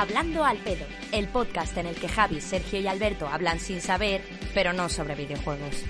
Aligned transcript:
Hablando 0.00 0.46
al 0.46 0.56
pedo, 0.56 0.86
el 1.12 1.28
podcast 1.28 1.76
en 1.76 1.84
el 1.84 1.94
que 1.94 2.08
Javi, 2.08 2.40
Sergio 2.40 2.80
y 2.80 2.86
Alberto 2.86 3.28
hablan 3.28 3.60
sin 3.60 3.82
saber, 3.82 4.22
pero 4.54 4.72
no 4.72 4.88
sobre 4.88 5.14
videojuegos. 5.14 5.84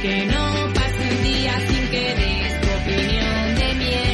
Que 0.00 0.24
no 0.24 0.72
pase 0.72 1.10
un 1.10 1.22
día 1.22 1.60
sin 1.68 1.90
tu 2.62 2.68
opinión 2.82 3.54
de. 3.56 4.11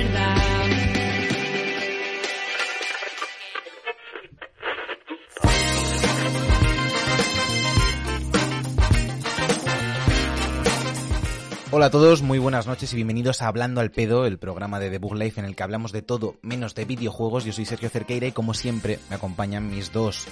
Hola 11.78 11.86
a 11.86 11.90
todos, 11.90 12.22
muy 12.22 12.40
buenas 12.40 12.66
noches 12.66 12.92
y 12.92 12.96
bienvenidos 12.96 13.40
a 13.40 13.46
Hablando 13.46 13.80
al 13.80 13.92
Pedo, 13.92 14.26
el 14.26 14.36
programa 14.36 14.80
de 14.80 14.90
The 14.90 14.98
Bug 14.98 15.14
Life 15.14 15.38
en 15.38 15.46
el 15.46 15.54
que 15.54 15.62
hablamos 15.62 15.92
de 15.92 16.02
todo 16.02 16.34
menos 16.42 16.74
de 16.74 16.84
videojuegos. 16.84 17.44
Yo 17.44 17.52
soy 17.52 17.66
Sergio 17.66 17.88
Cerqueira 17.88 18.26
y 18.26 18.32
como 18.32 18.52
siempre 18.52 18.98
me 19.08 19.14
acompañan 19.14 19.70
mis 19.70 19.92
dos, 19.92 20.26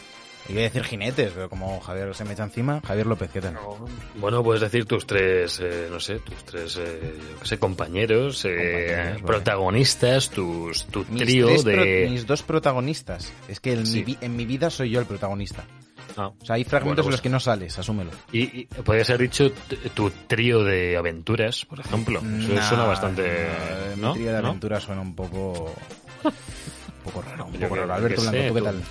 iba 0.49 0.61
a 0.61 0.65
decir 0.65 0.85
jinetes, 0.85 1.33
pero 1.35 1.49
como 1.49 1.81
Javier 1.81 2.15
se 2.15 2.25
me 2.25 2.33
echa 2.35 2.45
encima, 2.45 2.81
Javier 2.87 3.07
López, 3.07 3.31
¿qué 3.33 3.41
tal? 3.41 3.57
Bueno, 4.17 4.43
puedes 4.43 4.61
decir 4.63 4.85
tus 4.85 5.07
tres, 5.07 5.61
eh, 5.63 5.89
no 5.91 5.99
sé, 6.01 6.21
tus 6.21 6.45
tres, 6.45 6.77
eh, 6.79 7.15
yo 7.33 7.41
qué 7.41 7.47
sé, 7.47 7.59
compañeros, 7.59 8.45
eh, 8.45 8.57
Compañeros, 8.57 9.13
vale. 9.23 9.27
protagonistas, 9.27 10.31
tus, 10.31 10.87
tu 10.87 11.05
Mis, 11.09 11.23
trío 11.23 11.47
pro- 11.47 11.63
de... 11.65 12.07
mis 12.11 12.27
dos 12.27 12.43
protagonistas. 12.43 13.33
Es 13.49 13.61
que 13.61 13.73
en, 13.73 13.87
Sí. 13.87 14.05
mi, 14.07 14.19
en 14.21 14.37
mi 14.37 14.45
vida 14.47 14.71
soy 14.71 14.91
yo 14.91 15.01
el 15.01 15.07
protagonista. 15.07 15.65
Ah, 16.19 16.29
O 16.41 16.45
sea, 16.47 16.55
hay 16.57 16.65
fragmentos 16.65 17.05
Bueno, 17.05 17.09
en 17.09 17.13
los 17.13 17.21
pues- 17.21 17.23
que 17.23 17.29
no 17.29 17.41
sales, 17.41 17.79
asúmelo. 17.79 18.11
y, 18.33 18.61
y 18.61 18.65
podrías 18.67 19.11
haber 19.11 19.23
dicho 19.29 19.51
tu 19.95 20.11
trío 20.27 20.65
de 20.65 20.97
aventuras, 20.97 21.67
por 21.67 21.79
ejemplo. 21.81 22.21
Eso 22.21 22.55
Nah, 22.55 22.63
suena 22.69 22.85
bastante... 22.85 23.49
Mi 23.97 24.01
¿no? 24.01 24.15
trío 24.15 24.33
de 24.33 24.41
¿No? 24.41 24.49
aventura 24.49 24.81
suena 24.81 25.03
un 25.03 25.15
poco... 25.15 25.75
Un 26.25 26.33
poco 27.13 27.23
raro, 27.23 27.47
un 27.47 27.53
poco 27.53 27.75
raro. 27.77 27.93
Alberto 27.95 28.23
Blanco, 28.23 28.39
sé, 28.39 28.49
¿tú 28.49 28.55
qué 28.55 28.61
tú- 28.61 28.65
tal? 28.65 28.83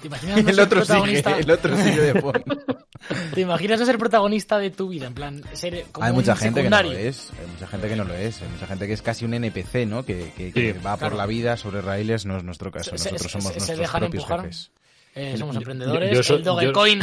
¿Te 0.00 0.06
imaginas 0.08 0.42
no 0.42 0.48
El 0.48 0.54
ser 0.54 0.64
otro 0.64 0.80
sigue, 0.84 0.86
protagonista? 0.86 1.38
el 1.38 1.50
otro 1.50 1.76
sigue 1.76 2.00
de 2.00 2.20
fondo. 2.20 2.40
¿Te 3.34 3.40
imaginas 3.40 3.80
no 3.80 3.86
ser 3.86 3.98
protagonista 3.98 4.58
de 4.58 4.70
tu 4.70 4.88
vida? 4.88 5.06
En 5.06 5.14
plan, 5.14 5.42
ser 5.54 5.84
como 5.92 6.06
Hay 6.06 6.12
mucha 6.12 6.32
un 6.32 6.38
gente 6.38 6.62
que 6.62 6.70
no 6.70 6.82
lo 6.82 6.92
es, 6.92 7.30
hay 7.40 7.46
mucha 7.50 7.66
gente 7.66 7.88
que 7.88 7.96
no 7.96 8.04
lo 8.04 8.14
es, 8.14 8.42
hay 8.42 8.48
mucha 8.48 8.66
gente 8.66 8.86
que 8.86 8.92
es 8.92 9.02
casi 9.02 9.24
un 9.24 9.34
NPC, 9.34 9.86
¿no? 9.86 10.04
Que, 10.04 10.32
que- 10.36 10.52
que 10.52 10.72
Sí, 10.74 10.78
va 10.84 10.96
por 10.96 11.14
la 11.14 11.26
vida 11.26 11.56
sobre 11.56 11.80
raíles, 11.80 12.26
no 12.26 12.36
es 12.36 12.44
nuestro 12.44 12.70
caso, 12.70 12.90
Se- 12.96 13.10
nosotros 13.10 13.22
se- 13.22 13.28
somos 13.28 13.44
se- 13.44 13.52
se 13.52 13.58
nuestros 13.58 13.78
dejan 13.78 14.00
propios 14.00 14.22
empujar. 14.24 14.40
jefes. 14.42 14.70
Eh, 15.14 15.34
somos 15.36 15.54
Yo- 15.54 15.60
emprendedores. 15.60 16.16
yo 16.16 16.22
soy- 16.22 16.36
el 16.38 16.44
Dogecoin. 16.44 17.00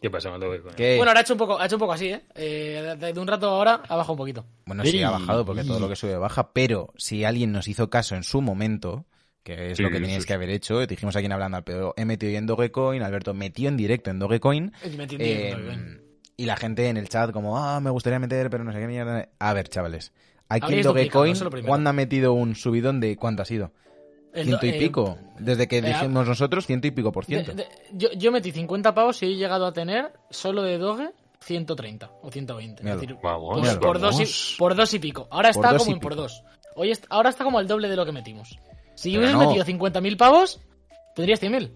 ¿Qué 0.00 0.10
pasa, 0.10 0.30
Mateo? 0.30 0.52
¿Qué? 0.76 0.96
Bueno, 0.96 1.10
ahora 1.10 1.20
ha 1.20 1.22
hecho 1.22 1.34
un 1.34 1.38
poco, 1.38 1.58
ha 1.60 1.66
hecho 1.66 1.76
un 1.76 1.80
poco 1.80 1.92
así, 1.92 2.06
¿eh? 2.08 2.22
eh 2.34 2.96
de, 2.98 3.12
de 3.12 3.20
un 3.20 3.26
rato 3.26 3.48
ahora 3.48 3.82
ha 3.88 3.96
bajado 3.96 4.12
un 4.12 4.18
poquito. 4.18 4.44
Bueno, 4.66 4.84
sí, 4.84 5.02
ha 5.02 5.10
bajado 5.10 5.44
porque 5.44 5.64
todo 5.64 5.80
lo 5.80 5.88
que 5.88 5.96
sube 5.96 6.16
baja, 6.16 6.52
pero 6.52 6.92
si 6.96 7.24
alguien 7.24 7.52
nos 7.52 7.68
hizo 7.68 7.90
caso 7.90 8.14
en 8.14 8.22
su 8.22 8.40
momento, 8.40 9.06
que 9.44 9.70
es 9.70 9.76
Sí, 9.76 9.82
lo 9.84 9.90
que 9.90 9.96
sí, 9.98 10.02
teníais 10.02 10.22
sí. 10.22 10.26
que 10.26 10.34
haber 10.34 10.50
hecho, 10.50 10.78
te 10.80 10.86
dijimos 10.88 11.14
aquí 11.14 11.26
en 11.26 11.32
hablando 11.32 11.56
al 11.58 11.62
pedo, 11.64 11.94
he 11.96 12.04
metido 12.04 12.32
yo 12.32 12.38
en 12.38 12.46
Dogecoin, 12.46 13.02
Alberto 13.02 13.32
metió 13.34 13.68
en 13.68 13.76
directo 13.76 14.10
en 14.10 14.18
Dogecoin, 14.18 14.72
eh, 14.82 15.50
Dogecoin. 15.54 16.00
y 16.36 16.46
la 16.46 16.56
gente 16.56 16.88
en 16.88 16.96
el 16.96 17.08
chat 17.08 17.30
como, 17.30 17.56
ah, 17.58 17.78
me 17.80 17.90
gustaría 17.90 18.18
meter, 18.18 18.50
pero 18.50 18.64
no 18.64 18.72
sé 18.72 18.80
qué 18.80 18.86
mierda. 18.88 19.28
A 19.38 19.52
ver, 19.52 19.68
chavales, 19.68 20.12
aquí 20.48 20.74
en 20.74 20.82
Dogecoin. 20.82 21.36
¿cuándo 21.66 21.90
ha 21.90 21.92
metido 21.92 22.32
un 22.32 22.56
subidón 22.56 22.98
de 23.00 23.16
cuánto 23.16 23.42
ha 23.42 23.44
sido? 23.44 23.70
El 24.32 24.46
Ciento 24.46 24.66
y 24.66 24.70
eh, 24.70 24.78
pico. 24.80 25.16
Desde 25.38 25.68
que 25.68 25.78
eh, 25.78 25.82
dijimos 25.82 26.26
nosotros, 26.26 26.66
ciento 26.66 26.88
y 26.88 26.90
pico 26.90 27.12
por 27.12 27.24
ciento. 27.24 27.52
de- 27.54 27.68
yo, 27.92 28.08
yo 28.16 28.32
metí 28.32 28.50
50 28.50 28.92
pavos 28.92 29.22
y 29.22 29.26
he 29.26 29.36
llegado 29.36 29.64
a 29.66 29.72
tener 29.72 30.10
solo 30.30 30.62
de 30.62 30.76
Doge 30.78 31.10
130 31.40 32.10
o 32.20 32.30
120. 32.32 32.82
Míralo. 32.82 33.00
es 33.00 33.06
decir, 33.08 33.20
Vamos, 33.22 33.60
por, 33.60 33.80
por 33.80 33.98
dos 34.00 34.20
y, 34.20 34.56
por 34.58 34.74
dos 34.74 34.92
y 34.92 34.98
pico. 34.98 35.28
Ahora 35.30 35.50
está 35.50 35.76
como 35.76 35.92
en 35.92 36.00
por 36.00 36.16
dos. 36.16 36.42
Hoy 36.74 36.90
est- 36.90 37.06
ahora 37.10 37.28
está 37.30 37.44
como 37.44 37.60
el 37.60 37.68
doble 37.68 37.88
de 37.88 37.94
lo 37.94 38.04
que 38.04 38.10
metimos. 38.10 38.58
Si 38.94 39.10
Pero 39.10 39.20
hubieses 39.20 39.38
no. 39.38 39.46
metido 39.48 39.64
50.000 39.64 40.16
pavos, 40.16 40.60
tendrías 41.14 41.42
100.000. 41.42 41.72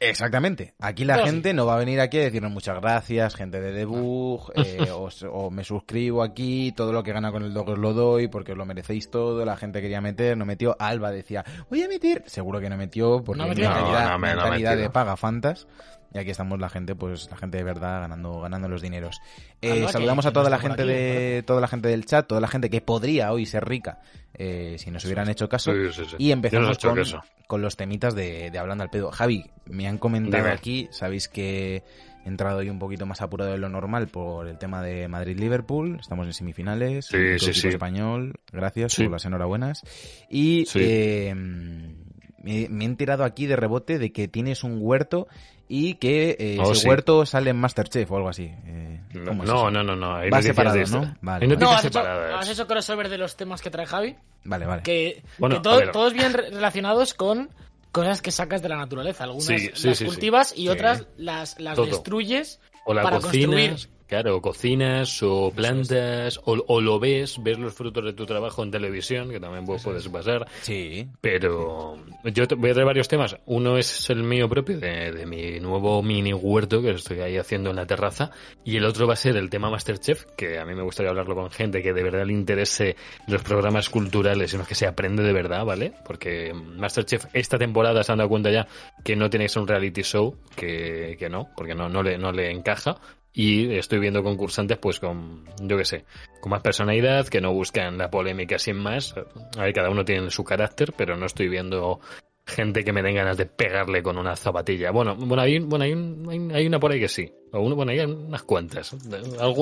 Exactamente. 0.00 0.74
Aquí 0.80 1.04
la 1.04 1.24
gente 1.24 1.54
no 1.54 1.64
va 1.64 1.74
a 1.76 1.78
venir 1.78 2.00
aquí 2.00 2.18
a 2.18 2.22
decirnos 2.22 2.50
muchas 2.50 2.78
gracias, 2.80 3.34
gente 3.36 3.60
de 3.60 3.72
debug, 3.72 4.50
eh, 4.56 4.78
os- 4.94 5.22
o, 5.30 5.50
me 5.50 5.64
suscribo 5.64 6.22
aquí, 6.22 6.72
todo 6.72 6.92
lo 6.92 7.02
que 7.02 7.12
gana 7.12 7.30
con 7.32 7.42
el 7.44 7.54
dog 7.54 7.70
os 7.70 7.78
lo 7.78 7.94
doy 7.94 8.28
porque 8.28 8.52
os 8.52 8.58
lo 8.58 8.66
merecéis 8.66 9.10
todo, 9.10 9.44
la 9.44 9.56
gente 9.56 9.80
quería 9.80 10.00
meter, 10.00 10.36
no 10.36 10.44
metió, 10.44 10.76
Alba 10.78 11.10
decía, 11.10 11.44
voy 11.70 11.82
a 11.82 11.88
meter, 11.88 12.24
seguro 12.26 12.60
que 12.60 12.68
no 12.68 12.76
metió 12.76 13.22
porque 13.24 13.40
No 13.40 13.48
metió. 13.48 13.68
mentalidad, 13.70 14.04
No, 14.06 14.12
no 14.12 14.18
mentalidad 14.18 14.76
de 14.76 14.90
paga 14.90 15.16
fantas. 15.16 15.66
Y 16.14 16.18
aquí 16.18 16.30
estamos 16.30 16.60
la 16.60 16.68
gente, 16.68 16.94
pues 16.94 17.28
la 17.30 17.36
gente 17.38 17.56
de 17.58 17.64
verdad 17.64 18.00
ganando, 18.02 18.40
ganando 18.40 18.68
los 18.68 18.82
dineros. 18.82 19.20
Eh, 19.62 19.72
Alba, 19.72 19.86
que- 19.86 19.92
saludamos 19.92 20.24
que 20.24 20.28
a 20.28 20.32
toda 20.32 20.50
la 20.50 20.58
gente 20.58 20.82
aquí, 20.82 20.90
de, 20.92 21.42
toda 21.46 21.60
la 21.60 21.68
gente 21.68 21.88
del 21.88 22.04
chat, 22.04 22.26
toda 22.26 22.40
la 22.40 22.48
gente 22.48 22.68
que 22.68 22.80
podría 22.82 23.32
hoy 23.32 23.46
ser 23.46 23.64
rica 23.66 24.00
eh, 24.34 24.76
si 24.78 24.90
nos 24.90 25.04
hubieran 25.06 25.28
hecho 25.30 25.48
caso. 25.48 25.72
Sí, 25.72 25.92
sí, 25.92 26.04
sí. 26.10 26.16
Y 26.18 26.32
empezamos 26.32 26.76
con, 26.78 26.98
con 27.46 27.62
los 27.62 27.76
temitas 27.76 28.14
de, 28.14 28.50
de 28.50 28.58
Hablando 28.58 28.84
al 28.84 28.90
Pedo. 28.90 29.10
Javi, 29.10 29.46
me 29.66 29.88
han 29.88 29.96
comentado 29.98 30.42
Dime. 30.44 30.54
aquí, 30.54 30.88
sabéis 30.90 31.28
que 31.28 31.82
he 32.24 32.28
entrado 32.28 32.58
hoy 32.58 32.68
un 32.68 32.78
poquito 32.78 33.04
más 33.06 33.20
apurado 33.22 33.50
de 33.52 33.58
lo 33.58 33.68
normal 33.70 34.08
por 34.08 34.46
el 34.48 34.58
tema 34.58 34.82
de 34.82 35.08
Madrid-Liverpool. 35.08 35.96
Estamos 36.00 36.26
en 36.26 36.34
semifinales. 36.34 37.06
Sí, 37.06 37.38
sí, 37.38 37.54
sí. 37.54 37.68
español. 37.68 38.34
Gracias 38.52 38.92
Sí. 38.92 39.04
por 39.04 39.12
las 39.12 39.24
enhorabuenas. 39.24 39.82
Y 40.30 40.64
Sí. 40.66 40.78
eh, 40.82 41.34
me, 41.34 42.68
me 42.68 42.84
he 42.84 42.86
enterado 42.86 43.24
aquí 43.24 43.46
de 43.46 43.56
rebote 43.56 43.98
de 43.98 44.12
que 44.12 44.28
tienes 44.28 44.64
un 44.64 44.78
huerto 44.80 45.26
y 45.74 45.94
que 45.94 46.36
eh, 46.38 46.58
Oh, 46.60 46.72
ese 46.72 46.82
sí. 46.82 46.88
huerto 46.88 47.24
sale 47.24 47.48
en 47.48 47.56
Masterchef 47.56 48.10
o 48.12 48.16
algo 48.16 48.28
así. 48.28 48.44
Eh, 48.66 49.00
No, 49.14 49.24
¿cómo 49.24 49.42
es 49.44 49.48
no, 49.48 49.70
no, 49.70 49.82
no, 49.82 49.96
no. 49.96 50.16
Hay 50.16 50.28
Va 50.28 50.42
separado, 50.42 50.76
de. 50.76 50.84
¿no? 50.84 51.14
Vale. 51.22 51.46
No, 51.46 51.70
has 51.70 51.84
hecho, 51.86 52.00
has 52.00 52.48
hecho 52.50 52.66
crossover 52.66 53.08
de 53.08 53.16
los 53.16 53.36
temas 53.36 53.62
que 53.62 53.70
trae 53.70 53.86
Javi. 53.86 54.16
Vale, 54.44 54.66
vale. 54.66 54.82
Que, 54.82 55.22
Bueno, 55.38 55.54
que 55.54 55.58
a 55.60 55.62
todo- 55.62 55.76
ver. 55.78 55.92
todos 55.92 56.12
bien 56.12 56.34
re- 56.34 56.50
relacionados 56.50 57.14
con 57.14 57.48
cosas 57.90 58.20
que 58.20 58.30
sacas 58.30 58.60
de 58.60 58.68
la 58.68 58.76
naturaleza. 58.76 59.24
Algunas 59.24 59.46
Sí, 59.46 59.58
sí, 59.58 59.68
las 59.68 59.78
sí, 59.80 59.94
sí. 59.94 60.04
cultivas 60.04 60.52
y 60.54 60.62
Sí. 60.62 60.68
otras 60.68 61.06
las, 61.16 61.58
las 61.58 61.76
destruyes 61.78 62.60
O 62.84 62.92
la 62.92 63.02
para 63.02 63.20
cocinas, 63.20 63.46
construir. 63.46 63.88
Claro, 64.12 64.42
cocinas 64.42 65.22
o 65.22 65.50
plantas, 65.56 66.38
o, 66.44 66.62
o 66.66 66.82
lo 66.82 67.00
ves, 67.00 67.42
ves 67.42 67.58
los 67.58 67.72
frutos 67.72 68.04
de 68.04 68.12
tu 68.12 68.26
trabajo 68.26 68.62
en 68.62 68.70
televisión, 68.70 69.30
que 69.30 69.40
también 69.40 69.64
vos 69.64 69.82
puedes 69.82 70.06
pasar. 70.08 70.46
Sí. 70.60 71.08
Pero 71.22 71.96
yo 72.24 72.46
te 72.46 72.54
voy 72.54 72.68
a 72.68 72.72
traer 72.74 72.84
varios 72.84 73.08
temas. 73.08 73.38
Uno 73.46 73.78
es 73.78 74.10
el 74.10 74.22
mío 74.22 74.50
propio, 74.50 74.78
de, 74.78 75.12
de 75.12 75.24
mi 75.24 75.60
nuevo 75.60 76.02
mini 76.02 76.34
huerto 76.34 76.82
que 76.82 76.90
estoy 76.90 77.20
ahí 77.20 77.38
haciendo 77.38 77.70
en 77.70 77.76
la 77.76 77.86
terraza. 77.86 78.32
Y 78.66 78.76
el 78.76 78.84
otro 78.84 79.06
va 79.06 79.14
a 79.14 79.16
ser 79.16 79.34
el 79.38 79.48
tema 79.48 79.70
Masterchef, 79.70 80.26
que 80.36 80.58
a 80.58 80.66
mí 80.66 80.74
me 80.74 80.82
gustaría 80.82 81.08
hablarlo 81.08 81.34
con 81.34 81.50
gente 81.50 81.82
que 81.82 81.94
de 81.94 82.02
verdad 82.02 82.26
le 82.26 82.34
interese 82.34 82.96
los 83.28 83.40
programas 83.40 83.88
culturales 83.88 84.52
en 84.52 84.58
los 84.58 84.68
que 84.68 84.74
se 84.74 84.86
aprende 84.86 85.22
de 85.22 85.32
verdad, 85.32 85.64
¿vale? 85.64 85.94
Porque 86.04 86.52
Masterchef 86.52 87.28
esta 87.32 87.56
temporada 87.56 88.04
se 88.04 88.12
han 88.12 88.18
dado 88.18 88.28
cuenta 88.28 88.50
ya 88.50 88.68
que 89.02 89.16
no 89.16 89.30
tiene 89.30 89.46
que 89.46 89.48
ser 89.48 89.62
un 89.62 89.68
reality 89.68 90.02
show, 90.02 90.36
que, 90.54 91.16
que 91.18 91.30
no, 91.30 91.48
porque 91.56 91.74
no, 91.74 91.88
no, 91.88 92.02
le, 92.02 92.18
no 92.18 92.30
le 92.30 92.50
encaja. 92.50 93.00
Y 93.34 93.72
estoy 93.74 93.98
viendo 93.98 94.22
concursantes, 94.22 94.76
pues 94.78 95.00
con, 95.00 95.44
yo 95.62 95.78
qué 95.78 95.84
sé, 95.84 96.04
con 96.40 96.50
más 96.50 96.60
personalidad, 96.60 97.26
que 97.28 97.40
no 97.40 97.52
buscan 97.52 97.96
la 97.96 98.10
polémica 98.10 98.58
sin 98.58 98.76
más. 98.76 99.14
A 99.56 99.62
ver, 99.62 99.72
cada 99.72 99.88
uno 99.90 100.04
tiene 100.04 100.30
su 100.30 100.44
carácter, 100.44 100.92
pero 100.96 101.16
no 101.16 101.24
estoy 101.26 101.48
viendo 101.48 102.00
gente 102.44 102.84
que 102.84 102.92
me 102.92 103.02
den 103.02 103.14
ganas 103.14 103.38
de 103.38 103.46
pegarle 103.46 104.02
con 104.02 104.18
una 104.18 104.36
zapatilla. 104.36 104.90
Bueno, 104.90 105.16
bueno, 105.16 105.42
hay, 105.42 105.58
bueno, 105.60 105.84
hay, 105.84 105.92
un- 105.92 106.26
hay, 106.28 106.56
hay 106.60 106.66
una 106.66 106.78
por 106.78 106.92
ahí 106.92 107.00
que 107.00 107.08
sí. 107.08 107.32
O 107.52 107.60
uno, 107.60 107.74
bueno, 107.76 107.92
hay 107.92 108.00
unas 108.00 108.42
cuantas. 108.42 108.94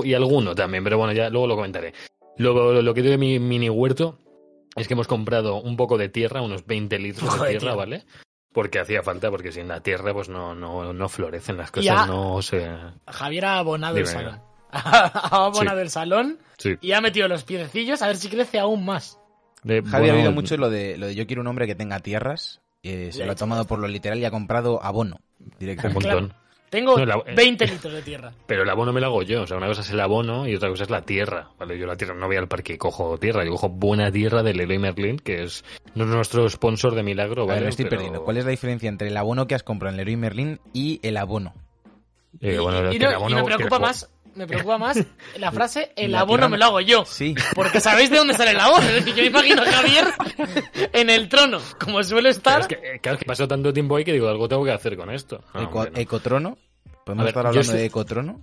Y 0.04 0.14
alguno 0.14 0.54
también, 0.54 0.82
pero 0.82 0.98
bueno, 0.98 1.12
ya 1.12 1.28
luego 1.30 1.46
lo 1.46 1.54
comentaré. 1.56 1.92
Luego, 2.38 2.72
lo, 2.72 2.82
lo 2.82 2.94
que 2.94 3.02
digo 3.02 3.12
de 3.12 3.18
mi 3.18 3.38
mini 3.38 3.68
huerto 3.70 4.18
es 4.74 4.88
que 4.88 4.94
hemos 4.94 5.06
comprado 5.06 5.60
un 5.60 5.76
poco 5.76 5.96
de 5.98 6.08
tierra, 6.08 6.42
unos 6.42 6.66
20 6.66 6.98
litros 6.98 7.32
de 7.40 7.48
tierra. 7.58 7.74
¿vale? 7.76 8.04
Porque 8.52 8.80
hacía 8.80 9.02
falta, 9.02 9.30
porque 9.30 9.52
sin 9.52 9.68
la 9.68 9.80
tierra 9.80 10.12
pues 10.12 10.28
no, 10.28 10.54
no, 10.54 10.92
no 10.92 11.08
florecen 11.08 11.56
las 11.56 11.70
cosas, 11.70 11.84
Ya. 11.84 12.06
no 12.06 12.42
se... 12.42 12.68
Javier 13.06 13.44
ha 13.44 13.58
abonado 13.58 13.96
el 13.96 14.06
salón. 14.06 14.40
ha 14.72 15.28
abonado 15.46 15.78
Sí. 15.78 15.82
el 15.82 15.90
salón 15.90 16.38
Sí. 16.58 16.76
y 16.80 16.92
ha 16.92 17.00
metido 17.00 17.28
los 17.28 17.44
piececillos 17.44 18.02
a 18.02 18.08
ver 18.08 18.16
si 18.16 18.28
crece 18.28 18.58
aún 18.58 18.84
más. 18.84 19.18
De- 19.62 19.82
Javi 19.82 20.08
ha 20.08 20.12
habido 20.14 20.32
mucho 20.32 20.56
lo 20.56 20.68
de, 20.70 20.96
lo 20.98 21.06
de 21.06 21.14
yo 21.14 21.26
quiero 21.26 21.42
un 21.42 21.48
hombre 21.48 21.66
que 21.66 21.74
tenga 21.74 22.00
tierras. 22.00 22.60
eh, 22.82 23.10
se 23.12 23.24
lo 23.26 23.32
ha 23.32 23.34
tomado 23.36 23.66
por 23.66 23.78
lo 23.78 23.86
literal 23.88 24.18
y 24.18 24.24
ha 24.24 24.30
comprado 24.30 24.82
abono 24.82 25.20
Un 25.38 25.52
directamente. 25.58 26.08
montón. 26.08 26.34
Tengo 26.70 26.96
No, 26.96 27.04
la- 27.04 27.22
20 27.34 27.66
litros 27.66 27.92
de 27.92 28.00
tierra. 28.02 28.32
Pero 28.46 28.62
el 28.62 28.70
abono 28.70 28.92
me 28.92 29.00
lo 29.00 29.08
hago 29.08 29.22
yo. 29.22 29.42
O 29.42 29.46
sea, 29.46 29.56
una 29.56 29.66
cosa 29.66 29.82
es 29.82 29.90
el 29.90 30.00
abono 30.00 30.46
y 30.48 30.54
otra 30.54 30.68
cosa 30.70 30.84
es 30.84 30.90
la 30.90 31.02
tierra. 31.02 31.48
¿vale? 31.58 31.76
Yo 31.78 31.86
la 31.86 31.96
tierra 31.96 32.14
no 32.14 32.26
voy 32.28 32.36
al 32.36 32.46
parque 32.48 32.74
y 32.74 32.78
cojo 32.78 33.18
tierra. 33.18 33.44
Yo 33.44 33.50
cojo 33.50 33.68
buena 33.68 34.10
tierra 34.12 34.42
del 34.44 34.56
Leroy 34.56 34.78
Merlin, 34.78 35.16
que 35.18 35.42
es 35.42 35.64
no 35.96 36.04
es 36.04 36.10
nuestro 36.10 36.48
sponsor 36.48 36.94
de 36.94 37.02
milagro. 37.02 37.42
A 37.42 37.46
ver, 37.46 37.54
¿vale? 37.56 37.64
me 37.64 37.70
estoy 37.70 37.84
Pero, 37.86 37.96
perdiendo. 37.96 38.24
¿Cuál 38.24 38.36
es 38.36 38.44
la 38.44 38.50
diferencia 38.52 38.88
entre 38.88 39.08
el 39.08 39.16
abono 39.16 39.46
que 39.46 39.54
has 39.56 39.62
comprado 39.64 39.90
en 39.92 39.96
Leroy 39.98 40.16
Merlin 40.16 40.60
y 40.72 41.00
el 41.02 41.16
abono? 41.16 41.52
eh, 42.40 42.54
Y- 42.54 42.58
bueno, 42.58 42.92
y, 42.92 42.98
no- 43.00 43.08
el 43.08 43.14
abono- 43.16 43.30
y 43.30 43.34
me 43.34 43.40
que 43.48 43.54
preocupa 43.56 43.78
más, 43.80 44.08
me 44.34 44.46
preocupa 44.46 44.78
más 44.78 44.98
la 45.38 45.50
frase 45.52 45.92
el 45.96 46.12
La 46.12 46.20
abono 46.20 46.48
me 46.48 46.58
lo 46.58 46.64
hago 46.66 46.80
yo. 46.80 47.04
Sí. 47.04 47.34
Porque 47.54 47.80
sabéis 47.80 48.10
de 48.10 48.18
dónde 48.18 48.34
sale 48.34 48.52
el 48.52 48.60
abono. 48.60 48.86
Es 48.86 48.94
decir, 49.04 49.14
yo 49.14 49.22
me 49.22 49.28
imagino 49.28 49.62
a 49.62 49.66
Javier 49.66 50.06
en 50.92 51.10
el 51.10 51.28
trono, 51.28 51.60
como 51.82 52.02
suele 52.02 52.28
Pero 52.30 52.36
estar. 52.36 52.60
es 52.62 52.66
que, 52.68 52.74
eh, 52.74 52.98
claro, 53.00 53.16
es 53.16 53.20
que 53.20 53.26
pasó 53.26 53.46
tanto 53.48 53.72
tiempo 53.72 53.96
ahí 53.96 54.04
que 54.04 54.12
digo, 54.12 54.28
algo 54.28 54.48
tengo 54.48 54.64
que 54.64 54.72
hacer 54.72 54.96
con 54.96 55.10
esto. 55.10 55.42
No, 55.54 55.62
Eco- 55.62 55.78
hombre, 55.78 55.90
no. 55.92 55.98
Ecotrono. 56.00 56.58
¿Podemos 57.04 57.22
A 57.22 57.24
ver, 57.24 57.28
estar 57.30 57.46
hablando 57.46 57.70
soy- 57.70 57.78
de 57.78 57.84
Ecotrono? 57.86 58.40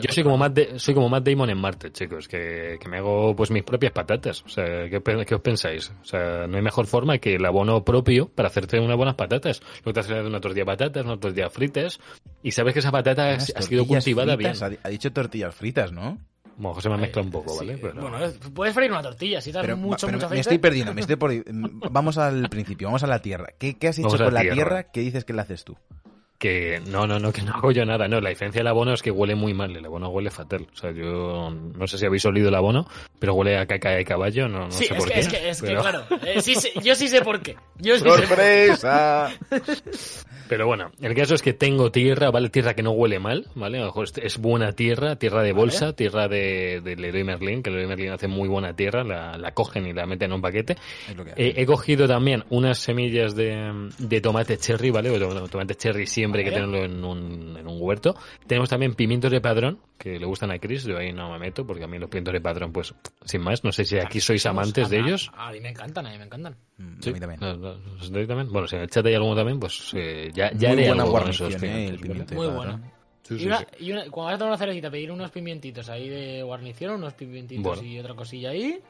Yo 0.00 0.12
soy 0.12 0.22
como 0.22 0.38
Matt, 0.38 0.56
Da- 0.56 0.78
soy 0.78 0.94
como 0.94 1.08
Matt 1.08 1.26
Damon 1.26 1.50
en 1.50 1.58
Marte, 1.58 1.90
chicos, 1.90 2.28
que, 2.28 2.78
que 2.80 2.88
me 2.88 2.98
hago 2.98 3.34
pues 3.34 3.50
mis 3.50 3.62
propias 3.64 3.92
patatas. 3.92 4.42
O 4.44 4.48
sea, 4.48 4.88
¿qué, 4.88 5.02
qué 5.26 5.34
os 5.34 5.40
pensáis? 5.40 5.92
O 6.00 6.04
sea, 6.04 6.46
no 6.46 6.56
hay 6.56 6.62
mejor 6.62 6.86
forma 6.86 7.18
que 7.18 7.34
el 7.34 7.44
abono 7.44 7.84
propio 7.84 8.28
para 8.28 8.48
hacerte 8.48 8.78
unas 8.78 8.96
buenas 8.96 9.14
patatas. 9.16 9.60
Lo 9.84 9.84
que 9.86 9.92
te 9.94 10.00
haces 10.00 10.24
una 10.24 10.40
tortilla 10.40 10.62
de 10.62 10.66
patatas, 10.66 11.04
una 11.04 11.18
tortilla 11.18 11.50
fritas, 11.50 11.98
y 12.42 12.52
sabes 12.52 12.72
que 12.72 12.78
esa 12.80 12.92
patata 12.92 13.30
ha, 13.30 13.40
sido 13.40 13.84
cultivada 13.86 14.36
fritas, 14.36 14.60
bien. 14.68 14.80
Ha, 14.82 14.88
dicho 14.88 15.12
tortillas 15.12 15.54
fritas, 15.54 15.92
¿no? 15.92 16.18
Bueno, 16.56 16.74
José 16.74 16.90
me 16.90 16.98
mezcla 16.98 17.22
un 17.22 17.30
poco, 17.30 17.52
Sí, 17.54 17.66
¿vale? 17.66 17.78
Pero- 17.78 18.00
Bueno, 18.02 18.22
es- 18.24 18.38
puedes 18.54 18.74
freír 18.74 18.92
una 18.92 19.00
tortilla, 19.02 19.40
si 19.40 19.50
te 19.50 19.54
das 19.58 19.62
Pero, 19.64 19.76
mucho, 19.78 20.06
pero 20.06 20.18
mucho 20.18 20.28
me 20.28 20.40
estoy 20.40 20.58
perdiendo, 20.58 20.92
me 20.92 21.00
estoy 21.00 21.16
por... 21.16 21.32
Vamos 21.90 22.18
al 22.18 22.48
principio, 22.50 22.88
vamos 22.88 23.02
a 23.02 23.06
la 23.06 23.20
tierra. 23.20 23.48
¿Qué, 23.58 23.78
qué 23.78 23.88
has 23.88 23.98
hecho 23.98 24.08
Vamos 24.08 24.20
con 24.22 24.34
la 24.34 24.40
tierra. 24.42 24.54
tierra 24.54 24.82
que 24.84 25.00
dices 25.00 25.24
que 25.24 25.32
la 25.32 25.42
haces 25.42 25.64
tú? 25.64 25.76
Que 26.40 26.80
no, 26.86 27.06
no, 27.06 27.18
no, 27.20 27.32
que 27.34 27.42
no 27.42 27.52
hago 27.52 27.70
yo 27.70 27.84
nada. 27.84 28.08
No, 28.08 28.18
la 28.18 28.30
diferencia 28.30 28.60
del 28.60 28.66
abono 28.68 28.94
es 28.94 29.02
que 29.02 29.10
huele 29.10 29.34
muy 29.34 29.52
mal. 29.52 29.76
El 29.76 29.84
abono 29.84 30.08
huele 30.08 30.30
fatal. 30.30 30.66
O 30.72 30.76
sea, 30.76 30.90
yo 30.90 31.50
no 31.50 31.86
sé 31.86 31.98
si 31.98 32.06
habéis 32.06 32.24
olido 32.24 32.48
el 32.48 32.54
abono, 32.54 32.88
pero 33.18 33.34
huele 33.34 33.58
a 33.58 33.66
caca 33.66 33.90
de 33.90 34.06
caballo. 34.06 34.48
No, 34.48 34.60
no 34.60 34.70
Sí, 34.70 34.86
sé 34.86 34.94
es 34.94 34.98
por 35.00 35.08
que, 35.08 35.14
qué. 35.14 35.20
es 35.20 35.28
que, 35.28 35.48
es 35.50 35.60
que, 35.62 35.74
claro. 35.76 36.02
eh, 36.26 36.40
sí 36.40 36.54
yo 36.82 36.94
sí 36.94 37.08
sé 37.08 37.20
por 37.20 37.42
qué. 37.42 37.56
Yo 37.78 37.94
sí 37.96 38.00
sé 38.00 38.06
por 38.08 38.20
qué. 38.20 38.26
¡Sorpresa! 38.26 39.30
pero 40.48 40.66
bueno, 40.66 40.90
el 41.02 41.14
caso 41.14 41.34
es 41.34 41.42
que 41.42 41.52
tengo 41.52 41.92
tierra, 41.92 42.30
¿vale? 42.30 42.48
Tierra 42.48 42.72
que 42.74 42.82
no 42.82 42.92
huele 42.92 43.18
mal, 43.20 43.46
¿vale? 43.54 43.76
A 43.76 43.80
lo 43.82 43.86
mejor 43.88 44.08
es- 44.16 44.38
buena 44.38 44.72
tierra, 44.72 45.16
tierra 45.16 45.42
de 45.42 45.52
bolsa, 45.52 45.92
tierra 45.92 46.26
de, 46.26 46.80
de 46.82 46.96
Leroy 46.96 47.22
Merlin, 47.22 47.62
que 47.62 47.70
Leroy 47.70 47.86
Merlin 47.86 48.12
hace 48.12 48.28
muy 48.28 48.48
buena 48.48 48.74
tierra, 48.74 49.04
la, 49.04 49.36
la 49.36 49.52
cogen 49.52 49.86
y 49.86 49.92
la 49.92 50.06
meten 50.06 50.30
en 50.30 50.36
un 50.36 50.40
paquete. 50.42 50.76
Eh, 51.36 51.52
he 51.56 51.66
cogido 51.66 52.08
también 52.08 52.44
unas 52.48 52.78
semillas 52.78 53.36
de, 53.36 53.90
de 53.98 54.20
tomate 54.22 54.56
cherry, 54.56 54.90
¿vale? 54.90 55.10
O 55.10 55.48
tomate 55.48 55.74
cherry 55.74 56.06
siempre 56.06 56.29
hay 56.38 56.44
que 56.44 56.52
tenerlo 56.52 56.78
en 56.84 57.04
un, 57.04 57.56
en 57.58 57.66
un 57.66 57.76
huerto. 57.80 58.14
Tenemos 58.46 58.68
también 58.68 58.94
pimientos 58.94 59.30
de 59.30 59.40
padrón, 59.40 59.80
que 59.98 60.18
le 60.18 60.24
gustan 60.26 60.50
a 60.50 60.58
Chris, 60.58 60.84
yo 60.84 60.96
ahí 60.96 61.12
no 61.12 61.30
me 61.32 61.38
meto, 61.38 61.66
porque 61.66 61.84
a 61.84 61.86
mí 61.86 61.98
los 61.98 62.08
pimientos 62.08 62.32
de 62.32 62.40
padrón, 62.40 62.72
pues, 62.72 62.94
sin 63.24 63.40
más, 63.42 63.64
no 63.64 63.72
sé 63.72 63.84
si 63.84 63.98
aquí 63.98 64.20
sois 64.20 64.44
amantes 64.46 64.88
de 64.88 64.98
ellos. 65.00 65.30
A, 65.36 65.50
mí 65.52 65.60
me 65.60 65.70
encantan, 65.70 66.06
a 66.06 66.10
mí 66.10 66.18
me 66.18 66.24
encantan. 66.24 66.56
Mm, 66.78 67.00
Sí, 67.02 67.10
A 67.10 67.12
mí 67.12 67.20
también. 67.20 67.40
no, 67.40 67.56
no, 67.56 67.76
¿os 68.00 68.10
doy 68.10 68.26
también? 68.26 68.48
Bueno, 68.52 68.66
si 68.68 68.76
en 68.76 68.82
el 68.82 68.90
chat 68.90 69.04
hay 69.04 69.14
alguno 69.14 69.34
también, 69.36 69.58
pues 69.60 69.92
eh, 69.94 70.30
ya, 70.32 70.52
ya 70.52 70.70
haré 70.70 70.88
algo 70.88 71.02
con 71.04 71.10
guarnición, 71.12 71.48
esos 71.50 71.62
eh, 71.62 71.66
pimientos, 71.66 71.90
el 71.90 71.96
¿vale? 71.98 72.08
pimiento. 72.08 72.34
Muy 72.34 72.46
bueno. 72.48 72.80
Sí, 73.22 73.36
sí, 73.38 73.44
y, 73.44 73.46
una, 73.46 73.58
sí. 73.58 73.64
y 73.80 73.92
una- 73.92 74.02
cuando 74.10 74.24
vas 74.24 74.34
a 74.34 74.38
tomar 74.38 74.50
una 74.52 74.58
cervecita, 74.58 74.90
pedir 74.90 75.12
unos 75.12 75.30
pimientitos 75.30 75.88
ahí 75.88 76.08
de 76.08 76.42
guarnición, 76.42 76.94
unos 76.94 77.14
pimientitos 77.14 77.62
Bueno. 77.62 77.82
y 77.82 77.98
otra 77.98 78.14
cosilla 78.14 78.50
ahí, 78.50 78.80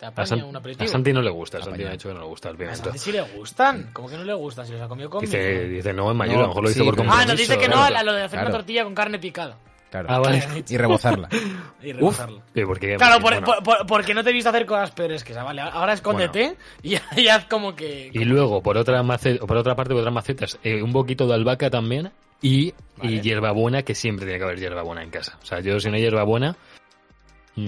te 0.00 0.06
A, 0.06 0.08
apaña 0.08 0.26
San- 0.26 0.42
un 0.42 0.56
a 0.56 0.58
aperitivo. 0.58 0.90
Santi 0.90 1.12
no 1.12 1.22
le 1.22 1.30
gusta, 1.30 1.58
a 1.58 1.62
Santi 1.62 1.84
ha 1.84 1.90
dicho 1.90 2.08
que 2.08 2.14
no 2.14 2.20
le 2.20 2.26
gusta 2.26 2.48
el 2.48 2.54
A 2.56 2.58
pimiento. 2.58 2.82
Santi 2.84 2.98
sí 2.98 3.12
le 3.12 3.20
gustan. 3.20 3.90
¿Cómo 3.92 4.08
que 4.08 4.16
no 4.16 4.24
le 4.24 4.34
gustan? 4.34 4.66
Si 4.66 4.72
los 4.72 4.80
ha 4.82 4.88
comido 4.88 5.10
conmigo. 5.10 5.30
Dice, 5.30 5.68
dice, 5.68 5.92
no, 5.92 6.10
en 6.10 6.16
mayor, 6.16 6.34
No, 6.36 6.40
a 6.40 6.42
lo 6.44 6.48
mejor 6.48 6.64
lo 6.64 6.70
hizo 6.70 6.80
sí, 6.80 6.84
por 6.86 6.94
pero- 6.96 7.02
ah, 7.04 7.06
compromiso. 7.12 7.32
nos 7.32 7.38
dice 7.38 7.58
que 7.58 7.68
no 7.68 7.74
claro. 7.76 7.96
a 7.98 8.02
lo 8.02 8.12
de 8.14 8.22
hacer 8.22 8.30
Claro. 8.38 8.48
una 8.48 8.56
tortilla 8.58 8.84
con 8.84 8.94
carne 8.94 9.18
picada. 9.18 9.56
Claro. 9.90 10.06
Ah, 10.08 10.18
vale. 10.20 10.42
Y 10.68 10.76
rebozarla. 10.76 11.28
Y 11.82 11.92
rebozarla. 11.92 12.40
Porque, 12.66 12.96
Claro, 12.96 13.20
por- 13.20 13.32
bueno. 13.32 13.44
por- 13.46 13.62
por- 13.62 13.86
porque 13.86 14.14
no 14.14 14.22
te 14.24 14.30
he 14.30 14.32
visto 14.32 14.48
hacer 14.50 14.64
cosas 14.64 14.90
peores 14.92 15.22
que 15.24 15.32
esa, 15.32 15.42
vale. 15.44 15.60
Ahora 15.62 15.92
escóndete 15.92 16.56
y, 16.82 16.94
y 17.16 17.28
haz 17.28 17.44
como 17.46 17.74
que... 17.74 18.10
Y 18.12 18.24
luego, 18.24 18.62
por 18.62 18.78
otra, 18.78 19.02
mace- 19.02 19.38
por 19.38 19.56
otra 19.56 19.74
parte, 19.74 19.92
por 19.92 20.00
otras 20.00 20.14
macetas, 20.14 20.58
eh, 20.62 20.82
un 20.82 20.92
poquito 20.92 21.26
de 21.26 21.34
albahaca 21.34 21.68
también 21.70 22.10
y, 22.40 22.72
Vale. 22.96 23.12
y 23.12 23.20
hierbabuena, 23.20 23.82
que 23.82 23.94
siempre 23.94 24.24
tiene 24.26 24.38
que 24.38 24.44
haber 24.44 24.58
hierbabuena 24.60 25.02
en 25.02 25.10
casa. 25.10 25.36
O 25.42 25.44
sea, 25.44 25.60
yo 25.60 25.78
si 25.80 25.88
no 25.90 25.96
hay 25.96 26.02
hierbabuena... 26.02 26.56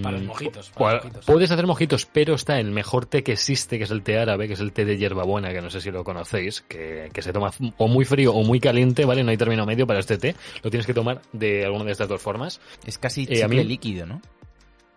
Para 0.00 0.16
mm, 0.16 0.20
los 0.20 0.28
mojitos, 0.28 0.70
para 0.70 0.94
los 0.96 1.04
mojitos. 1.04 1.26
Puedes 1.26 1.50
hacer 1.50 1.66
mojitos, 1.66 2.06
pero 2.06 2.34
está 2.34 2.58
el 2.60 2.70
mejor 2.70 3.06
té 3.06 3.22
que 3.22 3.32
existe, 3.32 3.78
que 3.78 3.84
es 3.84 3.90
el 3.90 4.02
té 4.02 4.18
árabe, 4.18 4.46
que 4.46 4.54
es 4.54 4.60
el 4.60 4.72
té 4.72 4.84
de 4.84 4.96
hierbabuena, 4.96 5.52
que 5.52 5.60
no 5.60 5.70
sé 5.70 5.80
si 5.80 5.90
lo 5.90 6.04
conocéis, 6.04 6.60
que, 6.62 7.10
que 7.12 7.22
se 7.22 7.32
toma 7.32 7.50
o 7.78 7.88
muy 7.88 8.04
frío 8.04 8.32
o 8.34 8.42
muy 8.44 8.60
caliente, 8.60 9.04
¿vale? 9.04 9.24
No 9.24 9.30
hay 9.30 9.36
término 9.36 9.66
medio 9.66 9.86
para 9.86 10.00
este 10.00 10.18
té. 10.18 10.34
Lo 10.62 10.70
tienes 10.70 10.86
que 10.86 10.94
tomar 10.94 11.20
de 11.32 11.64
alguna 11.64 11.84
de 11.84 11.92
estas 11.92 12.08
dos 12.08 12.22
formas. 12.22 12.60
Es 12.86 12.98
casi 12.98 13.26
Eh, 13.28 13.42
a 13.42 13.48
mí- 13.48 13.62
líquido, 13.64 14.06
¿no? 14.06 14.22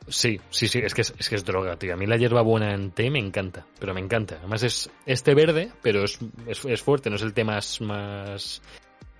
Sí, 0.07 0.39
sí, 0.51 0.67
sí, 0.67 0.77
es 0.83 0.93
que 0.93 1.01
es, 1.01 1.15
es 1.17 1.29
que 1.29 1.35
es 1.35 1.43
droga, 1.43 1.77
tío. 1.77 1.91
A 1.93 1.97
mí 1.97 2.05
la 2.05 2.15
hierba 2.15 2.43
buena 2.43 2.75
en 2.75 2.91
té 2.91 3.09
me 3.09 3.17
encanta, 3.17 3.65
pero 3.79 3.91
me 3.95 4.01
encanta. 4.01 4.35
Además 4.37 4.61
es, 4.61 4.87
es 5.07 5.23
té 5.23 5.33
verde, 5.33 5.71
pero 5.81 6.03
es, 6.03 6.19
es, 6.47 6.63
es 6.63 6.81
fuerte, 6.83 7.09
no 7.09 7.15
es 7.15 7.23
el 7.23 7.33
té 7.33 7.43
más, 7.43 7.81
más 7.81 8.61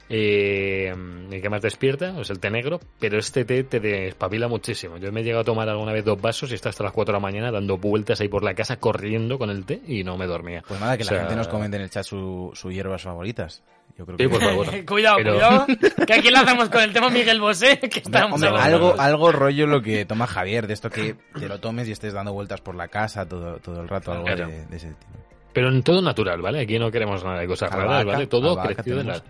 eh, 0.09 0.93
el 1.31 1.41
que 1.41 1.49
más 1.49 1.61
despierta, 1.61 2.19
es 2.19 2.29
el 2.29 2.39
té 2.39 2.49
negro, 2.49 2.79
pero 2.99 3.17
este 3.17 3.43
té 3.45 3.63
te 3.63 3.79
despabila 3.79 4.47
muchísimo. 4.47 4.97
Yo 4.97 5.11
me 5.11 5.21
he 5.21 5.23
llegado 5.23 5.41
a 5.41 5.45
tomar 5.45 5.67
alguna 5.69 5.91
vez 5.93 6.05
dos 6.05 6.21
vasos 6.21 6.51
y 6.51 6.55
está 6.55 6.69
hasta 6.69 6.83
las 6.83 6.93
4 6.93 7.11
de 7.11 7.17
la 7.17 7.21
mañana 7.21 7.51
dando 7.51 7.77
vueltas 7.77 8.21
ahí 8.21 8.27
por 8.27 8.43
la 8.43 8.53
casa, 8.53 8.77
corriendo 8.77 9.37
con 9.39 9.49
el 9.49 9.65
té 9.65 9.81
y 9.87 10.03
no 10.03 10.17
me 10.17 10.27
dormía. 10.27 10.63
Pues 10.67 10.79
nada, 10.79 10.97
que 10.97 11.03
O 11.03 11.11
la 11.11 11.19
gente 11.19 11.35
nos 11.35 11.47
comente 11.47 11.77
en 11.77 11.83
el 11.83 11.89
chat 11.89 12.03
su- 12.03 12.51
sus 12.53 12.73
hierbas 12.73 13.01
favoritas. 13.03 13.63
Yo 13.97 14.05
creo 14.05 14.17
Sí, 14.17 14.23
que... 14.25 14.29
por 14.29 14.41
favor. 14.41 14.85
cuidado, 14.85 15.17
Pero- 15.17 15.31
cuidado. 15.33 15.65
Que 16.07 16.13
aquí 16.13 16.29
lo 16.29 16.37
hacemos 16.39 16.69
con 16.69 16.81
el 16.81 16.93
tema 16.93 17.09
Miguel 17.09 17.39
Bosé, 17.41 17.79
que 17.79 17.99
estamos 17.99 18.41
hombre, 18.43 18.61
algo, 18.61 18.95
algo 18.99 19.31
rollo 19.31 19.65
lo 19.67 19.81
que 19.81 20.05
toma 20.05 20.27
Javier, 20.27 20.67
de 20.67 20.73
esto 20.73 20.89
que 20.89 21.15
te 21.39 21.47
lo 21.47 21.59
tomes 21.59 21.87
y 21.87 21.91
estés 21.93 22.13
dando 22.13 22.33
vueltas 22.33 22.61
por 22.61 22.75
la 22.75 22.87
casa 22.89 23.27
todo, 23.27 23.57
todo 23.57 23.81
el 23.81 23.87
rato, 23.87 24.11
algo 24.11 24.25
Claro. 24.25 24.47
de, 24.47 24.65
de 24.67 24.77
ese 24.77 24.87
tipo. 24.89 25.19
Pero 25.53 25.69
en 25.69 25.81
todo 25.83 26.01
natural, 26.01 26.41
¿vale? 26.41 26.59
Aquí 26.59 26.77
no 26.77 26.91
queremos 26.91 27.23
nada 27.23 27.39
de 27.39 27.47
cosas 27.47 27.71
raras, 27.71 28.03
¿vale? 28.05 28.27
Todo 28.27 28.51
albahaca 28.51 28.73
crecido 28.75 28.97
de 28.97 29.03
la... 29.05 29.23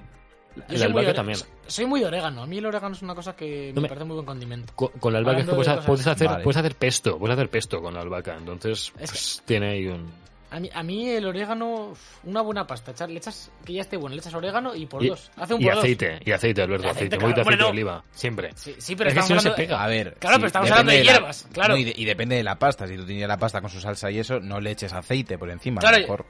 muy 0.69 0.81
albahaca 0.81 1.13
también. 1.13 1.39
Soy 1.67 1.85
muy 1.85 1.99
de 1.99 2.05
orégano. 2.07 2.43
A 2.43 2.45
mí 2.45 2.57
el 2.57 2.65
orégano 2.65 2.95
es 2.95 3.01
una 3.01 3.15
cosa 3.15 3.35
que 3.35 3.71
No 3.73 3.81
me 3.81 3.81
me- 3.83 3.87
parece 3.89 4.05
muy 4.05 4.15
buen 4.15 4.25
condimento. 4.25 4.73
Con, 4.75 4.89
con 4.99 5.13
la 5.13 5.19
albahaca 5.19 5.39
es 5.41 5.45
que 5.45 5.51
Hablando 5.51 5.55
puedes, 5.55 5.67
de 5.67 5.75
cosas- 5.75 5.85
puedes 5.87 6.07
hacer, 6.07 6.27
Vale. 6.27 6.43
puedes 6.43 6.57
hacer 6.57 6.75
pesto, 6.75 7.17
puedes 7.19 7.33
hacer 7.37 7.49
pesto 7.49 7.81
con 7.81 7.93
la 7.93 8.01
albahaca. 8.01 8.35
Entonces, 8.37 8.91
Es 8.99 9.09
pues, 9.11 9.41
tiene 9.45 9.69
ahí 9.71 9.87
un... 9.87 10.25
A 10.51 10.59
mí, 10.59 10.69
a 10.73 10.83
mí 10.83 11.09
el 11.09 11.25
orégano, 11.25 11.93
una 12.23 12.39
buena 12.41 12.65
pasta. 12.65 12.91
Echar, 12.91 13.09
le 13.09 13.17
echas, 13.17 13.51
que 13.65 13.73
ya 13.73 13.81
esté 13.81 13.97
bueno, 13.97 14.15
le 14.15 14.21
echas 14.21 14.33
orégano 14.35 14.73
y 14.73 14.85
por 14.85 15.03
y, 15.03 15.09
dos. 15.09 15.29
Hace 15.35 15.55
un 15.55 15.61
y 15.61 15.65
por 15.65 15.73
dos. 15.73 15.83
aceite, 15.83 16.19
y 16.23 16.31
aceite, 16.31 16.61
Alberto, 16.61 16.85
Y 16.87 16.89
aceite, 16.91 17.15
aceite, 17.15 17.15
un 17.17 17.21
poquito 17.21 17.39
de 17.41 17.43
claro, 17.43 17.55
aceite 17.55 17.63
de 17.65 17.69
oliva, 17.71 18.03
siempre. 18.13 18.51
Sí, 18.55 18.75
sí, 18.77 18.95
pero 18.95 19.09
Es 19.09 19.15
que 19.15 19.19
estamos 19.19 19.27
si 19.27 19.33
no 19.33 19.39
se 19.41 19.47
hablando 19.49 19.61
de- 19.61 19.67
pega. 19.67 19.83
A 19.83 19.87
ver, 19.87 20.13
Claro, 20.17 20.35
pero 20.37 20.47
estamos 20.47 20.71
hablando 20.71 20.91
de 20.93 21.03
la- 21.03 21.11
hierbas, 21.11 21.47
claro. 21.51 21.73
no, 21.73 21.79
y, 21.79 21.83
de- 21.85 21.93
y 21.97 22.05
depende 22.05 22.35
de 22.37 22.43
la 22.43 22.55
pasta. 22.57 22.87
Si 22.87 22.95
tú 22.95 23.05
tienes 23.05 23.27
la 23.27 23.37
pasta 23.37 23.59
con 23.59 23.69
su 23.69 23.81
salsa 23.81 24.09
y 24.11 24.19
eso, 24.19 24.39
no 24.39 24.61
le 24.61 24.71
eches 24.71 24.93
aceite 24.93 25.37
por 25.37 25.49
encima. 25.49 25.81
Claro, 25.81 25.97
a 25.97 25.99
lo 25.99 26.03
mejor. 26.05 26.25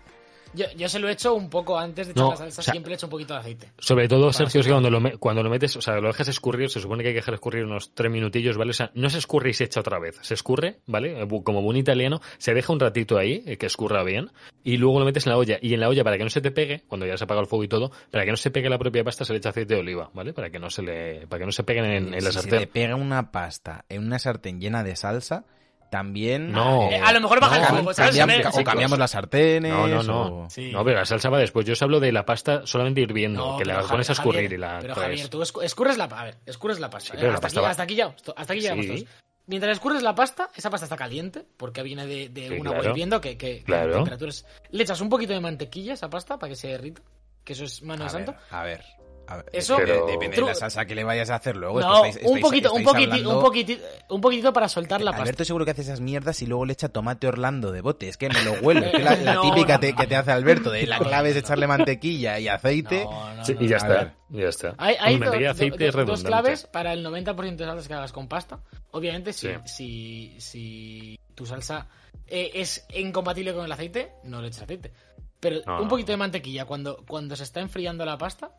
Yo, 0.55 0.65
yo 0.77 0.89
se 0.89 0.99
lo 0.99 1.07
he 1.09 1.11
hecho 1.11 1.33
un 1.33 1.49
poco 1.49 1.77
antes 1.77 2.07
de 2.07 2.11
echar 2.13 2.23
No, 2.23 2.31
la 2.31 2.37
salsa, 2.37 2.61
o 2.61 2.63
sea- 2.63 2.71
siempre 2.73 2.89
le 2.91 2.95
echo 2.95 3.05
un 3.07 3.09
poquito 3.11 3.33
de 3.33 3.39
aceite. 3.39 3.71
Sobre 3.79 4.07
todo, 4.07 4.21
Para 4.27 4.33
Sergio, 4.33 4.61
es 4.61 4.65
que 4.67 4.71
cuando 4.71 4.89
lo, 4.89 4.99
me- 4.99 5.17
cuando 5.17 5.43
lo 5.43 5.49
metes, 5.49 5.75
o 5.75 5.81
sea, 5.81 5.95
lo 5.99 6.07
dejas 6.07 6.27
escurrir, 6.27 6.69
se 6.69 6.79
supone 6.79 7.03
que 7.03 7.09
hay 7.09 7.13
que 7.13 7.19
dejar 7.19 7.33
escurrir 7.35 7.65
unos 7.65 7.93
tres 7.93 8.11
minutillos, 8.11 8.57
¿vale? 8.57 8.71
O 8.71 8.73
sea, 8.73 8.91
no 8.93 9.09
se 9.09 9.17
escurre 9.17 9.49
y 9.49 9.53
se 9.53 9.65
echa 9.65 9.79
otra 9.81 9.99
vez. 9.99 10.17
Se 10.21 10.33
escurre, 10.33 10.77
¿vale? 10.87 11.21
Eh, 11.21 11.27
Como 11.43 11.61
buen 11.61 11.77
italiano, 11.77 12.21
se 12.37 12.53
deja 12.53 12.71
un 12.73 12.79
ratito 12.79 13.17
ahí, 13.17 13.43
eh, 13.45 13.57
que 13.57 13.65
escurra 13.65 14.03
bien, 14.03 14.31
y 14.63 14.77
luego 14.77 14.99
lo 14.99 15.05
metes 15.05 15.25
en 15.27 15.31
la 15.31 15.37
olla. 15.37 15.57
Y 15.61 15.73
en 15.73 15.79
la 15.79 15.89
olla, 15.89 16.03
para 16.03 16.17
que 16.17 16.23
no 16.23 16.29
se 16.29 16.41
te 16.41 16.51
pegue, 16.51 16.83
cuando 16.87 17.05
ya 17.05 17.17
se 17.17 17.23
apaga 17.25 17.41
el 17.41 17.47
fuego 17.47 17.63
y 17.63 17.67
todo, 17.67 17.91
para 18.11 18.23
que 18.25 18.31
no 18.31 18.37
se 18.37 18.51
pegue 18.51 18.69
la 18.69 18.77
propia 18.79 19.03
pasta, 19.03 19.25
se 19.25 19.33
le 19.33 19.39
echa 19.39 19.49
aceite 19.49 19.73
de 19.75 19.79
oliva, 19.81 20.09
¿vale? 20.13 20.33
Para 20.33 20.49
que 20.49 20.59
no 20.59 20.69
se 20.69 20.81
le, 20.81 21.27
para 21.27 21.39
que 21.41 21.45
no 21.45 21.51
se 21.51 21.63
peguen 21.63 21.85
en, 21.85 22.13
en 22.13 22.23
la 22.23 22.31
si 22.31 22.37
se 22.37 22.41
sartén. 22.41 22.59
te 22.59 22.67
pega 22.67 22.95
una 22.95 23.31
pasta 23.31 23.85
en 23.89 24.05
una 24.05 24.19
sartén 24.19 24.59
llena 24.61 24.83
de 24.83 24.95
salsa, 24.95 25.45
también... 25.89 26.51
No. 26.51 26.89
Eh, 26.91 26.99
a 27.03 27.11
lo 27.13 27.21
mejor 27.21 27.39
baja 27.39 27.57
el 27.59 27.65
fuego, 27.65 27.93
¿sabes? 27.93 28.15
cambiamos- 28.17 28.57
o 28.59 28.63
cambiamos 28.63 28.99
las 28.99 29.11
sartenes. 29.11 29.71
No, 29.71 29.87
no, 29.87 30.03
no. 30.03 30.21
o- 30.45 30.49
Sí. 30.49 30.71
No, 30.71 30.83
pero 30.83 30.99
la 30.99 31.05
salsa 31.05 31.29
va 31.29 31.39
después. 31.39 31.65
Yo 31.65 31.73
os 31.73 31.81
hablo 31.81 31.99
de 31.99 32.11
la 32.11 32.25
pasta 32.25 32.65
solamente 32.65 33.01
hirviendo, 33.01 33.53
No, 33.53 33.57
que 33.57 33.65
la 33.65 33.81
pones 33.81 34.09
a 34.09 34.13
Javier- 34.13 34.35
escurrir 34.41 34.53
y 34.53 34.57
la 34.57 34.79
Pero 34.81 34.93
traes. 34.93 35.09
Javier, 35.09 35.29
tú 35.29 35.41
escu- 35.41 35.63
escurres 35.63 35.97
la, 35.97 36.05
a 36.05 36.23
ver, 36.23 36.37
escurres 36.45 36.79
la 36.79 36.89
pasta. 36.89 37.11
Sí, 37.11 37.17
pero 37.17 37.27
Eh, 37.27 37.31
la 37.31 37.35
hasta, 37.35 37.45
pasta 37.47 37.59
aquí, 37.59 37.63
va- 37.63 37.69
hasta 37.71 37.83
aquí 37.83 37.95
ya, 37.95 38.15
hasta 38.35 38.53
aquí 38.53 38.61
llegamos 38.61 38.85
Sí. 38.85 38.91
todos. 38.91 39.05
Mientras 39.47 39.73
escurres 39.73 40.01
la 40.01 40.15
pasta, 40.15 40.49
esa 40.55 40.69
pasta 40.71 40.85
está 40.85 40.97
caliente, 40.97 41.45
porque 41.57 41.83
viene 41.83 42.07
de, 42.07 42.29
de 42.29 42.47
Sí, 42.47 42.53
un 42.55 42.65
agua 42.67 42.79
claro. 42.79 42.89
hirviendo 42.89 43.21
que, 43.21 43.37
que, 43.37 43.57
que 43.59 43.63
Claro. 43.63 43.93
temperaturas. 43.95 44.45
Le 44.71 44.81
echas 44.83 45.01
un 45.01 45.09
poquito 45.09 45.33
de 45.33 45.39
mantequilla 45.39 45.91
a 45.91 45.93
esa 45.93 46.09
pasta 46.09 46.39
para 46.39 46.49
que 46.49 46.55
se 46.55 46.69
derrita, 46.69 47.01
que 47.43 47.53
eso 47.53 47.63
es 47.65 47.83
mano 47.83 48.05
de 48.05 48.11
ver, 48.17 48.25
santo. 48.25 48.41
a 48.49 48.63
ver. 48.63 48.83
A 49.27 49.37
ver, 49.37 49.45
Eso- 49.53 49.73
depende, 49.77 49.93
Pero- 49.95 50.07
depende 50.07 50.35
de 50.37 50.41
la 50.43 50.55
salsa 50.55 50.85
que 50.85 50.95
le 50.95 51.03
vayas 51.03 51.29
a 51.29 51.35
hacer 51.35 51.55
luego. 51.55 51.79
No, 51.79 52.05
estáis- 52.05 52.15
un 52.25 52.37
estáis- 52.37 52.41
poquito, 52.41 52.73
un 52.73 52.83
poquitito, 52.83 53.11
hablando- 53.13 53.37
un 53.37 53.43
poquitito, 53.43 53.83
un 54.09 54.21
poquito 54.21 54.53
para 54.53 54.67
soltar 54.69 55.01
la 55.01 55.11
pasta. 55.11 55.23
Alberto 55.23 55.45
seguro 55.45 55.65
que 55.65 55.71
hace 55.71 55.81
esas 55.81 55.99
mierdas 56.01 56.41
y 56.41 56.45
luego 56.47 56.65
le 56.65 56.73
echa 56.73 56.89
tomate 56.89 57.27
Orlando 57.27 57.71
de 57.71 57.81
bote. 57.81 58.07
Es 58.07 58.17
que 58.17 58.29
me 58.29 58.41
lo 58.43 58.53
huele. 58.61 58.85
Es 58.87 58.91
que 58.93 58.99
la, 58.99 59.15
la 59.15 59.33
No, 59.35 59.41
típica 59.41 59.73
no, 59.75 59.79
te- 59.79 59.91
no. 59.91 59.97
que 59.97 60.07
te 60.07 60.15
hace 60.15 60.31
Alberto 60.31 60.71
de 60.71 60.85
la 60.87 60.99
clave 60.99 61.29
es 61.31 61.35
echarle 61.35 61.67
mantequilla 61.67 62.39
y 62.39 62.47
aceite. 62.47 63.03
No, 63.05 63.35
no, 63.35 63.45
Sí, 63.45 63.53
no, 63.53 63.61
y 63.63 63.67
ya 63.67 63.77
está, 63.77 63.87
ver. 63.87 64.11
ya 64.29 64.47
está. 64.49 64.75
Hay, 64.77 65.17
do- 65.19 65.25
do- 65.31 65.91
do- 65.91 66.05
dos 66.05 66.23
claves 66.23 66.65
para 66.67 66.93
el 66.93 67.03
90% 67.03 67.63
de 67.63 67.65
salsas 67.65 67.87
que 67.87 67.93
hagas 67.93 68.11
con 68.11 68.27
pasta. 68.27 68.59
Obviamente, 68.91 69.33
si, 69.33 69.47
Sí. 69.47 69.53
si, 69.65 70.35
si 70.39 71.19
tu 71.35 71.45
salsa 71.45 71.87
eh, 72.27 72.51
es 72.55 72.85
incompatible 72.95 73.53
con 73.53 73.65
el 73.65 73.71
aceite, 73.71 74.11
no 74.23 74.41
le 74.41 74.47
eches 74.47 74.61
aceite. 74.63 74.91
Pero 75.39 75.57
No, 75.67 75.75
un 75.77 75.83
no. 75.83 75.87
poquito 75.89 76.11
de 76.11 76.17
mantequilla 76.17 76.65
cuando, 76.65 77.03
cuando 77.07 77.35
se 77.35 77.43
está 77.43 77.59
enfriando 77.59 78.03
la 78.05 78.17
pasta, 78.17 78.51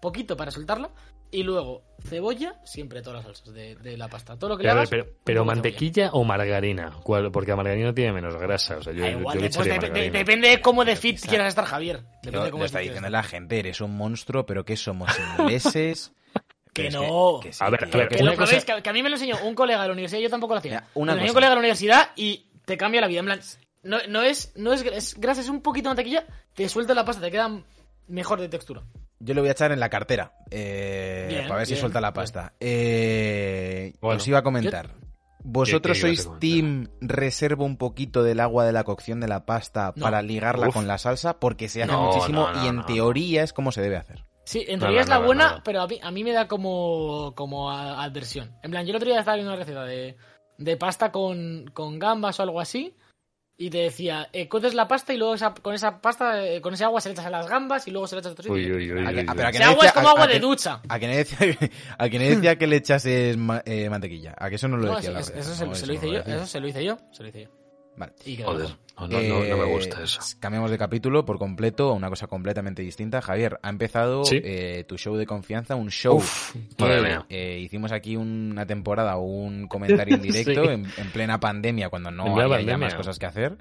poquito 0.00 0.36
para 0.36 0.50
soltarla, 0.50 0.90
y 1.30 1.42
luego 1.42 1.82
cebolla, 2.08 2.54
siempre 2.64 3.02
todas 3.02 3.16
las 3.24 3.24
salsas 3.36 3.54
de, 3.54 3.76
de 3.76 3.96
la 3.98 4.08
pasta. 4.08 4.38
Todo 4.38 4.50
lo 4.50 4.56
que 4.56 4.62
le 4.62 4.68
Pero, 4.70 4.80
hagas, 4.80 5.06
pero, 5.24 5.44
mantequilla 5.44 6.10
o 6.12 6.24
margarina, 6.24 6.92
¿Cuál? 7.02 7.30
porque 7.30 7.50
la 7.50 7.56
margarina 7.56 7.92
tiene 7.92 8.12
menos 8.12 8.36
grasa. 8.36 8.78
O 8.78 8.82
sea, 8.82 8.92
yo, 8.94 9.06
igual, 9.06 9.38
yo 9.38 9.50
pues 9.50 9.68
dep- 9.68 9.92
de- 9.92 10.10
depende 10.10 10.48
de 10.48 10.60
cómo 10.62 10.84
de 10.84 10.96
fit 10.96 11.20
quieras 11.20 11.48
estar, 11.48 11.64
Javier. 11.66 12.02
Depende 12.22 12.46
de 12.46 12.50
cómo 12.50 12.64
está 12.64 12.78
diciendo 12.78 13.10
la 13.10 13.22
gente, 13.22 13.58
eres 13.58 13.80
un 13.80 13.96
monstruo, 13.96 14.46
pero 14.46 14.64
¿qué 14.64 14.76
somos 14.76 15.10
ingleses? 15.38 16.12
Que 16.72 16.90
no. 16.90 17.40
sí, 17.42 17.50
A 17.60 17.70
ver, 17.70 17.84
a 17.84 17.86
ver, 17.96 18.08
que 18.08 18.16
Que 18.16 18.22
una 18.22 18.30
lo 18.32 18.36
cosa- 18.36 18.50
probéis, 18.52 18.64
que, 18.64 18.82
que 18.82 18.88
a 18.90 18.92
mí 18.92 19.02
me 19.02 19.08
lo 19.08 19.16
enseñó 19.16 19.36
un 19.42 19.54
colega 19.56 19.80
de 19.82 19.88
la 19.88 19.92
universidad, 19.94 20.20
yo 20.20 20.30
tampoco 20.30 20.54
lo 20.54 20.58
hacía. 20.60 20.84
Una 20.94 21.12
me 21.12 21.16
lo 21.16 21.22
enseñó 21.22 21.22
cosa. 21.22 21.30
un 21.30 21.34
colega 21.34 21.48
de 21.50 21.54
la 21.56 21.60
universidad 21.60 22.10
y 22.14 22.46
te 22.64 22.76
cambia 22.76 23.00
la 23.00 23.08
vida. 23.08 23.18
En 23.18 23.24
plan, 23.26 23.40
no, 23.82 23.98
no 24.08 24.22
es, 24.22 24.52
no 24.54 24.72
es, 24.72 24.82
es 24.82 25.18
grasa, 25.18 25.40
es 25.40 25.48
un 25.48 25.60
poquito 25.60 25.88
de 25.88 25.90
mantequilla, 25.90 26.24
te 26.54 26.68
suelta 26.68 26.94
la 26.94 27.04
pasta, 27.04 27.20
te 27.22 27.32
queda 27.32 27.50
mejor 28.06 28.40
de 28.40 28.48
textura. 28.48 28.84
Yo 29.20 29.34
le 29.34 29.40
voy 29.40 29.48
a 29.48 29.52
echar 29.52 29.72
en 29.72 29.80
la 29.80 29.88
cartera. 29.88 30.32
eh, 30.50 31.26
Bien, 31.28 31.42
para 31.48 31.58
ver 31.58 31.66
si 31.66 31.76
suelta 31.76 32.00
la 32.00 32.12
pasta. 32.12 32.52
Eh, 32.60 33.92
Bueno. 34.00 34.18
os 34.18 34.28
iba 34.28 34.38
a 34.38 34.42
comentar. 34.42 34.90
¿Vosotros 35.44 35.96
¿Qué- 35.98 36.02
qué 36.02 36.08
ibas 36.12 36.20
a 36.20 36.22
sois 36.24 36.40
team 36.40 36.88
reservo 37.00 37.64
un 37.64 37.76
poquito 37.76 38.22
del 38.22 38.40
agua 38.40 38.64
de 38.64 38.72
la 38.72 38.84
cocción 38.84 39.20
de 39.20 39.28
la 39.28 39.46
pasta 39.46 39.92
No. 39.96 40.02
para 40.02 40.20
ligarla 40.22 40.68
Uf. 40.68 40.74
con 40.74 40.86
la 40.86 40.98
salsa? 40.98 41.38
Porque 41.38 41.68
se 41.68 41.82
hace 41.82 41.92
No, 41.92 42.06
muchísimo 42.06 42.48
no, 42.48 42.52
no, 42.54 42.64
y 42.64 42.68
en 42.68 42.76
no. 42.76 42.84
teoría 42.86 43.42
es 43.44 43.52
como 43.52 43.72
se 43.72 43.80
debe 43.80 43.96
hacer. 43.96 44.24
Sí, 44.44 44.64
en 44.66 44.78
No, 44.78 44.86
teoría 44.86 44.98
no, 45.00 45.02
es 45.02 45.08
la 45.08 45.18
no, 45.20 45.26
buena, 45.26 45.48
no, 45.50 45.56
no. 45.58 45.62
pero 45.64 45.82
a 45.82 45.86
mí, 45.86 46.00
a 46.02 46.10
mí 46.10 46.24
me 46.24 46.32
da 46.32 46.48
como, 46.48 47.32
como 47.36 47.70
adversión. 47.70 48.52
En 48.62 48.70
plan, 48.70 48.84
yo 48.84 48.90
el 48.90 48.96
otro 48.96 49.08
día 49.08 49.18
estaba 49.20 49.36
viendo 49.36 49.52
una 49.52 49.60
receta 49.60 49.84
de, 49.84 50.16
de 50.58 50.76
pasta 50.76 51.12
con, 51.12 51.66
con 51.72 51.98
gambas 51.98 52.40
o 52.40 52.42
algo 52.42 52.60
así. 52.60 52.96
Y 53.60 53.70
te 53.70 53.78
decía, 53.78 54.28
eh, 54.32 54.46
coces 54.46 54.72
la 54.74 54.86
pasta 54.86 55.12
y 55.12 55.16
luego 55.18 55.34
esa- 55.34 55.52
con 55.52 55.74
esa 55.74 56.00
pasta, 56.00 56.46
eh, 56.46 56.60
con 56.60 56.74
ese 56.74 56.84
agua 56.84 57.00
se 57.00 57.08
le 57.08 57.14
echas 57.14 57.26
a 57.26 57.30
las 57.30 57.48
gambas 57.48 57.88
y 57.88 57.90
luego 57.90 58.06
se 58.06 58.14
le 58.14 58.20
echas 58.20 58.30
a 58.30 58.32
otro 58.34 58.42
sitio. 58.44 58.54
Uy, 58.54 58.70
uy, 58.70 58.92
uy, 58.92 59.00
Ese 59.00 59.08
agua 59.08 59.34
decía- 59.50 59.86
es 59.88 59.92
como 59.92 60.06
a- 60.08 60.10
agua 60.12 60.24
a 60.24 60.26
de 60.28 60.32
que- 60.34 60.38
ducha. 60.40 60.80
A 60.88 60.98
que 61.00 61.08
no 61.08 61.16
decía, 61.16 61.38
a 61.98 62.08
que, 62.08 62.18
no 62.20 62.24
decía 62.24 62.56
que 62.56 62.66
le 62.68 62.76
echases 62.76 63.36
ma- 63.36 63.60
eh, 63.66 63.90
mantequilla. 63.90 64.36
A 64.38 64.48
que 64.48 64.54
eso 64.54 64.68
no 64.68 64.76
lo 64.76 64.84
No, 64.86 64.94
decía 64.94 65.10
sí, 65.10 65.14
la 65.14 65.20
eso, 65.20 65.30
receta, 65.32 65.56
se, 65.56 65.66
no, 65.66 65.74
se 65.74 65.78
eso 65.78 65.86
lo 65.88 65.92
hice 65.94 66.06
lo 66.06 66.12
yo, 66.12 66.18
decía. 66.18 66.36
eso 66.36 66.46
se 66.46 66.60
lo 66.60 66.68
hice 66.68 66.84
yo, 66.84 66.98
se 67.10 67.22
lo 67.24 67.28
hice 67.30 67.42
yo. 67.42 67.48
Vale. 67.98 68.12
Joder, 68.44 68.68
no, 69.00 69.06
no, 69.08 69.20
no, 69.20 69.44
no 69.44 69.56
me 69.56 69.64
Eh, 69.64 69.72
gusta 69.74 70.02
eso. 70.02 70.20
Cambiamos 70.40 70.70
de 70.70 70.78
capítulo 70.78 71.24
por 71.24 71.38
completo 71.38 71.90
a 71.90 71.92
una 71.94 72.08
cosa 72.08 72.26
completamente 72.26 72.82
distinta. 72.82 73.20
Javier, 73.20 73.58
ha 73.62 73.68
empezado 73.70 74.24
Sí. 74.24 74.40
eh, 74.42 74.84
tu 74.88 74.96
show 74.98 75.16
de 75.16 75.26
confianza, 75.26 75.74
un 75.76 75.90
show 75.90 76.16
Uf, 76.16 76.54
que 76.76 76.84
madre 76.84 77.02
mía. 77.02 77.26
eh, 77.28 77.58
hicimos 77.60 77.92
aquí 77.92 78.16
una 78.16 78.66
temporada 78.66 79.16
o 79.16 79.22
un 79.22 79.66
comentario 79.68 80.14
en 80.16 80.22
directo 80.22 80.64
Sí. 80.64 80.70
en, 80.70 80.86
en 80.96 81.10
plena 81.12 81.38
pandemia 81.40 81.88
cuando 81.90 82.10
no 82.10 82.40
había 82.40 82.60
ya 82.62 82.78
más 82.78 82.94
cosas 82.94 83.18
que 83.18 83.26
hacer. 83.26 83.56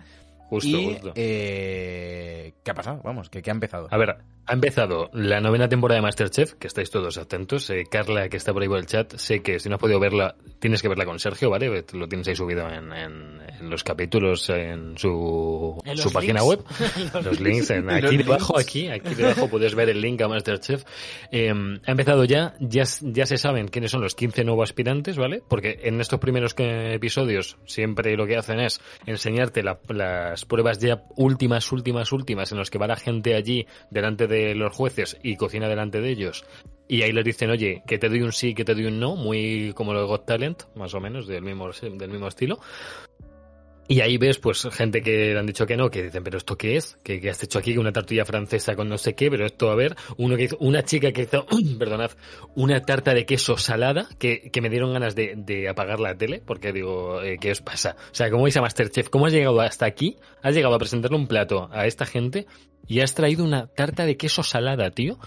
Justo, 0.50 0.70
y 0.78 0.94
justo. 0.94 1.12
eh, 1.16 2.54
¿qué 2.64 2.72
ha 2.72 2.74
pasado? 2.74 3.02
Vamos, 3.04 3.30
que 3.30 3.42
qué 3.42 3.50
ha 3.50 3.54
empezado. 3.54 3.88
A 3.92 3.98
ver, 3.98 4.16
ha 4.46 4.54
empezado 4.54 5.10
la 5.12 5.42
novena 5.42 5.68
temporada 5.68 5.98
de 5.98 6.04
Masterchef, 6.04 6.54
que 6.54 6.68
estáis 6.68 6.90
todos 6.90 7.18
atentos. 7.18 7.70
Eh, 7.70 7.84
Carla, 7.92 8.30
que 8.30 8.38
está 8.38 8.54
por 8.54 8.62
ahí 8.62 8.70
por 8.70 8.78
el 8.78 8.86
chat, 8.86 9.14
sé 9.18 9.42
que 9.42 9.60
si 9.60 9.68
no 9.68 9.76
has 9.76 9.82
podido 9.82 10.00
verla, 10.00 10.36
tienes 10.60 10.82
que 10.82 10.88
verla 10.88 11.04
con 11.06 11.20
Sergio, 11.20 11.50
¿vale? 11.50 11.84
Lo 11.92 12.08
tienes 12.08 12.28
ahí 12.30 12.36
subido 12.38 12.66
en, 12.70 12.94
en- 12.94 13.42
en 13.60 13.70
los 13.70 13.84
capítulos, 13.84 14.50
en 14.50 14.98
su, 14.98 15.82
En 15.86 15.98
su 15.98 16.04
los 16.06 16.14
página 16.14 16.44
web. 16.44 16.64
los 17.24 17.40
links, 17.40 17.70
en- 17.72 17.86
Los 17.88 17.96
aquí 18.06 18.18
debajo, 18.18 18.54
links. 18.58 18.70
aquí, 18.70 18.88
aquí 18.90 19.16
debajo 19.16 19.50
puedes 19.50 19.76
ver 19.76 19.90
el 19.90 20.02
link 20.02 20.22
a 20.22 20.28
Masterchef. 20.28 20.84
Eh, 21.32 21.50
ha 21.86 21.92
empezado 21.92 22.24
ya, 22.26 22.56
ya, 22.60 22.84
ya 23.02 23.26
se 23.26 23.38
saben 23.38 23.68
quiénes 23.68 23.92
son 23.92 24.02
los 24.02 24.16
15 24.16 24.44
nuevos 24.44 24.70
aspirantes, 24.70 25.18
¿vale? 25.18 25.42
Porque 25.48 25.80
en 25.84 26.00
estos 26.02 26.20
primeros 26.20 26.54
que- 26.54 26.94
episodios 26.94 27.58
siempre 27.66 28.16
lo 28.16 28.26
que 28.28 28.38
hacen 28.38 28.60
es 28.60 28.80
enseñarte 29.06 29.64
la- 29.64 29.80
las 29.90 30.46
pruebas 30.46 30.80
ya 30.80 31.04
últimas, 31.16 31.72
últimas, 31.72 32.12
últimas, 32.12 32.52
en 32.52 32.58
los 32.58 32.70
que 32.70 32.78
va 32.78 32.88
la 32.88 32.96
gente 32.96 33.36
allí 33.36 33.66
delante 33.90 34.28
de 34.28 34.56
los 34.56 34.76
jueces 34.76 35.18
y 35.24 35.36
cocina 35.36 35.68
delante 35.68 36.02
de 36.02 36.10
ellos. 36.10 36.46
Y 36.90 37.02
ahí 37.02 37.12
les 37.12 37.26
dicen, 37.26 37.50
oye, 37.50 37.84
que 37.86 37.98
te 37.98 38.08
doy 38.08 38.22
un 38.22 38.32
sí, 38.32 38.54
que 38.54 38.64
te 38.64 38.74
doy 38.74 38.86
un 38.86 38.98
no, 38.98 39.18
muy 39.18 39.74
como 39.76 39.94
lo 39.94 40.00
de 40.02 40.08
Got 40.08 40.26
Talent, 40.26 40.64
más 40.76 40.94
o 40.94 41.02
menos, 41.02 41.28
del 41.28 41.42
mismo, 41.44 41.70
del 41.82 42.10
mismo 42.10 42.30
estilo. 42.30 42.60
Y 43.90 44.02
ahí 44.02 44.18
ves, 44.18 44.38
pues, 44.38 44.68
gente 44.72 45.02
que 45.02 45.34
le 45.34 45.40
han 45.40 45.46
dicho 45.46 45.66
que 45.66 45.78
no, 45.78 45.90
que 45.90 46.04
dicen, 46.04 46.22
pero 46.24 46.38
¿esto 46.38 46.58
qué 46.58 46.76
es? 46.76 47.00
¿Qué, 47.04 47.22
qué 47.22 47.30
has 47.30 47.42
hecho 47.42 47.60
aquí? 47.60 47.78
Una 47.78 47.94
tortilla 47.94 48.26
francesa 48.26 48.76
con 48.76 48.90
no 48.90 48.98
sé 48.98 49.16
qué, 49.16 49.30
pero 49.32 49.46
esto, 49.46 49.72
a 49.72 49.76
ver, 49.76 49.96
uno 50.18 50.36
que 50.36 50.44
hizo, 50.44 50.58
una 50.60 50.84
chica 50.84 51.14
que 51.14 51.22
hizo, 51.22 51.46
perdonad, 51.80 52.12
una 52.56 52.82
tarta 52.82 53.14
de 53.14 53.26
queso 53.26 53.58
salada, 53.58 54.10
que, 54.20 54.52
que 54.52 54.62
me 54.62 54.70
dieron 54.70 54.92
ganas 54.92 55.16
de, 55.16 55.36
de 55.38 55.70
apagar 55.70 56.02
la 56.02 56.18
tele, 56.18 56.42
porque 56.46 56.74
digo, 56.74 57.22
eh, 57.22 57.38
¿qué 57.40 57.52
os 57.52 57.62
pasa? 57.62 57.96
O 58.12 58.16
sea, 58.16 58.30
¿cómo 58.30 58.44
vais 58.44 58.58
a 58.58 58.62
Masterchef? 58.62 59.10
¿Cómo 59.10 59.28
has 59.28 59.34
llegado 59.34 59.62
hasta 59.62 59.86
aquí? 59.86 60.18
Has 60.44 60.54
llegado 60.54 60.76
a 60.76 60.80
presentarle 60.80 61.16
un 61.16 61.28
plato 61.28 61.70
a 61.72 61.86
esta 61.86 62.06
gente 62.06 62.46
y 62.88 63.00
has 63.00 63.14
traído 63.14 63.46
una 63.46 63.68
tarta 63.68 64.06
de 64.06 64.18
queso 64.18 64.44
salada, 64.44 64.92
tío. 64.92 65.18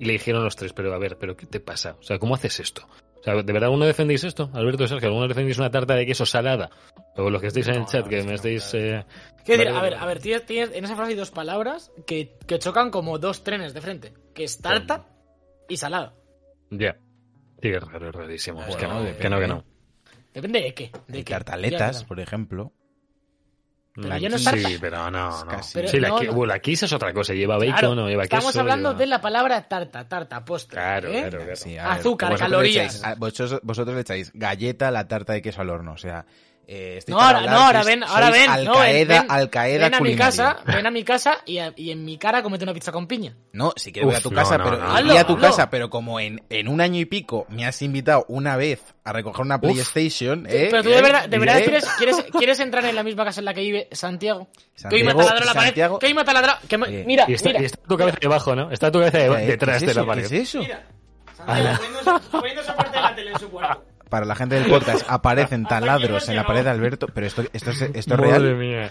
Y 0.00 0.06
le 0.06 0.12
dijeron 0.14 0.42
los 0.42 0.56
tres, 0.56 0.72
pero 0.72 0.92
a 0.92 0.98
ver, 0.98 1.18
¿pero 1.18 1.36
qué 1.36 1.46
te 1.46 1.60
pasa? 1.60 1.96
O 2.00 2.02
sea, 2.02 2.18
¿cómo 2.18 2.34
haces 2.34 2.60
esto? 2.60 2.88
O 3.20 3.22
sea, 3.22 3.34
¿de 3.34 3.52
verdad 3.52 3.64
alguno 3.64 3.84
defendéis 3.84 4.22
esto? 4.22 4.48
Alberto 4.54 4.86
Sergio, 4.86 5.08
¿alguno 5.08 5.26
defendéis 5.26 5.58
una 5.58 5.70
tarta 5.70 5.94
de 5.94 6.06
queso 6.06 6.24
salada? 6.24 6.70
O 7.18 7.30
los 7.30 7.40
que 7.40 7.48
estáis 7.48 7.66
en 7.68 7.74
el 7.74 7.80
No, 7.80 7.86
chat, 7.86 8.06
que 8.06 8.22
me 8.22 8.34
estáis... 8.34 8.72
no, 8.74 8.80
eh, 8.80 9.04
Quiero 9.44 9.62
decir, 9.64 9.76
a 9.78 9.82
ver, 9.82 9.94
a 9.94 10.06
ver, 10.06 10.20
tienes, 10.20 10.46
tienes- 10.46 10.70
en 10.74 10.84
esa 10.84 10.94
frase 10.94 11.10
hay 11.12 11.16
dos 11.16 11.30
palabras 11.30 11.90
que, 12.06 12.36
que 12.46 12.58
chocan 12.58 12.90
como 12.90 13.18
dos 13.18 13.42
trenes 13.44 13.74
de 13.74 13.80
frente, 13.80 14.14
que 14.34 14.44
es 14.44 14.58
tarta 14.60 15.06
y 15.68 15.76
salada. 15.76 16.14
Ya. 16.70 16.96
Sí, 17.62 17.68
es 17.70 17.82
raro, 17.82 18.10
es 18.10 18.14
rarísimo. 18.14 18.62
es 18.64 18.76
que 18.76 18.86
no, 18.86 19.00
depende. 19.00 19.18
que 19.20 19.30
no, 19.30 19.40
que 19.40 19.46
no. 19.48 19.64
Depende 20.34 20.60
de 20.60 20.74
qué. 20.74 20.92
De 21.08 21.24
qué. 21.24 21.32
tartaletas, 21.32 22.04
por 22.04 22.20
ejemplo. 22.20 22.72
Pero 23.94 24.16
ya 24.16 24.28
no 24.28 24.36
es 24.36 24.42
Kiss. 24.42 24.44
tarta. 24.44 24.68
Sí, 24.68 24.76
pero 24.80 25.10
no, 25.10 25.28
Es 25.30 25.44
no. 25.44 25.50
casi- 25.50 25.74
Pero 25.74 25.88
sí, 25.88 25.98
la, 25.98 26.08
no, 26.10 26.16
bueno, 26.32 26.46
la 26.46 26.58
kiss 26.60 26.84
es 26.84 26.92
otra 26.92 27.12
cosa. 27.12 27.32
Lleva 27.34 27.56
bacon, 27.56 27.72
Claro, 27.72 27.94
no 27.96 28.08
lleva 28.08 28.22
estamos 28.22 28.46
queso. 28.46 28.60
hablando 28.60 28.90
lleva- 28.90 28.98
de 29.00 29.06
la 29.06 29.20
palabra 29.20 29.66
tarta, 29.66 30.06
tarta, 30.06 30.44
postre. 30.44 30.76
Claro, 30.76 31.08
¿eh? 31.08 31.20
claro, 31.22 31.38
claro. 31.38 31.56
Sí, 31.56 31.76
Azúcar, 31.76 32.30
vosotros 32.30 32.50
calorías. 32.52 32.94
le 32.94 33.00
echáis- 33.00 33.04
a- 33.04 33.14
vosotros, 33.16 33.60
vosotros 33.64 33.94
le 33.96 34.00
echáis 34.02 34.30
galleta 34.34 34.86
a 34.88 34.90
la 34.92 35.08
tarta 35.08 35.32
de 35.32 35.42
queso 35.42 35.62
al 35.62 35.70
horno. 35.70 35.94
O 35.94 35.96
sea, 35.98 36.26
eh, 36.70 36.96
estoy 36.98 37.14
No, 37.14 37.20
ahora, 37.22 37.40
no, 37.40 37.58
ahora 37.60 37.82
ven, 37.82 38.04
ahora 38.04 38.30
ven. 38.30 38.46
no, 38.46 38.52
ven, 38.52 38.68
Al-Qaeda, 38.68 39.20
ven, 39.22 39.30
Al-Qaeda 39.30 39.84
ven 39.84 39.94
a 39.94 39.96
mi 39.96 39.98
culinaria. 39.98 40.24
casa, 40.26 40.56
ven 40.66 40.86
a 40.86 40.90
mi 40.90 41.02
casa 41.02 41.38
y, 41.46 41.58
a- 41.58 41.72
y 41.74 41.90
en 41.90 42.04
mi 42.04 42.18
cara 42.18 42.42
comete 42.42 42.64
una 42.64 42.74
pizza 42.74 42.92
con 42.92 43.06
piña. 43.06 43.34
No, 43.54 43.72
sí 43.74 43.90
que 43.90 44.04
voy 44.04 44.14
a 44.14 44.18
Uf, 44.18 44.22
tu 44.24 44.30
no, 44.30 44.36
casa, 44.36 44.58
no, 44.58 44.64
pero 44.64 44.76
no. 44.76 44.84
Hazlo, 44.94 45.18
a 45.18 45.24
tu 45.24 45.32
hazlo. 45.32 45.48
casa, 45.48 45.70
pero 45.70 45.88
como 45.88 46.20
en, 46.20 46.42
en 46.50 46.68
un 46.68 46.80
año 46.82 47.00
y 47.00 47.06
pico 47.06 47.46
me 47.48 47.64
has 47.66 47.80
invitado 47.80 48.26
una 48.28 48.56
vez 48.58 48.82
a 49.02 49.12
recoger 49.14 49.40
una 49.46 49.58
PlayStation, 49.60 50.44
¿eh? 50.46 50.68
Pero 50.70 50.82
tú 50.82 50.90
de 50.90 50.98
¿eh? 50.98 51.02
verdad, 51.02 51.26
de 51.28 51.38
verdad 51.38 51.56
quieres, 51.58 51.84
quieres, 51.96 52.24
quieres 52.38 52.60
entrar 52.60 52.84
en 52.84 52.94
la 52.96 53.02
misma 53.02 53.24
casa 53.24 53.40
en 53.40 53.46
la 53.46 53.54
que 53.54 53.62
vive 53.62 53.88
Santiago. 53.92 54.48
que 54.76 54.94
hoy 54.94 55.02
me 55.04 55.12
Santiago- 55.12 55.24
taladró 55.24 55.46
la 55.46 55.54
pared. 55.54 55.66
Santiago- 55.68 55.98
Que 55.98 56.06
hoy 56.06 56.14
me 56.14 56.24
taladró. 56.24 56.52
Que 56.68 56.76
me- 56.76 57.04
mira, 57.06 57.24
Y 57.26 57.32
está, 57.32 57.48
mira. 57.48 57.62
y 57.62 57.64
está 57.64 57.82
tu 57.82 57.96
cabeza 57.96 58.18
debajo, 58.20 58.54
¿no? 58.54 58.70
Está 58.70 58.92
tu 58.92 58.98
cabeza 58.98 59.16
de- 59.18 59.46
detrás 59.46 59.78
¿qué 59.78 59.86
de 59.86 59.90
es 59.92 59.96
la 59.96 60.02
eso? 60.02 60.06
pared. 60.06 60.28
¿Qué 60.28 60.36
es 60.36 60.42
eso? 60.50 60.58
Mira. 60.58 60.86
Santiago, 61.34 62.20
poniéndose 62.30 62.70
aparte 62.70 62.96
de 62.96 63.02
la 63.02 63.14
tele 63.14 63.30
en 63.32 63.38
su 63.38 63.48
cuarto. 63.48 63.84
Para 64.08 64.24
la 64.26 64.34
gente 64.34 64.54
del 64.54 64.66
podcast 64.70 65.04
aparecen 65.08 65.64
taladros 65.64 66.28
en 66.28 66.36
la 66.36 66.44
pared 66.44 66.64
de 66.64 66.70
Alberto, 66.70 67.06
pero 67.12 67.26
esto, 67.26 67.42
esto, 67.52 67.70
es, 67.70 67.82
esto 67.82 67.96
es 67.96 68.08
Madre 68.08 68.30
real. 68.38 68.56
mía. 68.56 68.90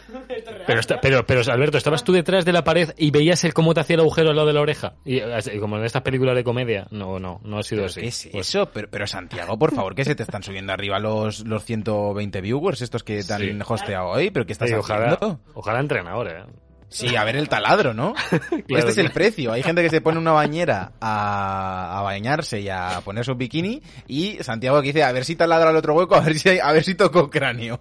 Pero, 0.66 0.80
está, 0.80 1.00
pero, 1.02 1.26
pero, 1.26 1.42
Alberto, 1.52 1.78
¿estabas 1.78 2.04
tú 2.04 2.12
detrás 2.14 2.46
de 2.46 2.54
la 2.54 2.64
pared 2.64 2.92
y 2.98 3.12
veías 3.12 3.44
el 3.44 3.54
cómo 3.54 3.74
te 3.74 3.80
hacía 3.82 3.96
el 3.96 4.02
agujero 4.02 4.30
al 4.30 4.36
lado 4.36 4.48
de 4.48 4.54
la 4.54 4.62
oreja? 4.62 4.94
Y, 5.06 5.20
como 5.60 5.78
en 5.78 5.86
estas 5.86 6.02
películas 6.04 6.36
de 6.36 6.44
comedia. 6.44 6.88
No, 6.92 7.20
no, 7.20 7.40
no 7.44 7.60
ha 7.60 7.64
sido 7.64 7.82
¿Pero 7.82 7.88
así. 7.92 8.02
¿Qué 8.02 8.08
es 8.08 8.30
Pues- 8.32 8.50
eso? 8.50 8.70
Pero, 8.74 8.88
pero 8.90 9.08
Santiago, 9.08 9.58
por 9.58 9.74
favor, 9.74 9.96
que 9.96 10.06
se 10.06 10.16
te 10.16 10.24
están 10.24 10.44
subiendo 10.44 10.74
arriba 10.74 11.00
los, 11.00 11.46
los 11.46 11.64
120 11.66 12.42
viewers 12.42 12.82
estos 12.82 13.04
que 13.04 13.24
te 13.24 13.34
han 13.34 13.42
Sí. 13.42 13.58
hosteado 13.68 14.10
hoy, 14.10 14.30
pero 14.32 14.46
¿qué 14.46 14.54
estás 14.54 14.70
Sí, 14.70 14.76
ojalá, 14.76 15.14
haciendo? 15.14 15.40
ojalá 15.54 15.80
entren 15.80 16.08
ahora. 16.08 16.42
¿eh? 16.42 16.46
Sí, 16.89 17.15
a 17.17 17.24
ver 17.25 17.36
el 17.36 17.50
taladro, 17.50 17.94
¿no? 17.94 18.13
este 18.70 18.91
es 18.91 18.98
el 18.98 19.12
precio. 19.12 19.51
Hay 19.51 19.62
gente 19.62 19.82
que 19.84 19.89
se 19.89 20.00
pone 20.01 20.17
una 20.20 20.32
bañera 20.32 20.94
a, 21.01 22.00
a 22.00 22.01
bañarse 22.01 22.62
y 22.62 22.70
a 22.70 23.01
poner 23.03 23.25
su 23.25 23.36
bikini 23.36 23.82
y 24.08 24.38
Santiago 24.41 24.79
que 24.82 24.88
dice, 24.88 25.03
a 25.03 25.12
ver 25.12 25.25
si 25.25 25.36
taladra 25.36 25.72
el 25.72 25.75
otro 25.75 25.94
hueco, 25.96 26.15
a 26.15 26.22
ver 26.22 26.38
si, 26.39 26.48
hay- 26.50 26.60
a 26.60 26.72
ver 26.72 26.84
si 26.84 26.96
toco 26.96 27.29
cráneo. 27.29 27.79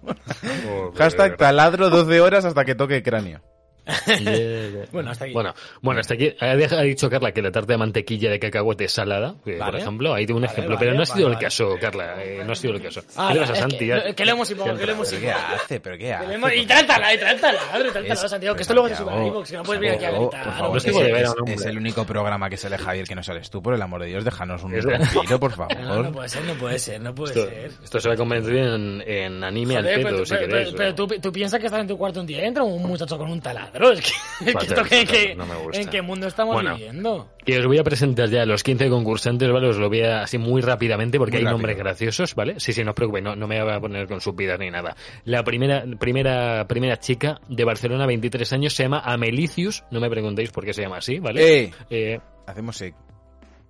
Hashtag 0.97 1.37
taladro 1.37 1.89
12 1.89 2.19
horas 2.21 2.43
hasta 2.45 2.65
que 2.65 2.75
toque 2.75 3.01
cráneo. 3.01 3.41
Bueno, 4.91 5.11
hasta 5.11 5.25
aquí. 5.25 5.33
Bueno, 5.33 5.53
bueno, 5.81 5.99
hasta 5.99 6.13
aquí 6.13 6.33
ha, 6.39 6.55
dicho 6.83 7.09
Carla 7.09 7.31
que 7.31 7.41
la 7.41 7.51
tarta 7.51 7.73
de 7.73 7.77
mantequilla 7.77 8.29
de 8.31 8.39
cacahuete 8.39 8.85
es 8.85 8.91
salada, 8.91 9.35
que, 9.43 9.53
por 9.57 9.75
ejemplo, 9.75 10.13
ahí 10.13 10.25
tengo 10.25 10.37
un 10.37 10.43
Vale, 10.43 10.53
ejemplo, 10.53 10.75
vale, 10.75 10.79
pero 10.85 10.91
no 10.97 11.03
ha 11.03 11.05
vale, 11.05 11.13
sido 11.13 11.27
el 11.27 11.33
vale. 11.33 11.45
caso, 11.45 11.75
Carla, 11.79 12.23
eh, 12.23 12.43
no 12.45 12.51
ha 12.51 12.55
sido 12.55 12.73
el 12.75 12.81
caso. 12.81 13.01
Ah, 13.15 13.27
¿Qué 13.29 13.33
le 13.35 13.39
pasa, 13.41 13.53
es 13.53 13.59
Santi? 13.59 13.77
que, 13.77 13.87
Ya- 13.87 14.13
que 14.13 14.25
le 14.25 14.31
hemos 14.31 14.51
invocado, 14.51 14.77
que 14.77 14.85
le 14.85 14.91
hemos 14.91 15.09
¿Pero 15.09 15.21
qué 15.21 15.31
hace? 15.31 15.79
¿Pero 15.79 15.97
qué 15.97 16.13
hace? 16.13 16.57
Y 16.57 16.65
trátala, 16.65 17.13
y 17.13 17.17
trátala, 17.17 17.59
abre, 17.73 17.91
trátala, 17.91 18.15
Santiago, 18.15 18.55
que 18.55 18.61
esto 18.61 18.73
luego 18.73 18.89
te 18.89 18.95
sube 18.95 19.05
Santiago, 19.09 19.25
a 19.25 19.27
iVoox, 19.29 19.49
que 19.51 19.57
no 19.57 19.63
puedes 19.63 19.81
venir 19.81 19.95
aquí 19.95 20.05
a 20.05 20.11
gritar. 20.11 20.57
favor, 20.57 20.77
es, 20.77 21.65
el 21.65 21.77
único 21.77 22.05
programa 22.05 22.49
que 22.49 22.57
sale 22.57 22.77
Javier 22.77 23.07
que 23.07 23.15
no 23.15 23.23
sales 23.23 23.49
tú, 23.49 23.61
por 23.61 23.73
el 23.73 23.81
amor 23.81 24.01
de 24.01 24.07
Dios, 24.07 24.23
déjanos 24.25 24.63
un 24.63 24.73
Es- 24.77 24.83
respiro, 24.85 25.39
por 25.39 25.57
No, 25.57 25.65
no 25.67 25.87
favor. 25.93 26.11
puede 26.11 26.29
ser, 26.29 26.43
no 26.43 26.53
puede 26.55 26.79
ser, 26.79 27.01
no 27.01 27.15
puede 27.15 27.33
ser. 27.33 27.71
esto 27.83 27.99
se 27.99 28.07
va 28.09 28.13
a 28.15 28.17
convertir 28.17 28.55
en, 28.57 29.43
anime 29.43 29.77
al 29.77 29.85
pedo, 29.85 30.25
si 30.25 30.33
pero- 30.35 30.47
queréis. 30.47 30.67
pero- 30.73 30.77
pero 30.77 30.95
tú, 30.95 31.07
tú 31.21 31.31
piensas 31.31 31.59
que 31.59 31.65
estás 31.67 31.81
en 31.81 31.87
tu 31.87 31.97
cuarto 31.97 32.19
un 32.21 32.27
día 32.27 32.43
y 32.43 32.47
entra 32.47 32.63
un 32.63 32.81
muchacho 32.83 33.17
con 33.17 33.31
un 33.31 33.41
taladro. 33.41 33.76
Es 33.91 34.01
que, 34.01 34.45
es 34.49 34.55
que 34.55 34.65
esto 34.65 34.83
que, 34.83 35.05
fatal, 35.05 35.07
que- 35.07 35.35
no 35.35 35.45
me 35.45 35.55
gusta. 35.55 35.81
¿En 35.81 35.89
qué 35.89 36.01
mundo 36.01 36.27
estamos 36.27 36.53
Bueno. 36.53 36.75
viviendo? 36.75 37.29
Que 37.45 37.59
os 37.59 37.65
voy 37.65 37.77
a 37.77 37.83
presentar 37.83 38.29
ya 38.29 38.41
a 38.41 38.45
los 38.45 38.63
15 38.63 38.89
concursantes, 38.89 39.49
¿vale? 39.51 39.67
Os 39.69 39.77
lo 39.77 39.87
voy 39.89 40.01
a 40.01 40.21
así 40.23 40.37
muy 40.37 40.61
rápidamente 40.61 41.17
porque 41.17 41.33
Muy 41.33 41.39
hay 41.39 41.43
rápido. 41.45 41.57
nombres 41.57 41.77
graciosos, 41.77 42.35
¿vale? 42.35 42.59
Sí, 42.59 42.73
sí, 42.73 42.83
no 42.83 42.91
os 42.91 42.95
preocupéis, 42.95 43.23
no, 43.23 43.35
no 43.35 43.47
me 43.47 43.61
voy 43.63 43.71
a 43.73 43.79
poner 43.79 44.07
con 44.07 44.19
sus 44.21 44.35
vidas 44.35 44.59
ni 44.59 44.69
nada. 44.69 44.95
La 45.23 45.43
primera, 45.43 45.83
primera, 45.99 46.67
primera 46.67 46.97
chica 46.99 47.39
de 47.47 47.63
Barcelona, 47.63 48.05
23 48.05 48.51
años, 48.53 48.73
se 48.73 48.83
llama 48.83 48.99
Amelicius, 49.05 49.83
no 49.91 49.99
me 49.99 50.09
preguntéis 50.09 50.51
por 50.51 50.65
qué 50.65 50.73
se 50.73 50.81
llama 50.81 50.97
así, 50.97 51.19
¿vale? 51.19 51.63
¡Eh! 51.63 51.71
Eh, 51.89 52.19
Hacemos 52.47 52.81
eh, 52.81 52.93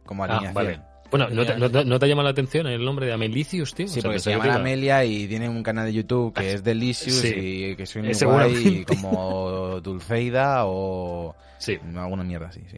como 0.05 0.23
ah, 0.23 0.27
alineación. 0.27 0.53
vale. 0.53 0.79
Bueno, 1.09 1.29
¿no 1.29 1.45
te, 1.45 1.57
no, 1.57 1.69
te- 1.71 1.85
no 1.85 1.99
te 1.99 2.07
llama 2.07 2.23
la 2.23 2.31
atención 2.31 2.67
el 2.67 2.83
nombre 2.83 3.05
de 3.05 3.13
Amelicius, 3.13 3.73
tío? 3.73 3.87
Sí, 3.87 3.99
O 3.99 4.01
sea, 4.01 4.09
porque 4.09 4.19
se 4.19 4.31
llama 4.31 4.53
Amelia 4.55 5.03
y 5.05 5.27
tiene 5.27 5.47
un 5.49 5.63
canal 5.63 5.85
de 5.85 5.93
YouTube 5.93 6.33
que 6.33 6.53
es 6.53 6.63
Delicious 6.63 7.15
Sí. 7.19 7.33
y 7.71 7.75
que 7.75 7.85
soy 7.85 8.01
muy 8.01 8.11
Eh, 8.11 8.13
guay 8.25 8.55
seguramente. 8.55 8.85
como 9.01 9.79
Dulceida 9.83 10.65
o 10.65 11.35
Sí. 11.59 11.77
alguna 11.95 12.23
mierda 12.23 12.47
así, 12.47 12.61
sí. 12.69 12.77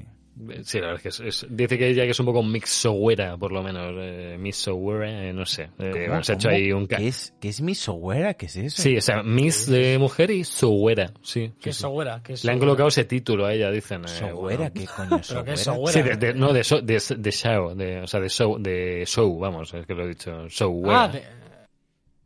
Sí, 0.63 0.79
la 0.79 0.87
verdad 0.87 1.01
es 1.05 1.17
que 1.17 1.27
es, 1.27 1.43
es- 1.43 1.47
dice 1.49 1.77
que 1.77 1.87
ella 1.89 2.03
que 2.05 2.11
es 2.11 2.19
un 2.19 2.25
poco 2.25 2.41
mixowera, 2.43 3.35
por 3.37 3.51
lo 3.51 3.61
menos. 3.61 3.91
Eh, 3.97 4.37
mixowera, 4.39 5.25
eh, 5.27 5.33
no 5.33 5.45
sé. 5.45 5.69
Eh, 5.79 6.07
se 6.21 6.31
ha 6.31 6.35
hecho 6.35 6.49
ahí 6.49 6.71
un... 6.71 6.87
ca- 6.87 6.97
¿Qué 6.97 7.07
es, 7.09 7.33
¿Qué 7.41 7.49
es 7.49 7.61
mi 7.61 7.75
software? 7.75 8.35
¿Qué 8.37 8.45
es 8.45 8.55
eso? 8.55 8.81
Sí, 8.81 8.97
o 8.97 9.01
sea, 9.01 9.21
miss 9.23 9.65
de 9.67 9.97
mujer 9.99 10.31
y 10.31 10.43
sowera, 10.43 11.11
sí. 11.21 11.51
Que 11.59 11.71
sí, 11.73 11.77
sí. 11.77 11.81
Sowera, 11.81 12.21
es 12.27 12.43
Le 12.43 12.51
han 12.51 12.57
Sowera. 12.57 12.59
colocado 12.59 12.87
ese 12.89 13.03
título 13.05 13.45
a 13.45 13.53
ella, 13.53 13.69
dicen. 13.71 14.03
eh, 14.05 14.07
¿Software? 14.07 14.57
bueno. 14.57 14.71
¿Qué 14.73 14.85
coño 14.85 15.17
es 15.17 15.27
¿Pero 15.29 15.43
qué 15.43 15.51
es? 15.53 15.69
Sí, 15.87 16.01
de, 16.01 16.15
de- 16.15 16.33
no, 16.33 16.53
de, 16.53 16.63
so- 16.63 16.81
de, 16.81 17.01
de 17.17 17.31
show, 17.31 17.75
de, 17.75 18.01
o 18.01 18.07
sea, 18.07 18.19
de 18.19 18.29
show, 18.29 18.57
de 18.59 19.03
show, 19.05 19.37
vamos, 19.39 19.73
es 19.73 19.85
que 19.85 19.93
lo 19.93 20.05
he 20.05 20.09
dicho, 20.09 20.47
show. 20.47 20.83
Ah, 20.89 21.07
de- 21.07 21.23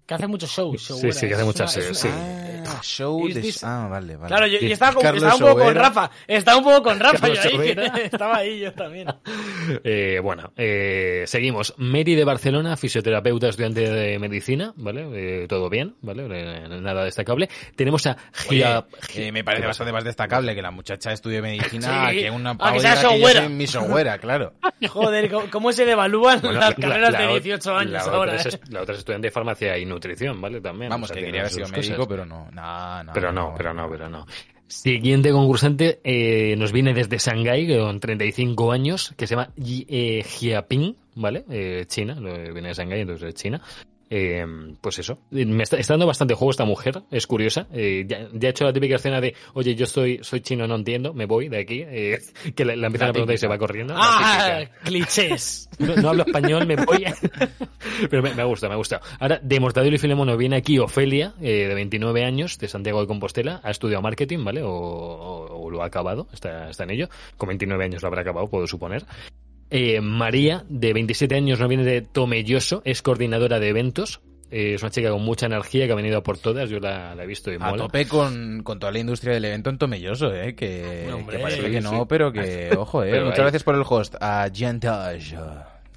que 0.05 0.13
hace 0.15 0.27
muchos 0.27 0.50
shows. 0.50 0.81
Sí, 0.83 1.12
sí, 1.13 1.27
que 1.27 1.33
hace 1.36 1.43
muchas, 1.43 1.75
una- 1.77 1.86
es 1.88 1.98
sí, 1.98 2.10
Ah, 2.65 2.79
show 2.81 3.27
de... 3.27 3.41
this- 3.41 3.63
Ah, 3.63 3.88
vale, 3.89 4.15
vale. 4.15 4.27
Claro, 4.29 4.48
yo, 4.48 4.60
yo 4.60 4.67
estaba, 4.74 4.93
con- 4.93 5.05
estaba 5.15 5.36
un 5.36 5.39
poco 5.41 5.60
con. 5.60 5.75
Rafa. 5.75 6.12
Estaba 6.27 6.57
un 6.57 6.63
poco 6.63 6.83
con 6.83 7.00
Rafa 7.00 7.27
yo 7.27 7.41
ahí. 7.41 7.74
que 7.75 7.86
estaba 8.05 8.38
ahí 8.38 8.60
yo 8.60 8.74
también. 8.74 9.07
Eh, 9.86 10.19
bueno, 10.22 10.51
eh, 10.57 11.24
seguimos. 11.25 11.74
Mary 11.77 12.15
de 12.15 12.25
Barcelona, 12.25 12.75
fisioterapeuta, 12.75 13.48
estudiante 13.48 13.89
de 13.89 14.19
medicina, 14.19 14.74
¿vale? 14.75 15.43
Eh, 15.43 15.48
todo 15.48 15.69
bien, 15.69 15.95
¿vale? 16.01 16.25
Eh, 16.29 16.67
nada 16.81 17.05
destacable. 17.05 17.48
Tenemos 17.75 18.05
a 18.07 18.17
Oye, 18.50 18.57
Gia... 18.60 18.86
eh, 19.15 19.31
me 19.31 19.43
parece 19.43 19.65
bastante 19.65 19.93
más 19.93 20.03
destacable 20.03 20.53
que 20.53 20.62
la 20.62 20.72
muchacha 20.72 21.12
estestudie 21.12 21.41
medicina 21.41 22.10
Sí. 22.12 22.17
que 22.19 22.29
una 22.31 22.57
Ah, 22.60 22.74
que 22.74 22.79
sea 22.81 22.98
soy 22.98 23.50
mi 23.50 23.65
software, 23.67 24.19
claro. 24.19 24.53
Joder, 24.89 25.31
¿cómo- 25.31 25.50
¿cómo 25.50 25.72
se 25.72 25.86
devalúan 25.86 26.41
Bueno, 26.41 26.60
las 26.60 26.72
la- 26.72 26.75
carreras 26.75 27.13
la 27.13 27.19
de 27.22 27.27
ot- 27.27 27.41
18 27.41 27.75
años 27.77 27.91
la 27.93 28.00
ahora? 28.01 28.33
Otra 28.33 28.36
eh? 28.36 28.50
es, 28.62 28.69
la 28.69 28.81
otra 28.81 28.93
es 28.95 29.00
estudiante 29.00 29.27
de 29.27 29.31
farmacia 29.31 29.77
y 29.77 29.86
nutrición, 29.93 30.41
¿vale? 30.41 30.59
También. 30.62 30.89
Vamos, 30.89 31.09
o 31.09 31.13
sea, 31.13 31.19
que 31.21 31.25
quería 31.27 31.41
haber 31.41 31.51
sido 31.53 31.67
cosas. 31.67 31.77
médico, 31.88 32.07
pero 32.07 32.25
no. 32.25 32.50
No, 32.51 33.03
no, 33.03 33.13
Pero 33.13 33.31
no, 33.31 33.53
pero 33.55 33.73
no, 33.73 33.89
pero 33.89 34.09
no. 34.09 34.25
Siguiente 34.67 35.31
concursante 35.31 36.00
eh, 36.03 36.55
nos 36.57 36.71
viene 36.71 36.93
desde 36.93 37.17
Shanghái, 37.19 37.77
con 37.77 38.00
35 38.00 38.71
años, 38.71 39.13
que 39.17 39.27
se 39.27 39.35
llama 39.35 39.50
eh, 39.57 40.23
Jiaping, 40.25 40.95
¿vale? 41.15 41.45
Eh, 41.50 41.83
China, 41.88 42.15
lo- 42.15 42.33
viene 42.53 42.69
de 42.69 42.73
Shanghái, 42.73 43.01
entonces 43.01 43.29
es 43.29 43.35
China. 43.35 43.62
Eh, 44.15 44.46
pues 44.79 45.00
eso, 45.00 45.17
me 45.32 45.63
está, 45.63 45.77
está 45.77 45.93
dando 45.93 46.05
bastante 46.05 46.36
juego 46.36 46.51
esta 46.51 46.65
mujer, 46.65 47.01
es 47.10 47.25
curiosa. 47.25 47.65
Eh, 47.74 48.05
ya, 48.08 48.27
ya 48.32 48.48
ha 48.48 48.51
hecho 48.51 48.63
la 48.63 48.72
típica 48.72 48.98
escena 48.98 49.20
de, 49.20 49.34
oye, 49.55 49.74
yo 49.74 49.88
soy, 49.88 50.20
soy 50.22 50.41
chino, 50.41 50.67
no 50.67 50.75
entiendo, 50.75 51.15
me 51.15 51.25
voy 51.25 51.50
de 51.50 51.60
aquí. 51.60 51.82
eh, 51.84 52.20
que 52.55 52.63
la, 52.63 52.75
la 52.75 52.88
empiezan 52.88 53.08
La 53.08 53.10
a 53.10 53.13
preguntar 53.13 53.34
y 53.36 53.38
se 53.39 53.48
va 53.48 53.58
corriendo. 53.58 53.96
Ah, 53.98 54.62
clichés. 54.84 55.67
No, 55.79 55.96
no 55.96 56.10
hablo 56.10 56.24
español, 56.27 56.67
me 56.67 56.75
voy. 56.75 57.03
Pero 58.10 58.22
me, 58.22 58.34
me 58.36 58.41
ha 58.43 58.46
gustado, 58.46 58.70
me 58.70 58.75
ha 58.75 58.77
gustado. 58.77 59.01
Ahora, 59.20 59.39
de 59.41 59.60
Mortadelo 59.60 59.96
y 59.96 60.00
Filemono 60.00 60.38
viene 60.38 60.58
aquí 60.58 60.77
Ofelia, 60.77 61.34
eh, 61.41 61.67
de 61.67 61.74
29 61.74 62.24
años, 62.24 62.60
de 62.60 62.67
Santiago 62.67 63.01
de 63.01 63.08
Compostela. 63.08 63.60
Ha 63.63 63.72
estudiado 63.72 64.03
marketing, 64.03 64.43
¿vale? 64.43 64.62
O, 64.62 64.70
o- 64.70 65.63
o 65.63 65.72
lo 65.72 65.82
ha 65.82 65.88
acabado, 65.88 66.27
está, 66.32 66.70
está 66.70 66.84
en 66.84 66.91
ello. 66.91 67.10
Con 67.38 67.48
29 67.48 67.84
años 67.86 68.01
lo 68.03 68.08
habrá 68.10 68.22
acabado, 68.22 68.48
puedo 68.48 68.67
suponer. 68.67 69.03
Eh, 69.75 70.01
María, 70.01 70.63
de 70.69 70.93
27 70.93 71.33
años, 71.35 71.59
no 71.59 71.67
viene 71.67 71.83
de 71.83 72.01
Tomelloso, 72.01 72.83
es 72.85 73.01
coordinadora 73.01 73.59
de 73.59 73.69
eventos. 73.69 74.21
Eh, 74.51 74.75
es 74.75 74.83
una 74.83 74.91
chica 74.91 75.09
con 75.09 75.23
mucha 75.23 75.47
energía 75.47 75.87
que 75.87 75.93
ha 75.93 75.95
venido 75.95 76.19
a 76.19 76.21
por 76.21 76.37
todas. 76.37 76.69
Yo 76.69 76.79
la, 76.79 77.15
la 77.15 77.23
he 77.23 77.25
visto 77.25 77.51
y 77.51 77.55
A 77.55 77.59
mola. 77.59 77.77
tope 77.85 78.07
con, 78.07 78.61
con 78.63 78.77
toda 78.77 78.91
la 78.91 78.99
industria 78.99 79.33
del 79.33 79.45
evento 79.45 79.71
en 79.71 79.79
Tomelloso, 79.79 80.31
¿eh? 80.31 80.53
Que, 80.53 81.09
Hombre, 81.11 81.37
que 81.37 81.41
parece 81.43 81.61
sí, 81.65 81.71
que 81.71 81.81
sí. 81.81 81.87
no, 81.91 82.07
pero 82.07 82.31
que, 82.31 82.69
ojo, 82.77 83.03
¿eh? 83.03 83.09
Pero 83.09 83.23
muchas 83.25 83.39
ahí- 83.39 83.43
gracias 83.45 83.63
por 83.63 83.73
el 83.73 83.81
host. 83.89 84.13
A 84.21 84.47
Giantage. 84.53 85.35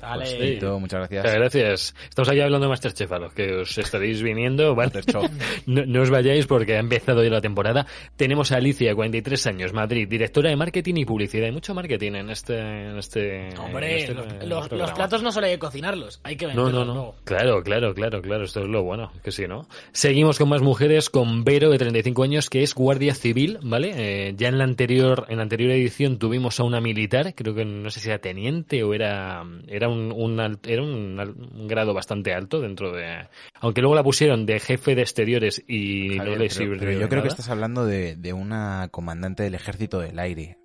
Dale. 0.00 0.24
Hostito, 0.24 0.78
muchas 0.80 1.00
Muchas 1.00 1.10
gracias. 1.10 1.34
gracias. 1.34 1.94
Estamos 2.08 2.28
aquí 2.28 2.40
hablando 2.40 2.66
de 2.66 2.70
Masterchef, 2.70 3.12
a 3.12 3.18
los 3.18 3.32
que 3.32 3.52
os 3.56 3.78
estaréis 3.78 4.22
viniendo. 4.22 4.76
No, 5.66 5.84
no 5.86 6.02
os 6.02 6.10
vayáis 6.10 6.46
porque 6.46 6.76
ha 6.76 6.80
empezado 6.80 7.22
ya 7.24 7.30
la 7.30 7.40
temporada. 7.40 7.86
Tenemos 8.16 8.52
a 8.52 8.56
Alicia, 8.56 8.94
43 8.94 9.46
años, 9.48 9.72
Madrid, 9.72 10.06
directora 10.08 10.50
de 10.50 10.56
marketing 10.56 10.94
y 10.96 11.04
publicidad. 11.04 11.46
Hay 11.46 11.52
mucho 11.52 11.74
marketing 11.74 12.12
en 12.12 12.30
este. 12.30 12.58
En 12.58 12.98
este 12.98 13.48
en 13.48 13.58
Hombre, 13.58 13.96
este, 14.00 14.14
los, 14.14 14.26
los- 14.26 14.48
los 14.48 14.68
programa. 14.68 14.94
platos 14.94 15.22
no 15.22 15.32
solo 15.32 15.46
hay 15.46 15.52
que 15.54 15.58
cocinarlos, 15.58 16.20
hay 16.22 16.36
que 16.36 16.46
No, 16.46 16.64
venderlos. 16.64 16.72
no, 16.74 16.84
no. 16.86 16.94
luego. 16.94 17.14
Claro, 17.24 17.62
claro, 17.62 17.94
claro, 17.94 18.22
claro. 18.22 18.44
Esto 18.44 18.60
es 18.60 18.68
lo 18.68 18.82
bueno, 18.82 19.12
que 19.24 19.32
sí, 19.32 19.46
¿no? 19.48 19.66
Seguimos 19.92 20.38
con 20.38 20.48
más 20.48 20.62
mujeres, 20.62 21.10
con 21.10 21.44
Vero, 21.44 21.70
de 21.70 21.78
35 21.78 22.22
años, 22.22 22.50
que 22.50 22.62
es 22.62 22.74
guardia 22.74 23.14
civil, 23.14 23.58
¿vale? 23.62 23.92
Eh, 23.96 24.34
ya 24.36 24.48
en 24.48 24.58
la 24.58 24.64
anterior, 24.64 25.26
en 25.28 25.36
la 25.38 25.42
anterior 25.42 25.70
edición 25.72 26.18
tuvimos 26.18 26.60
a 26.60 26.64
una 26.64 26.80
militar, 26.80 27.34
creo 27.34 27.54
que 27.54 27.64
no 27.64 27.90
sé 27.90 28.00
si 28.00 28.08
era 28.08 28.18
teniente 28.18 28.82
o 28.84 28.94
era, 28.94 29.44
era 29.68 29.85
un, 29.88 30.12
un 30.12 30.40
al- 30.40 30.58
era 30.64 30.82
un, 30.82 31.18
un 31.54 31.68
grado 31.68 31.94
bastante 31.94 32.32
alto 32.34 32.60
dentro 32.60 32.92
de, 32.92 33.28
aunque 33.60 33.80
luego 33.80 33.94
la 33.94 34.02
pusieron 34.02 34.46
de 34.46 34.60
jefe 34.60 34.94
de 34.94 35.02
exteriores 35.02 35.62
y 35.66 36.16
Javier, 36.16 36.24
no 36.24 36.36
le 36.42 36.50
sirvió 36.50 36.92
yo 36.98 37.08
creo 37.08 37.22
que 37.22 37.28
estás 37.28 37.48
hablando 37.50 37.86
de, 37.86 38.16
de 38.16 38.32
una 38.32 38.88
comandante 38.90 39.42
del 39.42 39.54
ejército 39.54 39.98
del 40.00 40.18
aire. 40.18 40.58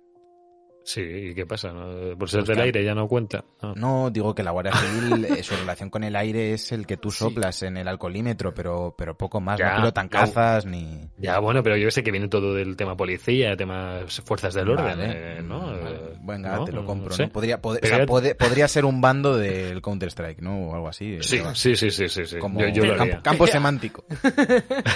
Sí, 0.84 1.00
¿y 1.00 1.34
qué 1.34 1.46
pasa? 1.46 1.72
no? 1.72 2.16
Por 2.18 2.28
ser 2.28 2.40
Pues 2.40 2.48
del 2.48 2.56
que- 2.56 2.62
aire 2.64 2.84
ya 2.84 2.94
no 2.94 3.06
cuenta. 3.06 3.44
No. 3.62 3.74
No, 3.74 4.10
digo 4.10 4.34
que 4.34 4.42
la 4.42 4.50
Guardia 4.50 4.72
Civil, 4.74 5.24
eh, 5.26 5.42
su 5.42 5.54
relación 5.54 5.90
con 5.90 6.02
el 6.02 6.16
aire 6.16 6.52
es 6.54 6.72
el 6.72 6.86
que 6.86 6.96
tú 6.96 7.10
soplas 7.10 7.62
en 7.62 7.76
el 7.76 7.86
alcoholímetro, 7.88 8.52
pero, 8.52 8.94
pero 8.98 9.16
poco 9.16 9.40
más. 9.40 9.58
Ya, 9.58 9.70
no 9.70 9.76
pilotan 9.76 10.08
cazas 10.08 10.66
ni... 10.66 11.08
Ya, 11.18 11.38
bueno, 11.38 11.62
pero 11.62 11.76
yo 11.76 11.90
sé 11.90 12.02
que 12.02 12.10
viene 12.10 12.28
todo 12.28 12.54
del 12.54 12.76
tema 12.76 12.96
policía, 12.96 13.56
tema 13.56 14.00
fuerzas 14.24 14.54
del 14.54 14.70
orden, 14.70 14.98
Vale, 14.98 15.38
eh, 15.38 15.42
¿no? 15.42 15.60
vale. 15.66 15.80
Eh, 15.90 16.16
Venga, 16.22 16.56
¿no? 16.56 16.64
te 16.64 16.72
lo 16.72 16.84
compro. 16.84 17.14
sé. 17.14 17.24
¿no? 17.26 17.28
Podría, 17.32 17.60
pod- 17.62 17.78
o 17.82 17.86
sea, 17.86 18.06
podría 18.36 18.66
ser 18.68 18.84
un 18.84 19.00
bando 19.00 19.36
del 19.36 19.80
Counter-Strike, 19.82 20.40
¿no? 20.40 20.68
O 20.70 20.74
algo 20.74 20.88
así. 20.88 21.18
Sí, 21.20 21.40
sí, 21.54 21.76
sí, 21.76 21.90
sí, 21.90 22.08
sí, 22.08 22.24
sí. 22.26 22.38
Como 22.38 22.60
Yo, 22.60 22.68
yo 22.68 22.84
lo 22.84 22.90
campo, 22.96 23.02
haría. 23.02 23.22
campo 23.22 23.46
semántico. 23.46 24.04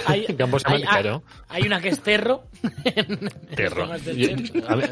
Hay, 0.07 0.27
semántica, 0.27 1.03
¿no? 1.03 1.23
hay 1.49 1.63
una 1.67 1.81
que 1.81 1.89
es 1.91 2.01
terro. 2.01 2.45
Terror. 3.55 3.89
Masterchef. 3.89 4.53
Yo- 4.53 4.69
a 4.69 4.75
ver, 4.77 4.91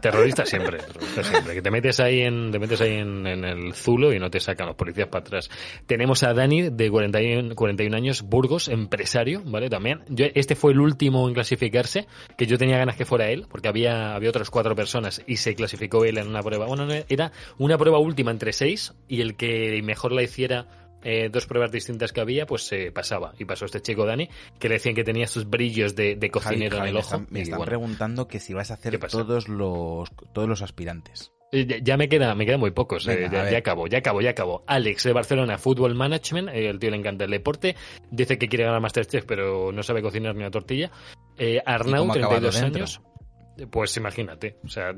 terrorista 0.00 0.33
siempre, 0.44 0.78
terrorista 0.78 1.22
siempre. 1.22 1.54
Que 1.54 1.62
te 1.62 1.70
metes 1.70 2.00
ahí 2.00 2.20
en, 2.20 2.50
te 2.50 2.58
metes 2.58 2.80
ahí 2.80 2.94
en, 2.94 3.26
el 3.26 3.72
zulo 3.74 4.12
y 4.12 4.18
no 4.18 4.30
te 4.30 4.40
sacan 4.40 4.66
los 4.66 4.76
policías 4.76 5.08
para 5.08 5.24
atrás. 5.24 5.50
Tenemos 5.86 6.22
a 6.22 6.34
Dani 6.34 6.70
de 6.70 6.90
41, 6.90 7.54
41 7.54 7.96
años, 7.96 8.22
Burgos, 8.22 8.68
empresario, 8.68 9.42
¿vale? 9.44 9.70
También. 9.70 10.00
Yo, 10.08 10.26
este 10.34 10.54
fue 10.56 10.72
el 10.72 10.80
último 10.80 11.28
en 11.28 11.34
clasificarse, 11.34 12.06
que 12.36 12.46
yo 12.46 12.58
tenía 12.58 12.78
ganas 12.78 12.96
que 12.96 13.04
fuera 13.04 13.30
él, 13.30 13.46
porque 13.48 13.68
había, 13.68 14.14
había 14.14 14.30
otras 14.30 14.50
cuatro 14.50 14.74
personas 14.74 15.22
y 15.26 15.36
se 15.36 15.54
clasificó 15.54 16.04
él 16.04 16.18
en 16.18 16.28
una 16.28 16.42
prueba. 16.42 16.66
Bueno, 16.66 16.86
no, 16.86 16.94
era 17.08 17.32
una 17.58 17.78
prueba 17.78 17.98
última 17.98 18.30
entre 18.30 18.52
seis 18.52 18.92
y 19.08 19.20
el 19.20 19.36
que 19.36 19.80
mejor 19.82 20.12
la 20.12 20.22
hiciera 20.22 20.83
eh, 21.04 21.28
dos 21.30 21.46
pruebas 21.46 21.70
distintas 21.70 22.12
que 22.12 22.20
había, 22.20 22.46
pues 22.46 22.66
se 22.66 22.90
pasaba. 22.90 23.34
Y 23.38 23.44
pasó 23.44 23.66
este 23.66 23.80
chico 23.82 24.04
Dani, 24.06 24.28
que 24.58 24.68
le 24.68 24.74
decían 24.76 24.94
que 24.94 25.04
tenía 25.04 25.24
estos 25.24 25.48
brillos 25.48 25.94
de, 25.94 26.18
cocinero 26.32 26.78
Javi, 26.78 26.88
en 26.90 26.94
el 26.94 26.94
me 26.94 27.00
ojo. 27.00 27.06
están, 27.16 27.26
me 27.30 27.40
están 27.42 27.58
bueno. 27.58 27.68
preguntando 27.70 28.26
que 28.26 28.40
si 28.40 28.54
vas 28.54 28.70
a 28.70 28.74
hacer 28.74 28.98
todos 28.98 29.48
los, 29.48 30.10
todos 30.32 30.48
los 30.48 30.62
aspirantes. 30.62 31.30
Eh, 31.52 31.66
Ya, 31.66 31.76
ya 31.78 31.96
me 31.96 32.08
queda, 32.08 32.34
me 32.34 32.46
quedan 32.46 32.58
muy 32.60 32.72
pocos. 32.72 33.06
eh, 33.06 33.14
Venga, 33.16 33.44
ya, 33.44 33.50
ya 33.52 33.58
acabo, 33.58 33.86
ya 33.86 33.98
acabo, 33.98 34.20
ya 34.20 34.30
acabo. 34.30 34.64
Alex 34.66 35.04
de 35.04 35.12
Barcelona, 35.12 35.56
Fútbol 35.58 35.94
Management. 35.94 36.48
eh, 36.48 36.68
el 36.68 36.78
tío 36.80 36.90
le 36.90 36.96
encanta 36.96 37.24
el 37.26 37.30
deporte. 37.30 37.76
Dice 38.10 38.38
que 38.38 38.48
quiere 38.48 38.64
ganar 38.64 38.80
Masterchef, 38.80 39.24
pero 39.24 39.70
no 39.70 39.82
sabe 39.84 40.02
cocinar 40.02 40.34
ni 40.34 40.40
una 40.40 40.50
tortilla. 40.50 40.90
Eh, 41.38 41.60
Arnau, 41.64 42.00
cómo 42.00 42.12
ha 42.14 42.16
acabado 42.16 42.50
32 42.50 42.60
dentro? 42.60 42.78
años. 42.80 43.00
Pues 43.70 43.96
imagínate. 43.96 44.56
O 44.64 44.68
sea, 44.68 44.92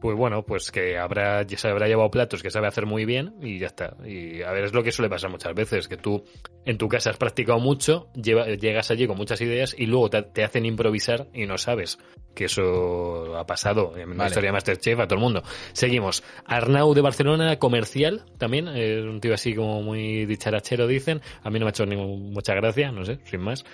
pues 0.00 0.16
bueno, 0.16 0.44
pues 0.44 0.70
que 0.72 0.98
habrá, 0.98 1.42
ya 1.44 1.56
se 1.56 1.68
habrá 1.68 1.86
llevado 1.86 2.10
platos 2.10 2.42
que 2.42 2.50
sabe 2.50 2.66
hacer 2.66 2.86
muy 2.86 3.04
bien 3.04 3.34
y 3.40 3.58
ya 3.58 3.68
está. 3.68 3.96
Y 4.04 4.42
a 4.42 4.50
ver, 4.52 4.64
es 4.64 4.74
lo 4.74 4.82
que 4.82 4.90
suele 4.92 5.08
pasar 5.08 5.30
muchas 5.30 5.54
veces, 5.54 5.86
que 5.88 5.96
tú 5.96 6.24
en 6.64 6.76
tu 6.76 6.88
casa 6.88 7.10
has 7.10 7.16
practicado 7.16 7.58
mucho, 7.60 8.08
lleva- 8.14 8.46
llegas 8.48 8.90
allí 8.90 9.06
con 9.06 9.16
muchas 9.16 9.40
ideas 9.40 9.74
y 9.78 9.86
luego 9.86 10.10
te, 10.10 10.22
te 10.22 10.42
hacen 10.44 10.66
improvisar 10.66 11.28
y 11.32 11.46
no 11.46 11.56
sabes 11.56 11.98
que 12.34 12.46
eso 12.46 13.36
ha 13.36 13.46
pasado 13.46 13.96
en 13.96 14.10
la 14.10 14.16
Vale. 14.16 14.28
historia 14.28 14.48
de 14.48 14.52
Masterchef 14.52 14.98
a 15.00 15.06
todo 15.06 15.14
el 15.18 15.22
mundo. 15.22 15.42
Seguimos. 15.72 16.22
Arnau 16.44 16.92
de 16.92 17.00
Barcelona, 17.00 17.56
comercial, 17.58 18.24
también, 18.38 18.68
eh, 18.68 19.00
un 19.00 19.20
tío 19.20 19.32
así 19.34 19.54
como 19.54 19.80
muy 19.82 20.26
dicharachero, 20.26 20.86
dicen. 20.86 21.22
A 21.42 21.48
mí 21.50 21.58
no 21.58 21.64
me 21.64 21.68
ha 21.68 21.70
hecho 21.70 21.86
ni 21.86 21.96
mucha 21.96 22.54
gracia, 22.54 22.90
no 22.92 23.04
sé, 23.04 23.20
sin 23.24 23.40
más. 23.40 23.64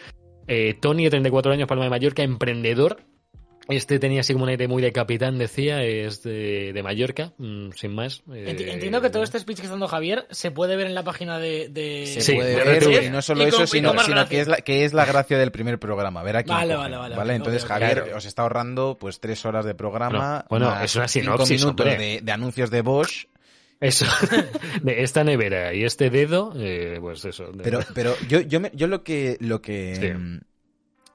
Eh, 0.46 0.74
Tony, 0.80 1.04
de 1.04 1.11
34 1.11 1.52
años, 1.52 1.66
Palma 1.68 1.85
de 1.85 1.90
Mallorca, 1.90 2.22
emprendedor. 2.22 2.98
Este 3.68 3.98
tenía 4.01 4.20
así 4.22 4.33
como 4.33 4.44
un 4.44 4.51
aire 4.51 4.66
muy 4.66 4.83
de 4.83 4.92
capitán, 4.92 5.38
decía, 5.38 5.83
es 5.85 6.22
de, 6.25 6.72
de 6.72 6.83
Mallorca, 6.83 7.33
mm, 7.38 7.70
sin 7.77 7.94
más. 7.94 8.22
Eh, 8.33 8.55
Enti- 8.57 8.68
Entiendo 8.72 9.01
que 9.01 9.09
todo 9.09 9.22
este 9.22 9.38
speech 9.38 9.59
que 9.59 9.62
está 9.62 9.75
dando 9.75 9.87
Javier 9.88 10.27
se 10.31 10.51
puede 10.51 10.75
ver 10.77 10.88
en 10.88 10.94
la 10.94 11.05
página 11.05 11.38
de. 11.38 11.68
de- 11.68 12.07
Se 12.07 12.20
Sí, 12.22 12.35
puede 12.35 12.57
de 12.57 12.64
ver, 12.64 13.05
y 13.05 13.11
no 13.11 13.22
solo 13.22 13.44
Y 13.44 13.46
eso, 13.46 13.66
sino, 13.66 13.96
sino 14.01 14.29
que, 14.29 14.40
es 14.40 14.48
la, 14.48 14.57
que 14.57 14.85
es 14.85 14.92
la 14.92 15.05
gracia 15.05 15.38
del 15.38 15.53
primer 15.53 15.79
programa. 15.79 16.22
Ver 16.25 16.38
aquí. 16.38 16.51
Vale, 16.51 16.75
vale, 16.75 16.96
vale, 16.96 17.14
vale. 17.16 17.35
Entonces. 17.35 17.64
Javier 17.64 18.03
Claro. 18.03 18.16
os 18.16 18.25
está 18.27 18.42
ahorrando 18.42 18.96
pues 19.01 19.20
tres 19.20 19.44
horas 19.46 19.64
de 19.64 19.75
programa. 19.75 20.44
Bueno, 20.51 20.66
bueno, 20.70 20.85
es 20.85 20.96
una 20.96 21.07
cinco 21.09 21.33
sinopsis, 21.46 21.61
minutos 21.64 21.87
hombre. 21.87 22.05
de, 22.05 22.20
de 22.20 22.33
anuncios 22.33 22.70
de 22.70 22.81
Bosch. 22.83 23.27
Eso, 23.81 24.07
de 24.83 25.03
esta 25.03 25.25
nevera 25.25 25.75
y 25.75 25.85
este 25.85 26.09
dedo, 26.11 26.53
eh, 26.57 26.98
pues 27.01 27.25
eso. 27.25 27.51
de- 27.53 27.62
Pero, 27.64 27.81
pero 27.94 28.14
yo, 28.29 28.40
yo, 28.40 28.61
me- 28.61 28.70
yo 28.75 28.87
lo 28.87 29.03
que, 29.03 29.37
lo 29.40 29.61
que, 29.62 29.96
Sí. 29.96 30.40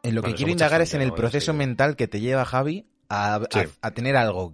En 0.04 0.16
lo 0.16 0.22
que 0.22 0.28
Bueno, 0.28 0.38
quiero 0.38 0.52
indagar 0.52 0.82
es 0.82 0.94
en 0.94 1.02
el 1.02 1.14
proceso 1.14 1.52
Sí. 1.52 1.58
mental 1.58 1.96
que 1.96 2.08
te 2.08 2.20
lleva 2.20 2.46
Javi 2.46 2.86
a, 3.10 3.36
a- 3.36 3.42
Sí. 3.50 3.60
a 3.82 3.92
tener 3.92 4.16
algo 4.16 4.54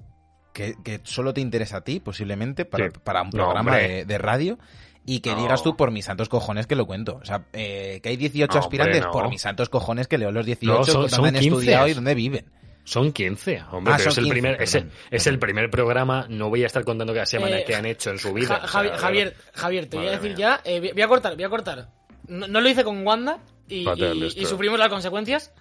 que, 0.53 0.75
que 0.83 0.99
solo 1.03 1.33
te 1.33 1.41
interesa 1.41 1.77
a 1.77 1.81
ti, 1.81 1.99
posiblemente, 1.99 2.65
para, 2.65 2.85
Sí. 2.87 2.91
para 3.03 3.21
un 3.23 3.31
programa 3.31 3.77
de, 3.77 4.05
de 4.05 4.17
radio. 4.17 4.57
Y 5.05 5.19
que 5.19 5.31
No. 5.31 5.41
digas 5.41 5.63
tú 5.63 5.75
por 5.75 5.91
mis 5.91 6.05
santos 6.05 6.29
cojones 6.29 6.65
que 6.65 6.75
lo 6.77 6.85
cuento. 6.85 7.19
O 7.21 7.25
sea, 7.25 7.43
eh, 7.51 7.99
que 8.01 8.07
hay 8.09 8.15
18 8.17 8.53
No, 8.53 8.59
aspirantes 8.61 8.97
hombre, 9.01 9.07
no. 9.07 9.11
por 9.11 9.29
mis 9.29 9.41
santos 9.41 9.67
cojones 9.67 10.07
que 10.07 10.17
leo 10.17 10.31
los 10.31 10.45
18 10.45 10.77
No, 10.77 10.85
son- 10.85 11.23
dónde 11.23 11.27
han 11.39 11.43
15. 11.43 11.47
estudiado 11.57 11.87
y 11.89 11.93
dónde 11.93 12.15
viven. 12.15 12.45
Son 12.85 13.11
15, 13.11 13.61
hombre, 13.71 13.93
Ah, 13.93 13.97
pero 13.97 14.11
son 14.11 14.11
es 14.11 14.17
el 14.19 14.23
15, 14.25 14.31
primer, 14.33 14.61
es, 14.61 14.75
el, 14.75 14.83
perdón, 14.83 14.97
es 15.11 15.27
el 15.27 15.39
primer 15.39 15.69
programa. 15.69 16.25
No 16.29 16.49
voy 16.49 16.63
a 16.63 16.67
estar 16.67 16.85
contando 16.85 17.13
cada 17.13 17.25
semana 17.25 17.59
Eh, 17.59 17.63
que 17.65 17.75
han 17.75 17.85
hecho 17.85 18.11
en 18.11 18.19
su 18.19 18.33
vida. 18.33 18.47
Ja- 18.47 18.55
o 18.57 18.59
sea, 18.67 18.67
Javi- 18.81 18.91
de 18.91 18.97
Javier. 18.97 19.35
Javier, 19.53 19.85
te 19.87 19.97
voy 19.97 20.07
a 20.07 20.11
decir 20.11 20.37
mía. 20.37 20.37
ya, 20.37 20.61
eh, 20.63 20.79
voy 20.79 20.91
voy 20.93 21.01
a 21.01 21.07
cortar, 21.09 21.35
voy 21.35 21.43
a 21.43 21.49
cortar. 21.49 21.89
No, 22.27 22.47
no 22.47 22.61
lo 22.61 22.69
hice 22.69 22.83
con 22.85 23.05
Wanda 23.05 23.39
y, 23.69 24.45
sufrimos 24.45 24.77
las 24.79 24.89
consecuencias. 24.89 25.53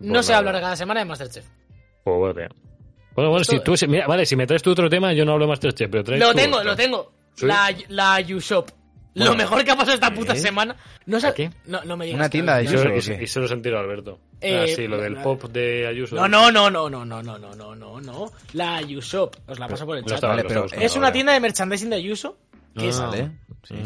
No 0.00 0.14
Pues 0.14 0.26
se 0.26 0.32
nada. 0.32 0.38
hablar 0.48 0.60
cada 0.62 0.76
semana 0.76 1.00
de 1.00 1.06
Masterchef. 1.06 1.44
Joder. 2.04 2.52
Bueno, 3.14 3.30
bueno, 3.30 3.42
Esto- 3.42 3.52
si 3.52 3.60
tú, 3.60 3.76
si- 3.76 3.86
mira, 3.86 4.06
vale, 4.06 4.26
si 4.26 4.34
me 4.36 4.46
traes 4.46 4.62
tú 4.62 4.72
otro 4.72 4.90
tema, 4.90 5.12
yo 5.12 5.24
no 5.24 5.32
hablo 5.32 5.44
de 5.44 5.50
Masterchef, 5.50 5.88
pero 5.90 6.02
traes 6.04 6.20
Lo 6.20 6.30
tú 6.32 6.36
tengo, 6.36 6.56
otro. 6.56 6.70
lo 6.70 6.76
tengo. 6.76 7.12
¿Sí? 7.34 7.46
La, 7.46 7.74
la 7.88 8.20
U-Shop. 8.34 8.70
Bueno. 9.16 9.30
lo 9.30 9.36
mejor 9.36 9.64
que 9.64 9.70
ha 9.70 9.76
pasado 9.76 9.94
esta 9.94 10.12
puta 10.12 10.32
¿Qué? 10.34 10.40
semana. 10.40 10.74
No, 11.06 11.18
¿A 11.18 11.20
sab- 11.20 11.34
qué? 11.34 11.48
no, 11.66 11.84
no 11.84 11.96
me 11.96 12.06
digas 12.06 12.18
Una 12.18 12.28
tienda 12.28 12.54
de 12.54 12.60
Ayuso, 12.62 12.78
solo, 12.82 12.94
¿o 12.96 13.22
y- 13.22 13.26
solo 13.28 13.46
sentido 13.46 13.78
Alberto. 13.78 14.18
Eh, 14.40 14.64
ah, 14.64 14.66
sí, 14.74 14.88
lo 14.88 15.00
del 15.00 15.14
la- 15.14 15.22
pop 15.22 15.44
de 15.44 15.86
Ayuso. 15.86 16.16
No, 16.16 16.26
no, 16.26 16.50
no, 16.50 16.68
no, 16.68 16.90
no, 16.90 17.04
no, 17.04 17.22
no, 17.22 17.38
no, 17.38 17.54
no, 17.54 17.74
no, 17.76 18.00
no. 18.00 18.32
La 18.54 18.80
U-Shop. 18.82 19.36
Os 19.46 19.58
la 19.60 19.68
paso 19.68 19.86
por 19.86 19.96
el 19.98 20.04
chat. 20.04 20.20
Vale, 20.20 20.42
pero 20.42 20.66
Es 20.72 20.96
una 20.96 21.12
tienda 21.12 21.32
de 21.32 21.38
merchandising 21.38 21.90
de 21.90 21.96
Ayuso. 21.96 22.36
Que 22.76 22.88
es, 22.88 22.98
Ah. 22.98 23.06
Vale. 23.06 23.30
Sí. 23.62 23.76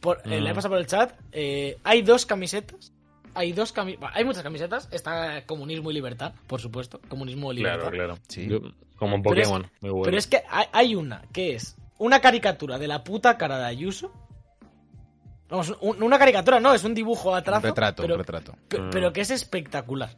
por, 0.00 0.22
eh, 0.24 0.40
la 0.40 0.48
he 0.48 0.52
Mm. 0.52 0.56
pasado 0.56 0.72
por 0.72 0.78
el 0.80 0.86
chat. 0.86 1.12
eh, 1.30 1.76
hay 1.84 2.00
dos 2.00 2.24
camisetas. 2.24 2.90
Hay 3.34 3.52
dos 3.52 3.72
Hay 4.12 4.24
muchas 4.24 4.42
camisetas. 4.42 4.88
Está 4.90 5.44
comunismo 5.46 5.90
y 5.90 5.94
libertad, 5.94 6.32
por 6.46 6.60
supuesto. 6.60 7.00
Comunismo 7.08 7.52
y 7.52 7.56
libertad. 7.56 7.90
Claro, 7.90 7.96
claro. 7.96 8.18
Sí. 8.28 8.48
Yo- 8.48 8.60
como 8.96 9.16
un 9.16 9.22
Pero 9.22 9.40
es- 9.40 9.48
Pokémon. 9.48 9.70
muy 9.80 9.90
bueno. 9.90 10.04
Pero 10.04 10.18
es 10.18 10.26
que 10.26 10.42
hay, 10.48 10.66
hay 10.72 10.94
una 10.94 11.22
que 11.32 11.54
es 11.54 11.76
una 11.98 12.20
caricatura 12.20 12.78
de 12.78 12.88
la 12.88 13.02
puta 13.04 13.36
cara 13.38 13.58
de 13.58 13.64
Ayuso. 13.66 14.12
Vamos, 15.48 15.74
un- 15.80 16.02
una 16.02 16.18
caricatura, 16.18 16.60
no, 16.60 16.72
es 16.74 16.84
un 16.84 16.94
dibujo 16.94 17.34
a 17.34 17.38
Un 17.38 17.44
trazo. 17.44 17.66
retrato, 17.66 18.02
pero, 18.02 18.14
un 18.14 18.18
retrato. 18.20 18.52
Mm. 18.52 18.90
pero 18.90 19.12
que 19.12 19.20
es 19.22 19.30
espectacular. 19.30 20.10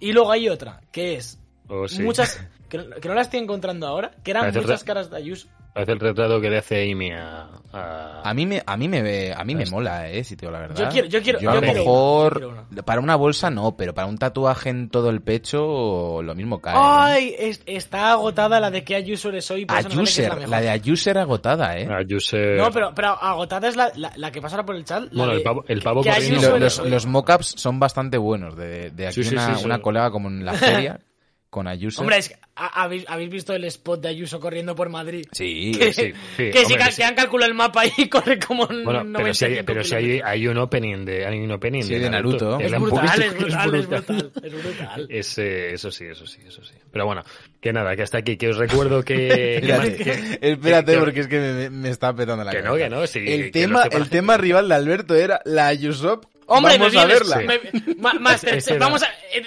Y 0.00 0.12
luego 0.12 0.32
hay 0.32 0.48
otra, 0.48 0.80
que 0.90 1.16
es 1.16 1.38
Oh, 1.68 1.86
sí. 1.88 2.02
muchas. 2.02 2.40
Que 2.72 2.78
no, 2.78 2.96
que 2.96 3.06
no 3.06 3.12
la 3.14 3.20
estoy 3.20 3.38
encontrando 3.40 3.86
ahora, 3.86 4.12
que 4.24 4.30
eran 4.30 4.50
muchas 4.54 4.82
caras 4.82 5.10
de 5.10 5.18
Ayuso. 5.18 5.46
Parece 5.72 5.92
el 5.92 6.00
retrato 6.00 6.38
que 6.40 6.50
le 6.50 6.58
hace 6.58 6.90
Amy 6.92 7.12
a... 7.12 7.48
a- 7.72 8.20
A 8.24 8.34
mí 8.34 8.44
me, 8.44 8.62
a 8.66 8.76
mí 8.76 8.88
me 8.88 9.00
ve, 9.00 9.32
a 9.34 9.42
mí 9.42 9.54
me 9.54 9.64
mola, 9.66 10.10
eh, 10.10 10.22
si 10.22 10.36
te 10.36 10.42
digo 10.44 10.52
la 10.52 10.60
verdad. 10.60 10.76
Yo 10.84 10.88
quiero- 10.90 11.08
yo 11.08 11.22
quiero- 11.22 11.38
a 11.38 11.42
yo 11.42 11.54
lo 11.54 11.60
quiero 11.60 11.74
mejor, 11.78 12.44
una, 12.70 12.82
para 12.82 13.00
una 13.00 13.16
bolsa 13.16 13.48
no, 13.50 13.74
pero 13.76 13.94
para 13.94 14.06
un 14.06 14.18
tatuaje 14.18 14.68
en 14.68 14.90
todo 14.90 15.08
el 15.08 15.22
pecho, 15.22 16.22
lo 16.22 16.34
mismo 16.34 16.60
cae. 16.60 16.74
¿eh? 16.74 16.78
Ay, 16.82 17.34
es- 17.38 17.62
está 17.64 18.12
agotada 18.12 18.60
la 18.60 18.70
de 18.70 18.84
qué 18.84 18.96
Ayuso 18.96 19.30
que 19.30 19.38
es 19.38 19.50
la 19.50 19.56
Ayuser, 19.78 20.48
la 20.48 20.60
de 20.60 20.68
Ayuser 20.68 21.16
agotada, 21.18 21.78
eh. 21.78 21.88
a 21.90 21.96
Ayuso- 22.02 22.36
No, 22.56 22.70
pero, 22.70 22.92
pero 22.94 23.08
agotada 23.08 23.68
es 23.68 23.76
la, 23.76 23.90
la, 23.96 24.12
la 24.16 24.30
que 24.30 24.42
pasa 24.42 24.56
ahora 24.56 24.66
por 24.66 24.76
el 24.76 24.84
chat. 24.84 25.04
Bueno, 25.12 25.32
de- 25.32 25.38
el 25.38 25.42
pavo, 25.42 25.64
el 25.68 25.80
pavo 25.82 26.02
que 26.02 26.12
Sí, 26.20 26.32
lo- 26.34 26.56
eres 26.56 26.60
los, 26.60 26.78
hoy. 26.80 26.90
los 26.90 27.06
mockups 27.06 27.54
son 27.56 27.80
bastante 27.80 28.18
buenos. 28.18 28.54
De, 28.56 28.90
de 28.90 29.06
aquí 29.06 29.14
Sí, 29.22 29.30
sí, 29.30 29.34
una, 29.34 29.56
sí, 29.56 29.64
una 29.64 29.76
sí. 29.76 29.80
colega 29.82 30.10
como 30.10 30.28
en 30.28 30.44
la 30.44 30.52
feria 30.52 31.00
con 31.52 31.68
Ayuso. 31.68 32.00
Hombre, 32.00 32.16
es 32.16 32.30
que, 32.30 32.36
¿ha- 32.56 32.82
¿habéis, 32.82 33.04
¿habéis 33.08 33.28
visto 33.28 33.52
el 33.54 33.64
spot 33.64 34.00
de 34.00 34.08
Ayuso 34.08 34.40
corriendo 34.40 34.74
por 34.74 34.88
Madrid? 34.88 35.26
sí, 35.32 35.72
que, 35.78 35.92
sí, 35.92 36.12
sí, 36.34 36.50
que 36.50 36.52
sí, 36.64 36.72
hombre, 36.72 36.78
que, 36.78 36.90
sí. 36.92 36.96
que 36.96 37.04
han 37.04 37.14
calculado 37.14 37.50
el 37.50 37.54
mapa 37.54 37.82
y 37.84 38.08
corre 38.08 38.38
como 38.38 38.66
Bueno, 38.66 39.04
pero 39.14 39.34
si, 39.34 39.44
hay, 39.44 39.62
pero 39.62 39.84
si 39.84 39.94
hay, 39.94 40.20
hay 40.24 40.46
un 40.48 40.56
opening 40.56 41.04
de, 41.04 41.26
hay 41.26 41.38
un 41.40 41.50
opening 41.50 41.82
Sí, 41.82 41.94
de 41.96 42.08
Naruto. 42.08 42.58
Es 42.58 42.70
Le 42.70 42.76
han 42.78 42.82
brutal, 42.82 43.22
es 43.22 43.34
brutal, 43.38 43.74
es 43.74 43.86
brutal, 43.86 44.32
es 44.42 44.52
brutal. 44.64 45.06
Eso 45.10 45.90
sí, 45.90 46.04
eso 46.06 46.26
sí, 46.26 46.40
eso 46.46 46.64
sí. 46.64 46.72
Pero 46.90 47.04
bueno, 47.04 47.22
que 47.60 47.70
nada, 47.70 47.94
que 47.96 48.02
hasta 48.02 48.16
aquí, 48.16 48.38
que 48.38 48.48
os 48.48 48.56
recuerdo 48.56 49.02
que... 49.04 49.56
Espérate, 49.58 49.96
que- 49.98 50.38
espérate 50.40 50.92
que- 50.94 50.98
porque 50.98 51.20
es 51.20 51.28
que 51.28 51.38
me, 51.38 51.68
me 51.68 51.90
está 51.90 52.14
petando 52.14 52.44
la 52.44 52.50
Que 52.50 52.62
no, 52.62 52.76
que 52.76 52.88
no, 52.88 53.06
sí, 53.06 53.18
el 53.26 53.44
que 53.44 53.50
tema, 53.50 53.82
el 53.90 54.08
tema 54.08 54.38
rival 54.38 54.70
de 54.70 54.74
Alberto 54.74 55.14
era 55.14 55.42
la 55.44 55.66
Ayusop. 55.66 56.24
Hombre, 56.52 56.78
Vamos 56.78 56.92
me 56.94 57.00
a 57.00 57.06
vienes, 57.06 57.28
verla. 57.28 57.58
me- 57.86 57.94
ma- 57.96 58.14
Master- 58.14 58.54
Ese 58.56 58.74
era- 58.74 58.86
vamos 58.86 59.02
a 59.02 59.06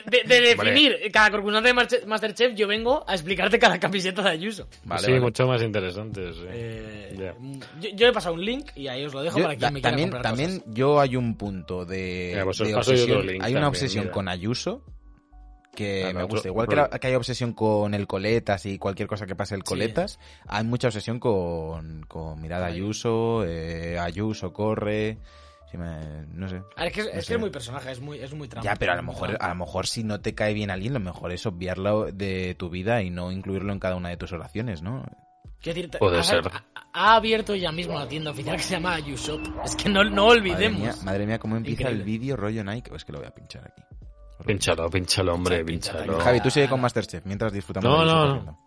de, 0.09 0.23
de 0.23 0.55
Vale. 0.55 0.71
definir 0.71 1.11
cada 1.11 1.31
concursante 1.31 1.67
de 1.73 2.05
Masterchef, 2.05 2.53
yo 2.55 2.67
vengo 2.67 3.03
a 3.07 3.13
explicarte 3.13 3.59
cada 3.59 3.79
camiseta 3.79 4.23
de 4.23 4.29
Ayuso. 4.29 4.67
Vale, 4.83 5.01
sí, 5.01 5.11
vale. 5.11 5.21
mucho 5.21 5.47
más 5.47 5.61
interesante. 5.61 6.33
sí. 6.33 6.39
Eh, 6.49 7.33
yo, 7.79 7.89
yo 7.95 8.07
he 8.07 8.11
pasado 8.11 8.33
un 8.35 8.43
link 8.43 8.69
y 8.75 8.87
ahí 8.87 9.05
os 9.05 9.13
lo 9.13 9.21
dejo 9.21 9.37
Yo- 9.37 9.43
para 9.43 9.55
quien 9.55 9.61
ta- 9.61 9.71
me 9.71 9.79
quiera 9.81 9.89
también, 9.91 10.09
comprar 10.09 10.23
también 10.23 10.59
cosas. 10.59 10.73
yo 10.73 10.99
hay 10.99 11.15
un 11.15 11.37
punto 11.37 11.85
de, 11.85 12.29
Mira, 12.33 12.43
pues 12.45 12.57
de 12.57 12.75
obsesión. 12.75 13.25
link 13.27 13.29
hay 13.43 13.51
una 13.53 13.61
también, 13.61 13.63
obsesión 13.65 14.03
mira. 14.05 14.13
con 14.13 14.27
Ayuso 14.27 14.81
que 15.75 16.05
Ah, 16.05 16.13
me 16.13 16.23
gusta. 16.23 16.47
Igual 16.47 16.67
que, 16.67 16.73
otro- 16.79 16.87
la- 16.91 16.99
que 16.99 17.07
hay 17.07 17.15
obsesión 17.15 17.51
con 17.53 17.93
el 17.93 18.07
Coletas 18.07 18.65
y 18.65 18.77
cualquier 18.77 19.09
cosa 19.09 19.25
que 19.25 19.35
pase 19.35 19.55
el 19.55 19.63
Coletas, 19.63 20.19
hay 20.47 20.63
mucha 20.63 20.87
obsesión 20.87 21.19
con, 21.19 22.03
con 22.07 22.41
Mirada 22.41 22.67
Ay. 22.67 22.75
Ayuso, 22.75 23.43
eh, 23.45 23.99
Ayuso 23.99 24.53
corre. 24.53 25.17
Me- 25.77 26.25
no 26.27 26.47
sé. 26.47 26.61
Ah, 26.75 26.85
es 26.87 26.93
que 26.93 27.01
es, 27.01 27.05
no 27.07 27.11
es 27.11 27.17
que 27.17 27.21
sé. 27.25 27.33
es 27.35 27.39
muy 27.39 27.49
personaje, 27.49 27.91
es 27.91 27.99
muy, 28.01 28.19
es 28.19 28.33
muy 28.33 28.47
trampa. 28.47 28.69
Ya, 28.69 28.75
pero 28.75 28.93
a 28.93 28.95
lo 28.95 29.03
mejor, 29.03 29.29
trampa. 29.29 29.45
a 29.45 29.49
lo 29.49 29.55
mejor 29.55 29.87
si 29.87 30.03
no 30.03 30.19
te 30.21 30.33
cae 30.35 30.53
bien 30.53 30.71
alguien, 30.71 30.93
lo 30.93 30.99
mejor 30.99 31.31
es 31.31 31.45
obviarlo 31.45 32.11
de 32.11 32.55
tu 32.55 32.69
vida 32.69 33.01
y 33.01 33.09
no 33.09 33.31
incluirlo 33.31 33.71
en 33.73 33.79
cada 33.79 33.95
una 33.95 34.09
de 34.09 34.17
tus 34.17 34.31
oraciones, 34.33 34.81
¿no? 34.81 35.03
Quiero 35.61 35.81
decir, 35.81 35.97
Puede 35.99 36.19
ha, 36.19 36.23
ser. 36.23 36.47
ha- 36.47 36.65
ha 36.93 37.15
abierto 37.15 37.55
ya 37.55 37.71
mismo 37.71 37.97
la 37.97 38.07
tienda 38.07 38.31
oficial 38.31 38.55
que 38.57 38.63
se 38.63 38.71
llama 38.75 38.93
Ayushop. 38.95 39.41
Es 39.63 39.75
que 39.75 39.89
no, 39.89 40.03
no 40.03 40.25
Madre 40.27 40.39
olvidemos. 40.39 40.79
mía, 40.79 40.93
madre 41.03 41.25
mía, 41.25 41.39
cómo 41.39 41.57
empieza 41.57 41.81
Increíble. 41.83 42.03
el 42.03 42.05
vídeo 42.05 42.35
rollo 42.37 42.63
Nike. 42.63 42.95
Es 42.95 43.03
que 43.03 43.11
lo 43.11 43.19
voy 43.19 43.27
a 43.27 43.31
pinchar 43.33 43.65
aquí. 43.67 43.81
Pinchalo, 44.45 44.89
pinchalo, 44.89 45.33
hombre, 45.33 45.63
Pincha, 45.63 45.93
pinchalo. 45.93 46.19
Javi, 46.19 46.41
tú 46.41 46.51
sigue 46.51 46.67
con 46.67 46.81
Masterchef 46.81 47.25
mientras 47.25 47.51
disfrutamos 47.53 47.89
No, 47.89 47.99
de 47.99 48.05
no, 48.05 48.27
corriendo. 48.27 48.59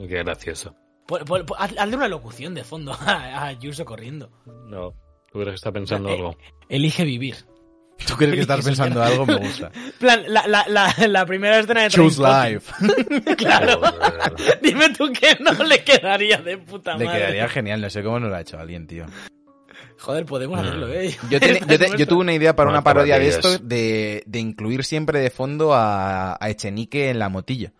Mm, 0.00 0.08
Qué 0.08 0.18
gracioso. 0.22 0.74
Haz- 1.58 1.74
hazle 1.78 1.96
una 1.96 2.08
locución 2.08 2.54
de 2.54 2.64
fondo 2.64 2.92
a, 3.00 3.48
a 3.48 3.84
corriendo. 3.84 4.30
No, 4.66 4.94
tú 5.34 5.40
crees 5.40 5.50
que 5.50 5.56
está 5.56 5.72
pensando 5.72 6.08
Eh, 6.08 6.12
algo. 6.14 6.36
Elige 6.68 7.04
vivir. 7.04 7.34
¿Tú 8.06 8.14
crees 8.16 8.34
que 8.34 8.40
estás 8.42 8.64
pensando 8.64 9.02
algo? 9.02 9.26
Me 9.26 9.34
gusta. 9.36 9.70
plan, 9.98 10.22
la, 10.28 10.46
la, 10.46 10.64
la, 10.68 10.94
la 11.08 11.26
primera 11.26 11.58
escena 11.58 11.82
de 11.82 11.88
Choose. 11.90 12.22
Life. 12.22 12.72
Claro. 13.36 13.80
Dime 14.62 14.90
tú 14.90 15.12
que 15.12 15.36
no 15.40 15.52
le 15.64 15.82
quedaría 15.82 16.38
de 16.38 16.56
puta 16.58 16.96
Le 16.96 17.04
madre. 17.06 17.18
quedaría 17.18 17.48
genial, 17.48 17.80
no 17.80 17.90
sé 17.90 18.02
cómo 18.02 18.20
no 18.20 18.28
lo 18.28 18.36
ha 18.36 18.40
hecho 18.42 18.58
alguien, 18.58 18.86
tío. 18.86 19.06
Joder, 19.98 20.24
podemos 20.26 20.58
Mm. 20.58 20.64
hacerlo, 20.64 20.88
eh. 20.92 21.10
Yo, 21.30 21.38
yo, 21.38 21.40
te- 21.40 22.06
tuve 22.06 22.20
una 22.20 22.34
idea 22.34 22.54
para 22.54 22.70
una 22.70 22.84
parodia 22.84 23.18
de 23.18 23.28
esto, 23.28 23.58
de, 23.58 24.22
de 24.26 24.38
incluir 24.38 24.84
siempre 24.84 25.18
de 25.20 25.30
fondo 25.30 25.72
a, 25.74 26.36
a 26.40 26.50
Echenique 26.50 27.10
en 27.10 27.18
la 27.18 27.28
motilla. 27.28 27.72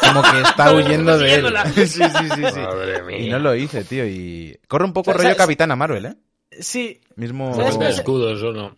Como 0.00 0.22
que 0.22 0.40
está 0.40 0.72
huyendo 0.74 1.18
de 1.18 1.34
él. 1.34 1.46
Sí, 1.74 1.86
sí, 1.86 2.02
sí, 2.02 2.28
sí. 2.54 2.60
Madre 2.60 3.02
mía. 3.02 3.18
Y 3.18 3.28
no 3.28 3.38
lo 3.38 3.54
hice, 3.54 3.84
tío. 3.84 4.06
Y 4.06 4.58
corre 4.68 4.84
un 4.86 4.92
poco 4.94 5.10
¿Sabes- 5.10 5.18
rollo 5.18 5.28
sabes- 5.34 5.38
Capitana 5.38 5.76
Marvel, 5.76 6.06
¿eh? 6.06 6.14
Sí, 6.60 7.00
Mismo. 7.16 7.54
¿Sabes 7.54 7.74
Un 7.74 7.80
qué? 7.80 7.88
escudo 7.88 8.36
solo. 8.36 8.76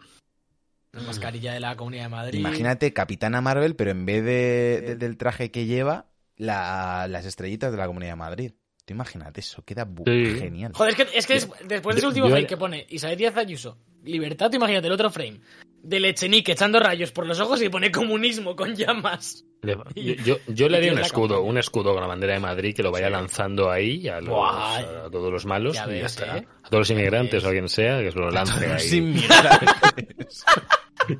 la 0.93 1.03
mascarilla 1.03 1.53
de 1.53 1.61
la 1.61 1.77
Comunidad 1.77 2.05
de 2.05 2.09
Madrid. 2.09 2.39
Imagínate 2.39 2.93
Capitana 2.95 3.41
Marvel, 3.43 3.77
pero 3.77 3.91
en 3.91 4.07
vez 4.07 4.25
de, 4.25 4.81
de- 4.87 4.97
del 4.97 5.17
traje 5.19 5.51
que 5.51 5.67
lleva, 5.67 6.07
la- 6.37 7.07
las 7.09 7.27
estrellitas 7.27 7.71
de 7.71 7.77
la 7.79 7.87
Comunidad 7.87 8.13
de 8.13 8.17
Madrid. 8.17 8.53
Tú 8.87 8.95
imagínate 8.95 9.41
eso, 9.41 9.63
queda 9.65 9.87
Sí. 10.07 10.37
genial. 10.39 10.73
Joder, 10.75 10.93
es 10.93 10.97
que, 10.97 11.19
es 11.19 11.27
que 11.27 11.35
des- 11.35 11.49
después 11.67 11.97
de 11.97 11.99
ese 12.01 12.07
último 12.07 12.27
yo- 12.29 12.31
frame 12.33 12.47
que 12.47 12.57
pone 12.57 12.87
Isabel 12.89 13.19
Díaz 13.19 13.37
Ayuso, 13.37 13.77
libertad, 14.05 14.49
tú 14.49 14.57
imagínate 14.57 14.87
el 14.87 14.93
otro 14.93 15.11
frame 15.11 15.41
de 15.83 16.01
Lechenique 16.01 16.53
echando 16.53 16.81
rayos 16.81 17.13
por 17.13 17.27
los 17.27 17.39
ojos 17.41 17.63
y 17.63 17.69
pone 17.69 17.91
comunismo 17.93 18.57
con 18.57 18.75
llamas. 18.75 19.45
Le- 19.63 19.77
Yo, 19.97 20.15
yo, 20.25 20.37
yo 20.49 20.69
le 20.69 20.77
haría 20.79 20.93
un 20.93 20.99
escudo, 20.99 21.29
campaña. 21.37 21.51
un 21.51 21.59
escudo 21.59 21.93
con 21.93 22.01
la 22.03 22.07
bandera 22.07 22.35
de 22.35 22.41
Madrid 22.41 22.75
que 22.75 22.83
lo 22.83 22.91
vaya 22.93 23.09
lanzando 23.11 23.71
ahí 23.71 24.07
a, 24.09 24.21
los- 24.21 24.35
a 24.39 25.09
todos 25.11 25.33
los 25.33 25.47
malos 25.47 25.75
Ya 25.75 25.85
y 25.85 25.97
ya 25.97 26.03
ves, 26.03 26.05
está. 26.05 26.39
¿eh? 26.39 26.47
A 26.63 26.69
todos 26.69 26.81
los 26.83 26.91
inmigrantes 26.91 27.45
o 27.45 27.49
a 27.49 27.53
quien 27.53 27.69
sea, 27.69 27.99
que 28.01 28.13
se 28.13 28.19
lo 28.19 28.31
lance 28.31 28.67
ahí. 28.67 29.27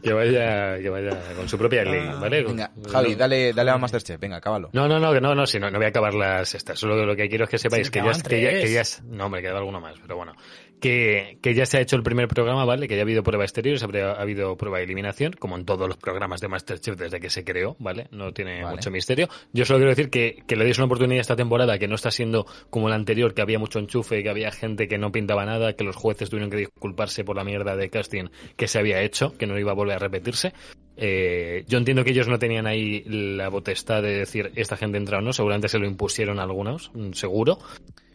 Que 0.03 0.13
vaya, 0.13 0.79
que 0.81 0.89
vaya 0.91 1.11
con 1.37 1.49
su 1.49 1.57
propia 1.57 1.85
ley, 1.85 2.09
¿vale? 2.19 2.41
Ah, 2.41 2.45
Venga, 2.49 2.73
No- 2.75 2.91
Javi, 2.91 3.15
dale, 3.15 3.53
dale 3.53 3.71
a 3.71 3.79
Masterchef, 3.79 4.19
venga, 4.19 4.41
cábalo. 4.41 4.71
No, 4.73 4.89
no, 4.89 4.99
no, 4.99 5.13
que 5.13 5.21
no, 5.21 5.33
no, 5.35 5.47
si 5.47 5.61
no, 5.61 5.71
no 5.71 5.79
voy 5.79 5.85
a 5.85 5.91
acabar 5.91 6.13
las 6.15 6.55
estas. 6.57 6.79
Solo 6.81 7.05
lo 7.07 7.15
que 7.15 7.29
quiero 7.29 7.45
es 7.45 7.51
que 7.51 7.59
sepáis 7.59 7.87
Sí, 7.87 7.93
que, 7.93 7.99
ya, 8.01 8.13
que, 8.23 8.43
ya, 8.43 8.51
que 8.51 8.73
ya 8.73 8.81
es- 8.81 9.03
No, 9.05 9.29
me 9.29 9.41
quedaba 9.43 9.61
alguno 9.61 9.81
más, 9.81 9.95
pero 10.01 10.17
bueno. 10.17 10.33
Que, 10.81 11.39
que 11.43 11.55
ya 11.55 11.65
se 11.65 11.79
ha 11.79 11.81
hecho 11.81 11.97
el 11.97 12.03
primer 12.03 12.29
programa, 12.29 12.65
¿vale? 12.65 12.87
Que 12.87 12.95
ya 12.97 13.01
ha 13.01 13.05
habido 13.05 13.23
prueba 13.23 13.45
exterior, 13.45 13.79
ha 13.83 14.21
habido 14.21 14.57
prueba 14.57 14.79
de 14.79 14.85
eliminación, 14.85 15.33
como 15.33 15.57
en 15.57 15.65
todos 15.65 15.89
los 15.89 15.97
programas 15.97 16.41
de 16.41 16.49
Masterchef 16.49 16.97
desde 16.97 17.19
que 17.19 17.31
se 17.31 17.45
creó, 17.45 17.77
¿vale? 17.79 18.09
No 18.11 18.33
tiene 18.33 18.63
Vale. 18.63 18.77
mucho 18.77 18.91
misterio. 18.91 19.29
Yo 19.53 19.65
solo 19.65 19.79
quiero 19.79 19.91
decir 19.91 20.11
que, 20.11 20.43
que 20.47 20.57
le 20.57 20.65
deis 20.65 20.79
una 20.79 20.87
oportunidad 20.87 21.21
esta 21.21 21.37
temporada, 21.37 21.79
que 21.79 21.89
no 21.89 21.95
está 21.95 22.11
siendo 22.11 22.47
como 22.69 22.89
la 22.89 22.95
anterior, 22.95 23.33
que 23.35 23.43
había 23.43 23.59
mucho 23.59 23.79
enchufe, 23.79 24.23
que 24.23 24.29
había 24.29 24.51
gente 24.51 24.87
que 24.87 24.99
no 24.99 25.13
pintaba 25.13 25.47
nada, 25.47 25.73
que 25.75 25.85
los 25.85 25.97
jueces 25.97 26.29
tuvieron 26.29 26.51
que 26.51 26.59
disculparse 26.59 27.25
por 27.25 27.37
la 27.37 27.45
mierda 27.45 27.77
de 27.77 27.89
casting 27.89 28.29
que 28.57 28.69
se 28.69 28.79
había 28.79 29.01
hecho, 29.03 29.37
que 29.39 29.47
no 29.47 29.59
iba 29.59 29.73
a 29.73 29.75
volver 29.75 29.97
a 29.97 29.99
repetirse. 29.99 30.53
Eh, 30.97 31.65
yo 31.69 31.79
entiendo 31.79 32.05
que 32.05 32.11
ellos 32.11 32.29
no 32.29 32.39
tenían 32.39 32.67
ahí 32.67 33.05
la 33.07 33.51
potestad 33.51 34.03
de 34.03 34.19
decir 34.19 34.53
esta 34.55 34.77
gente 34.77 34.99
entra 34.99 35.19
o 35.19 35.21
no, 35.21 35.33
seguramente 35.33 35.69
se 35.69 35.79
lo 35.79 35.87
impusieron 35.87 36.39
algunos, 36.39 36.91
mm, 36.95 37.13
seguro. 37.13 37.59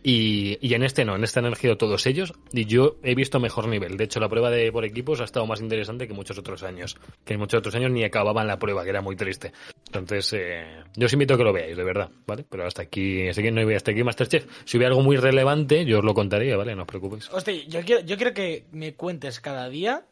Y, 0.04 0.58
y 0.62 0.74
en 0.74 0.82
este 0.82 1.06
no, 1.06 1.16
en 1.16 1.24
este 1.24 1.40
han 1.40 1.46
elegido 1.46 1.78
todos 1.78 2.08
ellos 2.08 2.34
y 2.52 2.66
yo 2.66 2.98
he 3.04 3.14
visto 3.14 3.40
mejor 3.40 3.68
nivel. 3.68 3.98
De 3.98 4.06
hecho, 4.06 4.20
la 4.20 4.30
prueba 4.30 4.50
de 4.50 4.72
por 4.72 4.84
equipos 4.84 5.22
ha 5.22 5.26
estado 5.26 5.46
más 5.46 5.62
interesante 5.62 6.08
que 6.08 6.14
muchos 6.14 6.38
otros 6.40 6.64
años. 6.64 6.98
Que 7.24 7.36
en 7.36 7.40
muchos 7.40 7.60
otros 7.60 7.76
años 7.76 7.92
ni 7.92 8.04
acababan 8.04 8.48
la 8.48 8.58
prueba, 8.58 8.84
que 8.84 8.90
era 8.90 9.02
muy 9.02 9.16
triste. 9.16 9.52
Entonces, 9.86 10.34
eh, 10.34 10.84
yo 10.96 11.06
os 11.06 11.14
invito 11.14 11.36
a 11.36 11.38
que 11.38 11.44
lo 11.44 11.54
veáis, 11.54 11.78
de 11.78 11.84
verdad, 11.84 12.10
¿vale? 12.26 12.46
Pero 12.50 12.66
hasta 12.66 12.82
aquí, 12.82 13.28
así 13.28 13.44
que 13.44 13.52
no 13.52 13.64
voy 13.64 13.76
hasta 13.76 13.92
aquí 13.92 14.04
Masterchef. 14.04 14.48
Si 14.66 14.78
hubiera 14.78 14.90
algo 14.90 15.04
muy 15.04 15.18
relevante, 15.18 15.86
yo 15.86 16.00
os 16.00 16.06
lo 16.06 16.16
contaría, 16.16 16.58
¿vale? 16.58 16.76
No 16.76 16.82
os 16.84 16.88
preocupéis. 16.88 17.30
Hostia, 17.32 17.54
yo 17.68 17.82
quiero, 17.82 18.02
yo 18.02 18.18
quiero 18.18 18.34
que 18.34 18.66
me 18.72 18.96
cuentes 18.96 19.40
cada 19.40 19.70
día 19.70 20.06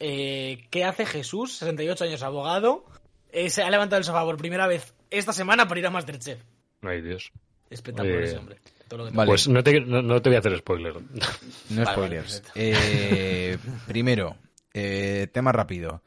eh, 0.00 0.66
qué 0.70 0.84
hace 0.84 1.06
Jesús, 1.06 1.52
68 1.58 2.04
años 2.04 2.22
abogado, 2.22 2.84
eh, 3.32 3.48
se 3.50 3.62
ha 3.62 3.70
levantado 3.70 3.98
el 3.98 4.04
sofá 4.04 4.24
por 4.24 4.36
primera 4.36 4.66
vez 4.66 4.92
esta 5.10 5.32
semana 5.32 5.68
para 5.68 5.80
ir 5.80 5.86
a 5.86 5.90
Masterchef. 5.90 6.40
Ay, 6.82 7.00
Dios. 7.02 7.30
Espectacular 7.68 8.20
Eh, 8.20 8.24
ese 8.24 8.36
hombre. 8.38 8.56
Todo 8.88 8.98
lo 8.98 9.04
que 9.04 9.10
te- 9.12 9.16
Vale. 9.16 9.28
Pues 9.28 9.46
no 9.48 9.62
te, 9.62 9.80
no, 9.80 10.02
no 10.02 10.20
te 10.20 10.30
voy 10.30 10.36
a 10.36 10.38
hacer 10.40 10.58
spoiler. 10.58 10.94
No 10.94 11.84
Vale, 11.84 11.86
spoilers. 11.92 12.42
vale, 12.42 12.52
Eh, 12.56 13.58
primero, 13.86 14.36
eh, 14.74 15.28
tema 15.32 15.52
rápido. 15.52 16.02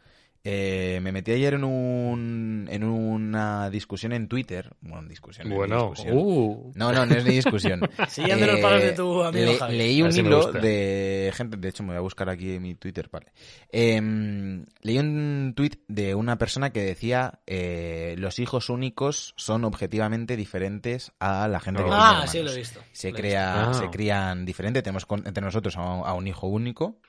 Eh, 0.45 0.99
me 1.01 1.13
metí 1.13 1.31
ayer 1.31 1.53
en 1.53 1.63
un 1.63 2.67
en 2.69 2.83
una 2.83 3.69
discusión 3.69 4.11
en 4.11 4.27
Twitter. 4.27 4.71
Bueno, 4.81 5.07
discusión. 5.07 5.47
Bueno, 5.49 5.91
discusión. 5.91 6.17
uh, 6.17 6.71
No, 6.75 6.91
no, 6.91 7.05
no 7.05 7.15
es 7.15 7.23
ni 7.23 7.35
discusión. 7.35 7.79
Siguiendo 8.09 8.45
los 8.47 8.59
palos 8.59 8.81
de 8.81 8.91
tu 8.91 9.23
amigo 9.23 9.51
le- 9.53 9.57
Javi. 9.57 9.77
Leí 9.77 10.01
un 10.01 10.13
hilo 10.13 10.51
de 10.51 11.31
gente, 11.33 11.55
de 11.55 11.69
hecho 11.69 11.83
me 11.83 11.89
voy 11.89 11.97
a 11.97 12.01
buscar 12.01 12.29
aquí 12.29 12.55
en 12.55 12.61
mi 12.61 12.75
Twitter, 12.75 13.07
vale. 13.09 13.27
Em, 13.71 14.65
leí 14.81 14.97
un 14.99 15.53
tweet 15.55 15.79
de 15.87 16.13
una 16.13 16.37
persona 16.37 16.71
que 16.71 16.81
decía 16.83 17.39
eh, 17.47 18.15
los 18.17 18.37
hijos 18.39 18.69
únicos 18.69 19.33
son 19.37 19.63
objetivamente 19.63 20.35
diferentes 20.35 21.13
a 21.19 21.47
la 21.47 21.61
gente 21.61 21.83
que 21.83 21.89
Oh. 21.89 21.93
tiene 21.93 22.03
Ah, 22.05 22.25
sí, 22.27 22.41
lo 22.43 22.51
he 22.51 22.57
visto. 22.57 22.81
Se 22.91 23.11
Lo 23.11 23.17
he 23.17 23.21
crea, 23.21 23.69
Ah. 23.69 23.73
se 23.73 23.89
crían 23.89 24.43
diferente. 24.45 24.81
Tenemos 24.81 25.05
con- 25.05 25.25
entre 25.25 25.41
nosotros 25.41 25.77
a, 25.77 25.81
un- 25.81 26.05
a 26.05 26.13
un 26.13 26.27
hijo 26.27 26.47
único, 26.47 26.99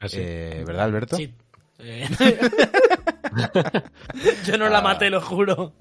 así. 0.00 0.18
eh, 0.20 0.64
¿verdad, 0.66 0.84
Alberto? 0.84 1.16
Sí. 1.16 1.34
Eh, 1.78 2.08
Yo 4.46 4.58
no 4.58 4.68
la 4.68 4.80
maté, 4.80 5.10
lo 5.10 5.20
juro. 5.20 5.74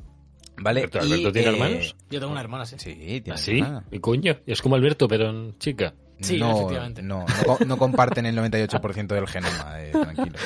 Vale. 0.58 0.82
Alberto, 0.82 1.00
¿Alberto 1.00 1.32
tiene 1.32 1.48
eh, 1.48 1.52
hermanos? 1.54 1.96
Yo 2.10 2.20
tengo 2.20 2.32
una 2.32 2.42
hermana, 2.42 2.66
sí. 2.66 2.76
Sí, 2.80 2.96
tiene 2.96 3.34
¿Así? 3.34 3.60
hermana. 3.60 3.86
¿Y 3.92 4.00
coño? 4.00 4.38
Es 4.46 4.62
como 4.62 4.76
Alberto, 4.76 5.08
pero 5.08 5.30
en 5.30 5.58
chica. 5.58 5.94
Sí, 6.24 6.40
no, 6.40 6.52
efectivamente. 6.56 7.02
No, 7.02 7.20
no, 7.20 7.44
co- 7.58 7.66
no 7.66 7.78
comparten 7.78 8.26
el 8.26 8.36
98% 8.38 9.08
del 9.08 9.28
genoma, 9.28 9.82
eh, 9.82 9.92
tranquilo. 9.92 10.38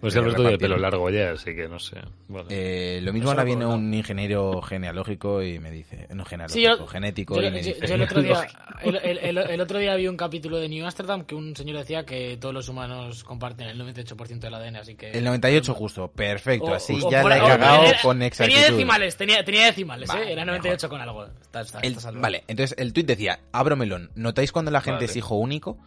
Pues 0.00 0.14
Eh, 0.14 0.18
Alberto 0.18 0.42
de 0.42 0.58
pelo 0.58 0.76
largo 0.76 1.08
ya, 1.10 1.32
así 1.32 1.54
que 1.54 1.68
no 1.68 1.78
sé. 1.78 1.96
Bueno. 2.28 2.48
Eh, 2.50 3.00
lo 3.02 3.12
mismo 3.12 3.30
ahora 3.30 3.44
viene 3.44 3.66
un 3.66 3.92
ingeniero 3.94 4.60
genealógico 4.62 5.42
y 5.42 5.58
me 5.58 5.70
dice, 5.70 6.06
no 6.14 6.24
genealógico, 6.24 6.60
Sí, 6.74 6.78
yo- 6.80 6.86
genético 6.86 7.34
Yo, 7.36 7.42
y 7.48 7.50
me 7.50 7.62
yo- 7.62 7.74
dice, 7.74 7.86
yo 7.86 7.94
el, 7.94 8.02
otro 8.02 8.22
día, 8.22 8.46
el, 8.82 8.96
el- 8.96 9.18
el- 9.18 9.38
el 9.38 9.60
otro 9.60 9.78
día 9.78 9.94
vi 9.96 10.08
un 10.08 10.16
capítulo 10.16 10.58
de 10.58 10.68
New 10.68 10.84
Amsterdam 10.84 11.24
que 11.24 11.34
un 11.34 11.54
señor 11.56 11.78
decía 11.78 12.04
que 12.04 12.36
todos 12.40 12.54
los 12.54 12.68
humanos 12.68 13.24
comparten 13.24 13.68
el 13.68 13.78
98% 13.80 14.38
del 14.40 14.54
ADN, 14.54 14.76
así 14.76 14.94
que... 14.94 15.10
el 15.10 15.24
98 15.24 15.74
justo, 15.74 16.08
perfecto, 16.08 16.66
O- 16.66 16.74
así 16.74 16.98
o 17.02 17.10
ya 17.10 17.22
la 17.22 17.36
he 17.36 17.40
cagado 17.40 17.84
era- 17.84 18.00
con 18.02 18.16
Tenía 18.16 18.26
exactitud. 18.28 18.62
decimales, 18.72 19.16
tenía, 19.16 19.44
tenía 19.44 19.66
decimales, 19.66 20.08
Vale, 20.08 20.28
¿eh? 20.28 20.32
Era 20.32 20.44
98 20.44 20.88
con 20.88 21.00
algo. 21.00 21.24
Está, 21.26 21.60
está- 21.60 21.80
está 21.80 22.10
vale, 22.12 22.44
entonces 22.48 22.76
el 22.78 22.92
tuit 22.92 23.06
decía, 23.06 23.40
abro 23.52 23.76
melón, 23.76 24.10
¿notáis 24.14 24.52
cuando 24.52 24.70
la 24.70 24.80
gente 24.80 25.04
Vale. 25.06 25.11
Es 25.12 25.16
hijo 25.24 25.36
único? 25.36 25.78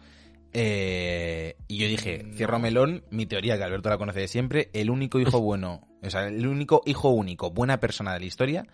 Eh, 0.52 1.56
y 1.68 1.76
yo 1.78 1.86
dije, 1.88 2.22
No. 2.24 2.34
cierro 2.34 2.58
melón, 2.58 3.04
mi 3.10 3.26
teoría 3.26 3.58
que 3.58 3.64
Alberto 3.64 3.90
la 3.90 3.98
conoce 3.98 4.20
de 4.20 4.28
siempre, 4.28 4.70
el 4.72 4.90
único 4.90 5.20
hijo 5.20 5.40
bueno, 5.40 5.86
o 6.02 6.10
sea, 6.10 6.28
el 6.28 6.46
único 6.46 6.82
hijo 6.86 7.10
único, 7.10 7.50
buena 7.50 7.78
persona 7.78 8.14
de 8.14 8.20
la 8.20 8.26
historia, 8.26 8.66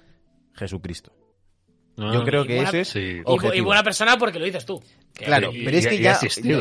Jesucristo. 0.54 1.12
Ah, 1.98 2.10
Yo 2.14 2.24
creo 2.24 2.44
y 2.44 2.46
que 2.46 2.54
buena- 2.56 2.68
ese 2.70 2.80
es 2.80 2.88
sí. 2.88 3.22
Y, 3.54 3.60
buena 3.60 3.82
persona 3.82 4.16
porque 4.16 4.38
lo 4.38 4.44
dices 4.46 4.64
tú. 4.64 4.82
Claro, 5.12 5.50
y- 5.52 5.64
pero 5.64 5.76
es 5.76 5.86
que 5.86 5.96
y 5.96 6.00
ya, 6.00 6.18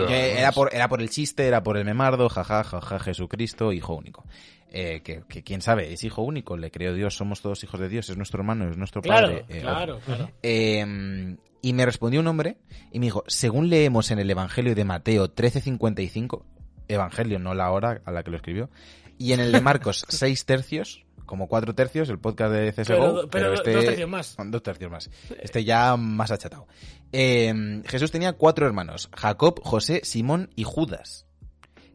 era, 0.09 0.51
por, 0.51 0.73
era 0.75 0.89
por 0.89 1.01
el 1.01 1.09
chiste, 1.09 1.47
era 1.47 1.63
por 1.63 1.77
el 1.77 1.85
memardo, 1.85 2.27
jaja, 2.29 2.63
jaja, 2.65 2.99
Jesucristo, 2.99 3.71
hijo 3.71 3.93
único. 3.95 4.25
Eh, 4.73 5.01
que, 5.03 5.23
que 5.27 5.43
quién 5.43 5.61
sabe, 5.61 5.91
es 5.91 6.03
hijo 6.05 6.21
único, 6.21 6.55
le 6.57 6.71
creo 6.71 6.93
Dios, 6.93 7.15
somos 7.15 7.41
todos 7.41 7.61
hijos 7.63 7.79
de 7.79 7.89
Dios, 7.89 8.09
es 8.09 8.15
nuestro 8.17 8.39
hermano, 8.39 8.69
es 8.69 8.77
nuestro 8.77 9.01
Claro, 9.01 9.27
padre. 9.27 9.45
eh, 9.49 9.61
claro, 9.61 9.99
claro. 10.05 10.29
Eh, 10.43 11.35
y 11.61 11.73
me 11.73 11.85
respondió 11.85 12.19
un 12.21 12.27
hombre 12.27 12.57
y 12.91 12.99
me 12.99 13.05
dijo, 13.07 13.23
según 13.27 13.69
leemos 13.69 14.11
en 14.11 14.19
el 14.19 14.29
Evangelio 14.29 14.73
de 14.73 14.85
Mateo 14.85 15.27
13.55, 15.33 16.43
Evangelio, 16.87 17.37
no 17.39 17.53
la 17.53 17.69
hora 17.71 18.01
a 18.05 18.11
la 18.11 18.23
que 18.23 18.31
lo 18.31 18.37
escribió, 18.37 18.69
y 19.17 19.33
en 19.33 19.39
el 19.41 19.51
de 19.51 19.61
Marcos 19.61 20.05
6 20.09 20.45
tercios, 20.45 21.03
como 21.31 21.47
4 21.47 21.73
tercios, 21.73 22.09
el 22.09 22.19
podcast 22.19 22.51
de 22.53 22.73
CSGO, 22.73 22.83
Pero- 22.93 23.27
pero 23.29 23.53
este, 23.53 23.71
dos 23.71 23.85
tercios 23.85 24.09
más. 24.09 24.35
Dos 24.45 24.61
tercios 24.61 24.91
más. 24.91 25.09
Este 25.41 25.63
ya 25.63 25.95
más 25.95 26.29
achatado. 26.29 26.67
Eh, 27.13 27.81
Jesús 27.87 28.11
tenía 28.11 28.33
cuatro 28.33 28.67
hermanos, 28.67 29.09
Jacob, 29.15 29.61
José, 29.63 30.01
Simón 30.03 30.49
y 30.57 30.65
Judas. 30.65 31.25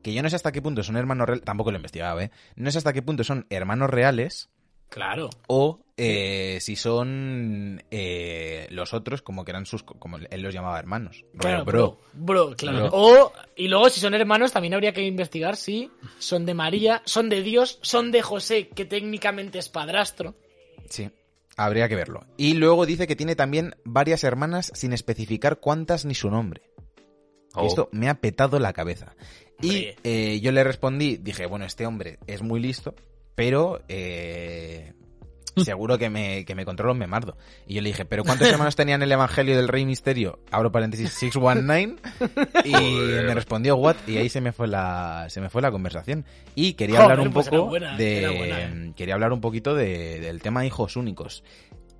Que 0.02 0.14
yo 0.14 0.22
no 0.22 0.30
sé 0.30 0.36
hasta 0.36 0.52
qué 0.52 0.62
punto 0.62 0.82
son 0.82 0.96
hermanos 0.96 1.26
reales, 1.26 1.44
tampoco 1.44 1.70
lo 1.70 1.76
he 1.76 1.80
investigado, 1.80 2.18
¿eh? 2.20 2.30
No 2.54 2.70
sé 2.70 2.78
hasta 2.78 2.94
qué 2.94 3.02
punto 3.02 3.24
son 3.24 3.46
hermanos 3.50 3.90
reales 3.90 4.48
Claro. 4.88 5.28
o 5.48 5.80
eh, 5.98 6.58
si 6.60 6.76
son 6.76 7.82
eh, 7.90 8.66
los 8.70 8.92
otros 8.92 9.22
como 9.22 9.44
que 9.44 9.52
eran 9.52 9.64
sus 9.64 9.82
como 9.82 10.18
él 10.18 10.42
los 10.42 10.52
llamaba 10.52 10.78
hermanos 10.78 11.24
Claro, 11.38 11.64
bro 11.64 11.98
bro. 12.12 12.46
Bro, 12.48 12.56
claro. 12.56 12.88
Bro. 12.88 12.90
O, 12.92 13.32
y 13.56 13.68
luego, 13.68 13.88
si 13.88 14.00
son 14.00 14.14
hermanos, 14.14 14.52
también 14.52 14.74
habría 14.74 14.92
que 14.92 15.02
investigar 15.02 15.56
si 15.56 15.90
son 16.18 16.44
de 16.44 16.54
María, 16.54 17.02
son 17.04 17.28
de 17.28 17.42
Dios, 17.42 17.78
son 17.82 18.12
de 18.12 18.22
José, 18.22 18.68
que 18.68 18.84
técnicamente 18.84 19.58
es 19.58 19.68
padrastro. 19.68 20.34
sí 20.88 21.10
habría 21.58 21.88
que 21.88 21.96
verlo 21.96 22.26
y 22.36 22.52
luego 22.52 22.84
dice 22.84 23.06
que 23.06 23.16
tiene 23.16 23.34
también 23.34 23.76
varias 23.84 24.24
hermanas 24.24 24.70
sin 24.74 24.92
especificar 24.92 25.58
cuántas 25.58 26.04
ni 26.04 26.14
su 26.14 26.30
nombre 26.30 26.62
Oh. 27.58 27.66
Esto 27.66 27.88
me 27.90 28.10
ha 28.10 28.20
petado 28.20 28.58
la 28.58 28.74
cabeza 28.74 29.16
y 29.62 29.88
eh, 30.04 30.40
yo 30.42 30.52
le 30.52 30.62
respondí 30.62 31.16
dije 31.16 31.46
bueno 31.46 31.64
este 31.64 31.86
hombre 31.86 32.18
es 32.26 32.42
muy 32.42 32.60
listo 32.60 32.94
pero 33.34 33.80
eh, 33.88 34.92
seguro 35.64 35.98
que 35.98 36.10
me, 36.10 36.44
que 36.44 36.54
me 36.54 36.64
controlo 36.64 36.92
un 36.92 36.98
memardo. 36.98 37.36
Y 37.66 37.74
yo 37.74 37.82
le 37.82 37.88
dije, 37.90 38.04
¿pero 38.04 38.24
cuántos 38.24 38.48
hermanos 38.48 38.76
tenían 38.76 39.02
el 39.02 39.10
Evangelio 39.12 39.56
del 39.56 39.68
Rey 39.68 39.84
Misterio? 39.84 40.38
Abro 40.50 40.70
paréntesis, 40.72 41.10
619. 41.12 41.96
Y 42.64 42.72
me 42.72 43.34
respondió, 43.34 43.76
what? 43.76 43.96
Y 44.06 44.16
ahí 44.18 44.28
se 44.28 44.40
me 44.40 44.52
fue 44.52 44.68
la, 44.68 45.26
se 45.28 45.40
me 45.40 45.48
fue 45.48 45.62
la 45.62 45.70
conversación. 45.70 46.24
Y 46.54 46.74
quería 46.74 47.02
hablar 47.02 47.20
un 47.20 47.32
pues 47.32 47.48
poco 47.48 47.66
buena, 47.66 47.96
de, 47.96 48.24
eh. 48.50 48.92
quería 48.96 49.14
hablar 49.14 49.32
un 49.32 49.40
poquito 49.40 49.74
de- 49.74 50.20
del 50.20 50.42
tema 50.42 50.64
hijos 50.66 50.96
únicos. 50.96 51.42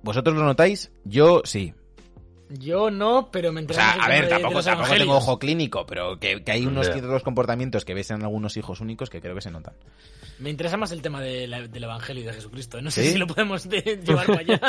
¿Vosotros 0.03 0.35
lo 0.35 0.43
notáis? 0.43 0.91
Yo 1.03 1.41
sí. 1.43 1.73
Yo 2.49 2.89
no, 2.89 3.29
pero 3.31 3.51
me 3.51 3.61
O 3.65 3.73
sea, 3.73 3.91
a 3.91 4.07
ver, 4.07 4.29
tampoco, 4.29 4.61
tengo 4.61 5.15
ojo 5.17 5.37
clínico, 5.37 5.85
pero 5.85 6.17
que, 6.19 6.43
que 6.43 6.51
hay 6.51 6.65
unos 6.65 6.89
ciertos 6.91 7.21
comportamientos 7.23 7.83
que 7.83 7.93
ves 7.93 8.09
en 8.11 8.23
algunos 8.23 8.55
hijos 8.55 8.79
únicos 8.79 9.09
que 9.09 9.19
creo 9.21 9.35
que 9.35 9.41
se 9.41 9.51
notan. 9.51 9.73
Me 10.39 10.49
interesa 10.49 10.77
más 10.77 10.91
el 10.91 11.01
tema 11.01 11.19
de 11.19 11.47
la- 11.47 11.67
del 11.67 11.83
Evangelio 11.83 12.23
y 12.23 12.25
de 12.25 12.33
Jesucristo. 12.33 12.81
No 12.81 12.89
sé 12.91 13.03
¿Sí? 13.03 13.11
si 13.13 13.17
lo 13.17 13.27
podemos 13.27 13.67
de- 13.67 14.01
llevar 14.05 14.27
para 14.27 14.39
allá. 14.39 14.61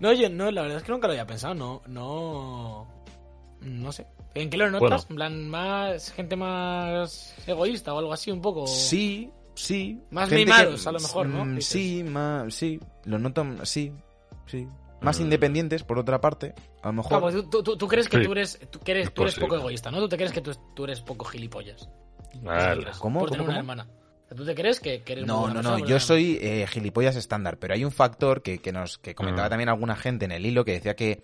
No, 0.00 0.12
yo 0.12 0.28
no, 0.28 0.50
la 0.50 0.62
verdad 0.62 0.78
es 0.78 0.82
que 0.84 0.92
nunca 0.92 1.06
lo 1.06 1.12
había 1.12 1.26
pensado. 1.26 1.54
No, 1.54 1.82
no. 1.86 2.88
No 3.60 3.92
sé. 3.92 4.06
¿En 4.34 4.50
qué 4.50 4.56
lo 4.56 4.70
notas? 4.70 5.06
Bueno. 5.06 5.06
En 5.10 5.16
plan, 5.16 5.48
más 5.48 6.12
gente 6.12 6.36
más 6.36 7.34
egoísta 7.46 7.94
o 7.94 7.98
algo 7.98 8.12
así, 8.12 8.30
un 8.30 8.40
poco. 8.42 8.66
Sí, 8.66 9.30
sí. 9.54 10.00
Más 10.10 10.30
mimados, 10.30 10.86
a 10.86 10.92
lo 10.92 11.00
mejor, 11.00 11.26
¿no? 11.28 11.44
Mm. 11.44 11.60
Sí, 11.60 12.02
más, 12.04 12.52
sí. 12.54 12.80
Lo 13.04 13.18
noto, 13.18 13.46
sí, 13.64 13.92
sí. 14.46 14.66
Más 15.00 15.18
Mm. 15.20 15.22
independientes, 15.24 15.82
por 15.82 15.98
otra 15.98 16.20
parte, 16.20 16.54
a 16.82 16.86
lo 16.88 16.92
mejor. 16.94 17.08
Claro, 17.08 17.22
pues 17.30 17.50
tú, 17.64 17.76
tú- 17.76 17.88
crees 17.88 18.08
que 18.08 18.18
Sí. 18.18 18.24
tú 18.24 18.32
eres, 18.32 18.58
tú, 18.70 18.80
que 18.80 18.92
eres, 18.92 19.12
tú 19.12 19.22
eres 19.22 19.34
poco 19.34 19.48
posible. 19.48 19.62
egoísta, 19.64 19.90
¿no? 19.90 19.98
Tú 19.98 20.08
te 20.08 20.16
crees 20.16 20.32
que 20.32 20.40
tú, 20.40 20.52
tú 20.74 20.84
eres 20.84 21.00
poco 21.02 21.24
gilipollas. 21.26 21.88
Vale. 22.42 22.86
¿Cómo? 22.98 23.20
Por 23.20 23.30
tener 23.30 23.40
¿Cómo, 23.46 23.50
una 23.50 23.58
hermana. 23.58 23.88
¿Tú 24.34 24.44
te 24.44 24.54
crees 24.54 24.80
que, 24.80 25.02
que 25.02 25.12
eres 25.12 25.26
No, 25.26 25.48
no, 25.48 25.62
no, 25.62 25.78
yo 25.78 26.00
soy 26.00 26.38
eh, 26.42 26.66
gilipollas 26.68 27.14
estándar, 27.14 27.58
pero 27.58 27.74
hay 27.74 27.84
un 27.84 27.92
factor 27.92 28.42
que, 28.42 28.58
que 28.58 28.72
nos 28.72 28.98
que 28.98 29.14
comentaba 29.14 29.46
Mm. 29.46 29.50
también 29.50 29.68
alguna 29.68 29.94
gente 29.96 30.24
en 30.24 30.32
el 30.32 30.44
hilo 30.44 30.64
que 30.64 30.72
decía 30.72 30.96
que, 30.96 31.22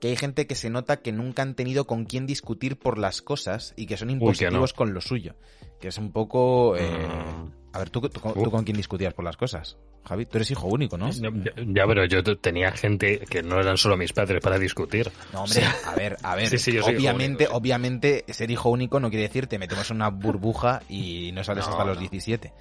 que 0.00 0.08
hay 0.08 0.16
gente 0.16 0.46
que 0.48 0.54
se 0.56 0.68
nota 0.70 0.96
que 1.00 1.12
nunca 1.12 1.42
han 1.42 1.54
tenido 1.54 1.86
con 1.86 2.06
quién 2.06 2.26
discutir 2.26 2.76
por 2.78 2.98
las 2.98 3.22
cosas 3.22 3.72
y 3.76 3.86
que 3.86 3.96
son 3.96 4.08
que 4.08 4.14
no. 4.14 4.20
impositivos 4.22 4.72
con 4.72 4.92
lo 4.94 5.00
suyo. 5.00 5.34
Que 5.80 5.88
es 5.88 5.98
un 5.98 6.10
poco... 6.12 6.76
eh, 6.76 6.82
Mm. 7.08 7.59
A 7.72 7.78
ver, 7.78 7.90
¿tú, 7.90 8.00
tú, 8.00 8.08
tú 8.20 8.28
Uf. 8.34 8.48
con 8.50 8.64
quién 8.64 8.76
discutías 8.76 9.14
por 9.14 9.24
las 9.24 9.36
cosas? 9.36 9.76
Javi, 10.04 10.26
tú 10.26 10.38
eres 10.38 10.50
hijo 10.50 10.66
único, 10.66 10.98
¿no? 10.98 11.10
Ya, 11.10 11.30
ya, 11.56 11.86
pero 11.86 12.04
yo 12.06 12.22
tenía 12.38 12.72
gente 12.72 13.18
que 13.20 13.42
no 13.42 13.60
eran 13.60 13.76
solo 13.76 13.96
mis 13.96 14.12
padres 14.12 14.40
para 14.42 14.58
discutir. 14.58 15.12
No, 15.32 15.42
hombre, 15.44 15.62
a 15.86 15.94
ver, 15.94 16.16
a 16.22 16.34
ver. 16.34 16.48
Sí, 16.50 16.58
sí, 16.58 16.72
yo 16.72 16.84
obviamente, 16.84 17.44
único, 17.44 17.52
sí. 17.52 17.56
obviamente, 17.60 18.24
ser 18.28 18.50
hijo 18.50 18.70
único 18.70 18.98
no 18.98 19.08
quiere 19.10 19.24
decir 19.28 19.46
te 19.46 19.58
metemos 19.58 19.88
en 19.90 19.96
una 19.96 20.08
burbuja 20.10 20.82
y 20.88 21.30
no 21.32 21.44
sales 21.44 21.64
No, 21.66 21.72
hasta 21.72 21.84
los 21.84 21.96
no. 21.96 22.00
17. 22.00 22.52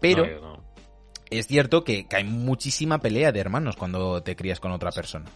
Pero 0.00 0.24
No, 0.24 0.30
yo 0.32 0.40
no. 0.40 0.64
es 1.30 1.46
cierto 1.46 1.84
que, 1.84 2.06
que 2.08 2.16
hay 2.16 2.24
muchísima 2.24 2.98
pelea 2.98 3.30
de 3.30 3.40
hermanos 3.40 3.76
cuando 3.76 4.22
te 4.22 4.34
crías 4.34 4.58
con 4.58 4.72
otra 4.72 4.90
persona. 4.90 5.26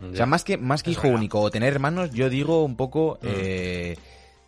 O 0.00 0.14
sea, 0.14 0.26
más 0.26 0.44
que, 0.44 0.58
más 0.58 0.82
que 0.82 0.90
hijo 0.90 1.04
verdad. 1.04 1.16
único 1.18 1.40
o 1.40 1.50
tener 1.50 1.72
hermanos, 1.72 2.10
yo 2.12 2.28
digo 2.28 2.62
un 2.62 2.76
poco 2.76 3.18
Mm. 3.22 3.26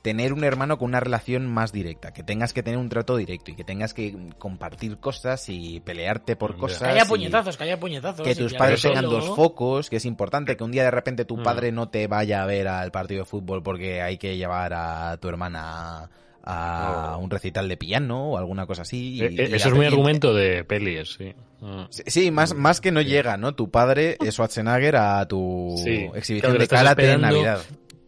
Tener 0.08 0.32
un 0.32 0.42
hermano 0.42 0.78
con 0.78 0.88
una 0.88 1.00
relación 1.00 1.46
más 1.46 1.70
directa, 1.70 2.12
que 2.12 2.22
tengas 2.22 2.52
que 2.54 2.62
tener 2.62 2.78
un 2.78 2.88
trato 2.88 3.16
directo 3.16 3.50
y 3.50 3.54
que 3.54 3.64
tengas 3.64 3.92
que 3.92 4.16
compartir 4.38 4.96
cosas 4.98 5.48
y 5.48 5.80
pelearte 5.80 6.34
por 6.34 6.56
cosas. 6.56 6.78
Que 6.82 6.86
haya 6.94 7.04
puñetazos, 7.04 7.56
que 7.58 7.64
haya 7.64 7.78
puñetazos. 7.78 8.26
que 8.26 8.34
tus 8.34 8.54
padres 8.54 8.80
tengan 8.80 9.04
dos 9.04 9.26
focos, 9.36 9.90
que 9.90 9.96
es 9.96 10.04
importante 10.06 10.56
que 10.56 10.64
un 10.64 10.72
día 10.72 10.84
de 10.84 10.90
repente 10.90 11.24
tu 11.26 11.36
Mm. 11.36 11.42
padre 11.42 11.72
no 11.72 11.88
te 11.90 12.06
vaya 12.06 12.42
a 12.42 12.46
ver 12.46 12.68
al 12.68 12.90
partido 12.90 13.20
de 13.20 13.26
fútbol 13.26 13.62
porque 13.62 14.00
hay 14.00 14.16
que 14.16 14.36
llevar 14.38 14.72
a 14.74 15.16
tu 15.18 15.28
hermana 15.28 16.08
a 16.50 17.16
Oh. 17.16 17.18
un 17.18 17.28
recital 17.30 17.68
de 17.68 17.76
piano 17.76 18.30
o 18.30 18.38
alguna 18.38 18.64
cosa 18.64 18.80
así. 18.82 19.16
y- 19.16 19.22
Eh, 19.22 19.26
eh, 19.26 19.48
y 19.50 19.54
eso 19.56 19.68
es 19.68 19.74
muy 19.74 19.84
argumento 19.84 20.32
de 20.32 20.64
pelis, 20.64 21.16
sí. 21.18 21.34
Ah. 21.62 21.86
Sí, 21.90 22.02
Sí, 22.06 22.30
más, 22.30 22.54
más 22.54 22.80
que 22.80 22.90
no 22.90 23.02
llega, 23.02 23.36
¿no? 23.36 23.54
Tu 23.54 23.70
padre 23.70 24.16
es 24.24 24.34
Schwarzenegger 24.34 24.96
a 24.96 25.26
tu 25.28 25.74
Sí. 25.84 26.08
exhibición 26.14 26.52
Claro, 26.52 26.58
de 26.58 26.68
karate 26.68 27.12
en 27.12 27.20
Navidad. 27.20 27.60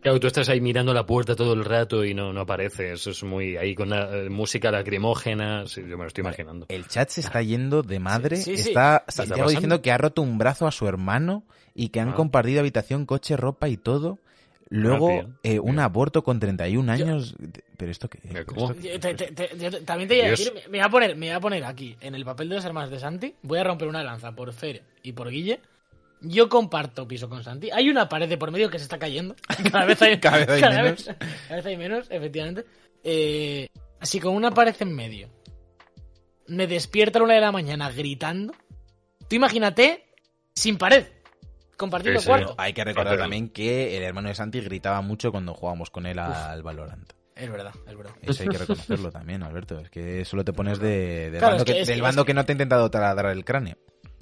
Claro, 0.03 0.19
tú 0.19 0.27
estás 0.27 0.49
ahí 0.49 0.61
mirando 0.61 0.95
la 0.95 1.05
puerta 1.05 1.37
todo 1.37 1.53
el 1.53 1.65
rato 1.65 2.05
y 2.05 2.15
no, 2.15 2.33
no 2.33 2.41
aparece. 2.41 2.93
Eso 2.93 3.11
es 3.11 3.23
muy 3.23 3.57
ahí 3.57 3.75
con 3.75 3.91
la 3.91 4.09
eh, 4.17 4.31
música 4.31 4.71
lacrimógena. 4.71 5.67
Sí, 5.67 5.83
yo 5.83 5.97
me 5.99 6.05
lo 6.05 6.07
estoy 6.07 6.23
imaginando. 6.23 6.67
El 6.69 6.87
chat 6.87 7.11
se 7.11 7.21
está 7.21 7.43
yendo 7.43 7.83
de 7.83 7.99
madre. 8.01 8.37
Sí, 8.37 8.57
sí, 8.57 8.63
sí. 8.63 8.69
Está 8.71 9.05
Santiago 9.09 9.51
diciendo 9.51 9.83
que 9.83 9.93
ha 9.93 9.99
roto 9.99 10.23
un 10.23 10.39
brazo 10.39 10.67
a 10.67 10.73
su 10.73 10.87
hermano 10.89 11.43
y 11.75 11.89
que 11.91 12.01
han 12.01 12.11
Ah. 12.11 12.15
compartido 12.15 12.61
habitación, 12.61 13.05
coche, 13.07 13.37
ropa 13.37 13.69
y 13.69 13.77
todo. 13.77 14.19
Luego, 14.73 15.09
bien, 15.09 15.37
eh, 15.43 15.59
un 15.59 15.67
bien. 15.73 15.81
aborto 15.81 16.23
con 16.23 16.39
31 16.39 16.89
años. 16.91 17.35
¿Pero 17.77 17.91
esto 17.91 18.09
qué? 18.09 18.21
Mira, 18.23 18.45
¿cómo? 18.45 18.71
¿Esto 18.71 18.81
qué? 18.81 18.93
Yo 18.93 19.01
te- 19.01 19.15
te- 19.15 19.33
te- 19.33 19.59
yo 19.59 19.71
te- 19.71 19.81
también 19.81 20.09
te 20.09 20.15
voy 20.17 20.25
a 20.27 20.31
decir, 20.31 20.53
me- 20.55 20.61
me 20.69 20.79
voy 20.79 20.81
a, 20.81 20.89
poner, 20.89 21.17
me 21.17 21.27
voy 21.27 21.35
a 21.35 21.41
poner 21.41 21.65
aquí, 21.65 21.97
en 22.01 22.15
el 22.15 22.25
papel 22.25 22.49
de 22.49 22.55
los 22.55 22.65
hermanos 22.65 22.91
de 22.91 23.01
Santi, 23.01 23.35
voy 23.43 23.59
a 23.59 23.65
romper 23.65 23.89
una 23.89 24.03
lanza 24.05 24.31
por 24.33 24.53
Fer 24.53 24.83
y 25.03 25.13
por 25.13 25.29
Guille. 25.29 25.59
Yo 26.22 26.48
comparto 26.48 27.09
piso 27.09 27.28
con 27.28 27.42
Santi. 27.42 27.70
Hay 27.70 27.88
una 27.88 28.09
pared 28.09 28.28
de 28.28 28.37
por 28.37 28.50
medio 28.50 28.68
que 28.70 28.78
se 28.78 28.85
está 28.85 28.98
cayendo. 28.98 29.35
Cada 29.72 29.87
vez 29.87 30.00
hay, 30.02 30.20
Cada 30.20 30.38
vez 30.38 30.48
hay 30.50 30.62
menos. 30.62 31.06
Vez, 31.06 31.16
cada 31.48 31.56
vez 31.56 31.66
hay 31.66 31.76
menos, 31.76 32.06
efectivamente. 32.11 32.64
Eh, 33.02 33.68
así 34.00 34.20
con 34.20 34.35
una 34.35 34.50
pared 34.50 34.74
en 34.80 34.94
medio. 34.94 35.28
Me 36.46 36.66
despierta 36.66 37.18
a 37.18 37.20
la 37.20 37.24
una 37.24 37.35
de 37.35 37.40
la 37.40 37.52
mañana 37.52 37.90
gritando. 37.90 38.52
Tú 39.28 39.37
imagínate 39.37 40.04
sin 40.54 40.76
pared. 40.76 41.06
Compartiendo 41.76 42.20
Sí, 42.20 42.24
sí. 42.24 42.28
cuarto. 42.28 42.54
Hay 42.59 42.72
que 42.74 42.85
recordar 42.85 43.12
Pero- 43.14 43.22
también 43.22 43.48
que 43.48 43.96
el 43.96 44.02
hermano 44.02 44.28
de 44.28 44.35
Santi 44.35 44.61
gritaba 44.61 45.00
mucho 45.00 45.30
cuando 45.30 45.54
jugábamos 45.54 45.88
con 45.90 46.04
él 46.06 46.18
al 46.18 46.62
Valorant. 46.62 47.12
Es 47.35 47.50
verdad, 47.50 47.72
es 47.88 47.96
verdad. 47.96 48.12
Eso 48.20 48.42
hay 48.42 48.48
que 48.50 48.59
reconocerlo 48.59 49.11
también, 49.11 49.42
Alberto. 49.42 49.78
Es 49.80 49.88
que 49.88 50.26
solo 50.26 50.44
te 50.44 50.52
pones 50.52 50.78
de, 50.78 51.30
del 51.30 51.38
Claro, 51.38 51.46
bando, 51.56 51.62
es 51.62 51.64
que- 51.64 51.72
que, 51.72 51.80
es 51.80 51.87
del 51.88 51.96
que- 51.96 52.02
bando 52.02 52.20
es 52.22 52.26
que 52.26 52.35
no 52.35 52.44
te 52.44 52.52
ha 52.52 52.54
intentado 52.54 52.90
taladrar 52.90 53.33
el 53.33 53.44
cráneo. 53.46 53.78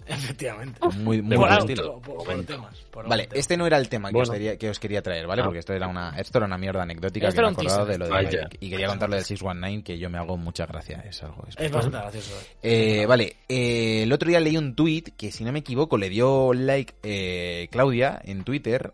Efectivamente. 0.08 0.80
Muy, 0.98 1.20
muy 1.22 1.36
Por, 1.36 1.50
estilo. 1.52 2.00
por- 2.00 2.24
por- 2.24 2.44
temas. 2.44 2.74
por 2.90 3.08
Vale, 3.08 3.24
temas. 3.24 3.38
este 3.38 3.56
no 3.56 3.66
era 3.66 3.76
el 3.78 3.88
tema 3.88 4.10
que, 4.10 4.18
os, 4.18 4.30
quería, 4.30 4.56
que 4.56 4.70
os 4.70 4.78
quería 4.78 5.02
traer, 5.02 5.26
¿vale? 5.26 5.42
Ah. 5.42 5.44
Porque 5.44 5.58
esto 5.60 5.72
era 5.74 5.86
una, 5.86 6.18
esto 6.18 6.38
era 6.38 6.46
una 6.46 6.58
mierda 6.58 6.82
anecdótica 6.82 7.28
Esto 7.28 7.42
que 7.42 7.48
me 7.48 7.54
teaser. 7.56 7.84
de 7.86 7.98
lo 7.98 8.06
de. 8.08 8.12
Mike. 8.12 8.38
Y 8.60 8.70
quería 8.70 8.88
contarlo 8.88 9.16
del 9.16 9.24
619 9.24 9.82
que 9.84 9.98
yo 9.98 10.08
me 10.10 10.18
hago 10.18 10.36
mucha 10.36 10.66
gracia. 10.66 11.04
Es 11.08 11.22
algo. 11.22 11.44
Es, 11.48 11.54
Es 11.58 11.70
bastante 11.70 11.98
gracioso. 11.98 12.34
Eh, 12.62 13.06
vale, 13.06 13.36
eh, 13.48 14.02
el 14.04 14.12
otro 14.12 14.28
día 14.28 14.40
leí 14.40 14.56
un 14.56 14.74
tweet 14.74 15.04
que, 15.16 15.30
si 15.30 15.44
no 15.44 15.52
me 15.52 15.58
equivoco, 15.60 15.98
le 15.98 16.08
dio 16.08 16.52
like 16.54 16.94
eh, 17.02 17.68
Claudia 17.70 18.20
en 18.24 18.44
Twitter 18.44 18.92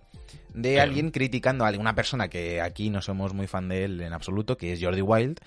de 0.53 0.75
Eh. 0.77 0.81
alguien 0.81 1.11
criticando 1.11 1.65
a 1.65 1.69
alguna 1.69 1.95
persona 1.95 2.29
que 2.29 2.61
aquí 2.61 2.89
no 2.91 3.03
somos 3.03 3.35
muy 3.35 3.47
fan 3.47 3.69
de 3.69 3.85
él 3.85 4.01
en 4.01 4.13
absoluto, 4.13 4.57
que 4.57 4.73
es 4.73 4.81
Jordi 4.83 5.01
Wild, 5.03 5.41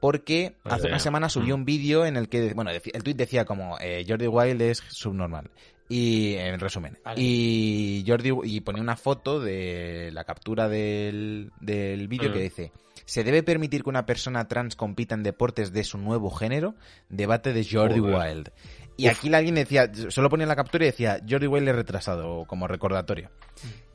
porque 0.00 0.56
hace 0.64 0.88
una 0.88 0.98
semana 0.98 1.28
subió 1.28 1.54
un 1.54 1.64
vídeo 1.64 2.06
en 2.06 2.16
el 2.16 2.28
que, 2.28 2.54
bueno, 2.54 2.70
el 2.70 3.02
tweet 3.02 3.14
decía 3.14 3.44
como 3.44 3.78
eh, 3.80 4.04
Jordi 4.08 4.26
Wild 4.26 4.62
es 4.62 4.82
subnormal. 4.88 5.50
Y 5.88 6.34
en 6.36 6.60
resumen. 6.60 6.98
Vale. 7.04 7.20
Y 7.20 8.04
Jordi 8.06 8.30
y 8.44 8.60
ponía 8.60 8.80
una 8.80 8.96
foto 8.96 9.40
de 9.40 10.10
la 10.12 10.22
captura 10.22 10.68
del, 10.68 11.50
del 11.60 12.06
vídeo 12.06 12.30
Mm. 12.30 12.32
que 12.32 12.38
dice 12.40 12.72
¿Se 13.06 13.24
debe 13.24 13.42
permitir 13.42 13.82
que 13.82 13.88
una 13.90 14.06
persona 14.06 14.46
trans 14.46 14.76
compita 14.76 15.16
en 15.16 15.24
deportes 15.24 15.72
de 15.72 15.82
su 15.82 15.98
nuevo 15.98 16.30
género? 16.30 16.76
Debate 17.08 17.52
de 17.52 17.66
Jordi 17.68 17.98
Joder. 17.98 18.36
Wild. 18.36 18.50
Y 18.96 19.08
aquí 19.08 19.34
alguien 19.34 19.56
decía, 19.56 19.90
solo 20.10 20.28
ponía 20.28 20.46
la 20.46 20.54
captura 20.54 20.84
y 20.84 20.90
decía, 20.92 21.20
Jordi 21.28 21.48
Wild 21.48 21.68
es 21.70 21.74
retrasado, 21.74 22.44
como 22.44 22.68
recordatorio. 22.68 23.30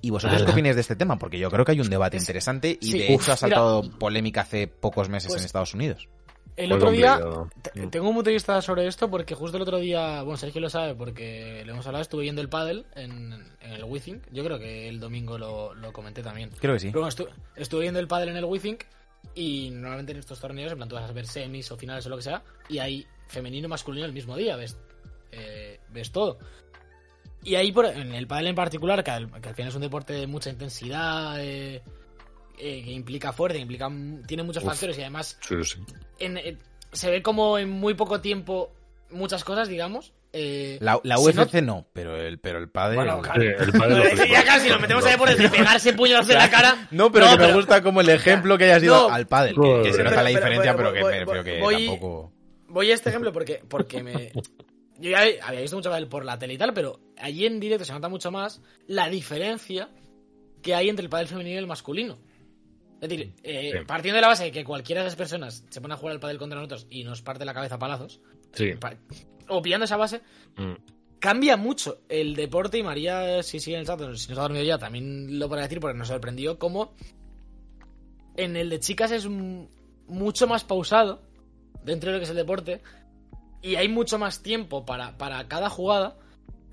¿Y 0.06 0.10
vosotros 0.12 0.44
qué 0.44 0.52
opináis 0.52 0.76
de 0.76 0.82
este 0.82 0.96
tema? 0.96 1.18
Porque 1.18 1.40
yo 1.40 1.50
creo 1.50 1.66
que 1.66 1.72
hay 1.72 1.80
un 1.82 1.90
debate 1.90 2.18
interesante 2.18 2.78
y 2.80 2.92
Sí. 2.92 3.00
de 3.00 3.16
Uf, 3.16 3.24
hecho 3.24 3.32
ha 3.34 3.38
saltado 3.38 3.82
polémica 3.98 4.42
hace 4.42 4.68
pocos 4.68 5.10
meses 5.10 5.30
Pues- 5.30 5.42
en 5.42 5.46
Estados 5.46 5.74
Unidos. 5.74 6.08
El 6.58 6.70
Muy 6.70 6.78
otro 6.78 6.92
día, 6.92 7.20
tengo 7.92 8.08
un 8.08 8.16
punto 8.16 8.30
de 8.30 8.34
vista 8.36 8.62
sobre 8.62 8.88
esto 8.88 9.10
porque 9.10 9.36
justo 9.36 9.58
el 9.58 9.64
otro 9.64 9.78
día, 9.78 10.22
bueno, 10.22 10.38
Sergio 10.38 10.62
lo 10.62 10.70
sabe 10.70 10.96
porque 10.96 11.64
le 11.66 11.72
hemos 11.72 11.86
hablado, 11.86 12.02
estuve 12.04 12.22
viendo 12.24 12.42
el 12.42 12.48
pádel 12.48 12.86
en, 12.96 13.34
en 13.60 13.72
el 13.74 13.84
WeThink. 13.84 14.24
Yo 14.32 14.42
creo 14.46 14.58
que 14.58 14.88
el 14.88 15.02
domingo 15.02 15.38
lo, 15.38 15.74
lo 15.74 15.92
comenté 15.92 16.24
también. 16.24 16.52
Creo 16.62 16.76
que 16.76 16.80
sí. 16.80 16.88
Pero 16.92 17.02
bueno, 17.02 17.14
estu- 17.14 17.28
estuve 17.58 17.82
viendo 17.82 18.00
el 18.00 18.08
pádel 18.08 18.30
en 18.30 18.38
el 18.38 18.46
WeThink 18.46 18.84
y 19.34 19.70
normalmente 19.72 20.14
en 20.14 20.20
estos 20.20 20.40
torneos, 20.40 20.72
en 20.72 20.78
plan, 20.78 20.88
tú 20.88 20.96
vas 20.96 21.10
a 21.10 21.12
ver 21.12 21.28
semis 21.28 21.70
o 21.72 21.78
finales 21.78 22.06
o 22.06 22.10
lo 22.10 22.16
que 22.16 22.22
sea, 22.24 22.42
y 22.70 22.78
hay 22.78 23.06
femenino 23.28 23.66
y 23.66 23.70
masculino 23.70 24.06
el 24.06 24.14
mismo 24.14 24.38
día, 24.38 24.56
ves, 24.56 24.78
eh, 25.34 25.82
ves 25.90 26.10
todo. 26.14 26.38
Y 27.46 27.56
ahí, 27.56 27.72
por, 27.72 27.86
en 27.86 28.14
el 28.14 28.28
pádel 28.28 28.48
en 28.48 28.56
particular, 28.56 29.04
que 29.04 29.12
al, 29.12 29.32
que 29.42 29.48
al 29.50 29.56
final 29.56 29.70
es 29.70 29.76
un 29.76 29.82
deporte 29.82 30.14
de 30.14 30.28
mucha 30.28 30.50
intensidad, 30.50 31.40
eh, 31.40 31.82
eh, 32.58 32.84
que 32.84 32.92
implica 32.92 33.32
fuerza, 33.32 33.56
que 33.56 33.62
implica, 33.62 33.88
tiene 34.28 34.44
muchos 34.44 34.64
Uf. 34.64 34.70
factores 34.72 34.98
y 34.98 35.02
además 35.02 35.38
Sí, 35.42 35.56
sí. 35.64 35.80
en- 36.20 36.38
eh, 36.38 36.58
se 36.92 37.10
ve 37.12 37.22
como 37.22 37.58
en 37.60 37.70
muy 37.70 37.94
poco 37.94 38.20
tiempo 38.20 38.72
muchas 39.12 39.44
cosas, 39.44 39.68
digamos. 39.68 40.12
eh, 40.34 40.78
La, 40.82 40.98
UFC 40.98 41.62
no, 41.62 41.86
pero 41.94 42.18
el, 42.18 42.40
pero 42.40 42.58
el 42.60 42.68
padre... 42.70 42.96
Bueno, 42.98 43.22
claro. 43.22 43.42
Sí, 43.42 43.48
el 43.48 43.72
padre 43.72 44.16
lo 44.16 44.26
ya 44.26 44.44
casi 44.44 44.68
nos 44.70 44.82
metemos 44.82 45.06
ahí 45.06 45.16
por 45.18 45.30
el 45.30 45.38
de 45.38 45.48
pegarse 45.50 45.94
puños 45.94 46.28
en 46.30 46.38
la 46.38 46.50
cara. 46.50 46.88
No, 46.92 47.12
pero 47.12 47.30
que 47.30 47.38
me 47.38 47.54
gusta 47.54 47.82
como 47.84 48.02
el 48.02 48.10
ejemplo 48.10 48.58
que 48.58 48.66
haya 48.66 48.80
sido 48.80 49.08
No. 49.08 49.14
al 49.14 49.28
padre. 49.28 49.54
Que, 49.54 49.94
se 49.94 50.04
nota 50.04 50.10
pero- 50.10 50.10
la 50.10 50.24
pero- 50.24 50.28
diferencia, 50.30 50.76
pero- 50.76 50.92
pero, 50.92 50.94
que, 50.94 51.02
voy- 51.04 51.26
pero 51.26 51.44
que 51.44 51.60
voy- 51.62 51.86
tampoco... 51.88 52.32
Voy 52.68 52.92
a 52.92 52.96
este 52.96 53.10
ejemplo 53.10 53.32
porque, 53.32 53.62
porque 53.70 54.02
me. 54.04 54.32
Yo 55.00 55.12
ya 55.12 55.20
había 55.44 55.62
visto 55.62 55.76
mucho 55.76 55.90
pádel 55.90 56.08
por 56.08 56.24
la 56.26 56.38
tele 56.40 56.54
y 56.54 56.58
tal, 56.58 56.74
pero 56.74 57.00
allí 57.18 57.46
en 57.46 57.60
directo 57.60 57.84
se 57.86 57.94
nota 57.94 58.08
mucho 58.10 58.32
más 58.32 58.62
la 58.88 59.10
diferencia 59.10 59.90
que 60.62 60.74
hay 60.74 60.90
entre 60.90 61.04
el 61.04 61.10
pádel 61.10 61.28
femenino 61.28 61.56
y 61.56 61.60
el 61.60 61.68
masculino. 61.68 62.18
Es 63.02 63.10
decir, 63.10 63.34
eh, 63.44 63.72
Sí. 63.80 63.86
partiendo 63.86 64.16
de 64.16 64.22
la 64.22 64.30
base 64.30 64.46
de 64.46 64.52
que 64.52 64.64
cualquiera 64.64 65.02
de 65.02 65.08
esas 65.08 65.18
personas 65.18 65.66
se 65.70 65.82
pone 65.82 65.94
a 65.94 65.98
jugar 65.98 66.14
al 66.14 66.20
pádel 66.22 66.38
contra 66.38 66.58
nosotros 66.58 66.88
y 66.90 67.04
nos 67.04 67.22
parte 67.22 67.44
la 67.46 67.54
cabeza 67.54 67.76
a 67.76 67.80
palazos, 67.80 68.22
Sí. 68.54 68.72
pa- 68.80 68.96
obviando 69.50 69.84
esa 69.86 69.98
base, 69.98 70.22
Mm. 70.56 70.74
cambia 71.20 71.58
mucho 71.58 72.00
el 72.08 72.36
deporte 72.36 72.78
y 72.78 72.84
María, 72.84 73.44
si 73.44 73.60
sigue 73.60 73.76
en 73.76 73.82
el 73.82 73.86
chat, 73.88 74.00
si 74.16 74.30
nos 74.30 74.38
ha 74.40 74.42
dormido 74.44 74.64
ya, 74.64 74.78
también 74.78 75.38
lo 75.38 75.48
podrá 75.50 75.64
decir 75.64 75.80
porque 75.82 75.98
nos 75.98 76.08
sorprendió 76.08 76.58
cómo 76.58 76.94
en 78.38 78.56
el 78.56 78.70
de 78.70 78.80
chicas 78.80 79.12
es 79.12 79.28
mucho 79.28 80.48
más 80.48 80.64
pausado 80.64 81.22
dentro 81.84 82.10
de 82.10 82.14
lo 82.16 82.20
que 82.20 82.24
es 82.26 82.30
el 82.32 82.36
deporte 82.38 82.82
y 83.66 83.76
hay 83.76 83.88
mucho 83.90 84.18
más 84.20 84.42
tiempo 84.44 84.86
para, 84.86 85.18
para 85.18 85.48
cada 85.48 85.70
jugada 85.70 86.18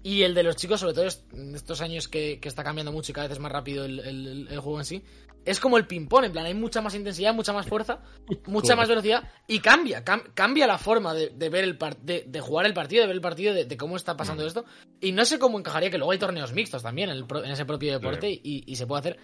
y 0.02 0.22
el 0.22 0.34
de 0.34 0.42
los 0.42 0.56
chicos, 0.56 0.80
sobre 0.80 0.94
todo 0.94 1.06
en 1.32 1.54
estos 1.54 1.80
años 1.80 2.08
que, 2.08 2.38
que 2.40 2.48
está 2.48 2.62
cambiando 2.64 2.92
mucho 2.92 3.12
y 3.12 3.14
cada 3.14 3.28
vez 3.28 3.36
es 3.36 3.42
más 3.42 3.52
rápido 3.52 3.84
el, 3.84 4.00
el- 4.00 4.48
el 4.50 4.58
juego 4.60 4.78
en 4.80 4.84
sí, 4.84 5.02
es 5.44 5.58
como 5.58 5.76
el 5.76 5.86
ping-pong, 5.88 6.24
en 6.24 6.32
plan, 6.32 6.46
hay 6.46 6.54
mucha 6.54 6.80
más 6.80 6.94
intensidad, 6.94 7.34
mucha 7.34 7.52
más 7.52 7.66
fuerza, 7.66 8.00
mucha 8.46 8.74
más 8.76 8.88
velocidad 8.88 9.24
y 9.48 9.58
cambia, 9.60 10.04
cam- 10.04 10.32
cambia 10.34 10.66
la 10.68 10.78
forma 10.78 11.14
de, 11.14 11.30
de 11.30 11.48
ver 11.48 11.64
el 11.64 11.78
de, 12.02 12.24
de 12.28 12.40
jugar 12.40 12.66
el 12.66 12.74
partido, 12.74 13.00
de 13.02 13.06
ver 13.08 13.16
el 13.16 13.22
partido, 13.22 13.52
de, 13.54 13.64
de 13.64 13.76
cómo 13.76 13.96
está 13.96 14.16
pasando 14.16 14.46
esto. 14.46 14.64
Y 15.00 15.10
no 15.12 15.24
sé 15.24 15.38
cómo 15.40 15.58
encajaría, 15.58 15.90
que 15.90 15.98
luego 15.98 16.12
hay 16.12 16.18
torneos 16.18 16.52
mixtos 16.52 16.82
también 16.82 17.10
en, 17.10 17.16
el 17.16 17.26
pro- 17.26 17.42
en 17.44 17.50
ese 17.50 17.64
propio 17.64 17.92
deporte 17.92 18.28
y, 18.30 18.62
y 18.66 18.76
se 18.76 18.86
puede 18.86 19.00
hacer. 19.00 19.18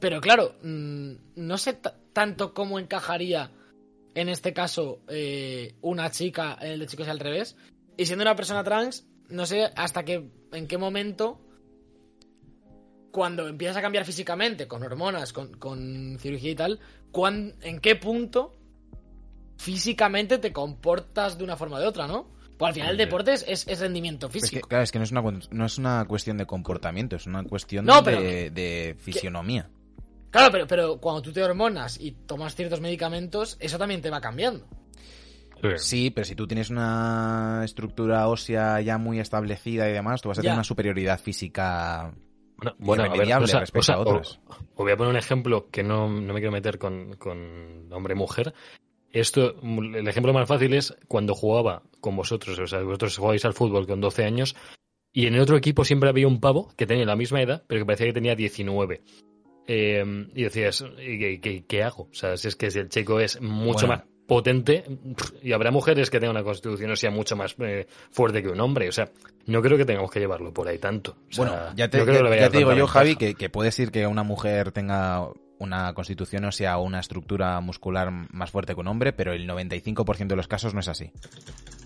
Pero 0.00 0.20
claro, 0.20 0.54
mm, 0.62 1.12
no 1.36 1.58
sé 1.58 1.74
ta- 1.74 1.94
tanto 2.12 2.54
cómo 2.54 2.78
encajaría 2.78 3.50
en 4.14 4.28
este 4.28 4.52
caso 4.52 5.00
eh, 5.08 5.74
una 5.80 6.10
chica 6.10 6.54
el 6.60 6.80
de 6.80 6.86
chicos 6.86 7.06
y 7.06 7.10
al 7.10 7.18
revés. 7.20 7.56
Y 7.96 8.06
siendo 8.06 8.22
una 8.22 8.36
persona 8.36 8.62
trans, 8.64 9.06
no 9.28 9.46
sé 9.46 9.70
hasta 9.76 10.04
qué, 10.04 10.28
en 10.52 10.66
qué 10.66 10.78
momento, 10.78 11.40
cuando 13.10 13.46
empiezas 13.48 13.76
a 13.76 13.82
cambiar 13.82 14.04
físicamente, 14.04 14.66
con 14.66 14.82
hormonas, 14.82 15.32
con, 15.32 15.52
con 15.58 16.16
cirugía 16.18 16.50
y 16.50 16.54
tal, 16.54 16.80
cuán- 17.10 17.54
en 17.60 17.78
qué 17.80 17.96
punto 17.96 18.54
físicamente 19.58 20.38
te 20.38 20.52
comportas 20.52 21.36
de 21.38 21.44
una 21.44 21.56
forma 21.56 21.76
o 21.76 21.80
de 21.80 21.86
otra, 21.86 22.06
¿no? 22.06 22.30
Pues 22.58 22.68
al 22.68 22.74
final 22.74 22.90
el 22.92 22.96
deporte 22.96 23.32
es, 23.32 23.44
es- 23.46 23.66
es 23.68 23.80
rendimiento 23.80 24.26
Es 24.28 24.32
que, 24.32 24.40
físico. 24.40 24.68
claro, 24.68 24.84
es 24.84 24.92
que 24.92 24.98
no 24.98 25.04
es, 25.04 25.10
una, 25.12 25.22
no 25.50 25.66
es 25.66 25.78
una 25.78 26.04
cuestión 26.06 26.38
de 26.38 26.46
comportamiento, 26.46 27.16
es 27.16 27.26
una 27.26 27.44
cuestión 27.44 27.84
No, 27.84 28.02
pero- 28.02 28.20
de, 28.20 28.50
de 28.50 28.96
fisionomía. 28.98 29.68
Claro, 30.32 30.48
pero, 30.50 30.66
pero 30.66 30.96
cuando 30.98 31.22
tú 31.22 31.30
te 31.32 31.42
hormonas 31.44 32.00
y 32.00 32.10
tomas 32.12 32.56
ciertos 32.56 32.80
medicamentos, 32.80 33.56
eso 33.60 33.78
también 33.78 34.00
te 34.02 34.10
va 34.10 34.20
cambiando. 34.20 34.66
Sí. 35.76 36.10
Pero 36.10 36.24
si 36.24 36.34
tú 36.34 36.48
tienes 36.48 36.70
una 36.70 37.62
estructura 37.64 38.26
ósea 38.26 38.80
ya 38.80 38.98
muy 38.98 39.20
establecida 39.20 39.88
y 39.88 39.92
demás, 39.92 40.20
tú 40.20 40.28
vas 40.28 40.38
a 40.38 40.42
Ya. 40.42 40.46
tener 40.46 40.54
una 40.56 40.64
superioridad 40.64 41.20
física. 41.20 42.12
Bueno, 42.56 42.74
bueno, 42.78 43.04
a 43.04 43.08
ver, 43.16 43.42
o 43.42 43.46
sea, 43.46 43.60
respecto 43.60 43.78
o 43.80 43.82
sea, 43.82 43.94
a 43.96 43.98
otras. 44.00 44.40
o- 44.48 44.52
os 44.52 44.58
voy 44.76 44.92
a 44.92 44.96
poner 44.96 45.10
un 45.10 45.16
ejemplo 45.18 45.68
que 45.70 45.82
no, 45.84 46.08
no 46.08 46.32
me 46.34 46.40
quiero 46.40 46.50
meter 46.52 46.78
con, 46.78 47.14
con 47.16 47.92
hombre-mujer. 47.92 48.54
Esto, 49.12 49.54
el 49.62 50.08
ejemplo 50.08 50.32
más 50.32 50.48
fácil 50.48 50.72
es 50.74 50.96
cuando 51.06 51.34
jugaba 51.34 51.82
con 52.00 52.16
vosotros, 52.16 52.58
o 52.58 52.66
sea, 52.66 52.80
vosotros 52.82 53.16
jugáis 53.18 53.44
al 53.44 53.52
fútbol 53.52 53.86
con 53.86 54.00
12 54.00 54.24
años 54.24 54.56
y 55.12 55.26
en 55.26 55.34
el 55.34 55.40
otro 55.42 55.56
equipo 55.56 55.84
siempre 55.84 56.08
había 56.08 56.26
un 56.26 56.40
pavo 56.40 56.72
que 56.76 56.86
tenía 56.86 57.04
la 57.04 57.16
misma 57.16 57.42
edad, 57.42 57.62
pero 57.66 57.80
que 57.82 57.84
parecía 57.86 58.06
que 58.06 58.12
tenía 58.14 58.34
19. 58.34 59.02
Eh, 59.66 60.04
y 60.34 60.42
decías, 60.42 60.84
¿y 60.98 61.18
qué, 61.18 61.40
qué- 61.40 61.64
qué 61.66 61.82
hago? 61.82 62.04
O 62.10 62.14
sea, 62.14 62.36
si 62.36 62.48
es 62.48 62.56
que 62.56 62.70
si 62.70 62.78
el 62.80 62.88
chico 62.88 63.20
es 63.20 63.40
mucho 63.40 63.86
Bueno. 63.86 64.02
más 64.02 64.12
potente 64.26 64.84
y 65.42 65.52
habrá 65.52 65.70
mujeres 65.70 66.08
que 66.08 66.18
tengan 66.18 66.36
una 66.36 66.44
constitución 66.44 66.90
o 66.92 66.96
sea 66.96 67.10
mucho 67.10 67.36
más 67.36 67.54
eh, 67.58 67.86
fuerte 68.10 68.42
que 68.42 68.48
un 68.48 68.60
hombre. 68.60 68.88
O 68.88 68.92
sea, 68.92 69.10
no 69.46 69.60
creo 69.62 69.76
que 69.76 69.84
tengamos 69.84 70.10
que 70.10 70.20
llevarlo 70.20 70.52
por 70.54 70.68
ahí 70.68 70.78
tanto. 70.78 71.16
O 71.28 71.32
sea, 71.32 71.44
bueno, 71.44 71.62
ya 71.76 71.88
te, 71.88 71.98
no 71.98 72.04
creo 72.06 72.24
ya- 72.24 72.30
que 72.30 72.40
ya 72.40 72.46
a 72.46 72.50
te 72.50 72.58
digo 72.58 72.70
yo, 72.70 72.76
tanta 72.86 72.92
Javi, 72.92 73.08
ventaja. 73.10 73.26
que, 73.30 73.34
que 73.34 73.50
puede 73.50 73.70
ser 73.72 73.90
que 73.90 74.06
una 74.06 74.22
mujer 74.22 74.72
tenga 74.72 75.28
una 75.62 75.92
constitución 75.94 76.44
o 76.44 76.82
una 76.82 77.00
estructura 77.00 77.60
muscular 77.60 78.10
más 78.32 78.50
fuerte 78.50 78.74
que 78.74 78.80
un 78.80 78.88
hombre, 78.88 79.12
pero 79.12 79.32
el 79.32 79.46
95% 79.48 80.26
de 80.26 80.36
los 80.36 80.48
casos 80.48 80.74
no 80.74 80.80
es 80.80 80.88
así. 80.88 81.10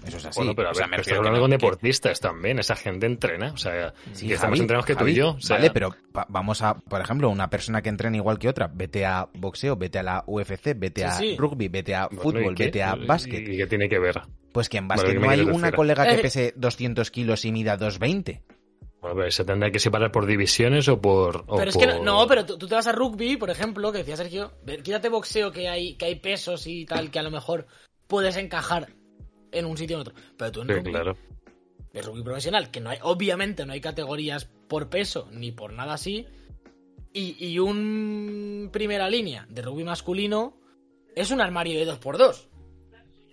Eso 0.07 0.19
es 0.19 0.25
así. 0.27 0.39
Bueno, 0.39 0.55
pero 0.55 0.69
a 0.69 0.71
O 0.71 0.75
sea, 0.75 0.87
ver, 0.87 1.03
me 1.05 1.17
hablando 1.17 1.41
con 1.41 1.51
que- 1.51 1.57
deportistas 1.57 2.21
también. 2.21 2.59
Esa 2.59 2.77
gente 2.77 3.07
entrena. 3.07 3.51
O 3.53 3.57
sea, 3.57 3.93
Sí, 4.13 4.29
que 4.29 4.37
Javi, 4.37 4.61
entrenados 4.61 4.87
que 4.87 4.95
tú 4.95 5.01
Javi, 5.01 5.13
y 5.13 5.15
yo. 5.17 5.31
o 5.31 5.41
sea, 5.41 5.57
vale, 5.57 5.71
pero 5.71 5.95
vamos 6.29 6.63
a, 6.63 6.75
por 6.79 7.01
ejemplo, 7.01 7.29
una 7.29 7.51
persona 7.51 7.83
que 7.83 7.89
entrena 7.89 8.17
igual 8.17 8.39
que 8.39 8.49
otra, 8.49 8.71
vete 8.73 9.05
a 9.05 9.29
boxeo, 9.35 9.77
vete 9.77 9.99
a 9.99 10.03
la 10.05 10.25
UFC, 10.27 10.75
vete 10.77 11.01
Sí, 11.03 11.07
a 11.07 11.11
sí. 11.13 11.37
rugby, 11.37 11.69
vete 11.69 11.95
a 11.95 12.07
bueno, 12.07 12.23
fútbol, 12.23 12.55
vete 12.55 12.83
a 12.85 12.97
¿Y- 12.97 13.07
básquet. 13.07 13.49
¿Y 13.49 13.57
qué 13.57 13.67
tiene 13.67 13.89
que 13.89 13.99
ver? 13.99 14.21
Pues 14.53 14.69
que 14.69 14.79
en 14.79 14.89
básquet 14.89 15.13
¿qué 15.15 15.19
no 15.19 15.29
hay 15.29 15.41
una 15.41 15.73
colega 15.73 16.05
que 16.07 16.15
Eh, 16.15 16.23
pese 16.23 16.55
200 16.57 17.11
kilos 17.11 17.45
y 17.45 17.53
mida 17.53 17.77
220. 17.77 18.43
Bueno, 19.07 19.21
pero 19.21 19.31
se 19.31 19.45
tendrá 19.45 19.71
que 19.71 19.79
separar 19.79 20.11
por 20.11 20.27
divisiones 20.27 20.89
o 20.89 21.01
por. 21.01 21.45
o 21.47 21.57
Pero 21.57 21.71
es 21.71 21.77
que 21.77 21.87
no, 21.87 22.03
no, 22.03 22.27
pero 22.27 22.45
tú, 22.45 22.59
tú 22.59 22.67
te 22.67 22.75
vas 22.75 22.89
a 22.89 22.93
rugby, 22.93 23.37
por 23.37 23.51
ejemplo, 23.51 23.93
que 23.93 23.99
decía 23.99 24.17
Sergio, 24.17 24.53
quítate 24.83 25.09
boxeo 25.09 25.53
que 25.53 25.69
hay, 25.69 25.95
que 25.95 26.07
hay 26.07 26.17
pesos 26.17 26.67
y 26.67 26.85
tal, 26.87 27.11
que 27.13 27.21
a 27.21 27.23
lo 27.23 27.31
mejor 27.31 27.67
puedes 28.09 28.37
encajar 28.37 28.89
en 29.53 29.65
un 29.65 29.77
sitio 29.77 29.99
o 29.99 30.01
en 30.01 30.09
otro. 30.09 30.15
Pero 30.37 30.51
tú 30.51 30.63
en 30.63 30.69
Sí, 30.69 30.75
rugby, 30.75 30.91
claro. 30.91 31.17
el 31.93 32.05
rugby 32.05 32.23
profesional, 32.25 32.71
que 32.73 32.81
no 32.81 32.91
hay, 32.91 32.99
obviamente 33.03 33.65
no 33.65 33.73
hay 33.75 33.81
categorías 33.81 34.47
por 34.69 34.89
peso 34.89 35.29
ni 35.31 35.53
por 35.53 35.73
nada 35.73 35.95
así, 35.95 36.27
y, 37.13 37.37
y 37.47 37.59
un 37.61 38.71
primera 38.73 39.09
línea 39.09 39.47
de 39.49 39.63
rugby 39.63 39.85
masculino 39.85 40.59
es 41.15 41.31
un 41.31 41.41
armario 41.41 41.79
de 41.79 41.91
2x2. 41.93 42.49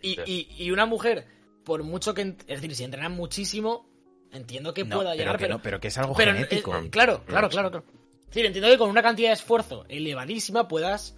Y, 0.04 0.20
y, 0.26 0.48
y 0.58 0.72
una 0.72 0.86
mujer, 0.86 1.26
por 1.66 1.84
mucho 1.84 2.14
que, 2.14 2.22
es 2.22 2.62
decir, 2.62 2.76
si 2.76 2.84
entrenan 2.84 3.14
muchísimo, 3.14 3.90
entiendo 4.34 4.74
que 4.74 4.84
No, 4.84 4.98
pueda 4.98 5.12
pero 5.12 5.18
llegar, 5.20 5.38
que 5.38 5.44
pero, 5.46 5.54
no, 5.58 5.62
pero 5.62 5.80
que 5.80 5.88
es 5.88 5.98
algo 5.98 6.14
pero, 6.16 6.34
genético. 6.34 6.76
eh, 6.76 6.90
claro, 6.90 7.24
claro, 7.26 7.50
claro, 7.50 7.72
claro. 7.72 7.86
Es 8.22 8.28
decir, 8.28 8.46
entiendo 8.46 8.70
que 8.70 8.78
con 8.78 8.90
una 8.90 9.04
cantidad 9.04 9.30
de 9.30 9.34
esfuerzo 9.36 9.86
elevadísima 9.90 10.68
puedas 10.68 11.16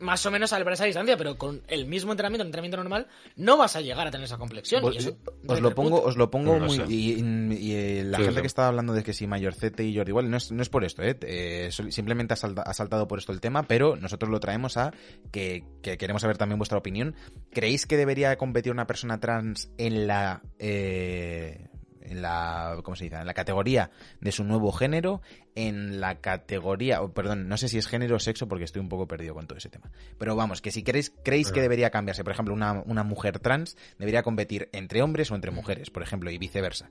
más 0.00 0.24
o 0.24 0.30
menos 0.30 0.48
salvar 0.48 0.72
esa 0.72 0.86
distancia, 0.86 1.14
pero 1.18 1.36
con 1.36 1.62
el 1.68 1.84
mismo 1.84 2.10
entrenamiento, 2.12 2.42
un 2.42 2.46
entrenamiento 2.48 2.78
normal, 2.78 3.06
no 3.36 3.58
vas 3.58 3.76
a 3.76 3.82
llegar 3.82 4.06
a 4.06 4.10
tener 4.10 4.24
esa 4.24 4.38
complexión. 4.38 4.82
Os, 4.82 4.94
y 4.94 4.98
eso 4.98 5.18
os 5.46 5.60
lo 5.60 5.74
pongo, 5.74 6.00
os 6.02 6.16
lo 6.16 6.30
pongo 6.30 6.58
No 6.58 6.64
muy. 6.66 6.76
sé. 6.78 6.84
Y, 6.88 7.20
y- 7.20 7.54
y, 7.54 7.72
eh, 7.74 8.04
la 8.04 8.16
Sí, 8.16 8.24
gente 8.24 8.36
sí. 8.38 8.40
que 8.40 8.46
estaba 8.46 8.68
hablando 8.68 8.94
de 8.94 9.02
que 9.02 9.12
si 9.12 9.26
Mayorcete 9.26 9.84
y 9.84 9.94
Jordi 9.94 10.10
igual, 10.10 10.30
no 10.30 10.38
es, 10.38 10.50
no 10.52 10.62
es 10.62 10.70
por 10.70 10.84
esto, 10.84 11.02
¿eh? 11.02 11.18
Eh, 11.20 11.68
simplemente 11.90 12.32
ha, 12.32 12.36
salta- 12.38 12.62
ha 12.62 12.72
saltado 12.72 13.06
por 13.08 13.18
esto 13.18 13.32
el 13.32 13.42
tema, 13.42 13.64
pero 13.64 13.94
nosotros 13.96 14.30
lo 14.30 14.40
traemos 14.40 14.78
a 14.78 14.94
que, 15.32 15.64
que 15.82 15.98
queremos 15.98 16.22
saber 16.22 16.38
también 16.38 16.58
vuestra 16.58 16.78
opinión. 16.78 17.14
¿Creéis 17.52 17.84
que 17.86 17.98
debería 17.98 18.34
competir 18.38 18.72
una 18.72 18.86
persona 18.86 19.20
trans 19.20 19.70
en 19.76 20.06
la. 20.06 20.40
eh, 20.58 21.66
en 22.10 22.22
la, 22.22 22.78
¿cómo 22.82 22.96
se 22.96 23.04
dice? 23.04 23.16
En 23.16 23.26
la 23.26 23.34
categoría 23.34 23.90
de 24.20 24.32
su 24.32 24.44
nuevo 24.44 24.72
género, 24.72 25.22
en 25.54 26.00
la 26.00 26.20
categoría, 26.20 27.02
oh, 27.02 27.12
perdón, 27.12 27.48
no 27.48 27.56
sé 27.56 27.68
si 27.68 27.78
es 27.78 27.86
género 27.86 28.16
o 28.16 28.18
sexo 28.18 28.48
porque 28.48 28.64
estoy 28.64 28.80
un 28.80 28.88
poco 28.88 29.06
perdido 29.06 29.34
con 29.34 29.46
todo 29.46 29.58
ese 29.58 29.70
tema. 29.70 29.90
Pero 30.18 30.36
vamos, 30.36 30.60
que 30.60 30.70
si 30.70 30.82
queréis, 30.82 31.12
creéis 31.24 31.52
que 31.52 31.62
debería 31.62 31.90
cambiarse, 31.90 32.24
por 32.24 32.32
ejemplo, 32.32 32.52
una, 32.52 32.82
una 32.84 33.04
mujer 33.04 33.38
trans 33.38 33.76
debería 33.98 34.22
competir 34.22 34.68
entre 34.72 35.02
hombres 35.02 35.30
o 35.30 35.34
entre 35.34 35.50
mujeres, 35.50 35.90
por 35.90 36.02
ejemplo, 36.02 36.30
y 36.30 36.38
viceversa. 36.38 36.90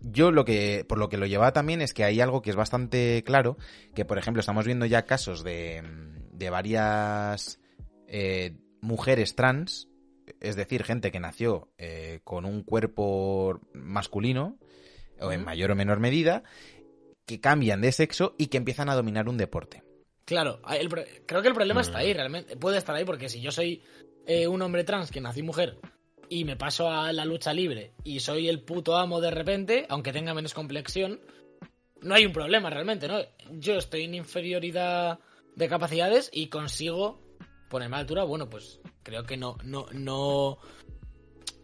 Yo 0.00 0.30
lo 0.30 0.44
que, 0.44 0.84
por 0.88 0.98
lo 0.98 1.08
que 1.08 1.16
lo 1.16 1.26
llevaba 1.26 1.52
también 1.52 1.82
es 1.82 1.92
que 1.92 2.04
hay 2.04 2.20
algo 2.20 2.40
que 2.40 2.50
es 2.50 2.56
bastante 2.56 3.22
claro, 3.24 3.56
que 3.94 4.04
por 4.04 4.18
ejemplo 4.18 4.40
estamos 4.40 4.64
viendo 4.64 4.86
ya 4.86 5.06
casos 5.06 5.42
de, 5.42 5.82
de 6.32 6.50
varias 6.50 7.58
eh, 8.06 8.56
mujeres 8.80 9.34
trans, 9.34 9.87
es 10.40 10.56
decir, 10.56 10.84
gente 10.84 11.10
que 11.10 11.20
nació 11.20 11.68
eh, 11.78 12.20
con 12.24 12.44
un 12.44 12.62
cuerpo 12.62 13.60
masculino, 13.72 14.58
o 15.20 15.32
en 15.32 15.44
mayor 15.44 15.70
o 15.70 15.74
menor 15.74 16.00
medida, 16.00 16.42
que 17.26 17.40
cambian 17.40 17.80
de 17.80 17.92
sexo 17.92 18.34
y 18.38 18.46
que 18.46 18.56
empiezan 18.56 18.88
a 18.88 18.94
dominar 18.94 19.28
un 19.28 19.36
deporte. 19.36 19.82
Claro, 20.24 20.60
el 20.70 20.88
creo 21.26 21.42
que 21.42 21.48
el 21.48 21.54
problema 21.54 21.80
está 21.80 21.98
Mm. 21.98 22.00
ahí, 22.00 22.12
realmente. 22.12 22.56
Puede 22.56 22.78
estar 22.78 22.94
ahí 22.94 23.04
porque 23.04 23.28
si 23.28 23.40
yo 23.40 23.50
soy 23.50 23.82
eh, 24.26 24.46
un 24.46 24.60
hombre 24.62 24.84
trans 24.84 25.10
que 25.10 25.20
nací 25.20 25.42
mujer 25.42 25.78
y 26.28 26.44
me 26.44 26.56
paso 26.56 26.90
a 26.90 27.12
la 27.12 27.24
lucha 27.24 27.52
libre 27.54 27.92
y 28.04 28.20
soy 28.20 28.48
el 28.48 28.60
puto 28.60 28.96
amo 28.96 29.20
de 29.20 29.30
repente, 29.30 29.86
aunque 29.88 30.12
tenga 30.12 30.34
menos 30.34 30.52
complexión, 30.52 31.20
no 32.02 32.14
hay 32.14 32.26
un 32.26 32.32
problema 32.32 32.70
realmente, 32.70 33.08
¿no? 33.08 33.18
Yo 33.52 33.74
estoy 33.76 34.04
en 34.04 34.14
inferioridad 34.14 35.18
de 35.56 35.68
capacidades 35.68 36.30
y 36.32 36.48
consigo 36.48 37.20
ponerme 37.70 37.96
a 37.96 37.98
la 37.98 38.00
altura, 38.02 38.24
bueno, 38.24 38.48
pues 38.48 38.80
creo 39.08 39.24
que 39.24 39.38
no, 39.38 39.56
no, 39.64 39.86
no, 39.92 40.58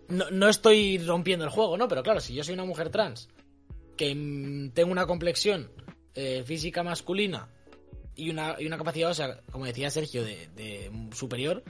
no, 0.09 0.31
no 0.31 0.49
estoy 0.49 0.97
rompiendo 0.99 1.45
el 1.45 1.51
juego, 1.51 1.77
¿no? 1.77 1.89
Pero 1.89 2.03
claro, 2.03 2.21
si 2.21 2.35
yo 2.35 2.43
soy 2.43 2.55
una 2.55 2.65
mujer 2.65 2.89
trans 2.89 3.29
que 3.99 4.09
tengo 4.73 4.91
una 4.91 5.07
complexión 5.07 5.71
eh, 6.15 6.43
física 6.47 6.83
masculina 6.83 7.51
y 8.17 8.31
una, 8.31 8.57
y 8.59 8.67
una 8.67 8.79
capacidad, 8.79 9.11
o 9.11 9.15
sea, 9.15 9.43
como 9.53 9.67
decía 9.67 9.91
Sergio, 9.91 10.25
de, 10.25 10.49
de 10.57 10.91
superior, 11.13 11.63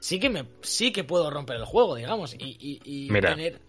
sí 0.00 0.18
que 0.18 0.30
me 0.30 0.46
sí 0.62 0.90
que 0.90 1.04
puedo 1.04 1.30
romper 1.30 1.56
el 1.56 1.64
juego, 1.64 1.94
digamos, 1.94 2.34
y, 2.34 2.56
y, 2.58 2.80
y 2.84 3.10
Mira. 3.10 3.30
tener... 3.30 3.60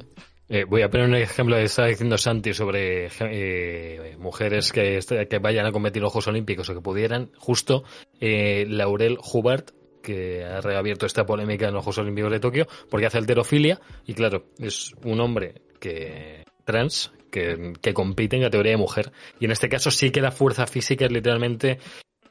Eh, 0.49 0.66
voy 0.66 0.82
a 0.82 0.89
poner 0.89 1.07
un 1.07 1.16
ejemplo 1.16 1.55
que 1.55 1.64
estaba 1.64 1.88
diciendo 1.89 2.18
Santi 2.18 2.53
sobre 2.53 3.07
eh, 3.20 4.18
mujeres 4.20 4.74
que, 4.74 4.99
que 5.30 5.39
vayan 5.39 5.68
a 5.68 5.72
competir 5.72 6.01
los 6.01 6.12
Juegos 6.12 6.28
Olímpicos 6.28 6.70
o 6.70 6.74
que 6.74 6.82
pudieran. 6.82 7.32
Justo 7.38 7.84
Laurel 8.20 9.18
Hubert, 9.32 9.72
que 10.02 10.43
ha 10.45 10.62
reabierto 10.62 11.06
esta 11.06 11.26
polémica 11.26 11.68
en 11.68 11.74
los 11.74 11.84
Juegos 11.84 11.99
Olímpicos 11.99 12.32
de 12.32 12.39
Tokio, 12.39 12.68
porque 12.89 13.06
hace 13.06 13.18
alterofilia 13.18 13.80
y 14.06 14.14
claro, 14.14 14.45
es 14.60 14.93
un 15.04 15.20
hombre 15.20 15.62
que 15.80 16.43
trans 16.66 17.12
que, 17.32 17.74
que 17.82 17.93
compite 17.93 18.36
en 18.36 18.43
categoría 18.43 18.74
de 18.74 18.78
mujer. 18.78 19.12
Y 19.39 19.45
en 19.45 19.52
este 19.52 19.70
caso 19.70 19.89
sí 19.91 20.12
que 20.12 20.22
la 20.22 20.32
fuerza 20.32 20.68
física 20.68 21.06
es 21.06 21.12
literalmente 21.12 21.80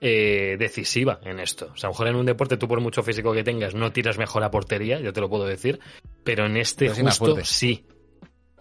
eh, 0.00 0.56
decisiva 0.58 1.20
en 1.24 1.40
esto. 1.40 1.70
O 1.72 1.76
sea, 1.76 1.88
a 1.88 1.90
lo 1.90 1.94
mejor 1.94 2.08
en 2.08 2.16
un 2.16 2.26
deporte 2.26 2.56
tú 2.56 2.68
por 2.68 2.80
mucho 2.80 3.02
físico 3.02 3.32
que 3.32 3.44
tengas 3.44 3.74
no 3.74 3.92
tiras 3.92 4.18
mejor 4.18 4.42
a 4.44 4.50
portería, 4.50 5.00
yo 5.00 5.12
te 5.12 5.20
lo 5.20 5.28
puedo 5.28 5.44
decir, 5.46 5.80
pero 6.24 6.46
en 6.46 6.56
este 6.56 6.90
Pero 6.90 7.06
justo 7.06 7.38
sí. 7.44 7.84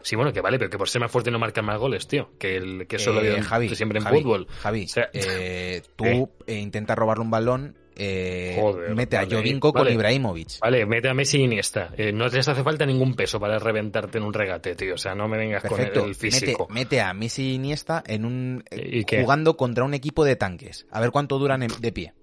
Sí, 0.01 0.15
bueno, 0.15 0.31
que 0.31 0.39
vale, 0.39 0.57
pero 0.57 0.69
que 0.69 0.77
por 0.77 0.87
ser 0.87 1.01
más 1.01 1.11
fuerte 1.11 1.29
no 1.29 1.39
marcan 1.39 1.65
más 1.65 1.77
goles, 1.77 2.07
tío. 2.07 2.31
Que, 2.39 2.55
el, 2.55 2.87
que 2.87 2.95
eso 2.95 3.11
lo 3.11 3.21
Eh, 3.21 3.35
en- 3.35 3.43
Javi, 3.43 3.75
siempre 3.75 3.99
en 3.99 4.05
Javi, 4.05 4.21
fútbol. 4.21 4.47
Javi, 4.47 4.85
O 4.85 4.87
sea, 4.87 5.09
eh, 5.11 5.81
tú 5.97 6.29
eh, 6.47 6.55
intentas 6.55 6.97
robarle 6.97 7.23
un 7.23 7.31
balón, 7.31 7.75
eh, 8.01 8.57
Joder, 8.57 8.95
mete 8.95 9.17
a 9.17 9.21
vale, 9.21 9.35
Jovinko 9.35 9.73
con. 9.73 9.91
Ibrahimovic. 9.91 10.59
Vale, 10.61 10.85
mete 10.85 11.09
a 11.09 11.13
Messi 11.13 11.39
y 11.39 11.43
Iniesta. 11.43 11.91
Eh, 11.97 12.13
no 12.13 12.27
les 12.27 12.47
hace 12.47 12.63
falta 12.63 12.85
ningún 12.85 13.13
peso 13.13 13.39
para 13.39 13.59
reventarte 13.59 14.19
en 14.19 14.23
un 14.23 14.33
regate, 14.33 14.75
tío. 14.75 14.95
O 14.95 14.97
sea, 14.97 15.15
no 15.15 15.27
me 15.27 15.37
vengas 15.37 15.63
Perfecto. 15.63 15.99
con 15.99 16.09
el 16.09 16.15
físico. 16.15 16.67
Mete, 16.69 16.79
mete 16.79 17.01
a 17.01 17.13
Messi 17.13 17.51
y 17.51 17.53
Iniesta 17.55 18.01
en 18.07 18.23
un 18.23 18.63
eh, 18.71 19.03
jugando 19.21 19.57
contra 19.57 19.83
un 19.83 19.93
equipo 19.93 20.23
de 20.23 20.37
tanques. 20.37 20.87
A 20.91 21.01
ver 21.01 21.11
cuánto 21.11 21.37
duran 21.37 21.67
de 21.79 21.91
pie. 21.91 22.13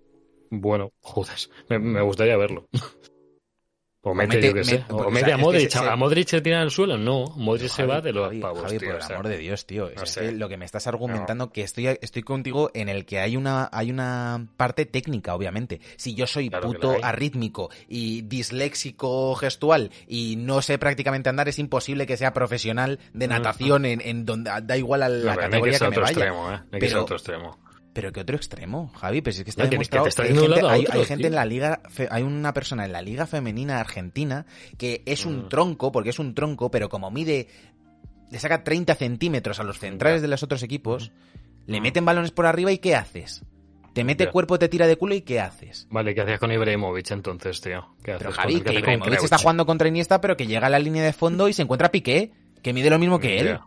Bueno, 0.50 0.92
me, 1.68 1.78
me 1.78 2.00
gustaría 2.00 2.36
verlo. 2.36 2.68
O 4.08 4.14
mete, 4.14 4.36
mete- 4.36 4.46
yo 4.46 4.54
qué 4.54 4.62
sé. 4.64 4.78
mete- 4.78 4.92
o 4.92 5.10
mete 5.10 5.32
a 5.32 5.36
que 5.36 5.42
Modric. 5.42 5.68
se- 5.70 5.78
¿A 5.80 5.96
Modric 5.96 6.28
se 6.28 6.40
tira 6.40 6.60
al 6.62 6.70
suelo? 6.70 6.96
No, 6.96 7.24
Modric 7.36 7.68
se 7.70 7.84
va 7.84 8.00
de 8.00 8.12
los 8.12 8.26
Javi, 8.28 8.38
pavos, 8.40 8.62
Javi, 8.62 8.78
tío. 8.78 8.88
por 8.92 8.96
el 9.00 9.02
amor 9.12 9.28
de 9.28 9.38
Dios, 9.38 9.66
tío. 9.66 9.90
no 9.96 10.02
Es 10.04 10.14
que 10.16 10.30
lo 10.30 10.48
que 10.48 10.56
me 10.56 10.64
estás 10.64 10.86
argumentando, 10.86 11.50
que 11.50 11.62
estoy, 11.62 11.88
estoy 12.00 12.22
contigo 12.22 12.70
en 12.72 12.88
el 12.88 13.04
que 13.04 13.18
hay 13.18 13.36
una, 13.36 13.68
hay 13.72 13.90
una 13.90 14.46
parte 14.56 14.86
técnica, 14.86 15.34
obviamente. 15.34 15.80
Si 15.96 16.14
yo 16.14 16.28
soy 16.28 16.50
Claro 16.50 16.68
que 16.70 16.74
puto 16.78 16.98
la 16.98 17.08
arrítmico 17.08 17.68
y 17.88 18.22
disléxico 18.22 19.34
gestual 19.34 19.90
y 20.06 20.36
no 20.36 20.62
sé 20.62 20.78
prácticamente 20.78 21.28
andar, 21.28 21.48
es 21.48 21.58
imposible 21.58 22.06
que 22.06 22.16
sea 22.16 22.32
profesional 22.32 22.98
de 23.12 23.26
Mm. 23.26 23.30
natación 23.30 23.84
en, 23.86 24.00
en 24.00 24.24
donde 24.24 24.50
da 24.62 24.76
igual 24.76 25.02
a 25.02 25.08
No, 25.08 25.14
la 25.16 25.24
no 25.24 25.30
hay 25.40 25.46
categoría 25.46 25.78
que 25.78 25.84
que, 25.84 25.90
me 25.90 25.96
vaya. 25.98 26.10
extremo, 26.12 26.50
¿eh? 26.52 26.58
No 26.70 26.78
que 26.78 26.86
Pero- 26.86 27.02
otro 27.02 27.16
extremo. 27.16 27.58
Pero 27.96 28.12
qué 28.12 28.20
otro 28.20 28.36
extremo, 28.36 28.88
Javi, 28.94 29.22
pues 29.22 29.38
es 29.38 29.44
que 29.44 29.48
está 29.48 29.62
No, 29.62 29.64
que- 29.64 29.70
que 29.70 29.74
demostrado 29.76 30.04
te 30.04 30.08
estás 30.10 30.26
hay 30.26 30.32
un 30.32 30.38
gente, 30.38 30.66
hay- 30.66 30.84
hay 30.90 31.06
en 31.26 31.34
la 31.34 31.44
liga, 31.46 31.80
fe- 31.88 32.08
hay 32.10 32.22
una 32.24 32.52
persona 32.52 32.84
en 32.84 32.92
la 32.92 33.00
liga 33.00 33.26
femenina 33.26 33.80
argentina 33.80 34.44
que 34.76 35.02
es 35.06 35.24
un 35.24 35.44
Mm. 35.44 35.48
tronco, 35.48 35.92
porque 35.92 36.10
es 36.10 36.18
un 36.18 36.34
tronco, 36.34 36.70
pero 36.70 36.90
como 36.90 37.10
mide, 37.10 37.48
le 38.30 38.38
saca 38.38 38.62
30 38.64 38.94
centímetros 38.96 39.60
a 39.60 39.64
los 39.64 39.78
centrales 39.78 40.20
de 40.20 40.28
los 40.28 40.42
otros 40.42 40.62
equipos, 40.62 41.10
le 41.66 41.80
Mm. 41.80 41.82
meten 41.82 42.04
balones 42.04 42.32
por 42.32 42.44
arriba 42.44 42.70
y 42.70 42.76
¿qué 42.76 42.94
haces? 42.94 43.42
Te 43.94 44.04
mete 44.04 44.24
Ya. 44.24 44.30
cuerpo, 44.30 44.58
te 44.58 44.68
tira 44.68 44.86
de 44.86 44.96
culo 44.96 45.14
y 45.14 45.22
¿qué 45.22 45.40
haces? 45.40 45.86
Vale, 45.90 46.14
¿qué 46.14 46.20
hacías 46.20 46.38
con 46.38 46.52
Ibrahimovic 46.52 47.10
entonces, 47.12 47.62
tío? 47.62 47.94
¿Qué 48.04 48.12
Pero 48.18 48.28
haces 48.28 48.34
Javi, 48.34 48.52
con 48.52 48.60
el 48.60 48.64
que 48.74 48.78
Ibrahimovic 48.80 49.22
está 49.24 49.38
jugando 49.38 49.64
contra 49.64 49.88
Iniesta, 49.88 50.20
pero 50.20 50.36
que 50.36 50.46
llega 50.46 50.66
a 50.66 50.70
la 50.70 50.78
línea 50.78 51.02
de 51.02 51.14
fondo 51.14 51.48
y 51.48 51.54
se 51.54 51.62
encuentra 51.62 51.88
a 51.88 51.90
Piqué, 51.92 52.30
que 52.62 52.74
mide 52.74 52.90
lo 52.90 52.98
mismo 52.98 53.18
que 53.18 53.38
él. 53.38 53.58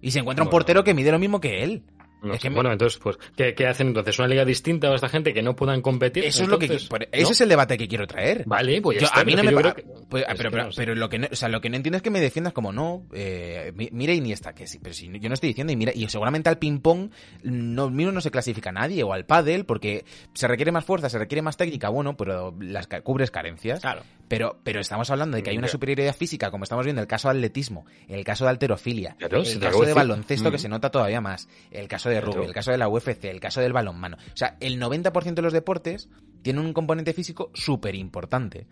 Y 0.00 0.10
se 0.12 0.20
encuentra 0.20 0.42
un 0.42 0.46
Bueno. 0.46 0.50
portero 0.52 0.84
que 0.84 0.94
mide 0.94 1.10
lo 1.12 1.18
mismo 1.18 1.38
que 1.38 1.62
él. 1.64 1.82
No 2.22 2.32
Es 2.34 2.40
sé. 2.40 2.42
que 2.42 2.50
me- 2.50 2.56
Bueno, 2.56 2.72
entonces, 2.72 2.98
pues, 3.02 3.16
¿qué, 3.36 3.54
qué 3.54 3.66
hacen 3.66 3.88
entonces? 3.88 4.18
¿Una 4.18 4.28
liga 4.28 4.44
distinta 4.44 4.88
a 4.88 4.94
esta 4.94 5.08
gente 5.08 5.32
que 5.32 5.42
no 5.42 5.54
puedan 5.54 5.80
competir? 5.82 6.24
Eso 6.24 6.42
es 6.42 6.48
lo 6.48 6.58
que 6.58 6.66
ese 6.66 7.32
es 7.32 7.40
el 7.40 7.48
debate 7.48 7.78
que 7.78 7.86
quiero 7.86 8.06
traer. 8.06 8.42
Vale, 8.46 8.80
pues 8.82 8.96
ya 8.96 9.00
Yo- 9.02 9.06
está, 9.06 9.20
a 9.20 9.24
mí 9.24 9.34
no 9.34 9.44
me 9.44 9.50
yo 9.52 9.56
pa- 9.56 9.62
creo 9.62 9.74
que- 9.74 9.82
pues, 10.08 10.24
es 10.28 10.34
pero, 10.36 10.50
pero, 10.50 10.64
no 10.64 10.72
sé. 10.72 10.76
pero 10.82 10.94
lo 10.94 11.08
que 11.08 11.18
no, 11.18 11.28
o 11.30 11.36
sea, 11.36 11.48
lo 11.48 11.60
que 11.60 11.70
no 11.70 11.76
entiendo 11.76 11.96
es 11.96 12.02
que 12.02 12.10
me 12.10 12.20
defiendas 12.20 12.52
como 12.52 12.72
no, 12.72 13.06
eh, 13.12 13.72
mi- 13.76 13.88
mira 13.92 14.12
Iniesta, 14.12 14.52
que 14.54 14.66
sí, 14.66 14.78
pero 14.82 14.94
si 14.94 15.06
yo 15.20 15.28
no 15.28 15.34
estoy 15.34 15.48
diciendo 15.50 15.72
y 15.72 15.76
mira 15.76 15.92
y 15.94 16.08
seguramente 16.08 16.48
al 16.48 16.58
ping 16.58 16.80
pong 16.80 17.10
no 17.42 17.90
mismo 17.90 18.12
no 18.12 18.20
se 18.20 18.30
clasifica 18.30 18.72
nadie 18.72 19.02
o 19.04 19.12
al 19.12 19.24
pádel 19.24 19.64
porque 19.64 20.04
se 20.34 20.48
requiere 20.48 20.72
más 20.72 20.84
fuerza, 20.84 21.08
se 21.08 21.18
requiere 21.18 21.42
más 21.42 21.56
técnica, 21.56 21.88
bueno, 21.88 22.16
pero 22.16 22.54
las 22.60 22.88
cubres 23.02 23.30
carencias. 23.30 23.80
Claro. 23.80 24.02
Pero 24.28 24.58
pero 24.62 24.80
estamos 24.80 25.08
hablando 25.10 25.36
de 25.36 25.42
que 25.42 25.50
hay 25.50 25.56
una 25.58 25.68
Ya. 25.68 25.72
superioridad 25.72 26.14
física, 26.14 26.50
como 26.50 26.64
estamos 26.64 26.84
viendo 26.84 27.00
el 27.00 27.08
caso 27.08 27.28
de 27.28 27.36
atletismo, 27.38 27.86
el 28.08 28.24
caso 28.24 28.44
de 28.44 28.50
alterofilia, 28.50 29.14
Claro, 29.18 29.38
el 29.38 29.58
caso 29.58 29.78
de 29.80 29.86
decir. 29.86 29.94
baloncesto 29.94 30.50
que 30.50 30.56
Mm. 30.56 30.60
se 30.60 30.68
nota 30.68 30.90
todavía 30.90 31.20
más, 31.20 31.48
el 31.70 31.88
caso 31.88 32.07
caso 32.16 32.26
de 32.26 32.32
rugby, 32.32 32.46
el 32.46 32.54
caso 32.54 32.70
de 32.70 32.78
la 32.78 32.88
UFC, 32.88 33.24
el 33.24 33.40
caso 33.40 33.60
del 33.60 33.72
balonmano. 33.72 34.16
O 34.16 34.36
sea, 34.36 34.56
el 34.60 34.80
90% 34.80 35.34
de 35.34 35.42
los 35.42 35.52
deportes 35.52 36.08
tienen 36.42 36.64
un 36.64 36.72
componente 36.72 37.12
físico 37.12 37.50
súper 37.54 37.94
importante. 37.94 38.66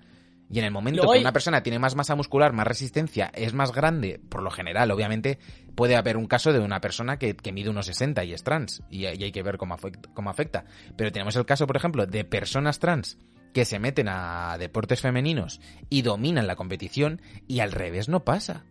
Y 0.48 0.60
en 0.60 0.64
el 0.64 0.70
momento 0.70 0.98
Luego 0.98 1.12
que 1.12 1.18
hay- 1.18 1.24
una 1.24 1.32
persona 1.32 1.62
tiene 1.64 1.80
más 1.80 1.96
masa 1.96 2.14
muscular, 2.14 2.52
más 2.52 2.68
resistencia, 2.68 3.32
es 3.34 3.52
más 3.52 3.72
grande, 3.72 4.20
por 4.28 4.42
lo 4.42 4.50
general, 4.52 4.90
obviamente, 4.92 5.40
puede 5.74 5.96
haber 5.96 6.16
un 6.16 6.26
caso 6.28 6.52
de 6.52 6.60
una 6.60 6.80
persona 6.80 7.18
que, 7.18 7.34
que 7.36 7.50
mide 7.50 7.68
unos 7.70 7.86
60 7.86 8.22
y 8.24 8.32
es 8.32 8.44
trans, 8.44 8.82
y, 8.88 9.00
y 9.06 9.24
hay 9.24 9.32
que 9.32 9.42
ver 9.42 9.58
cómo 9.58 9.74
afecta, 9.74 10.08
cómo 10.14 10.30
afecta. 10.30 10.64
Pero 10.96 11.10
tenemos 11.10 11.34
el 11.34 11.46
caso, 11.46 11.66
por 11.66 11.76
ejemplo, 11.76 12.06
de 12.06 12.24
personas 12.24 12.78
trans 12.78 13.18
que 13.52 13.64
se 13.64 13.80
meten 13.80 14.06
a 14.08 14.56
deportes 14.58 15.00
femeninos 15.00 15.60
y 15.90 16.02
dominan 16.02 16.46
la 16.46 16.54
competición, 16.54 17.20
y 17.48 17.58
al 17.58 17.72
revés 17.72 18.08
no 18.08 18.22
pasa. 18.22 18.64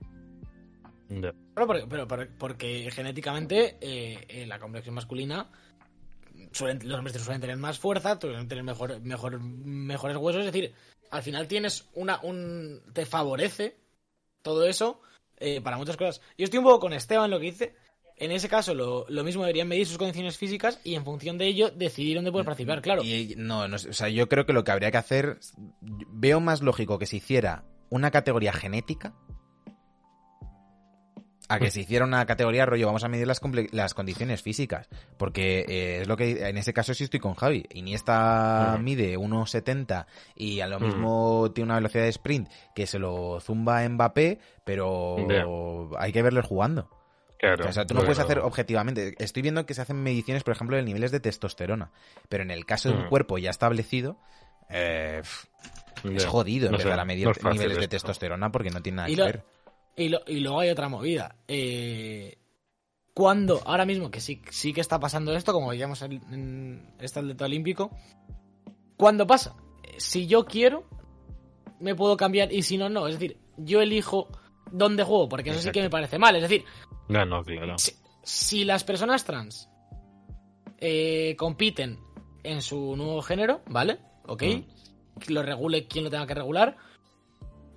Pero, 1.07 1.67
porque, 1.67 1.85
pero 1.89 2.07
por- 2.07 2.29
porque 2.37 2.89
genéticamente 2.91 3.77
eh, 3.81 4.25
en 4.29 4.49
la 4.49 4.59
complexión 4.59 4.95
masculina 4.95 5.49
suelen- 6.51 6.83
los 6.83 6.97
hombres 6.97 7.15
suelen 7.21 7.41
tener 7.41 7.57
más 7.57 7.79
fuerza, 7.79 8.17
suelen 8.19 8.47
tener 8.47 8.63
mejor, 8.63 8.99
mejor, 9.01 9.39
mejores 9.39 10.17
huesos. 10.17 10.45
Es 10.45 10.51
decir, 10.51 10.73
al 11.11 11.23
final 11.23 11.47
tienes 11.47 11.87
una. 11.93 12.19
Un, 12.23 12.81
te 12.93 13.05
favorece 13.05 13.77
todo 14.41 14.65
eso 14.65 15.01
eh, 15.37 15.61
para 15.61 15.77
muchas 15.77 15.97
cosas. 15.97 16.21
Yo 16.37 16.45
estoy 16.45 16.59
un 16.59 16.65
poco 16.65 16.79
con 16.81 16.93
Esteban 16.93 17.25
en 17.25 17.31
lo 17.31 17.39
que 17.39 17.45
dice. 17.45 17.75
En 18.17 18.31
ese 18.31 18.47
caso, 18.47 18.73
lo, 18.73 19.05
lo 19.09 19.25
mismo 19.25 19.41
deberían 19.43 19.67
medir 19.67 19.85
sus 19.85 19.97
condiciones 19.97 20.37
físicas 20.37 20.79
y 20.85 20.95
en 20.95 21.03
función 21.03 21.37
de 21.37 21.47
ello 21.47 21.69
decidir 21.69 22.15
dónde 22.15 22.31
puedes 22.31 22.45
participar. 22.45 22.81
Claro, 22.81 23.03
Y 23.03 23.33
no, 23.35 23.67
no 23.67 23.77
sé, 23.77 23.89
o 23.89 23.93
sea, 23.93 24.07
yo 24.07 24.29
creo 24.29 24.45
que 24.45 24.53
lo 24.53 24.63
que 24.63 24.71
habría 24.71 24.89
que 24.89 24.95
hacer, 24.97 25.37
veo 25.81 26.39
más 26.39 26.61
lógico 26.61 26.97
que 26.97 27.07
se 27.07 27.17
hiciera 27.17 27.65
una 27.89 28.11
categoría 28.11 28.53
genética 28.53 29.13
a 31.47 31.59
que 31.59 31.69
se 31.71 31.81
hiciera 31.81 32.05
una 32.05 32.25
categoría 32.25 32.65
rollo, 32.65 32.87
vamos 32.87 33.03
a 33.03 33.07
medir 33.07 33.27
las, 33.27 33.41
comple- 33.41 33.69
las 33.71 33.93
condiciones 33.93 34.41
físicas, 34.41 34.87
porque 35.17 35.65
eh, 35.67 36.01
es 36.01 36.07
lo 36.07 36.17
que 36.17 36.47
en 36.47 36.57
ese 36.57 36.73
caso 36.73 36.93
sí 36.93 37.03
estoy 37.03 37.19
con 37.19 37.35
Javi. 37.35 37.65
Iniesta 37.73 38.71
Ujú. 38.75 38.83
mide 38.83 39.17
1,70 39.17 40.05
y 40.35 40.61
a 40.61 40.67
lo 40.67 40.77
Ujú. 40.77 40.85
mismo 40.87 41.51
tiene 41.53 41.65
una 41.67 41.75
velocidad 41.75 42.03
de 42.03 42.09
sprint 42.09 42.49
que 42.73 42.87
se 42.87 42.97
lo 42.99 43.39
zumba 43.41 43.87
Mbappé, 43.87 44.39
pero 44.63 45.91
hay 45.97 46.11
que 46.11 46.21
verle 46.23 46.41
jugando. 46.41 46.89
Claro. 47.37 47.67
O 47.67 47.71
sea, 47.71 47.85
tú 47.85 47.93
no 47.93 47.99
puedes 48.01 48.17
hacer 48.19 48.39
objetivamente. 48.39 49.13
Estoy 49.19 49.43
viendo 49.43 49.65
que 49.65 49.73
se 49.73 49.81
hacen 49.81 49.97
mediciones, 50.01 50.43
por 50.43 50.53
ejemplo, 50.55 50.77
de 50.77 50.83
niveles 50.83 51.11
de 51.11 51.19
testosterona. 51.19 51.91
Pero 52.29 52.43
en 52.43 52.49
el 52.49 52.65
caso 52.65 52.89
de 52.89 52.95
un 52.95 53.05
Mm. 53.05 53.09
cuerpo 53.09 53.37
ya 53.37 53.49
establecido, 53.51 54.17
eh, 54.69 55.21
es 56.11 56.25
jodido 56.25 56.71
No 56.71 56.77
sé, 56.77 56.83
empezar 56.83 56.99
a 56.99 57.05
medir 57.05 57.27
no 57.27 57.51
niveles 57.51 57.77
de 57.77 57.83
esto. 57.83 57.89
testosterona 57.89 58.51
porque 58.51 58.69
no 58.71 58.81
tiene 58.81 58.95
nada 58.97 59.09
Y 59.09 59.15
que 59.15 59.19
lo- 59.19 59.25
ver. 59.25 59.43
Y, 59.95 60.09
lo- 60.09 60.21
y 60.27 60.39
luego 60.41 60.59
hay 60.59 60.69
otra 60.69 60.89
movida. 60.89 61.35
Eh, 61.47 62.37
cuando, 63.13 63.61
ahora 63.65 63.85
mismo, 63.85 64.11
que 64.11 64.19
sí, 64.19 64.41
sí 64.49 64.73
que 64.73 64.81
está 64.81 64.99
pasando 64.99 65.33
esto, 65.33 65.53
como 65.53 65.69
veíamos 65.69 66.01
en, 66.01 66.13
en 66.33 66.93
este 66.99 67.19
atleta 67.19 67.45
olímpico, 67.45 67.91
¿cuándo 68.97 69.25
pasa? 69.25 69.55
Si 69.97 70.27
yo 70.27 70.45
quiero, 70.45 70.83
me 71.79 71.95
puedo 71.95 72.17
cambiar 72.17 72.51
y 72.51 72.61
si 72.63 72.77
no, 72.77 72.89
no. 72.89 73.07
Es 73.07 73.15
decir, 73.19 73.37
yo 73.57 73.81
elijo 73.81 74.27
dónde 74.71 75.03
juego, 75.03 75.29
porque 75.29 75.51
eso 75.51 75.61
sí 75.61 75.71
que 75.71 75.81
me 75.81 75.89
parece 75.89 76.19
mal. 76.19 76.35
Es 76.35 76.41
decir, 76.41 76.65
No, 77.07 77.25
no, 77.25 77.41
claro. 77.43 77.77
si, 77.77 77.93
si 78.23 78.65
las 78.65 78.83
personas 78.83 79.23
trans 79.23 79.69
eh, 80.79 81.35
compiten 81.37 81.99
en 82.43 82.61
su 82.61 82.95
nuevo 82.97 83.21
género, 83.21 83.61
¿vale? 83.67 83.99
¿Ok? 84.27 84.39
Que 84.39 84.65
Lo 85.29 85.41
regule 85.41 85.87
quien 85.87 86.03
lo 86.03 86.09
tenga 86.11 86.27
que 86.27 86.33
regular. 86.33 86.75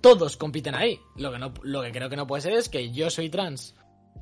Todos 0.01 0.37
compiten 0.37 0.75
ahí. 0.75 0.99
Lo 1.17 1.31
que, 1.31 1.39
no, 1.39 1.53
lo 1.63 1.81
que 1.81 1.91
creo 1.91 2.09
que 2.09 2.15
no 2.15 2.25
puede 2.27 2.41
ser 2.41 2.53
es 2.53 2.69
que 2.69 2.91
yo 2.91 3.09
soy 3.09 3.29
trans, 3.29 3.75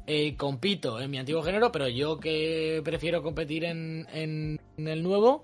eh, 0.07 0.35
compito 0.35 0.99
en 0.99 1.11
mi 1.11 1.17
antiguo 1.19 1.43
género, 1.43 1.71
pero 1.71 1.87
yo 1.87 2.19
que 2.19 2.81
prefiero 2.83 3.21
competir 3.21 3.63
en, 3.65 4.07
en- 4.11 4.59
en 4.77 4.87
el 4.87 5.03
nuevo, 5.03 5.43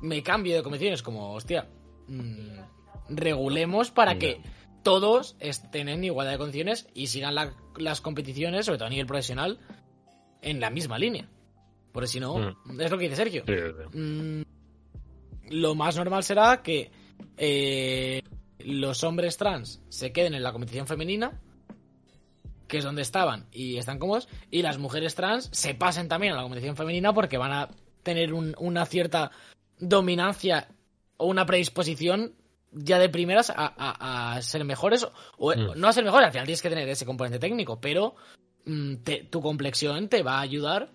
me 0.00 0.22
cambio 0.22 0.56
de 0.56 0.62
competiciones. 0.62 1.02
Como, 1.02 1.32
hostia, 1.32 1.68
mm, 2.08 2.58
regulemos 3.10 3.90
para 3.90 4.18
que 4.18 4.40
todos 4.82 5.36
estén 5.40 5.88
en 5.88 6.02
igualdad 6.04 6.32
de 6.32 6.38
condiciones 6.38 6.88
y 6.94 7.08
sigan 7.08 7.34
la- 7.34 7.54
las 7.76 8.00
competiciones, 8.00 8.66
sobre 8.66 8.78
todo 8.78 8.86
a 8.86 8.90
nivel 8.90 9.06
profesional, 9.06 9.58
en 10.42 10.60
la 10.60 10.70
misma 10.70 10.98
línea. 10.98 11.28
Porque 11.92 12.06
si 12.08 12.20
no, 12.20 12.50
es 12.78 12.90
lo 12.90 12.98
que 12.98 13.04
dice 13.04 13.16
Sergio. 13.16 13.44
Sí, 13.46 13.54
sí. 13.92 13.98
Mm, 13.98 14.42
lo 15.50 15.74
más 15.74 15.96
normal 15.96 16.22
será 16.22 16.62
que 16.62 16.90
eh, 17.36 18.22
los 18.60 19.04
hombres 19.04 19.36
trans 19.36 19.80
se 19.88 20.12
queden 20.12 20.34
en 20.34 20.42
la 20.42 20.52
competición 20.52 20.86
femenina, 20.86 21.40
que 22.66 22.78
es 22.78 22.84
donde 22.84 23.02
estaban 23.02 23.46
y 23.50 23.78
están 23.78 23.98
cómodos, 23.98 24.28
y 24.50 24.62
las 24.62 24.78
mujeres 24.78 25.14
trans 25.14 25.48
se 25.52 25.74
pasen 25.74 26.08
también 26.08 26.32
a 26.32 26.36
la 26.36 26.42
competición 26.42 26.76
femenina 26.76 27.12
porque 27.14 27.38
van 27.38 27.52
a 27.52 27.68
tener 28.02 28.32
un- 28.34 28.54
una 28.58 28.84
cierta 28.86 29.30
dominancia 29.78 30.68
o 31.16 31.26
una 31.26 31.46
predisposición 31.46 32.34
ya 32.72 32.98
de 32.98 33.08
primeras 33.08 33.48
a, 33.50 33.54
a- 33.56 34.34
a 34.36 34.42
ser 34.42 34.64
mejores, 34.64 35.06
o, 35.38 35.52
Mm. 35.54 35.72
no 35.80 35.88
a 35.88 35.92
ser 35.92 36.04
mejores, 36.04 36.26
al 36.26 36.32
final 36.32 36.46
tienes 36.46 36.60
que 36.62 36.68
tener 36.68 36.88
ese 36.88 37.06
componente 37.06 37.38
técnico, 37.38 37.80
pero 37.80 38.14
mm, 38.66 38.96
te- 38.96 39.24
tu 39.24 39.40
complexión 39.40 40.08
te 40.10 40.22
va 40.22 40.36
a 40.38 40.40
ayudar 40.42 40.90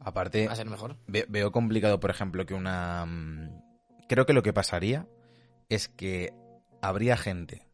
Aparte, 0.00 0.46
a 0.48 0.54
ser 0.54 0.66
mejor. 0.66 0.96
ve- 1.06 1.24
veo 1.28 1.50
complicado, 1.50 1.98
por 1.98 2.10
ejemplo, 2.10 2.44
que 2.44 2.52
una... 2.52 3.06
mm, 3.06 3.62
Creo 4.08 4.26
que 4.26 4.34
lo 4.34 4.42
que 4.42 4.52
pasaría 4.52 5.06
es 5.70 5.88
que 5.88 6.34
habría 6.88 7.16
gente 7.16 7.66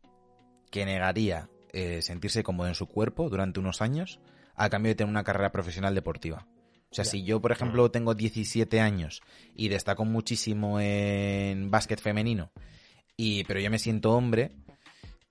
que 0.71 0.85
negaría 0.85 1.49
eh, 1.73 2.03
sentirse 2.03 2.43
cómodo 2.43 2.69
en 2.69 2.75
su 2.75 2.87
cuerpo 2.87 3.29
durante 3.29 3.61
unos 3.61 3.83
años 3.83 4.21
a 4.55 4.71
cambio 4.71 4.91
de 4.91 4.95
tener 4.97 5.11
una 5.11 5.25
carrera 5.25 5.53
profesional 5.53 5.95
deportiva. 5.95 6.47
O 6.91 6.95
sea, 6.95 7.05
si 7.07 7.25
yo, 7.25 7.41
por 7.41 7.53
ejemplo, 7.53 7.91
tengo 7.91 8.15
17 8.15 8.81
años 8.81 9.23
y 9.55 9.69
destaco 9.69 10.05
muchísimo 10.05 10.79
en 10.79 11.71
básquet 11.71 12.01
femenino, 12.01 12.53
y, 13.17 13.45
pero 13.45 13.61
yo 13.61 13.71
me 13.71 13.79
siento 13.79 14.13
hombre, 14.13 14.53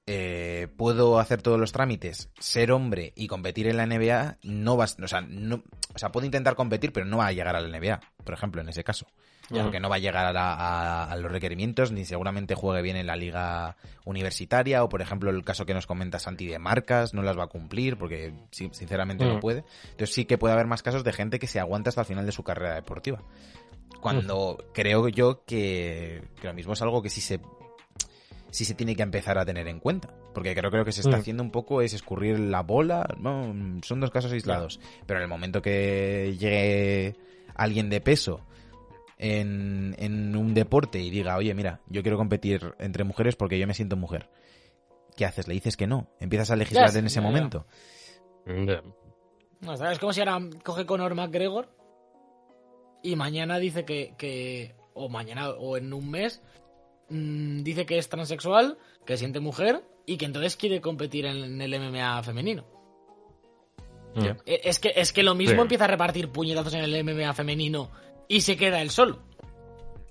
eh, 0.07 0.67
puedo 0.77 1.19
hacer 1.19 1.41
todos 1.41 1.59
los 1.59 1.71
trámites, 1.71 2.29
ser 2.39 2.71
hombre 2.71 3.13
y 3.15 3.27
competir 3.27 3.67
en 3.67 3.77
la 3.77 3.85
NBA, 3.85 4.37
no 4.43 4.75
vas, 4.77 4.97
o 5.01 5.07
sea, 5.07 5.21
no, 5.21 5.63
o 5.93 5.97
sea, 5.99 6.11
puedo 6.11 6.25
intentar 6.25 6.55
competir, 6.55 6.91
pero 6.91 7.05
no 7.05 7.17
va 7.17 7.27
a 7.27 7.31
llegar 7.31 7.55
a 7.55 7.61
la 7.61 7.67
NBA, 7.79 7.99
por 8.23 8.33
ejemplo, 8.33 8.61
en 8.61 8.69
ese 8.69 8.83
caso. 8.83 9.05
Porque 9.53 9.81
no 9.81 9.89
va 9.89 9.97
a 9.97 9.99
llegar 9.99 10.25
a, 10.25 10.31
la- 10.31 10.53
a- 10.53 11.11
a 11.11 11.15
los 11.17 11.29
requerimientos, 11.29 11.91
ni 11.91 12.05
seguramente 12.05 12.55
juegue 12.55 12.81
bien 12.81 12.95
en 12.95 13.05
la 13.05 13.17
liga 13.17 13.75
universitaria, 14.05 14.81
o 14.81 14.87
por 14.87 15.01
ejemplo 15.01 15.29
el 15.29 15.43
caso 15.43 15.65
que 15.65 15.73
nos 15.73 15.87
comenta 15.87 16.19
Santi 16.19 16.47
de 16.47 16.57
marcas, 16.57 17.13
no 17.13 17.21
las 17.21 17.37
va 17.37 17.43
a 17.43 17.47
cumplir, 17.47 17.97
porque 17.97 18.33
sí, 18.51 18.69
sinceramente 18.71 19.25
no 19.25 19.35
Mm. 19.35 19.39
puede. 19.41 19.65
Entonces 19.89 20.15
sí 20.15 20.23
que 20.23 20.37
puede 20.37 20.53
haber 20.53 20.67
más 20.67 20.81
casos 20.83 21.03
de 21.03 21.11
gente 21.11 21.37
que 21.37 21.47
se 21.47 21.59
aguanta 21.59 21.89
hasta 21.89 21.99
el 21.99 22.07
final 22.07 22.25
de 22.25 22.31
su 22.31 22.43
carrera 22.45 22.75
deportiva. 22.75 23.21
Cuando 23.99 24.57
creo 24.73 25.09
yo 25.09 25.43
que, 25.45 26.23
que 26.39 26.47
lo 26.47 26.53
mismo 26.53 26.71
es 26.71 26.81
algo 26.81 27.01
que 27.01 27.09
sí 27.09 27.19
se 27.19 27.41
sí 28.51 28.63
se 28.65 28.75
tiene 28.75 28.95
que 28.95 29.01
empezar 29.03 29.37
a 29.39 29.45
tener 29.45 29.67
en 29.67 29.79
cuenta. 29.79 30.13
Porque 30.33 30.53
creo 30.55 30.69
que 30.71 30.77
lo 30.77 30.85
que 30.85 30.91
se 30.91 31.01
está 31.01 31.17
Mm. 31.17 31.19
haciendo 31.19 31.43
un 31.43 31.51
poco 31.51 31.81
es 31.81 31.93
escurrir 31.93 32.39
la 32.39 32.61
bola. 32.61 33.07
No, 33.17 33.53
son 33.83 33.99
dos 33.99 34.11
casos 34.11 34.31
aislados. 34.31 34.79
Pero 35.05 35.19
en 35.19 35.23
el 35.23 35.29
momento 35.29 35.61
que 35.61 36.35
llegue 36.39 37.15
alguien 37.55 37.89
de 37.89 37.99
peso 38.01 38.45
en, 39.17 39.95
en 39.99 40.35
un 40.35 40.53
deporte 40.53 40.99
y 40.99 41.09
diga, 41.09 41.35
oye, 41.37 41.53
mira, 41.53 41.81
yo 41.87 42.01
quiero 42.01 42.17
competir 42.17 42.73
entre 42.79 43.03
mujeres 43.03 43.35
porque 43.35 43.57
yo 43.59 43.67
me 43.67 43.73
siento 43.73 43.95
mujer. 43.95 44.29
¿Qué 45.15 45.25
haces? 45.25 45.47
Le 45.47 45.53
dices 45.53 45.75
que 45.77 45.87
no. 45.87 46.07
Empiezas 46.19 46.51
a 46.51 46.55
legislar 46.55 46.95
en 46.95 47.05
ese 47.05 47.19
momento. 47.21 47.65
Ya. 48.47 48.81
No, 49.59 49.77
¿sabes? 49.77 49.93
Es 49.93 49.99
como 49.99 50.13
si 50.13 50.21
ahora 50.21 50.39
coge 50.63 50.85
Conor 50.85 51.13
McGregor 51.13 51.69
y 53.03 53.15
mañana 53.15 53.59
dice 53.59 53.85
que, 53.85 54.15
que- 54.17 54.75
o 54.93 55.07
mañana 55.09 55.49
o 55.51 55.77
en 55.77 55.93
un 55.93 56.09
mes 56.09 56.41
mm, 57.11 57.63
dice 57.63 57.85
que 57.85 57.97
es 57.97 58.09
transexual, 58.09 58.77
que 59.05 59.17
siente 59.17 59.39
mujer 59.39 59.83
y 60.05 60.17
que 60.17 60.25
entonces 60.25 60.55
quiere 60.57 60.81
competir 60.81 61.25
en, 61.25 61.61
el 61.61 61.79
MMA 61.79 62.23
femenino. 62.23 62.65
Ya. 64.15 64.37
E- 64.45 64.61
Es 64.63 64.79
que, 64.79 64.91
es 64.95 65.13
que 65.13 65.23
lo 65.23 65.35
mismo 65.35 65.55
Sí. 65.57 65.61
empieza 65.61 65.85
a 65.85 65.87
repartir 65.87 66.29
puñetazos 66.29 66.73
en 66.73 66.81
el 66.83 67.03
MMA 67.03 67.33
femenino 67.33 67.89
y 68.27 68.41
se 68.41 68.57
queda 68.57 68.81
él 68.81 68.89
solo. 68.89 69.19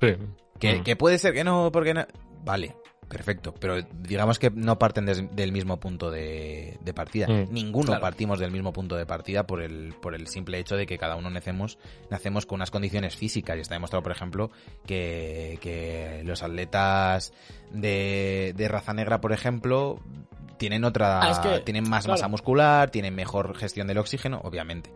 Sí. 0.00 0.14
Que, 0.58 0.76
Mm. 0.76 0.84
que 0.84 0.96
puede 0.96 1.18
ser 1.18 1.34
que 1.34 1.44
no, 1.44 1.70
porque 1.72 1.92
no. 1.94 2.06
Vale, 2.44 2.74
perfecto. 3.10 3.52
Pero 3.60 3.82
digamos 3.82 4.38
que 4.38 4.50
no 4.50 4.78
parten 4.78 5.04
des- 5.04 5.36
del 5.36 5.52
mismo 5.52 5.78
punto 5.78 6.10
de, 6.10 6.78
de 6.80 6.94
partida. 6.94 7.26
Mm, 7.28 7.52
Ninguno 7.52 7.86
claro. 7.88 8.00
partimos 8.00 8.38
del 8.38 8.50
mismo 8.52 8.72
punto 8.72 8.96
de 8.96 9.04
partida 9.04 9.46
por 9.46 9.60
el, 9.60 9.92
por 10.00 10.14
el 10.14 10.26
simple 10.28 10.58
hecho 10.58 10.76
de 10.76 10.86
que 10.86 10.96
cada 10.96 11.16
uno 11.16 11.28
nacemos, 11.28 11.78
nacemos 12.08 12.46
con 12.46 12.56
unas 12.56 12.70
condiciones 12.70 13.16
físicas. 13.16 13.58
Y 13.58 13.60
está 13.60 13.74
demostrado, 13.74 14.02
por 14.02 14.12
ejemplo, 14.12 14.50
que, 14.86 15.58
que 15.60 16.22
los 16.24 16.42
atletas 16.42 17.34
de, 17.72 18.54
de 18.56 18.68
raza 18.68 18.94
negra, 18.94 19.20
por 19.20 19.32
ejemplo, 19.32 19.98
tienen 20.56 20.84
otra. 20.84 21.20
Ah, 21.22 21.30
es 21.32 21.38
que, 21.40 21.60
tienen 21.60 21.88
más 21.88 22.04
claro. 22.04 22.18
masa 22.18 22.28
muscular, 22.28 22.90
tienen 22.90 23.14
mejor 23.14 23.56
gestión 23.56 23.86
del 23.86 23.98
oxígeno, 23.98 24.40
obviamente 24.44 24.90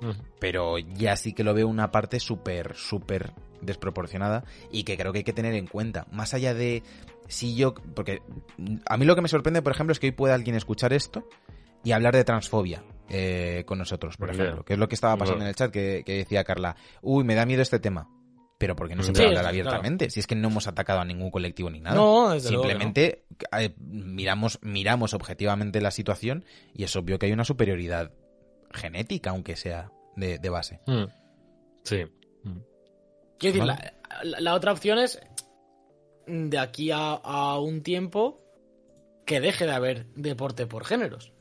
Mm. 0.00 0.10
pero 0.38 0.78
ya 0.78 1.16
sí 1.16 1.32
que 1.32 1.42
lo 1.42 1.54
veo 1.54 1.66
una 1.66 1.90
parte 1.90 2.20
súper, 2.20 2.76
súper 2.76 3.32
desproporcionada 3.60 4.44
y 4.70 4.84
que 4.84 4.96
creo 4.96 5.12
que 5.12 5.18
hay 5.18 5.24
que 5.24 5.32
tener 5.32 5.54
en 5.54 5.66
cuenta. 5.66 6.06
Más 6.10 6.34
allá 6.34 6.54
de 6.54 6.82
si 7.28 7.54
yo... 7.56 7.74
Porque 7.74 8.22
a 8.86 8.96
mí 8.96 9.04
lo 9.04 9.14
que 9.14 9.22
me 9.22 9.28
sorprende, 9.28 9.62
por 9.62 9.72
ejemplo, 9.72 9.92
es 9.92 9.98
que 10.00 10.06
hoy 10.08 10.12
pueda 10.12 10.34
alguien 10.34 10.56
escuchar 10.56 10.92
esto 10.92 11.28
y 11.84 11.92
hablar 11.92 12.14
de 12.14 12.24
transfobia. 12.24 12.82
eh, 13.10 13.64
con 13.66 13.78
nosotros, 13.78 14.16
por 14.18 14.28
ejemplo. 14.30 14.64
Que 14.64 14.74
es 14.74 14.78
lo 14.78 14.86
que 14.88 14.94
estaba 14.94 15.16
pasando 15.16 15.36
Bueno. 15.38 15.44
en 15.46 15.48
el 15.48 15.54
chat, 15.54 15.70
que, 15.70 16.02
que 16.04 16.18
decía 16.18 16.44
Carla, 16.44 16.76
uy, 17.00 17.24
me 17.24 17.34
da 17.34 17.46
miedo 17.46 17.62
este 17.62 17.78
tema. 17.78 18.08
Pero 18.58 18.74
porque 18.76 18.96
no 18.96 19.02
se 19.02 19.08
Sí, 19.08 19.12
puede 19.12 19.28
hablar 19.28 19.44
claro. 19.44 19.48
abiertamente. 19.70 20.10
Si 20.10 20.18
es 20.20 20.26
que 20.26 20.34
no 20.34 20.48
hemos 20.48 20.66
atacado 20.66 21.00
a 21.00 21.04
ningún 21.04 21.30
colectivo 21.30 21.70
ni 21.70 21.80
nada. 21.80 21.94
No, 21.96 22.30
desde 22.30 22.50
luego 22.50 22.64
que 22.64 22.70
Simplemente 22.70 23.24
eh, 23.58 23.72
miramos, 23.78 24.58
miramos 24.62 25.14
objetivamente 25.14 25.80
la 25.80 25.90
situación 25.92 26.44
y 26.74 26.82
es 26.84 26.94
obvio 26.96 27.18
que 27.18 27.26
hay 27.26 27.32
una 27.32 27.44
superioridad 27.44 28.10
genética, 28.72 29.30
aunque 29.30 29.54
sea 29.56 29.90
de, 30.16 30.38
de 30.38 30.50
base. 30.50 30.80
Mm. 30.86 31.04
Sí. 31.84 32.02
Quiero 33.38 33.54
decir, 33.54 33.68
Vale. 33.68 33.92
la, 34.10 34.24
la- 34.24 34.40
la 34.40 34.54
otra 34.54 34.72
opción 34.72 34.98
es 34.98 35.20
de 36.26 36.58
aquí 36.58 36.90
a, 36.90 37.12
a 37.14 37.58
un 37.58 37.82
tiempo 37.82 38.40
que 39.24 39.40
deje 39.40 39.64
de 39.66 39.72
haber 39.72 40.06
deporte 40.14 40.66
por 40.66 40.84
géneros. 40.84 41.32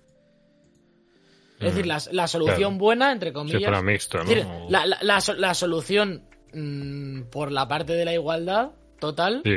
Es 1.60 1.74
decir, 1.74 1.88
la, 1.88 2.00
la 2.12 2.28
solución 2.28 2.58
Claro. 2.74 2.78
buena, 2.78 3.12
entre 3.12 3.30
Si 3.30 3.34
comillas. 3.34 3.62
fuera 3.64 3.82
mixto, 3.82 4.20
es 4.20 4.24
¿no? 4.26 4.30
decir, 4.30 4.46
la, 4.70 4.86
la- 4.86 5.00
la 5.02 5.22
so- 5.22 5.34
la 5.34 5.54
solución 5.56 6.24
mm, 6.54 7.24
por 7.32 7.52
la 7.52 7.68
parte 7.68 7.94
de 7.94 8.06
la 8.06 8.14
igualdad 8.14 8.72
total 9.00 9.42
Sí, 9.44 9.56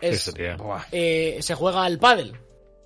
es 0.00 0.22
sí, 0.22 0.32
eh, 0.92 1.38
se 1.40 1.54
juega 1.56 1.84
al 1.84 1.98
pádel 1.98 2.36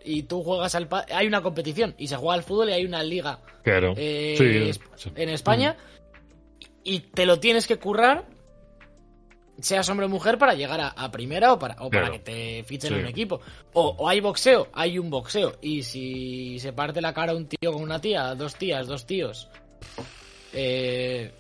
y 0.05 0.22
tú 0.22 0.42
juegas 0.42 0.74
al 0.74 0.88
pádel, 0.88 1.14
hay 1.16 1.26
una 1.26 1.42
competición 1.42 1.94
y 1.99 2.07
se 2.09 2.16
juega 2.16 2.34
al 2.34 2.42
fútbol 2.44 2.70
y 2.70 2.72
hay 2.72 2.86
una 2.86 3.03
liga 3.03 3.40
Claro. 3.62 3.92
eh, 3.97 4.34
sí, 4.38 4.70
es- 4.70 4.80
sí. 4.97 5.12
en 5.14 5.28
España 5.28 5.76
y 6.82 7.01
te 7.01 7.26
lo 7.26 7.38
tienes 7.40 7.66
que 7.66 7.76
currar 7.78 8.26
seas 9.61 9.88
hombre 9.88 10.07
o 10.07 10.09
mujer 10.09 10.36
para 10.38 10.54
llegar 10.54 10.80
a, 10.80 10.88
a 10.88 11.11
primera 11.11 11.52
o 11.52 11.59
para, 11.59 11.74
o 11.74 11.88
para 11.90 12.09
Claro. 12.09 12.12
que 12.12 12.18
te 12.18 12.64
fichen 12.64 12.88
Sí. 12.90 12.94
en 12.94 13.00
un 13.00 13.07
equipo 13.07 13.40
o, 13.72 13.94
o 13.98 14.09
hay 14.09 14.20
boxeo 14.20 14.68
hay 14.72 14.98
un 14.98 15.09
boxeo 15.11 15.57
y 15.62 15.82
si 15.82 16.59
se 16.59 16.72
parte 16.72 17.00
la 17.00 17.14
cara 17.14 17.34
un 17.34 17.46
tío 17.46 17.72
con 17.72 17.82
una 17.82 18.00
tía 18.00 18.34
dos 18.34 18.54
tías 18.57 18.86
dos 18.86 19.07
tíos 19.07 19.48
eh, 20.52 21.32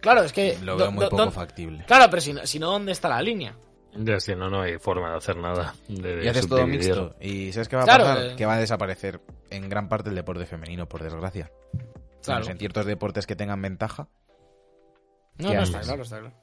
claro 0.00 0.22
es 0.24 0.32
que 0.32 0.58
Lo 0.62 0.72
do- 0.72 0.78
veo 0.84 0.92
muy 0.92 1.04
do- 1.04 1.10
poco 1.10 1.24
do- 1.26 1.30
factible. 1.30 1.84
claro 1.86 2.10
pero 2.10 2.20
si 2.20 2.32
no, 2.32 2.46
si 2.46 2.58
no 2.58 2.70
dónde 2.70 2.92
está 2.92 3.08
la 3.08 3.22
línea 3.22 3.54
Ya, 3.96 4.18
si 4.20 4.34
no, 4.34 4.50
no 4.50 4.62
hay 4.62 4.76
forma 4.78 5.08
de 5.10 5.16
hacer 5.18 5.36
nada. 5.36 5.72
De 5.88 6.24
Y 6.24 6.28
haces 6.28 6.48
todo 6.48 6.66
mixto. 6.66 7.14
¿Y 7.20 7.52
sabes 7.52 7.68
qué 7.68 7.76
va 7.76 7.82
a 7.82 7.84
Claro, 7.84 8.04
pasar? 8.04 8.26
eh. 8.26 8.34
Que 8.36 8.44
va 8.44 8.54
a 8.54 8.58
desaparecer 8.58 9.20
en 9.50 9.68
gran 9.68 9.88
parte 9.88 10.08
el 10.08 10.16
deporte 10.16 10.46
femenino, 10.46 10.88
por 10.88 11.00
desgracia. 11.00 11.52
Claro. 12.24 12.40
Menos 12.40 12.48
en 12.48 12.58
ciertos 12.58 12.86
deportes 12.86 13.24
que 13.24 13.36
tengan 13.36 13.62
ventaja, 13.62 14.08
no, 15.38 15.48
¿Qué 15.50 15.54
no 15.54 15.62
está 15.62 15.80
claro 15.82 16.02
está 16.02 16.18
claro 16.18 16.34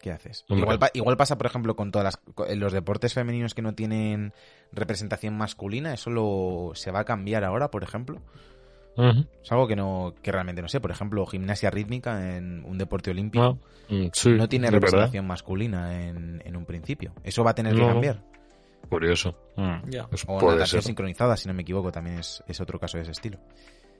¿qué 0.00 0.10
haces? 0.12 0.44
Igual, 0.48 0.78
igual 0.94 1.16
pasa, 1.16 1.36
por 1.36 1.46
ejemplo, 1.46 1.76
con 1.76 1.90
todas 1.90 2.16
las 2.38 2.56
los 2.58 2.72
deportes 2.72 3.14
femeninos 3.14 3.54
que 3.54 3.62
no 3.62 3.74
tienen 3.74 4.32
representación 4.72 5.36
masculina. 5.36 5.92
Eso 5.94 6.10
lo, 6.10 6.72
se 6.74 6.90
va 6.90 7.00
a 7.00 7.04
cambiar 7.04 7.44
ahora, 7.44 7.70
por 7.70 7.82
ejemplo. 7.82 8.20
Es 8.94 9.50
algo 9.50 9.66
que 9.66 9.74
no 9.76 10.14
que 10.22 10.30
realmente 10.32 10.60
no 10.60 10.68
sé. 10.68 10.80
Por 10.80 10.90
ejemplo, 10.90 11.24
gimnasia 11.26 11.70
rítmica 11.70 12.36
en 12.36 12.62
un 12.66 12.76
deporte 12.76 13.10
olímpico 13.10 13.58
Ah, 13.58 13.92
mm, 13.94 14.06
sí, 14.12 14.30
no 14.32 14.48
tiene 14.48 14.66
verdad. 14.66 14.80
representación 14.80 15.26
masculina 15.26 16.06
en, 16.06 16.42
en 16.44 16.56
un 16.56 16.66
principio. 16.66 17.12
Eso 17.24 17.42
va 17.42 17.52
a 17.52 17.54
tener 17.54 17.74
que 17.74 17.80
cambiar. 17.86 18.22
Curioso. 18.90 19.34
Mm. 19.56 19.88
Ya. 19.88 20.06
Pues 20.08 20.24
O 20.26 20.34
natación 20.42 20.66
ser. 20.66 20.82
sincronizada, 20.82 21.36
si 21.38 21.48
no 21.48 21.54
me 21.54 21.62
equivoco, 21.62 21.90
también 21.90 22.18
es, 22.18 22.42
es 22.46 22.60
otro 22.60 22.78
caso 22.78 22.98
de 22.98 23.04
ese 23.04 23.12
estilo. 23.12 23.38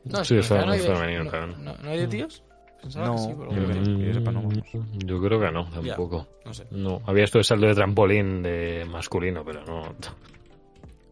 no, 0.05 0.23
Sí, 0.25 0.37
es 0.37 0.51
no 0.51 0.71
hay 0.71 0.81
de- 0.81 0.87
femenino, 0.95 1.25
no- 1.57 1.75
¿no 1.79 1.89
hay 1.91 1.99
de 2.01 2.09
tíos 2.09 2.43
Pensaba 2.83 3.07
No, 3.07 3.15
que 3.15 3.21
sí, 3.21 3.29
pero 3.39 3.49
creo 3.51 3.67
que 3.69 3.75
no. 3.75 3.81
bueno, 3.81 3.99
que 3.99 4.07
yo 4.07 4.15
sepa, 4.15 4.33
no, 4.33 4.43
vamos. 4.43 4.59
Yo 5.07 5.23
creo 5.23 5.41
que 5.41 5.51
no, 5.53 5.71
Ya. 5.83 5.95
tampoco. 5.95 6.29
no 6.45 6.53
sé 6.55 6.65
No, 6.73 7.01
había 7.07 7.25
esto 7.25 7.39
de 7.39 7.45
salto 7.45 7.67
de 7.67 7.75
trampolín 7.75 8.43
de 8.43 8.85
masculino, 8.91 9.45
pero 9.45 9.65
no. 9.65 9.95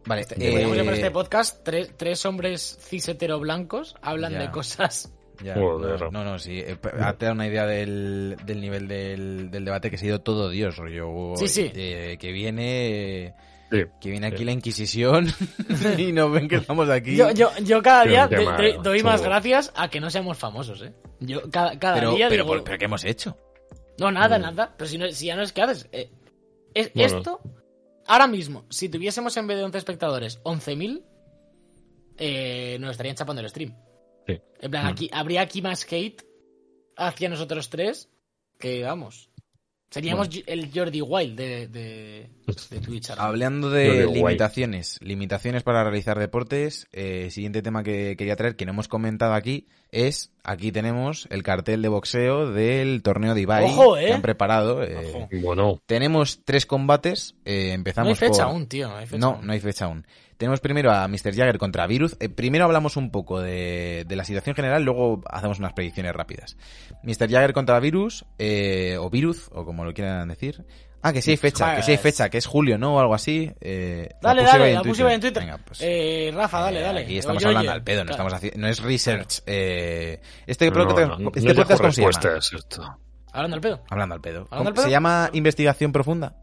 Vale, 0.07 0.23
Este, 0.23 0.35
Podríamos 0.35 0.77
llamar 0.77 0.95
eh, 0.95 0.97
este 0.97 1.11
podcast 1.11 1.63
tres, 1.63 1.93
tres 1.97 2.25
hombres 2.27 2.79
cis 2.83 3.09
hetero 3.09 3.39
blancos 3.39 3.95
hablan 4.03 4.33
Ya. 4.33 4.39
de 4.41 4.51
cosas. 4.51 5.13
Ya, 5.45 5.55
Joder. 5.55 6.01
no, 6.03 6.11
no, 6.11 6.25
no, 6.33 6.39
sí. 6.39 6.59
eh, 6.59 6.77
pa- 6.77 6.91
Hazte 7.09 7.31
una 7.31 7.47
idea 7.47 7.65
del, 7.65 8.37
del 8.45 8.61
nivel 8.61 8.89
del, 8.89 9.51
del 9.51 9.65
debate 9.65 9.89
que 9.89 9.97
ha 9.97 9.99
sido 9.99 10.21
todo 10.21 10.51
Dios, 10.51 10.77
rollo. 10.77 11.35
Sí, 11.37 11.49
sí. 11.49 11.71
eh, 11.75 12.17
que 12.21 12.31
viene. 12.33 13.33
Sí. 13.71 13.85
Que 14.01 14.11
viene 14.11 14.27
aquí 14.27 14.39
Sí. 14.39 14.45
la 14.45 14.53
Inquisición 14.53 15.27
y 15.99 16.13
nos 16.13 16.33
ven 16.33 16.49
que 16.49 16.57
estamos 16.57 16.89
aquí. 16.91 17.15
Yo, 17.17 17.31
yo, 17.31 17.51
yo 17.63 17.81
cada 17.83 18.05
día 18.05 18.27
doy- 18.83 19.03
más 19.03 19.23
gracias 19.23 19.73
a 19.77 19.89
que 19.89 20.01
no 20.01 20.11
seamos 20.11 20.37
famosos, 20.39 20.83
¿eh? 20.83 20.93
Yo 21.21 21.49
cada, 21.51 21.79
cada 21.79 21.95
pero, 21.95 22.15
día 22.15 22.29
pero, 22.29 22.45
digo, 22.45 22.55
por- 22.57 22.65
pero 22.65 22.79
¿qué 22.79 22.85
hemos 22.87 23.05
hecho? 23.05 23.37
no, 23.99 24.11
nada, 24.11 24.39
Mm. 24.39 24.43
nada. 24.43 24.75
Pero 24.77 24.89
si, 24.91 24.99
no, 24.99 25.09
si 25.13 25.27
ya 25.27 25.37
no 25.37 25.43
es 25.43 25.53
que 25.53 25.63
haces. 25.63 25.89
eh, 25.93 26.11
es- 26.75 26.93
Bueno. 26.95 27.17
Esto, 27.19 27.41
ahora 28.07 28.27
mismo, 28.27 28.65
si 28.71 28.89
tuviésemos 28.89 29.37
en 29.37 29.47
vez 29.47 29.57
de 29.59 29.65
11 29.65 29.79
espectadores 29.79 30.41
11.000, 30.43 31.03
eh, 32.17 32.77
nos 32.81 32.91
estarían 32.93 33.17
chapando 33.17 33.41
el 33.43 33.49
stream. 33.49 33.75
Sí. 34.27 34.41
En 34.61 34.71
plan, 34.71 34.85
Mm. 34.85 34.89
aquí, 34.89 35.11
habría 35.13 35.41
aquí 35.43 35.63
más 35.63 35.87
hate 35.91 36.23
hacia 36.97 37.29
nosotros 37.29 37.71
tres 37.71 38.09
que, 38.59 38.83
vamos, 38.83 39.30
seríamos 39.91 40.29
el 40.47 40.71
Jordi 40.73 41.01
Wild 41.03 41.37
de, 41.37 41.67
de, 41.69 42.27
de 42.71 42.79
Twitch. 42.81 43.11
ahora. 43.11 43.25
Hablando 43.25 43.71
de 43.71 44.07
limitaciones, 44.07 44.99
limitaciones 45.03 45.63
para 45.63 45.83
realizar 45.83 46.19
deportes, 46.19 46.87
eh, 46.93 47.29
siguiente 47.31 47.63
tema 47.63 47.83
que 47.83 48.17
quería 48.17 48.37
traer, 48.37 48.57
que 48.57 48.65
no 48.67 48.73
hemos 48.73 48.89
comentado 48.89 49.35
aquí, 49.35 49.67
es, 49.93 50.31
aquí 50.45 50.71
tenemos 50.73 51.27
el 51.31 51.43
cartel 51.43 51.83
de 51.83 51.89
boxeo 51.89 52.51
del 52.53 53.03
torneo 53.03 53.35
de 53.35 53.41
Ibai 53.41 53.65
Ojo, 53.65 53.97
¿eh? 53.97 54.07
que 54.07 54.13
han 54.13 54.23
preparado. 54.23 54.83
eh, 54.85 54.97
Ojo. 55.15 55.81
Tenemos 55.87 56.37
Bueno, 56.37 56.43
tres 56.45 56.67
combates, 56.67 57.35
eh, 57.45 57.55
No 57.55 57.69
hay 57.69 57.71
empezamos 57.73 58.19
fecha 58.19 58.45
por... 58.45 58.53
aún, 58.53 58.67
tío. 58.69 58.89
No 58.89 58.97
hay 58.97 59.07
fecha 59.07 59.19
No, 59.19 59.27
aún. 59.35 59.47
no 59.47 59.53
hay 59.53 59.61
fecha 59.61 59.85
aún. 59.87 60.07
Tenemos 60.41 60.61
primero 60.61 60.91
a 60.91 61.07
Mr. 61.07 61.35
Jagger 61.35 61.59
contra 61.59 61.87
Virus. 61.87 62.17
Eh, 62.19 62.31
primero 62.31 62.65
hablamos 62.65 62.97
un 62.97 63.11
poco 63.11 63.43
de, 63.43 64.07
de 64.09 64.17
la 64.17 64.25
situación 64.25 64.57
general, 64.57 64.83
luego 64.83 65.21
hacemos 65.29 65.59
unas 65.59 65.75
predicciones 65.75 66.15
rápidas. 66.15 66.57
Mr. 67.03 67.31
Jagger 67.31 67.53
contra 67.53 67.79
Virus, 67.79 68.25
eh, 68.39 68.97
o 68.99 69.11
Virus, 69.11 69.51
o 69.53 69.67
como 69.67 69.85
lo 69.85 69.93
quieran 69.93 70.27
decir. 70.29 70.65
Ah, 71.03 71.13
que 71.13 71.21
sí 71.21 71.33
hay 71.33 71.37
fecha, 71.37 71.77
que 71.77 71.83
sí 71.83 71.91
hay 71.91 71.99
fecha, 71.99 72.31
que 72.31 72.39
es 72.39 72.47
julio, 72.47 72.79
¿no? 72.79 72.95
O 72.97 73.01
algo 73.01 73.13
así. 73.15 73.53
Eh, 73.61 74.09
Dale, 74.23 74.43
dale, 74.45 74.73
la 74.73 74.83
puse 74.83 75.05
hoy 75.05 75.13
en 75.13 75.21
Twitter. 75.21 75.43
Venga, 75.43 75.59
pues, 75.59 75.79
eh, 75.83 76.33
Rafa, 76.35 76.61
dale, 76.61 76.81
eh, 76.81 76.83
dale. 76.85 77.01
Aquí 77.03 77.19
estamos 77.19 77.43
Oye, 77.43 77.49
hablando 77.49 77.71
oye. 77.71 77.77
al 77.77 77.85
pedo, 77.85 77.99
no 77.99 78.05
Claro. 78.07 78.13
estamos 78.13 78.33
haciendo, 78.33 78.59
no 78.61 78.67
es 78.69 78.83
research. 78.83 79.43
Eh, 79.45 80.21
este 80.47 80.71
no, 80.71 80.73
podcast, 80.73 81.19
no, 81.21 81.33
este 81.35 81.51
es 81.51 81.57
podcast. 82.01 82.79
Hablando 83.33 83.57
al 83.57 83.61
pedo. 83.61 83.83
Hablando 83.91 84.15
al 84.15 84.21
pedo. 84.23 84.49
¿Hablando 84.51 84.81
al 84.81 84.87
¿Se 84.87 84.91
llama 84.91 85.29
investigación 85.35 85.93
profunda? 85.93 86.35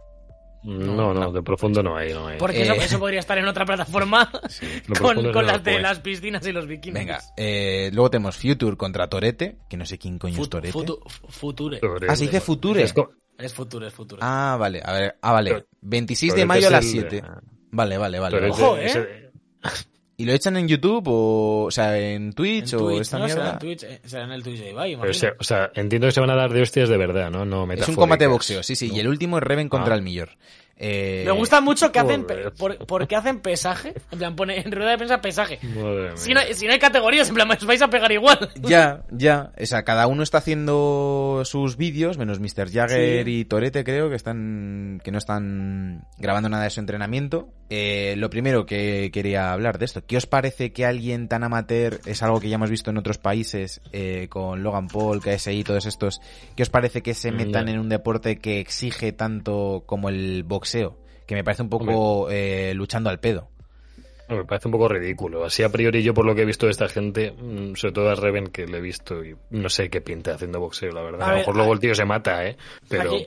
No, 0.64 1.14
no, 1.14 1.32
de 1.32 1.42
profundo 1.44 1.82
no 1.84 1.96
hay, 1.96 2.14
no 2.14 2.28
hay. 2.28 2.38
Porque 2.38 2.64
eso, 2.64 2.74
Eh. 2.74 2.80
eso 2.82 3.00
podría 3.00 3.20
estar 3.20 3.38
en 3.38 3.48
otra 3.48 3.66
plataforma 3.66 4.30
con, 4.32 4.94
profundo 4.96 5.32
con 5.32 5.46
no 5.46 5.52
las 5.54 5.64
de 5.64 5.80
las 5.80 6.00
piscinas 6.00 6.46
y 6.48 6.52
los 6.52 6.68
bikinis. 6.68 6.94
Venga, 6.94 7.20
eh, 7.38 7.90
luego 7.94 8.10
tenemos 8.10 8.36
Future 8.38 8.76
contra 8.76 9.08
Torete, 9.08 9.58
que 9.70 9.78
no 9.78 9.86
sé 9.86 9.98
quién 9.98 10.18
coño 10.20 10.42
es 10.42 10.50
Torete. 10.50 10.74
futu- 10.74 11.00
future. 11.30 11.80
Ah, 12.08 12.16
se 12.16 12.24
dice 12.26 12.42
Future. 12.42 12.82
Es 12.84 12.94
Es 13.38 13.54
futuro, 13.54 13.86
es 13.88 13.94
futuro. 13.94 14.20
Ah, 14.24 14.58
vale, 14.60 14.82
a 14.84 14.92
ver, 14.94 15.16
ah, 15.22 15.32
vale. 15.32 15.52
Pero- 15.54 15.66
26 15.82 16.32
de 16.34 16.36
Torete 16.42 16.46
mayo 16.48 16.68
a 16.68 16.72
las 16.72 16.86
el- 16.86 16.92
7. 16.92 17.24
Vale, 17.72 17.98
vale, 17.98 18.20
vale. 18.20 18.38
pero 18.40 18.52
vale. 18.52 18.64
Ojo, 18.64 18.78
¿eh? 18.78 18.86
ese- 18.86 19.32
¿Y 20.20 20.26
lo 20.26 20.34
echan 20.34 20.58
en 20.58 20.68
YouTube 20.68 21.04
o, 21.08 21.66
o 21.66 21.72
sea, 21.72 21.96
en 21.98 22.34
Twitch 22.34 22.74
En 22.74 22.80
o 22.80 22.84
Twitch, 22.88 23.02
esta 23.02 23.20
no, 23.20 23.28
será 23.30 23.36
mierda? 23.42 23.54
en 23.54 23.60
Twitch, 23.60 23.84
eh, 23.84 24.00
será 24.04 24.24
en 24.24 24.32
el 24.32 24.42
Twitch 24.44 24.60
de 24.60 24.70
Ibai, 24.72 24.98
pero 25.00 25.14
se- 25.14 25.34
o 25.40 25.44
sea, 25.44 25.70
entiendo 25.76 26.08
que 26.08 26.12
se 26.12 26.20
van 26.22 26.32
a 26.32 26.36
dar 26.36 26.52
de 26.52 26.62
hostias 26.64 26.90
de 26.90 26.98
verdad, 26.98 27.30
¿no? 27.30 27.46
No 27.46 27.72
Es 27.72 27.88
un 27.88 27.94
combate 27.96 28.24
de 28.24 28.28
boxeo, 28.30 28.64
sí, 28.64 28.76
sí. 28.76 28.90
No. 28.90 28.96
Y 28.96 29.00
el 29.02 29.08
último 29.10 29.38
es 29.38 29.44
Reven 29.44 29.70
contra 29.70 29.94
Ah. 29.94 29.98
el 29.98 30.02
Millor. 30.02 30.30
Eh, 30.80 31.24
Me 31.26 31.32
gusta 31.32 31.60
mucho 31.60 31.92
que 31.92 32.00
hacen, 32.00 32.26
por, 32.58 32.78
porque 32.86 33.16
hacen 33.16 33.40
pesaje, 33.40 33.96
en 34.12 34.20
plan, 34.20 34.36
pone 34.36 34.60
en 34.60 34.72
rueda 34.72 34.92
de 34.92 34.98
prensa 34.98 35.22
pesaje. 35.22 35.60
Si 36.16 36.34
no, 36.34 36.42
si 36.54 36.68
no 36.68 36.74
hay 36.74 36.80
categorías, 36.80 37.30
en 37.30 37.36
plan, 37.36 37.50
os 37.50 37.66
vais 37.66 37.82
a 37.82 37.88
pegar 37.90 38.12
igual. 38.12 38.38
Ya, 38.62 39.02
ya. 39.12 39.52
O 39.60 39.66
sea, 39.66 39.84
cada 39.84 40.08
uno 40.08 40.22
está 40.24 40.38
haciendo 40.40 41.42
sus 41.46 41.78
vídeos, 41.78 42.18
menos 42.18 42.40
Mr. 42.40 42.70
Jagger 42.72 43.26
Sí. 43.26 43.32
y 43.32 43.46
Torete, 43.46 43.84
creo, 43.84 44.10
que 44.10 44.16
están 44.16 45.02
que 45.04 45.12
no 45.12 45.18
están 45.18 46.06
grabando 46.18 46.50
nada 46.50 46.64
de 46.66 46.70
su 46.70 46.80
entrenamiento. 46.80 47.50
Eh, 47.70 48.16
lo 48.18 48.30
primero 48.30 48.66
que 48.66 49.10
quería 49.12 49.52
hablar 49.52 49.78
de 49.78 49.86
esto, 49.86 50.06
¿qué 50.06 50.16
os 50.18 50.26
parece 50.26 50.72
que 50.72 50.86
alguien 50.86 51.28
tan 51.28 51.44
amateur, 51.44 52.00
es 52.06 52.24
algo 52.24 52.40
que 52.40 52.48
ya 52.50 52.56
hemos 52.56 52.70
visto 52.70 52.92
en 52.92 52.98
otros 52.98 53.18
países, 53.18 53.82
eh, 53.92 54.28
con 54.30 54.64
Logan 54.64 54.88
Paul, 54.88 55.22
KSI, 55.22 55.64
todos 55.66 55.86
estos, 55.86 56.22
¿qué 56.56 56.64
os 56.64 56.70
parece 56.70 57.02
que 57.02 57.14
se 57.14 57.32
Mm, 57.32 57.36
metan 57.36 57.68
en 57.70 57.80
un 57.80 57.90
deporte 57.90 58.38
que 58.40 58.60
exige 58.62 59.12
tanto 59.12 59.84
como 59.86 60.08
el 60.10 60.44
boxeo? 60.44 60.67
Que 61.26 61.36
me 61.36 61.44
parece 61.44 61.62
un 61.64 61.70
poco 61.70 62.30
eh, 62.32 62.74
luchando 62.74 63.10
al 63.10 63.20
pedo. 63.20 63.50
Me 64.30 64.44
parece 64.44 64.68
un 64.68 64.74
poco 64.74 64.88
ridículo. 64.90 65.46
Así 65.46 65.64
a 65.64 65.70
priori 65.70 66.04
yo 66.04 66.14
por 66.14 66.26
lo 66.26 66.36
que 66.36 66.42
he 66.42 66.46
visto 66.46 66.66
de 66.66 66.72
esta 66.74 66.90
gente, 66.90 67.32
mm, 67.32 67.76
sobre 67.76 67.94
todo 67.94 68.10
a 68.10 68.16
Reven 68.16 68.48
que 68.48 68.68
le 68.68 68.78
he 68.80 68.82
visto 68.82 69.24
y 69.24 69.36
no 69.52 69.70
sé 69.70 69.90
qué 69.90 70.02
pinta 70.02 70.34
haciendo 70.36 70.60
boxeo, 70.60 70.92
la 70.92 71.02
verdad. 71.02 71.22
A 71.22 71.26
A, 71.28 71.32
lo 71.32 71.38
mejor 71.38 71.56
luego 71.56 71.74
el 71.74 71.80
tío 71.80 71.96
se 71.96 72.04
mata, 72.06 72.46
¿eh? 72.46 72.58
Pero 72.90 73.12
Aquí- 73.16 73.26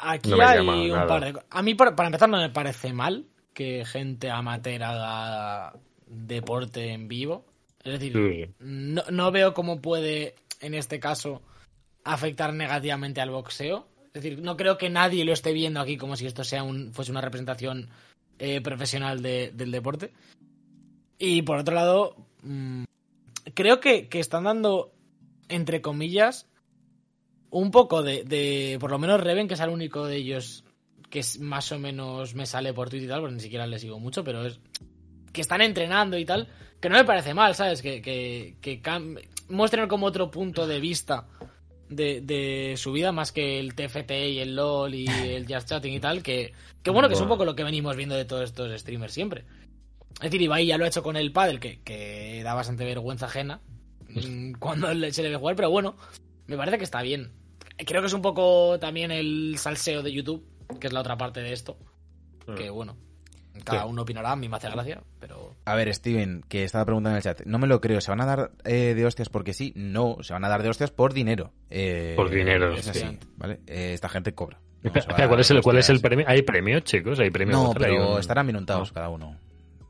Aquí 0.00 0.30
No 0.30 0.46
hay 0.46 0.90
un 0.90 0.96
nada. 0.96 1.06
par 1.06 1.24
de 1.32 1.40
A 1.50 1.62
mí, 1.62 1.74
para 1.74 2.06
empezar, 2.06 2.28
no 2.28 2.38
me 2.38 2.50
parece 2.50 2.92
mal 2.92 3.26
que 3.54 3.84
gente 3.84 4.30
amateur 4.30 4.82
haga 4.84 5.72
deporte 6.06 6.92
en 6.92 7.08
vivo. 7.08 7.44
Es 7.82 7.92
decir, 7.94 8.12
sí. 8.12 8.54
no, 8.60 9.02
no 9.10 9.30
veo 9.32 9.54
cómo 9.54 9.80
puede, 9.80 10.34
en 10.60 10.74
este 10.74 11.00
caso, 11.00 11.42
afectar 12.04 12.52
negativamente 12.54 13.20
al 13.20 13.30
boxeo. 13.30 13.88
Es 14.18 14.24
decir, 14.24 14.40
no 14.42 14.56
creo 14.56 14.78
que 14.78 14.90
nadie 14.90 15.24
lo 15.24 15.32
esté 15.32 15.52
viendo 15.52 15.78
aquí 15.80 15.96
como 15.96 16.16
si 16.16 16.26
esto 16.26 16.42
sea 16.42 16.64
un, 16.64 16.92
fuese 16.92 17.12
una 17.12 17.20
representación 17.20 17.88
eh, 18.40 18.60
profesional 18.60 19.22
de- 19.22 19.52
del 19.54 19.70
deporte. 19.70 20.12
Y 21.18 21.42
por 21.42 21.58
otro 21.58 21.74
lado, 21.74 22.16
mm, 22.42 22.82
creo 23.54 23.78
que, 23.78 24.08
que 24.08 24.18
están 24.18 24.42
dando, 24.44 24.92
entre 25.48 25.80
comillas, 25.80 26.46
un 27.50 27.70
poco 27.70 28.02
de, 28.02 28.24
de. 28.24 28.76
Por 28.80 28.90
lo 28.90 28.98
menos 28.98 29.20
Reven, 29.20 29.46
que 29.46 29.54
es 29.54 29.60
el 29.60 29.70
único 29.70 30.06
de 30.06 30.16
ellos 30.16 30.64
que 31.10 31.22
más 31.38 31.70
o 31.72 31.78
menos 31.78 32.34
me 32.34 32.44
sale 32.44 32.74
por 32.74 32.90
Twitter 32.90 33.06
y 33.06 33.10
tal, 33.10 33.20
porque 33.20 33.36
ni 33.36 33.40
siquiera 33.40 33.66
le 33.68 33.78
sigo 33.78 34.00
mucho, 34.00 34.24
pero 34.24 34.44
es. 34.44 34.58
Que 35.32 35.40
están 35.40 35.60
entrenando 35.60 36.18
y 36.18 36.24
tal. 36.24 36.48
Que 36.80 36.88
no 36.88 36.96
me 36.96 37.04
parece 37.04 37.34
mal, 37.34 37.54
¿sabes? 37.54 37.82
Que, 37.82 38.02
que, 38.02 38.82
muestren 39.48 39.88
como 39.88 40.06
otro 40.06 40.28
punto 40.28 40.66
de 40.66 40.80
vista 40.80 41.28
de, 41.88 42.20
de 42.20 42.74
su 42.76 42.92
vida, 42.92 43.12
más 43.12 43.32
que 43.32 43.58
el 43.58 43.74
TFT 43.74 44.10
y 44.10 44.38
el 44.38 44.56
LOL 44.56 44.94
y 44.94 45.06
el 45.08 45.46
Just 45.52 45.68
Chatting 45.68 45.94
y 45.94 46.00
tal. 46.00 46.22
Que, 46.22 46.52
que 46.82 46.90
bueno, 46.90 47.08
que 47.08 47.14
es 47.14 47.20
un 47.20 47.28
poco 47.28 47.44
lo 47.44 47.54
que 47.54 47.64
venimos 47.64 47.96
viendo 47.96 48.14
de 48.14 48.24
todos 48.24 48.44
estos 48.44 48.80
streamers 48.80 49.12
siempre. 49.12 49.44
Es 50.16 50.22
decir, 50.30 50.42
Ibai 50.42 50.66
ya 50.66 50.78
lo 50.78 50.84
ha 50.84 50.88
hecho 50.88 51.02
con 51.02 51.16
el 51.16 51.32
pádel, 51.32 51.60
que, 51.60 51.80
que 51.82 52.42
da 52.42 52.54
bastante 52.54 52.84
vergüenza 52.84 53.26
ajena 53.26 53.60
mm, 54.08 54.52
cuando 54.58 54.88
se 55.10 55.22
le 55.22 55.28
ve 55.30 55.36
jugar, 55.36 55.54
pero 55.56 55.70
bueno, 55.70 55.96
me 56.46 56.56
parece 56.56 56.78
que 56.78 56.84
está 56.84 57.02
bien. 57.02 57.30
Creo 57.76 58.00
que 58.00 58.08
es 58.08 58.12
un 58.14 58.22
poco 58.22 58.78
también 58.80 59.10
el 59.12 59.54
salseo 59.58 60.02
de 60.02 60.12
YouTube, 60.12 60.44
que 60.80 60.88
es 60.88 60.92
la 60.92 61.00
otra 61.00 61.16
parte 61.16 61.40
de 61.40 61.52
esto. 61.52 61.76
Que 62.56 62.70
bueno, 62.70 62.96
cada 63.62 63.82
Sí. 63.82 63.88
uno 63.90 64.02
opinará, 64.02 64.32
a 64.32 64.36
mí 64.36 64.48
me 64.48 64.56
hace 64.56 64.70
gracia, 64.70 65.02
pero... 65.20 65.47
A 65.70 65.74
ver, 65.76 65.92
Steven, 65.94 66.42
que 66.48 66.64
estaba 66.64 66.84
preguntando 66.84 67.14
en 67.14 67.16
el 67.16 67.22
chat. 67.22 67.42
No 67.46 67.58
me 67.58 67.66
lo 67.66 67.80
creo. 67.80 68.00
¿Se 68.00 68.10
van 68.10 68.20
a 68.20 68.26
dar 68.26 68.50
eh, 68.64 68.94
de 68.94 69.04
hostias 69.06 69.28
porque 69.28 69.52
sí? 69.52 69.72
No, 69.76 70.16
se 70.22 70.32
van 70.32 70.44
a 70.44 70.48
dar 70.48 70.62
de 70.62 70.68
hostias 70.68 70.90
por 70.90 71.12
dinero. 71.12 71.52
Eh, 71.70 72.14
Por 72.16 72.30
dinero, 72.30 72.72
Es 72.74 72.88
así, 72.88 73.00
sí. 73.00 73.18
¿vale? 73.36 73.60
Eh, 73.66 73.92
esta 73.94 74.08
gente 74.08 74.32
cobra. 74.34 74.58
No 74.82 74.88
Espera, 74.88 75.02
se 75.02 75.08
va 75.08 75.12
a 75.12 75.16
espera, 75.16 75.28
¿cuál 75.28 75.40
es 75.40 75.50
el, 75.50 75.62
cuál 75.62 75.78
es 75.78 75.88
el 75.90 76.00
premio? 76.00 76.24
¿Hay 76.28 76.42
premio, 76.42 76.80
chicos? 76.80 77.18
¿Hay 77.20 77.30
premio? 77.30 77.56
No, 77.56 77.72
pero 77.74 78.14
un- 78.14 78.20
estarán 78.20 78.46
bien 78.46 78.56
untados 78.56 78.90
No. 78.90 78.94
cada 78.94 79.08
uno. 79.08 79.36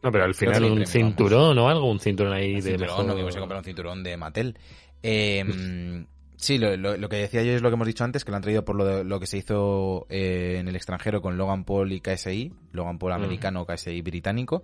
No, 0.02 0.12
pero 0.12 0.24
al 0.24 0.34
final 0.34 0.54
que 0.54 0.64
un 0.64 0.68
premio, 0.76 0.86
cinturón 0.86 1.58
o 1.58 1.68
algo, 1.68 1.90
un 1.90 1.98
cinturón 2.00 2.32
ahí 2.32 2.54
de 2.54 2.62
cinturón, 2.62 2.86
mejor... 2.88 3.04
no 3.06 3.14
mismo 3.14 3.30
se 3.32 3.38
compra 3.40 3.58
un 3.58 3.64
cinturón 3.64 4.02
de 4.02 4.16
Mattel. 4.16 4.56
Eh, 5.02 6.04
sí, 6.36 6.58
lo, 6.58 6.76
lo- 6.76 6.96
lo 6.96 7.08
que 7.08 7.16
decía 7.16 7.42
yo 7.44 7.52
es 7.52 7.62
lo 7.62 7.68
que 7.70 7.74
hemos 7.74 7.86
dicho 7.86 8.02
antes, 8.04 8.24
que 8.24 8.30
lo 8.32 8.36
han 8.36 8.42
traído 8.42 8.64
por 8.64 8.74
lo, 8.76 8.84
de- 8.84 9.04
lo 9.04 9.20
que 9.20 9.26
se 9.26 9.38
hizo 9.38 10.06
eh, 10.08 10.56
en 10.58 10.66
el 10.68 10.74
extranjero 10.76 11.20
con 11.22 11.36
Logan 11.36 11.64
Paul 11.64 11.92
y 11.92 12.00
KSI, 12.00 12.52
Logan 12.72 12.98
Paul 12.98 13.12
Mm. 13.12 13.14
americano, 13.16 13.64
KSI 13.66 14.00
británico. 14.02 14.62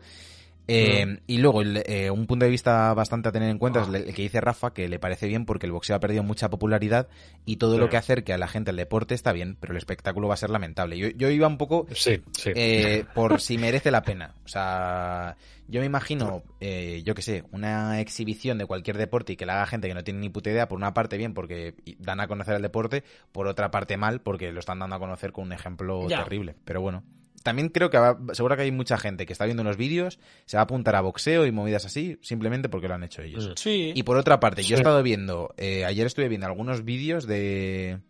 Eh, 0.66 1.18
Y 1.26 1.38
luego, 1.38 1.60
el- 1.62 1.82
eh, 1.86 2.10
un 2.10 2.26
punto 2.26 2.44
de 2.46 2.50
vista 2.50 2.92
bastante 2.94 3.28
a 3.28 3.32
tener 3.32 3.50
en 3.50 3.58
cuenta 3.58 3.82
es 3.82 3.88
el 3.88 4.14
que 4.14 4.22
dice 4.22 4.40
Rafa, 4.40 4.72
que 4.72 4.88
le 4.88 4.98
parece 4.98 5.26
bien 5.26 5.44
porque 5.44 5.66
el 5.66 5.72
boxeo 5.72 5.96
ha 5.96 6.00
perdido 6.00 6.22
mucha 6.22 6.48
popularidad 6.48 7.08
y 7.44 7.56
todo 7.56 7.76
lo 7.78 7.88
que 7.90 7.96
acerque 7.98 8.32
a 8.32 8.38
la 8.38 8.48
gente 8.48 8.70
al 8.70 8.76
deporte 8.76 9.14
está 9.14 9.32
bien, 9.32 9.56
pero 9.60 9.72
el 9.72 9.76
espectáculo 9.76 10.28
va 10.28 10.34
a 10.34 10.38
ser 10.38 10.50
lamentable. 10.50 10.96
Yo, 10.96 11.08
yo 11.08 11.28
iba 11.30 11.46
un 11.46 11.58
poco 11.58 11.86
Sí, 11.94 12.22
sí. 12.32 12.50
eh, 12.54 13.04
por 13.14 13.40
si 13.40 13.58
merece 13.58 13.90
la 13.90 14.02
pena. 14.02 14.34
O 14.44 14.48
sea, 14.48 15.36
yo 15.68 15.80
me 15.80 15.86
imagino, 15.86 16.42
eh, 16.60 17.02
yo 17.04 17.14
que 17.14 17.22
sé, 17.22 17.44
una 17.52 18.00
exhibición 18.00 18.56
de 18.58 18.66
cualquier 18.66 18.96
deporte 18.96 19.34
y 19.34 19.36
que 19.36 19.46
la 19.46 19.54
haga 19.56 19.66
gente 19.66 19.88
que 19.88 19.94
no 19.94 20.04
tiene 20.04 20.20
ni 20.20 20.28
puta 20.30 20.50
idea, 20.50 20.68
por 20.68 20.78
una 20.78 20.94
parte 20.94 21.16
bien 21.18 21.34
porque 21.34 21.74
dan 21.98 22.20
a 22.20 22.26
conocer 22.28 22.54
el 22.54 22.62
deporte, 22.62 23.04
por 23.32 23.46
otra 23.48 23.70
parte 23.70 23.96
mal 23.96 24.20
porque 24.22 24.50
lo 24.52 24.60
están 24.60 24.78
dando 24.78 24.96
a 24.96 24.98
conocer 24.98 25.32
con 25.32 25.44
un 25.44 25.52
ejemplo 25.52 26.08
Ya. 26.08 26.22
terrible. 26.24 26.54
Pero 26.64 26.80
bueno. 26.80 27.02
También 27.44 27.68
creo 27.68 27.90
que 27.90 27.98
va- 27.98 28.18
seguro 28.32 28.56
que 28.56 28.62
hay 28.62 28.72
mucha 28.72 28.98
gente 28.98 29.24
que 29.26 29.32
está 29.32 29.44
viendo 29.44 29.60
unos 29.62 29.76
vídeos, 29.76 30.18
se 30.46 30.56
va 30.56 30.62
a 30.62 30.64
apuntar 30.64 30.96
a 30.96 31.00
boxeo 31.02 31.46
y 31.46 31.52
movidas 31.52 31.84
así, 31.84 32.18
simplemente 32.22 32.68
porque 32.68 32.88
lo 32.88 32.94
han 32.94 33.04
hecho 33.04 33.22
ellos. 33.22 33.50
Mm. 33.50 33.52
Sí. 33.54 33.92
Y 33.94 34.02
por 34.02 34.16
otra 34.16 34.40
parte, 34.40 34.62
yo 34.64 34.74
he 34.74 34.78
estado 34.78 35.00
viendo, 35.04 35.54
eh, 35.56 35.84
ayer 35.84 36.06
estuve 36.06 36.28
viendo 36.28 36.46
algunos 36.48 36.84
vídeos 36.84 37.26
de, 37.28 38.00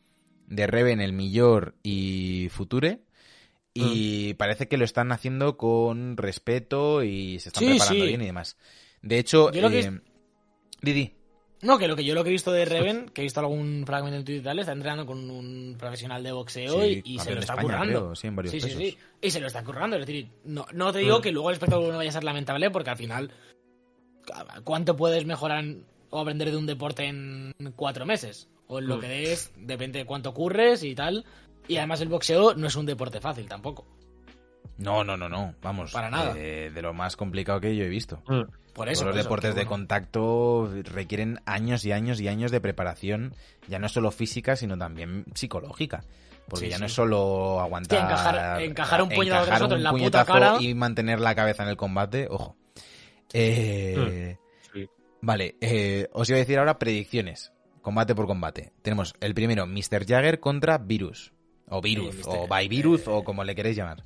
de 0.47 0.66
Reven, 0.66 1.01
El 1.03 1.12
Millor 1.12 1.74
y 1.82 2.49
Future. 2.51 3.01
Y 3.76 4.35
parece 4.35 4.68
que 4.68 4.76
lo 4.76 4.85
están 4.85 5.11
haciendo 5.11 5.57
con 5.57 6.16
respeto 6.16 7.03
y 7.03 7.41
se 7.41 7.49
están 7.49 7.64
Sí, 7.64 7.70
preparando 7.70 8.05
sí. 8.05 8.09
bien 8.09 8.22
y 8.22 8.26
demás. 8.26 8.57
De 9.03 9.18
hecho, 9.18 9.51
que 9.51 9.59
eh, 9.80 10.01
Didi, 10.80 11.12
No, 11.65 11.79
que 11.79 11.89
lo 11.89 11.97
que 11.97 12.05
yo 12.05 12.15
lo 12.15 12.23
que 12.23 12.29
he 12.31 12.33
visto 12.33 12.53
de 12.53 12.65
Reven, 12.67 13.09
que 13.09 13.23
he 13.23 13.25
visto 13.25 13.41
algún 13.41 13.85
fragmento 13.87 14.19
en 14.19 14.25
Twitter 14.25 14.43
y 14.43 14.45
tal, 14.45 14.59
está 14.59 14.73
entrenando 14.73 15.07
con 15.07 15.31
un 15.31 15.77
profesional 15.79 16.23
de 16.23 16.31
boxeo 16.33 16.83
Sí, 16.83 17.03
y, 17.05 17.15
y 17.15 17.19
se 17.19 17.33
lo 17.35 17.41
está 17.41 17.55
España, 17.55 17.62
currando. 17.79 18.01
creo, 18.01 18.15
sí, 18.15 18.27
en 18.27 18.37
varios 18.37 18.53
sí, 18.53 18.61
sí. 18.61 18.99
Y 19.23 19.31
se 19.31 19.41
lo 19.41 19.47
está 19.47 19.65
currando. 19.65 19.97
Es 19.97 20.07
decir, 20.07 20.29
no, 20.45 20.67
no 20.75 20.93
te 20.93 20.99
digo 20.99 21.19
Mm. 21.19 21.23
que 21.23 21.33
luego 21.33 21.49
el 21.51 21.55
espectáculo 21.55 21.91
no 21.91 21.97
vaya 21.97 22.11
a 22.11 22.12
ser 22.12 22.25
lamentable, 22.25 22.71
porque 22.71 22.91
al 22.91 22.97
final, 22.99 23.31
¿cuánto 24.65 24.97
puedes 24.97 25.25
mejorar 25.27 25.65
o 26.11 26.21
aprender 26.21 26.51
de 26.51 26.57
un 26.57 26.67
deporte 26.67 27.07
en 27.07 27.55
cuatro 27.77 28.07
meses? 28.07 28.49
O 28.67 28.79
en 28.79 28.87
lo 28.87 28.97
Mm. 28.97 29.01
que 29.01 29.09
des, 29.09 29.53
depende 29.57 29.99
de 30.01 30.05
cuánto 30.07 30.33
curres 30.35 30.83
y 30.83 30.95
tal. 30.95 31.25
Y 31.67 31.77
además 31.79 32.01
el 32.03 32.09
boxeo 32.09 32.55
no 32.55 32.67
es 32.67 32.77
un 32.77 32.87
deporte 32.87 33.21
fácil 33.21 33.47
tampoco. 33.49 33.87
No, 34.79 35.05
no, 35.05 35.16
no, 35.16 35.29
no, 35.29 35.55
vamos. 35.62 35.93
Para 35.93 36.11
nada. 36.11 36.35
eh, 36.37 36.70
de 36.75 36.83
lo 36.83 36.93
más 36.95 37.16
complicado 37.16 37.61
que 37.61 37.75
yo 37.77 37.85
he 37.85 37.89
visto. 37.89 38.22
Mm. 38.29 38.43
Por 38.75 38.89
eso. 38.89 39.03
Por 39.05 39.14
los 39.14 39.22
deportes 39.25 39.51
de 39.55 39.61
bueno. 39.61 39.68
contacto 39.70 40.68
requieren 40.93 41.41
años 41.47 41.85
y 41.85 41.93
años 41.93 42.20
y 42.20 42.27
años 42.29 42.51
de 42.51 42.61
preparación, 42.61 43.33
ya 43.68 43.79
no 43.79 43.89
solo 43.89 44.11
física, 44.11 44.57
sino 44.57 44.77
también 44.77 45.25
psicológica. 45.35 46.03
Porque 46.49 46.66
Sí, 46.66 46.70
ya 46.70 46.77
sí. 46.77 46.81
no 46.81 46.87
es 46.87 46.93
solo 46.93 47.61
aguantar. 47.61 48.01
Encajar- 48.01 48.61
encajar 48.62 49.03
un 49.03 49.09
puñetazo 49.11 49.45
encajar 49.45 49.62
un 49.64 49.72
en 49.75 49.83
la 49.85 49.91
puta 49.91 50.01
puñetazo 50.03 50.33
cara. 50.33 50.57
y 50.61 50.75
mantener 50.75 51.20
la 51.20 51.35
cabeza 51.35 51.62
en 51.62 51.68
el 51.70 51.77
combate, 51.77 52.27
ojo. 52.29 52.57
Eh, 53.33 54.37
Sí. 54.72 54.89
Vale, 55.20 55.57
eh, 55.61 56.09
os 56.12 56.29
iba 56.29 56.37
a 56.37 56.41
decir 56.41 56.59
ahora 56.59 56.79
predicciones. 56.79 57.53
Combate 57.81 58.14
por 58.14 58.27
combate. 58.27 58.72
Tenemos 58.83 59.14
el 59.20 59.35
primero, 59.35 59.66
Mr. 59.66 60.07
Jagger 60.07 60.41
contra 60.41 60.79
Virus. 60.79 61.33
O 61.68 61.81
Virus, 61.81 62.16
o 62.27 62.47
by 62.47 62.68
Virus, 62.68 63.09
o 63.09 63.25
como 63.25 63.43
le 63.45 63.55
queréis 63.55 63.77
llamar. 63.77 64.05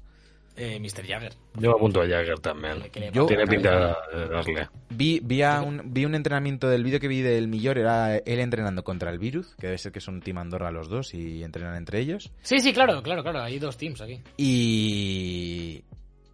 Eh, 0.60 0.80
Mr. 0.80 1.06
Jagger. 1.06 1.32
Yo 1.60 1.70
apunto 1.70 2.00
a 2.02 2.06
Jagger 2.08 2.38
también. 2.40 2.82
Yo- 3.12 3.26
Tiene 3.26 3.46
pinta 3.46 3.96
de 4.12 4.28
darle. 4.28 4.68
Vi, 4.90 5.20
vi, 5.22 5.42
a 5.42 5.62
un, 5.62 5.82
vi 5.92 6.04
un 6.04 6.16
entrenamiento 6.16 6.68
del 6.68 6.82
vídeo 6.82 6.98
que 6.98 7.06
vi 7.06 7.20
del 7.22 7.46
Millor, 7.46 7.78
era 7.78 8.16
él 8.16 8.40
entrenando 8.40 8.82
contra 8.82 9.10
el 9.12 9.18
Virus, 9.20 9.54
que 9.60 9.68
debe 9.68 9.78
ser 9.78 9.92
que 9.92 10.00
son 10.00 10.20
Team 10.20 10.38
Andorra 10.38 10.72
los 10.72 10.88
dos 10.88 11.14
y 11.14 11.44
entrenan 11.44 11.76
entre 11.76 12.00
ellos. 12.00 12.32
Sí, 12.42 12.58
sí, 12.58 12.72
claro, 12.72 13.00
claro, 13.02 13.22
claro. 13.22 13.40
Hay 13.40 13.58
dos 13.60 13.76
teams 13.76 14.00
aquí. 14.00 14.20
Y. 14.36 15.84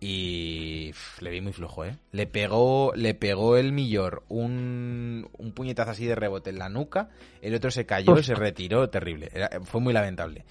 Y. 0.01 0.93
le 1.21 1.31
vi 1.31 1.41
muy 1.41 1.53
flojo, 1.53 1.85
¿eh? 1.85 1.97
Le 2.13 2.27
pegó, 2.27 2.93
le 2.95 3.15
pegó 3.15 3.57
el 3.57 3.73
Millor 3.73 4.23
un, 4.29 5.29
un 5.39 5.53
puñetazo 5.53 5.93
así 5.93 6.05
de 6.05 6.15
rebote 6.15 6.51
en 6.51 6.59
la 6.59 6.69
nuca, 6.69 7.09
el 7.41 7.55
otro 7.55 7.71
se 7.71 7.87
cayó 7.87 8.19
y 8.19 8.23
se 8.23 8.35
retiró, 8.35 8.91
terrible. 8.91 9.31
Era- 9.33 9.61
fue 9.63 9.81
muy 9.81 9.95
lamentable. 9.95 10.45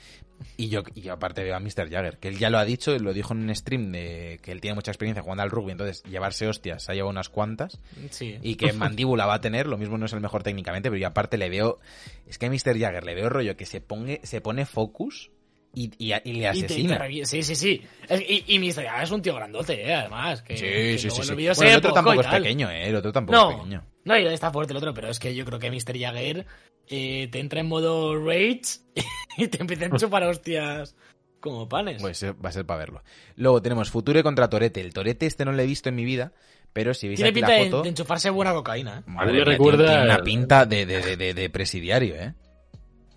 Y 0.58 0.70
yo, 0.70 0.84
y 0.94 1.02
yo 1.02 1.14
aparte 1.14 1.44
veo 1.44 1.56
a 1.56 1.60
Mr. 1.60 1.90
Jagger, 1.90 2.18
que 2.20 2.28
él 2.28 2.38
ya 2.38 2.50
lo 2.50 2.58
ha 2.58 2.66
dicho, 2.66 2.98
lo 3.00 3.14
dijo 3.14 3.34
en 3.34 3.44
un 3.44 3.56
stream 3.56 3.92
de 3.92 4.40
que 4.42 4.52
él 4.52 4.62
tiene 4.62 4.76
mucha 4.76 4.92
experiencia 4.92 5.24
jugando 5.24 5.44
al 5.44 5.50
rugby, 5.50 5.72
entonces 5.72 6.04
llevarse 6.04 6.48
hostias 6.48 6.90
ha 6.90 6.94
llevado 6.94 7.10
unas 7.10 7.30
cuantas. 7.30 7.80
Sí. 8.12 8.38
y 8.42 8.56
que 8.56 8.74
mandíbula 8.74 9.26
va 9.26 9.36
a 9.36 9.42
tener, 9.42 9.68
lo 9.68 9.78
mismo 9.78 9.98
no 9.98 10.06
es 10.06 10.14
el 10.14 10.22
mejor 10.22 10.44
técnicamente, 10.44 10.90
pero 10.90 11.00
yo 11.00 11.08
aparte 11.08 11.38
le 11.38 11.50
veo, 11.50 11.80
es 12.28 12.38
que 12.38 12.46
a 12.46 12.50
Mr. 12.50 12.78
Jagger 12.80 13.04
le 13.04 13.16
veo 13.16 13.30
rollo 13.30 13.56
que 13.56 13.66
se 13.66 13.82
se 14.24 14.42
pone 14.42 14.66
focus 14.66 15.32
y, 15.74 15.92
y, 15.98 16.14
y 16.24 16.34
le 16.34 16.40
Y 16.40 16.42
te- 16.42 16.48
asesina. 16.50 16.98
te 17.00 17.26
sí, 17.26 17.44
sí, 17.44 17.56
sí. 17.56 17.82
Es- 18.08 18.22
y, 18.22 18.44
y 18.48 18.60
Mr. 18.60 18.84
Jagger 18.86 19.04
es 19.04 19.12
un 19.12 19.22
tío 19.22 19.36
grandote, 19.36 19.82
¿eh? 19.88 19.94
además. 19.94 20.42
Que, 20.44 20.56
Sí, 20.58 20.64
que 20.64 20.98
sí, 21.00 21.10
sí, 21.10 21.24
sí. 21.24 21.34
Bueno, 21.34 21.72
el 21.72 21.78
otro 21.78 21.90
poco 21.90 21.94
tampoco 21.96 22.22
es 22.22 22.28
pequeño, 22.28 22.70
¿eh? 22.70 22.90
El 22.90 22.96
otro 22.96 23.12
tampoco 23.12 23.36
es 23.38 23.44
No, 23.44 23.58
pequeño. 23.58 23.84
no, 24.06 24.18
y 24.20 24.26
está 24.28 24.52
fuerte 24.52 24.74
el 24.74 24.78
otro, 24.78 24.94
pero 24.94 25.10
es 25.10 25.20
que 25.20 25.34
yo 25.36 25.46
creo 25.46 25.60
que 25.60 25.72
Mr. 25.72 25.98
Jagger 26.00 26.46
eh, 26.88 27.28
te 27.32 27.40
entra 27.40 27.60
en 27.62 27.68
modo 27.68 28.16
rage 28.24 28.62
y 29.38 29.48
te 29.48 29.62
empieza 29.62 29.86
a 29.88 29.98
chupar 29.98 30.24
hostias 30.24 30.96
como 31.40 31.68
panes. 31.68 32.02
Pues 32.02 32.22
eh, 32.24 32.32
va 32.34 32.50
a 32.50 32.52
ser 32.52 32.66
para 32.66 32.80
verlo. 32.80 33.04
Luego 33.36 33.62
tenemos 33.62 33.90
Future 33.90 34.22
contra 34.24 34.50
Torete. 34.50 34.80
El 34.82 34.94
Torete 34.94 35.26
este 35.26 35.44
no 35.44 35.52
lo 35.54 35.62
he 35.62 35.66
visto 35.66 35.90
en 35.90 35.96
mi 35.96 36.06
vida, 36.06 36.32
pero 36.72 36.94
si 36.94 37.08
veis 37.08 37.18
Tiene 37.18 37.30
aquí 37.30 37.36
pinta 37.40 37.50
la 37.50 37.56
de, 37.58 37.66
foto... 37.66 37.82
de 37.84 37.90
enchufarse 37.90 38.30
buena 38.30 38.54
cocaína, 38.54 39.00
¿eh? 39.00 39.04
madre 39.08 39.44
recuerda 39.44 39.88
tiene 39.88 40.04
una 40.04 40.16
al- 40.16 40.24
pinta 40.24 40.66
de, 40.66 40.86
de, 40.86 41.02
de, 41.02 41.18
de- 41.18 41.34
de 41.34 41.50
presidiario, 41.50 42.16
¿eh? 42.16 42.34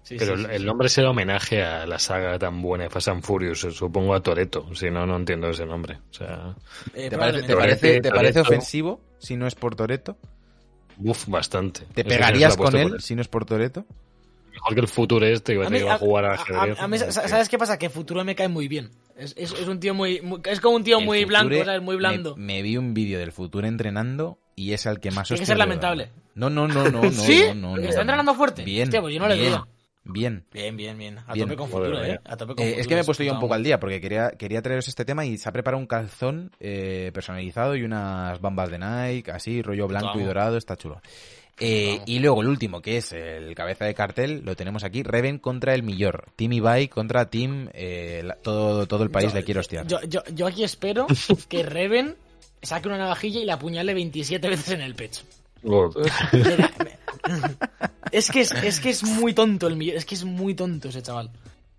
Sí, 0.07 0.15
Pero 0.21 0.37
sí, 0.37 0.43
el- 0.45 0.49
sí, 0.51 0.55
el 0.55 0.65
nombre 0.67 0.89
será 0.89 1.11
homenaje 1.11 1.65
a 1.65 1.85
la 1.85 1.99
saga 1.99 2.39
tan 2.39 2.63
buena 2.63 2.85
de 2.85 2.91
Fast 2.91 3.09
and 3.09 3.23
Furious, 3.25 3.59
supongo 3.59 4.15
a 4.15 4.21
Toreto. 4.23 4.73
Si 4.73 4.89
no, 4.89 5.05
no 5.05 5.17
entiendo 5.17 5.49
ese 5.49 5.67
nombre. 5.67 5.99
O 6.11 6.15
sea, 6.15 6.55
Eh, 6.95 7.11
¿Te 7.11 7.19
parece, 7.19 7.43
probablemente. 7.43 7.47
te 7.49 7.57
parece, 7.57 7.81
Torete, 7.89 8.01
te 8.03 8.11
parece 8.11 8.33
Toretto. 8.35 8.49
ofensivo 8.49 9.01
si 9.19 9.37
no 9.37 9.49
es 9.49 9.57
por 9.57 9.75
Toreto? 9.75 10.17
uff, 11.03 11.27
bastante. 11.29 11.81
¿Te 11.93 12.05
que 12.05 12.09
pegarías 12.09 12.57
con 12.57 12.75
él 12.77 12.91
por 12.91 13.03
si 13.03 13.17
no 13.17 13.21
es 13.21 13.27
por 13.29 13.45
Toreto? 13.47 13.85
Mejor 14.53 14.75
que 14.75 14.81
el 14.81 14.89
futuro 14.89 15.27
este 15.27 15.55
que 15.59 15.67
A 15.67 15.69
mí, 15.71 15.79
iba 15.79 15.95
a 15.95 15.99
jugar 15.99 16.25
a 16.25 16.31
a- 16.31 16.35
ajedrez. 16.35 16.79
a- 16.79 16.85
a 16.85 16.89
mí, 16.89 16.99
¿sabes 16.99 17.49
qué 17.49 17.59
pasa? 17.59 17.77
Que 17.77 17.91
Futuro 17.91 18.25
me 18.25 18.35
cae 18.37 18.49
muy 18.49 18.69
bien. 18.69 18.91
Es, 19.17 19.35
es- 19.37 19.53
es 19.53 19.67
un 19.69 19.81
tío 19.81 19.93
muy, 19.93 20.21
muy- 20.23 20.41
Es 20.45 20.61
como 20.61 20.77
un 20.77 20.85
tío 20.85 20.99
El 21.01 21.05
muy 21.05 21.25
blanco, 21.25 21.53
¿sabes? 21.65 21.83
Muy 21.83 21.97
me- 21.97 21.99
blando. 21.99 22.37
Me, 22.37 22.63
vi 22.63 22.77
un 22.77 22.95
vídeo 22.95 23.19
del 23.19 23.33
futuro 23.33 23.67
entrenando 23.67 24.39
y 24.55 24.73
es 24.73 24.87
al 24.87 25.01
que 25.01 25.11
más 25.11 25.27
Tiene 25.29 25.45
que 25.45 25.53
he 25.53 25.57
lamentable. 25.57 26.11
No, 26.37 26.49
no, 26.49 26.67
no, 26.69 26.89
no, 26.91 27.03
no. 27.03 27.11
¿Sí? 27.11 27.43
No, 27.49 27.55
no, 27.55 27.77
no, 27.77 27.83
está 27.83 28.03
entrenando 28.03 28.35
fuerte. 28.35 28.63
Bien. 28.65 28.85
Hostia, 28.85 29.01
pues 29.03 29.13
yo 29.13 29.21
no 29.21 29.27
le 29.29 29.37
veía. 29.37 29.67
Bien. 30.09 30.45
Bien, 30.53 30.77
bien, 30.77 30.97
bien. 30.97 31.19
A 31.27 31.33
Bien. 31.33 31.47
tope 31.47 31.57
con 31.57 31.69
Futuro. 31.69 32.03
¿eh? 32.05 32.21
A 32.25 32.37
tope 32.37 32.55
con 32.55 32.65
Eh, 32.65 32.69
es 32.69 32.75
Futuro, 32.77 32.89
que 32.89 32.95
me 32.95 33.01
he 33.01 33.05
puesto 33.05 33.23
yo 33.25 33.33
un 33.35 33.41
poco 33.41 33.55
al 33.55 33.63
día 33.65 33.81
porque 33.81 34.01
quería, 34.01 34.31
quería 34.31 34.63
traeros 34.63 34.87
este 34.89 35.05
tema 35.05 35.25
y 35.25 35.37
se 35.39 35.49
ha 35.49 35.53
preparado 35.53 35.81
un 35.81 35.87
calzón 35.87 36.53
eh, 36.61 37.11
personalizado 37.13 37.75
y 37.77 37.83
unas 37.83 38.41
bambas 38.41 38.71
de 38.71 38.79
Nike, 38.79 39.31
así, 39.33 39.63
rollo 39.63 39.89
blanco 39.89 40.19
y 40.21 40.25
dorado, 40.25 40.57
está 40.57 40.77
chulo. 40.77 41.01
Eh, 41.59 42.01
y 42.05 42.19
luego 42.19 42.43
el 42.43 42.49
último, 42.49 42.83
que 42.83 42.99
es 42.99 43.13
el 43.15 43.55
cabeza 43.55 43.87
de 43.87 43.95
cartel, 43.95 44.43
lo 44.45 44.55
tenemos 44.55 44.85
aquí, 44.85 45.03
Reven 45.03 45.39
contra 45.39 45.75
el 45.75 45.83
Millor. 45.83 46.27
Team 46.37 46.53
Ibai 46.53 46.89
contra 46.89 47.31
Team... 47.31 47.71
eh, 47.73 48.21
la- 48.25 48.35
todo, 48.37 48.87
todo 48.87 49.03
el 49.05 49.11
país 49.11 49.31
Yo- 49.33 49.39
le 49.39 49.45
quiere 49.45 49.61
hostiar. 49.61 49.87
Yo, 49.87 49.99
yo, 50.03 50.23
yo 50.35 50.47
aquí 50.47 50.65
espero 50.65 51.07
que 51.49 51.63
Reven 51.63 52.15
saque 52.63 52.89
una 52.89 52.99
navajilla 52.99 53.41
y 53.41 53.45
la 53.47 53.55
apuñale 53.55 53.95
27 53.95 54.49
veces 54.49 54.71
en 54.73 54.83
el 54.83 54.95
pecho. 54.95 55.23
Es 58.13 58.31
que 58.31 58.41
es, 58.41 58.53
es 58.53 58.81
que 58.81 58.91
es 58.91 59.03
muy 59.03 59.35
tonto 59.35 59.67
el 59.67 59.77
millón. 59.77 59.97
Es 59.97 60.05
que 60.05 60.15
es 60.15 60.25
muy 60.25 60.55
tonto 60.55 60.89
ese 60.89 61.03
chaval. 61.03 61.31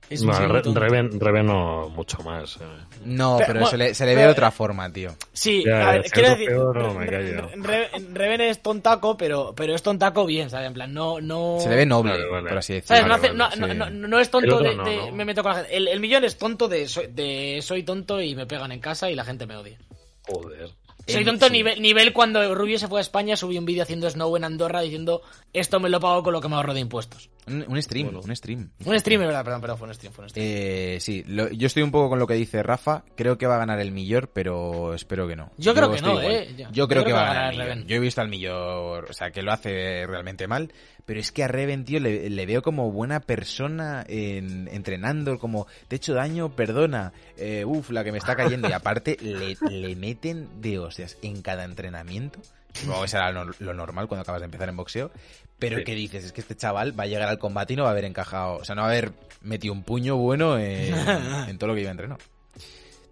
Es 0.09 0.23
no, 0.23 0.31
Re-. 0.31 0.61
Reven, 0.73 1.19
Reven 1.19 1.47
no 1.47 1.89
mucho 1.89 2.19
más. 2.23 2.55
eh. 2.55 2.59
No, 3.03 3.35
Pero, 3.39 3.47
pero, 3.47 3.59
bueno, 3.59 3.71
se 3.71 3.77
le, 3.77 3.93
se 3.93 4.05
le 4.05 4.15
ve 4.15 4.21
de 4.21 4.27
otra 4.29 4.51
forma, 4.51 4.89
tío. 4.91 5.13
Sí, 5.33 5.63
Ya, 5.65 5.89
a 5.89 5.91
ver, 5.93 6.03
si 6.05 6.11
quiero 6.11 6.29
decir, 6.29 6.47
peor, 6.47 6.77
no, 6.77 6.93
me 6.93 7.05
Re- 7.07 7.89
Reven 8.13 8.39
es 8.39 8.61
tontaco, 8.61 9.17
pero, 9.17 9.53
pero 9.53 9.75
es 9.75 9.83
tontaco 9.83 10.25
bien, 10.25 10.49
¿sabes? 10.49 10.67
En 10.67 10.73
plan, 10.73 10.93
no, 10.93 11.19
no. 11.19 11.57
Se 11.59 11.67
le 11.67 11.75
ve 11.75 11.85
noble, 11.85 12.13
Vale, 12.13 12.25
vale. 12.29 12.47
por 12.47 12.57
así 12.57 12.75
decirlo. 12.75 12.95
¿Sabes? 12.95 13.03
No, 13.03 13.09
Vale, 13.09 13.27
hace- 13.27 13.57
vale, 13.67 13.75
no, 13.75 13.85
sí. 13.85 13.91
no, 13.91 13.99
no, 13.99 14.07
no 14.07 14.19
es 14.21 14.29
tonto 14.31 14.59
de, 14.61 14.75
no, 14.75 14.83
de- 14.85 14.95
¿no? 14.95 15.11
me 15.11 15.25
meto 15.25 15.43
con 15.43 15.51
la 15.51 15.57
gente. 15.59 15.75
El, 15.75 15.87
el 15.89 15.99
millón 15.99 16.23
es 16.23 16.37
tonto 16.37 16.69
de 16.69 16.87
soy, 16.87 17.07
de 17.07 17.59
soy 17.61 17.83
tonto 17.83 18.21
y 18.21 18.33
me 18.33 18.45
pegan 18.45 18.71
en 18.71 18.79
casa 18.79 19.11
y 19.11 19.15
la 19.15 19.25
gente 19.25 19.45
me 19.45 19.57
odia. 19.57 19.77
Joder. 20.25 20.69
Soy 21.07 21.21
El- 21.21 21.25
tonto 21.25 21.47
sí. 21.47 21.53
nivel, 21.53 21.81
nivel 21.81 22.13
cuando 22.13 22.53
Rubio 22.53 22.77
se 22.77 22.87
fue 22.87 22.99
a 22.99 23.01
España, 23.01 23.35
subí 23.35 23.57
un 23.57 23.65
vídeo 23.65 23.83
haciendo 23.83 24.09
snow 24.09 24.35
en 24.35 24.43
Andorra 24.43 24.81
diciendo 24.81 25.21
esto 25.53 25.79
me 25.79 25.89
lo 25.89 25.99
pago 25.99 26.21
con 26.23 26.33
lo 26.33 26.41
que 26.41 26.49
me 26.49 26.55
ahorro 26.55 26.73
de 26.73 26.81
impuestos. 26.81 27.29
Un, 27.47 27.63
un 27.67 27.81
stream, 27.81 28.07
Bueno. 28.07 28.21
un 28.27 28.35
stream. 28.35 28.69
Un 28.83 28.99
stream, 28.99 29.21
¿verdad? 29.21 29.43
Perdón, 29.45 29.61
perdón, 29.61 29.77
fue 29.77 29.87
un 29.87 29.93
stream, 29.93 30.13
fue 30.13 30.23
un 30.25 30.29
stream. 30.29 30.45
Eh, 30.49 30.97
sí, 30.99 31.23
lo- 31.27 31.49
yo 31.49 31.67
estoy 31.67 31.83
un 31.83 31.91
poco 31.91 32.09
con 32.09 32.19
lo 32.19 32.27
que 32.27 32.33
dice 32.33 32.61
Rafa. 32.61 33.05
Creo 33.15 33.37
que 33.37 33.47
va 33.47 33.55
a 33.55 33.59
ganar 33.59 33.79
el 33.79 33.91
Millor, 33.93 34.29
pero 34.33 34.93
espero 34.93 35.27
que 35.29 35.37
no. 35.37 35.51
Yo 35.57 35.73
creo 35.73 35.89
que 35.89 36.01
no, 36.01 36.09
igual. 36.19 36.25
eh. 36.35 36.47
Yo- 36.57 36.65
Yo, 36.65 36.71
yo 36.73 36.87
creo 36.89 37.05
que 37.05 37.13
va 37.13 37.21
a 37.21 37.33
ganar 37.33 37.43
el 37.45 37.51
Millor. 37.51 37.67
Reven. 37.69 37.87
Yo 37.87 37.95
he 37.95 37.99
visto 37.99 38.19
al 38.21 38.27
Millor, 38.27 39.07
o 39.09 39.13
sea, 39.13 39.31
que 39.31 39.41
lo 39.41 39.53
hace 39.53 40.05
realmente 40.07 40.45
mal. 40.47 40.73
Pero 41.07 41.19
es 41.19 41.31
que 41.31 41.43
a 41.43 41.47
Reven, 41.47 41.85
tío, 41.85 41.99
le, 41.99 42.29
le 42.29 42.45
veo 42.45 42.61
como 42.61 42.91
buena 42.91 43.19
persona 43.21 44.05
en- 44.07 44.67
entrenando, 44.67 45.39
como 45.39 45.65
te 45.87 45.95
he 45.95 45.97
hecho 45.97 46.13
daño, 46.13 46.55
perdona. 46.55 47.13
Eh, 47.37 47.63
uf, 47.65 47.89
la 47.89 48.03
que 48.03 48.11
me 48.11 48.19
está 48.19 48.35
cayendo. 48.35 48.69
Y 48.69 48.73
aparte, 48.73 49.17
le, 49.21 49.57
le 49.71 49.95
meten 49.95 50.61
de 50.61 50.77
hostias 50.77 51.17
en 51.21 51.41
cada 51.41 51.63
entrenamiento. 51.63 52.39
Luego 52.85 53.05
eso 53.05 53.17
era 53.17 53.31
lo, 53.31 53.45
lo 53.57 53.73
normal 53.73 54.07
cuando 54.07 54.21
acabas 54.21 54.41
de 54.41 54.45
empezar 54.45 54.69
en 54.69 54.75
boxeo. 54.77 55.09
Pero 55.57 55.77
Sí. 55.79 55.83
que 55.85 55.95
dices, 55.95 56.25
es 56.25 56.31
que 56.33 56.41
este 56.41 56.55
chaval 56.55 56.99
va 56.99 57.05
a 57.05 57.07
llegar 57.07 57.29
al 57.29 57.39
combate 57.39 57.73
y 57.73 57.75
no 57.77 57.83
va 57.83 57.89
a 57.89 57.91
haber 57.93 58.05
encajado, 58.05 58.57
o 58.57 58.63
sea, 58.65 58.75
no 58.75 58.81
va 58.83 58.89
a 58.89 58.91
haber 58.91 59.11
metido 59.41 59.73
un 59.73 59.81
puño 59.83 60.17
bueno 60.17 60.59
en, 60.59 60.93
en 61.49 61.57
todo 61.57 61.69
lo 61.69 61.73
que 61.75 61.81
iba 61.81 61.89
entrenado. 61.89 62.19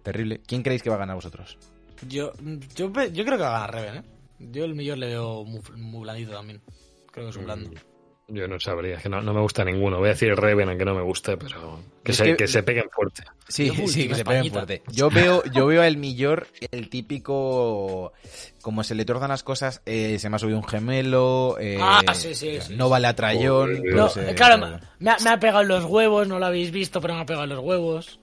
Terrible. 0.02 0.40
¿Quién 0.46 0.62
creéis 0.62 0.82
que 0.82 0.90
va 0.90 0.96
a 0.96 0.98
ganar 1.00 1.16
vosotros? 1.16 1.58
Yo, 2.08 2.32
yo, 2.76 2.92
yo 3.06 3.24
creo 3.24 3.36
que 3.38 3.42
va 3.42 3.48
a 3.56 3.66
ganar 3.66 3.74
Reven, 3.74 3.96
¿eh? 3.96 4.02
Yo 4.38 4.64
el 4.64 4.74
millón 4.74 5.00
le 5.00 5.06
veo 5.08 5.44
muy, 5.44 5.60
muy 5.76 6.02
blandito 6.02 6.32
también. 6.32 6.60
Creo 7.16 7.26
que 7.28 7.30
es 7.30 7.36
un 7.38 7.44
blando. 7.46 7.70
Mm, 7.70 8.34
Yo 8.36 8.46
no 8.46 8.60
sabría, 8.60 8.96
es 8.96 9.02
que 9.04 9.08
no, 9.08 9.22
no 9.22 9.32
me 9.32 9.40
gusta 9.40 9.64
ninguno. 9.64 9.98
Voy 9.98 10.08
a 10.08 10.10
decir 10.12 10.34
Reven, 10.34 10.68
aunque 10.68 10.84
no 10.84 10.94
me 10.94 11.00
guste, 11.02 11.36
pero 11.38 11.80
que, 12.04 12.12
se, 12.12 12.24
que- 12.24 12.36
que 12.36 12.46
se 12.46 12.62
peguen 12.62 12.90
fuerte. 12.92 13.22
Sí, 13.48 13.70
sí, 13.88 14.06
que 14.08 14.14
se 14.16 14.24
peguen 14.24 14.50
fuerte. 14.50 14.82
Yo 14.92 15.08
veo, 15.10 15.42
yo 15.44 15.64
veo 15.66 15.80
al 15.82 15.96
Millor 15.96 16.46
el 16.72 16.90
típico, 16.90 18.12
como 18.60 18.84
se 18.84 18.94
le 18.96 19.04
torzan 19.06 19.28
las 19.30 19.42
cosas, 19.44 19.80
eh, 19.86 20.18
se 20.18 20.28
me 20.28 20.36
ha 20.36 20.38
subido 20.40 20.58
un 20.58 20.64
gemelo, 20.68 21.56
eh, 21.58 21.78
Ah, 21.80 22.02
sí, 22.14 22.34
sí, 22.34 22.58
sí, 22.60 22.74
no 22.76 22.84
sí. 22.86 22.90
vale 22.90 23.06
a 23.06 23.14
trayón. 23.16 23.76
Joder. 23.78 23.94
No, 23.94 24.08
pues, 24.12 24.16
eh, 24.28 24.34
claro, 24.34 24.58
me 24.98 25.10
ha, 25.10 25.16
me 25.24 25.30
ha 25.30 25.38
pegado 25.40 25.62
los 25.64 25.84
huevos, 25.84 26.28
no 26.28 26.38
lo 26.38 26.46
habéis 26.46 26.70
visto, 26.72 27.00
pero 27.00 27.14
me 27.14 27.20
ha 27.22 27.26
pegado 27.26 27.46
los 27.46 27.60
huevos. 27.60 28.20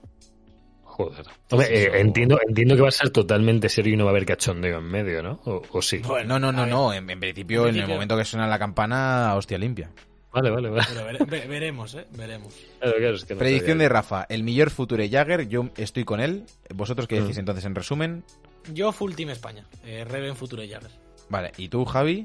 Joder. 0.96 1.26
Hombre, 1.50 1.68
eh, 1.70 1.90
entiendo, 2.00 2.38
entiendo 2.46 2.76
que 2.76 2.82
va 2.82 2.88
a 2.88 2.92
ser 2.92 3.10
totalmente 3.10 3.68
serio 3.68 3.94
y 3.94 3.96
no 3.96 4.04
va 4.04 4.10
a 4.10 4.12
haber 4.12 4.24
cachondeo 4.26 4.78
en 4.78 4.84
medio, 4.84 5.24
¿no? 5.24 5.40
O, 5.44 5.60
o 5.72 5.82
sí. 5.82 6.00
no, 6.24 6.38
no, 6.38 6.52
no, 6.52 6.66
no, 6.66 6.92
en, 6.94 7.10
en 7.10 7.18
principio, 7.18 7.66
En 7.66 7.74
en 7.74 7.82
el 7.82 7.88
momento 7.88 8.16
que 8.16 8.24
suena 8.24 8.46
la 8.46 8.60
campana, 8.60 9.34
hostia 9.34 9.58
limpia. 9.58 9.90
Vale, 10.32 10.50
vale, 10.50 10.68
vale. 10.70 10.84
Pero 10.88 11.04
vere- 11.06 11.24
ve- 11.26 11.46
veremos, 11.48 11.94
¿eh? 11.96 12.06
Veremos. 12.12 12.54
Claro, 12.78 12.96
claro, 12.96 13.14
es 13.16 13.24
que 13.24 13.34
no 13.34 13.38
Predicción 13.40 13.78
de. 13.78 13.88
Rafa, 13.88 14.24
el 14.28 14.44
Millor 14.44 14.70
Future 14.70 15.08
Jagger, 15.08 15.48
yo 15.48 15.68
estoy 15.76 16.04
con 16.04 16.20
él. 16.20 16.44
¿Vosotros 16.72 17.08
qué 17.08 17.20
decís 17.20 17.36
Mm. 17.36 17.40
entonces 17.40 17.64
en 17.64 17.74
resumen? 17.74 18.24
Yo 18.72 18.92
full 18.92 19.14
team 19.14 19.30
España. 19.30 19.64
Eh, 19.84 20.04
Reven 20.04 20.36
Futuro 20.36 20.62
Jagger. 20.62 20.90
Vale, 21.28 21.50
¿y 21.56 21.68
tú, 21.68 21.84
Javi? 21.84 22.24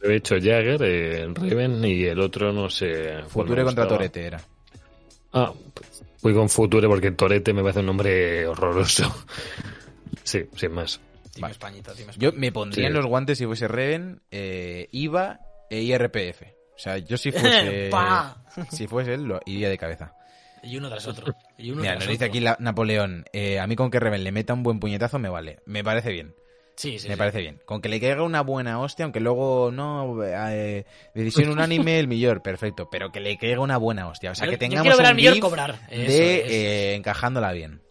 De 0.00 0.16
hecho, 0.16 0.36
Jagger, 0.36 0.80
eh, 0.82 1.28
Reven 1.34 1.84
y 1.84 2.04
el 2.04 2.18
otro 2.20 2.50
no 2.52 2.70
sé. 2.70 3.20
me 3.34 3.64
contra. 3.64 3.86
Torete 3.86 4.22
era. 4.24 4.40
Ah, 5.32 5.52
pues, 5.74 6.02
voy 6.22 6.34
con 6.34 6.48
Future 6.48 6.88
porque 6.88 7.10
Torete 7.12 7.52
me 7.52 7.62
parece 7.62 7.80
un 7.80 7.86
nombre 7.86 8.46
horroroso. 8.46 9.04
Sí, 10.24 10.44
sin 10.56 10.72
más. 10.72 11.00
Vale. 11.38 11.52
Españita, 11.52 11.92
Yo 12.18 12.32
me 12.32 12.52
pondría 12.52 12.84
Sí. 12.84 12.86
en 12.88 12.92
los 12.94 13.06
guantes 13.06 13.38
si 13.38 13.46
fuese 13.46 13.66
Reven, 13.68 14.20
eh, 14.30 14.88
IVA 14.92 15.40
e 15.70 15.80
IRPF. 15.82 16.42
O 16.74 16.78
sea, 16.78 16.98
yo 16.98 17.16
si 17.16 17.30
fuese, 17.32 17.90
si 18.70 18.86
fuese 18.86 19.14
él, 19.14 19.24
lo 19.24 19.40
iría 19.46 19.68
de 19.68 19.78
cabeza. 19.78 20.14
Y 20.62 20.76
uno 20.76 20.88
tras 20.90 21.06
otro. 21.06 21.34
Y 21.58 21.70
uno 21.70 21.80
Mira, 21.82 21.94
tras 21.94 22.04
nos 22.04 22.12
dice 22.12 22.24
otro. 22.24 22.32
aquí 22.32 22.40
la- 22.40 22.56
Napoleón, 22.60 23.24
eh, 23.32 23.58
a 23.60 23.66
mí 23.66 23.76
con 23.76 23.90
que 23.90 23.98
Reven 24.00 24.24
le 24.24 24.32
meta 24.32 24.52
un 24.52 24.62
buen 24.62 24.78
puñetazo 24.80 25.18
me 25.18 25.28
vale. 25.28 25.60
Me 25.64 25.82
parece 25.82 26.10
bien, 26.12 26.34
Sí, 26.80 26.98
sí. 26.98 27.08
me 27.08 27.14
sí. 27.14 27.18
parece 27.18 27.40
bien. 27.40 27.60
Con 27.66 27.82
que 27.82 27.88
le 27.90 28.00
caiga 28.00 28.22
una 28.22 28.40
buena 28.40 28.80
hostia, 28.80 29.04
aunque 29.04 29.20
luego 29.20 29.70
no, 29.70 30.16
eh, 30.24 30.86
decisión 31.14 31.50
unánime 31.50 31.98
el 31.98 32.08
millor, 32.08 32.40
perfecto. 32.42 32.88
Pero 32.90 33.12
que 33.12 33.20
le 33.20 33.36
caiga 33.36 33.60
una 33.60 33.76
buena 33.76 34.08
hostia. 34.08 34.30
O 34.30 34.34
sea, 34.34 34.46
Yo- 34.46 34.50
que 34.52 34.56
yo 34.56 34.60
tengamos 34.60 34.82
quiero 34.84 34.96
ver 34.96 35.06
al 35.06 35.12
un 35.12 35.16
Millor 35.16 35.34
gif 35.34 35.42
cobrar. 35.42 35.70
Eso 35.90 36.12
de 36.12 36.40
es. 36.40 36.50
eh, 36.50 36.94
encajándola 36.94 37.52
bien. 37.52 37.82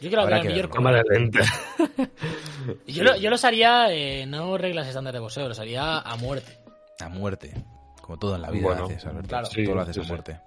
Yo 0.00 0.08
quiero 0.08 0.22
habrá 0.22 0.36
ver 0.36 0.46
al 0.46 0.52
Millor 0.52 0.68
cobrar. 0.68 1.02
Cámara 1.02 1.18
lenta. 1.18 1.40
Yo, 2.86 3.04
lo- 3.04 3.16
yo 3.16 3.30
los 3.30 3.44
haría, 3.44 3.92
eh, 3.92 4.26
no 4.26 4.56
reglas 4.58 4.86
estándar 4.88 5.14
de 5.14 5.20
boxeo, 5.20 5.48
los 5.48 5.58
haría 5.58 5.98
a 5.98 6.16
muerte. 6.16 6.58
A 7.00 7.08
muerte. 7.08 7.52
Como 8.00 8.18
todo 8.18 8.36
en 8.36 8.42
la 8.42 8.50
vida 8.50 8.62
Bueno, 8.66 8.84
haces, 8.86 9.04
Alberto. 9.06 9.28
claro. 9.28 9.48
todo 9.48 9.74
lo 9.74 9.80
haces 9.82 9.94
Sí, 9.94 10.00
a 10.00 10.04
sí, 10.04 10.08
muerte. 10.08 10.40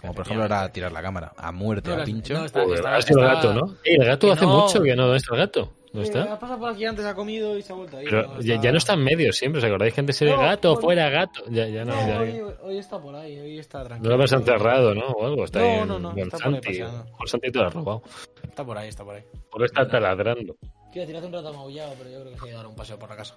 Como 0.00 0.14
por 0.14 0.24
ejemplo 0.26 0.42
ahora 0.44 0.70
tirar 0.72 0.92
la 0.92 1.02
cámara. 1.02 1.32
A 1.36 1.52
muerte, 1.52 1.94
No, 1.94 2.02
a 2.02 2.04
pincho. 2.04 2.34
no, 2.34 2.44
está- 2.44 2.62
el 2.64 2.72
está- 2.74 2.90
gato, 3.16 3.54
¿no? 3.54 3.74
El 3.84 4.04
gato 4.04 4.26
Que 4.26 4.32
hace 4.34 4.44
no. 4.46 4.60
mucho 4.60 4.82
que 4.82 4.94
no. 4.96 5.02
¿Dónde 5.04 5.16
está 5.18 5.34
el 5.34 5.40
gato? 5.40 5.72
¿Dónde 5.96 6.08
Eh, 6.10 6.20
está? 6.20 6.32
ha 6.34 6.38
pasado 6.38 6.58
por 6.60 6.70
aquí 6.72 6.84
antes, 6.84 7.04
ha 7.06 7.14
comido 7.14 7.56
y 7.56 7.62
se 7.62 7.72
ha 7.72 7.76
vuelto 7.76 7.96
ahí. 7.96 8.04
Pero 8.04 8.22
no, 8.22 8.40
ya, 8.40 8.54
está- 8.54 8.62
ya 8.64 8.72
no 8.72 8.78
está 8.78 8.92
en 8.94 9.04
medio 9.04 9.32
siempre, 9.32 9.58
¿os 9.60 9.64
acordáis 9.64 9.94
que 9.94 10.00
antes 10.00 10.22
era 10.22 10.32
No, 10.36 10.42
gato, 10.42 10.72
hoy- 10.74 10.82
fuera 10.82 11.08
gato? 11.08 11.42
Ya, 11.48 11.66
ya 11.68 11.84
no, 11.84 11.94
No, 11.94 12.06
ya- 12.08 12.20
hoy, 12.20 12.40
hoy 12.62 12.78
está 12.78 12.98
por 13.00 13.14
ahí, 13.16 13.38
hoy 13.38 13.58
está 13.58 13.78
no 13.78 13.84
tranquilo. 13.86 14.08
lo 14.10 14.14
habrás 14.14 14.32
encerrado, 14.32 14.94
¿no? 14.94 15.06
O 15.06 15.26
algo, 15.26 15.44
está 15.44 15.58
No, 15.60 15.64
ahí 15.64 15.72
en 15.80 15.88
no, 15.88 15.98
no, 15.98 16.10
con 16.10 16.18
está 16.18 16.36
por 16.38 16.46
ahí 16.46 16.52
Santi. 16.74 16.78
Santi 17.26 17.50
te 17.50 17.58
lo 17.58 17.66
ha 17.66 17.70
robado. 17.70 18.02
Está 18.42 18.64
por 18.64 18.78
ahí, 18.78 18.88
está 18.88 19.04
por 19.04 19.14
ahí. 19.14 19.22
Por 19.50 19.64
está 19.64 19.88
taladrando. 19.88 20.56
Quiero 20.92 21.06
decir, 21.06 21.16
hace 21.16 21.26
un 21.26 21.32
rato 21.32 21.48
ha 21.48 21.52
maullado, 21.52 21.94
pero 21.98 22.10
yo 22.10 22.20
creo 22.20 22.32
que 22.32 22.38
se 22.38 22.44
ha 22.44 22.48
ido 22.48 22.56
a 22.58 22.62
dar 22.62 22.66
un 22.70 22.76
paseo 22.76 22.98
por 22.98 23.08
la 23.10 23.16
casa. 23.16 23.34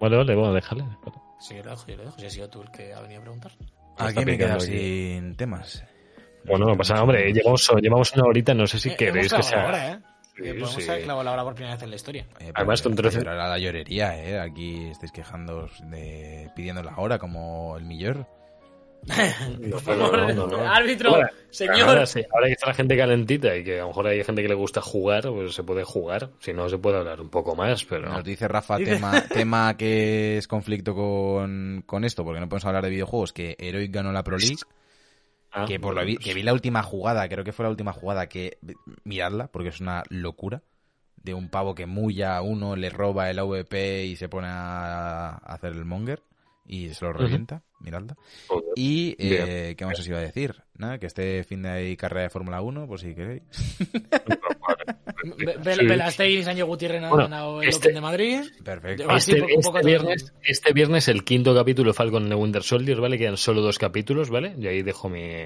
Vale, 0.00 0.16
vale, 0.16 0.34
bueno, 0.34 0.52
déjale. 0.54 0.84
Sí, 1.40 1.56
yo 1.56 1.62
lo 1.64 1.70
dejo, 1.70 1.86
yo 1.88 1.96
lo 1.96 2.04
dejo. 2.04 2.18
Si 2.18 2.26
has 2.26 2.32
sido 2.32 2.48
tú 2.48 2.62
el 2.62 2.70
que 2.70 2.92
ha 2.92 3.00
venido 3.00 3.20
a 3.20 3.22
preguntar. 3.22 3.52
Aquí 3.98 4.24
me 4.24 4.32
aquí. 4.44 4.60
sin 4.66 5.36
temas. 5.36 5.84
Bueno, 6.44 6.66
no 6.66 6.76
pasa 6.76 6.94
nada, 6.94 7.02
hombre, 7.04 7.32
llevamos, 7.32 7.68
llevamos 7.82 8.12
una 8.14 8.24
horita, 8.24 8.54
no 8.54 8.66
sé 8.66 8.78
si 8.78 8.90
Eh, 8.90 8.96
queréis 8.96 9.32
que 9.32 9.42
sea... 9.42 9.66
hora, 9.66 9.92
¿eh? 9.92 9.98
Eh, 10.38 10.50
podemos 10.50 10.74
sí. 10.74 10.88
haber 10.88 11.02
clavado 11.04 11.24
la 11.24 11.32
hora 11.32 11.44
por 11.44 11.54
primera 11.54 11.74
vez 11.74 11.82
en 11.82 11.90
la 11.90 11.96
historia. 11.96 12.26
Eh, 12.40 12.50
Además, 12.54 12.82
con 12.82 12.94
trece- 12.96 13.18
pero 13.18 13.30
ahora 13.32 13.48
la 13.48 13.58
llorería, 13.58 14.16
¿eh? 14.24 14.38
Aquí 14.38 14.86
estáis 14.90 15.12
quejando 15.12 15.68
de 15.84 16.50
pidiendo 16.54 16.82
la 16.82 16.96
hora 16.96 17.18
como 17.18 17.76
el 17.76 17.84
millor. 17.84 18.26
Por 19.70 19.80
favor, 19.80 20.34
no, 20.34 20.46
no, 20.46 20.46
no. 20.48 20.68
árbitro, 20.68 21.10
Ahora, 21.14 21.30
señor. 21.50 21.82
Ahora, 21.82 22.04
sí, 22.04 22.20
ahora 22.34 22.46
que 22.48 22.52
está 22.54 22.66
la 22.66 22.74
gente 22.74 22.96
calentita 22.96 23.56
y 23.56 23.62
que 23.62 23.78
a 23.78 23.82
lo 23.82 23.88
mejor 23.88 24.08
hay 24.08 24.24
gente 24.24 24.42
que 24.42 24.48
le 24.48 24.54
gusta 24.54 24.80
jugar, 24.80 25.22
pues 25.30 25.54
se 25.54 25.62
puede 25.62 25.84
jugar. 25.84 26.30
Si 26.40 26.52
no, 26.52 26.68
se 26.68 26.78
puede 26.78 26.98
hablar 26.98 27.20
un 27.20 27.30
poco 27.30 27.54
más, 27.54 27.84
pero... 27.84 28.10
Nos 28.10 28.24
dice 28.24 28.48
Rafa 28.48 28.76
tema, 28.78 29.22
tema 29.32 29.76
que 29.76 30.36
es 30.38 30.48
conflicto 30.48 30.94
con, 30.96 31.84
con 31.86 32.04
esto, 32.04 32.24
porque 32.24 32.40
no 32.40 32.48
podemos 32.48 32.64
hablar 32.66 32.82
de 32.84 32.90
videojuegos, 32.90 33.32
que 33.32 33.56
Heroic 33.58 33.92
ganó 33.92 34.10
la 34.12 34.24
Pro 34.24 34.36
League, 34.36 34.56
Ah, 35.50 35.64
que 35.66 35.80
por 35.80 35.94
lo 35.94 36.04
vi, 36.04 36.16
que 36.16 36.34
vi 36.34 36.42
la 36.42 36.52
última 36.52 36.82
jugada, 36.82 37.28
creo 37.28 37.44
que 37.44 37.52
fue 37.52 37.64
la 37.64 37.70
última 37.70 37.92
jugada 37.92 38.28
que 38.28 38.58
miradla, 39.04 39.48
porque 39.48 39.70
es 39.70 39.80
una 39.80 40.02
locura, 40.10 40.62
de 41.16 41.34
un 41.34 41.48
pavo 41.48 41.74
que 41.74 41.86
mulla 41.86 42.36
a 42.36 42.42
uno, 42.42 42.76
le 42.76 42.90
roba 42.90 43.30
el 43.30 43.38
AVP 43.38 44.06
y 44.06 44.16
se 44.16 44.28
pone 44.28 44.48
a 44.48 45.36
hacer 45.36 45.72
el 45.72 45.84
monger 45.84 46.22
y 46.68 46.92
se 46.92 47.04
lo 47.04 47.12
revienta, 47.12 47.62
miradla. 47.80 48.16
joder. 48.46 48.72
Y, 48.76 49.16
eh, 49.18 49.74
¿qué 49.76 49.86
más 49.86 49.98
os 49.98 50.06
iba 50.06 50.18
a 50.18 50.22
decir? 50.22 50.62
Nada, 50.74 50.98
que 50.98 51.06
este 51.06 51.42
fin 51.44 51.62
de 51.62 51.70
hay 51.70 51.96
carrera 51.96 52.24
de 52.24 52.30
Fórmula 52.30 52.60
1, 52.60 52.86
por 52.86 53.00
si 53.00 53.14
queréis. 53.14 53.42
Ve- 55.38 55.56
ve- 55.62 56.10
Sí. 56.10 56.42
Sánchez 56.42 56.64
Gutiérrez 56.64 57.02
han 57.02 57.10
Bueno, 57.10 57.24
ganado 57.24 57.62
el 57.62 57.68
este- 57.68 57.88
Open 57.88 57.94
de 57.94 58.00
Madrid. 58.00 58.40
Perfecto. 58.64 59.10
Este, 59.16 59.36
poco 59.40 59.48
este 59.58 59.80
te- 59.80 59.86
viernes, 59.86 60.32
este 60.42 60.72
viernes 60.72 61.08
el 61.08 61.24
quinto 61.24 61.54
capítulo 61.54 61.90
de 61.90 61.94
Falcon 61.94 62.22
and 62.24 62.32
the 62.32 62.36
Winter 62.36 62.62
Soldier, 62.62 63.00
¿vale? 63.00 63.18
Quedan 63.18 63.36
solo 63.36 63.60
dos 63.60 63.78
capítulos, 63.78 64.30
¿vale? 64.30 64.54
Y 64.58 64.66
ahí 64.66 64.82
dejo 64.82 65.08
mi... 65.08 65.44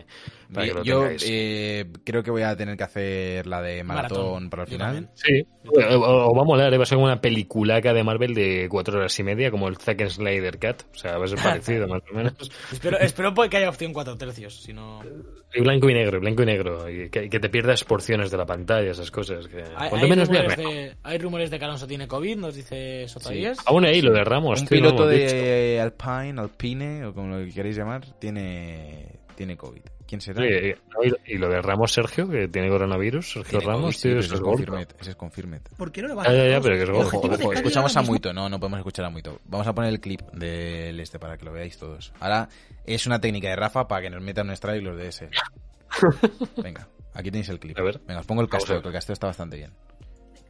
Para 0.53 0.67
que 0.67 0.75
lo 0.75 0.85
Yo 0.85 1.07
eh, 1.25 1.87
creo 2.05 2.23
que 2.23 2.31
voy 2.31 2.43
a 2.43 2.55
tener 2.57 2.77
que 2.77 2.85
hacer 2.85 3.47
la 3.47 3.63
de 3.63 3.83
maratón, 3.83 4.19
Maratón. 4.19 4.51
para 4.51 4.63
el 4.65 4.69
final. 4.69 5.11
Sí, 5.15 5.43
o, 5.67 5.97
o- 5.97 6.35
va 6.37 6.43
a 6.43 6.45
molar, 6.45 6.73
¿eh? 6.75 6.77
va 6.77 6.83
a 6.83 6.87
ser 6.87 6.99
una 6.99 7.21
peliculaca 7.21 7.95
de 7.95 8.05
Marvel 8.05 8.35
de 8.35 8.67
cuatro 8.71 8.99
horas 8.99 9.19
y 9.19 9.23
media, 9.23 9.51
como 9.51 9.69
el 9.69 9.77
Zack 9.79 10.07
Snyder 10.09 10.59
Cat. 10.59 10.83
O 10.93 10.99
sea, 10.99 11.17
va 11.17 11.25
a 11.25 11.29
ser 11.29 11.39
parecido, 11.43 11.89
más 11.89 12.03
o 12.11 12.15
menos. 12.15 12.35
Espero, 12.71 12.99
espero 12.99 13.33
que 13.35 13.57
haya 13.57 13.69
opción 13.71 13.93
4 13.95 14.17
tercios, 14.19 14.63
si 14.63 14.73
no... 14.75 15.01
Y 15.55 15.61
blanco 15.61 15.89
y 15.91 15.95
negro, 15.95 16.19
blanco 16.21 16.43
y 16.43 16.47
negro. 16.47 16.89
Y 16.91 17.11
que, 17.11 17.29
que 17.29 17.39
te 17.41 17.49
pierdas 17.51 17.85
porciones 17.85 18.31
de 18.31 18.37
la 18.39 18.47
pantalla, 18.47 18.91
esas 18.91 19.11
cosas. 19.11 19.32
Que, 19.49 19.63
Hay, 19.77 19.89
cuanto 19.91 19.97
hay 19.97 20.09
menos 20.11 20.29
rumores 20.29 20.57
de, 20.57 20.97
hay 21.03 21.19
rumores 21.19 21.51
de 21.51 21.59
que 21.59 21.65
Alonso 21.65 21.87
tiene 21.87 22.07
COVID, 22.09 22.37
nos 22.37 22.55
dice 22.55 23.07
Sotaíes. 23.09 23.59
Aún 23.67 23.85
ahí 23.85 24.01
lo 24.03 24.13
de 24.13 24.25
Ramos. 24.25 24.61
Un 24.61 24.67
tío, 24.67 24.79
piloto 24.79 25.05
lo 25.05 25.11
dicho. 25.11 25.35
de 25.35 25.81
Alpine, 25.81 26.41
Alpine, 26.41 27.05
o 27.07 27.15
como 27.15 27.37
lo 27.37 27.53
queréis 27.53 27.77
llamar, 27.77 28.07
tiene, 28.19 29.19
tiene 29.35 29.57
COVID. 29.57 29.83
¿Quién 30.07 30.21
será? 30.21 30.43
Sí, 30.43 30.49
y- 30.53 31.09
y- 31.09 31.35
y 31.35 31.39
lo 31.39 31.49
de 31.49 31.63
Ramos 31.63 31.91
Sergio, 31.91 32.29
que 32.29 32.47
tiene 32.47 32.69
coronavirus, 32.69 33.33
Sergio 33.33 33.61
Tiene 33.61 33.73
Ramos, 33.75 33.97
sí, 33.97 34.09
tío, 34.11 34.19
ese 34.19 34.35
es 34.35 34.41
confirmed, 34.43 34.89
ese 35.01 35.11
es 35.11 35.17
confirmed. 35.17 35.63
¿Por 35.79 35.91
qué 35.91 36.03
no 36.03 36.09
le 36.09 36.15
va 36.15 36.25
Ya, 36.25 36.33
ya, 36.35 36.49
ya, 36.51 36.57
a 36.59 36.61
pero 36.61 36.75
que 36.77 36.83
es 36.83 36.91
Cádiz 37.41 37.57
escuchamos 37.59 37.97
a 37.97 38.03
Muito, 38.03 38.31
no, 38.35 38.49
no 38.51 38.61
podemos 38.61 38.81
escuchar 38.81 39.07
a 39.07 39.11
Muito. 39.11 39.41
Vamos 39.47 39.67
a 39.67 39.73
poner 39.75 39.91
el 39.91 40.01
clip 40.01 40.21
del 40.33 41.01
este 41.01 41.19
para 41.19 41.39
que 41.39 41.47
lo 41.47 41.53
veáis 41.53 41.79
todos. 41.79 42.13
Ahora 42.21 42.47
es 42.85 43.07
una 43.07 43.21
técnica 43.23 43.49
de 43.49 43.57
Rafa 43.57 43.89
para 43.89 44.03
que 44.03 44.11
nos 44.11 44.21
metan 44.23 44.49
un 44.49 44.53
strike 44.55 44.83
los 44.83 44.99
de 44.99 45.09
ese. 45.09 45.31
Venga, 46.63 46.89
aquí 47.15 47.31
tenéis 47.31 47.49
el 47.49 47.59
clip. 47.59 47.79
A 47.79 47.83
ver. 47.83 48.01
Venga, 48.07 48.21
os 48.21 48.27
pongo 48.27 48.43
el 48.43 48.49
casteo, 48.49 48.81
que 48.83 48.89
el 48.89 48.95
casteo 48.95 49.13
está 49.13 49.27
bastante 49.27 49.57
bien. 49.57 49.73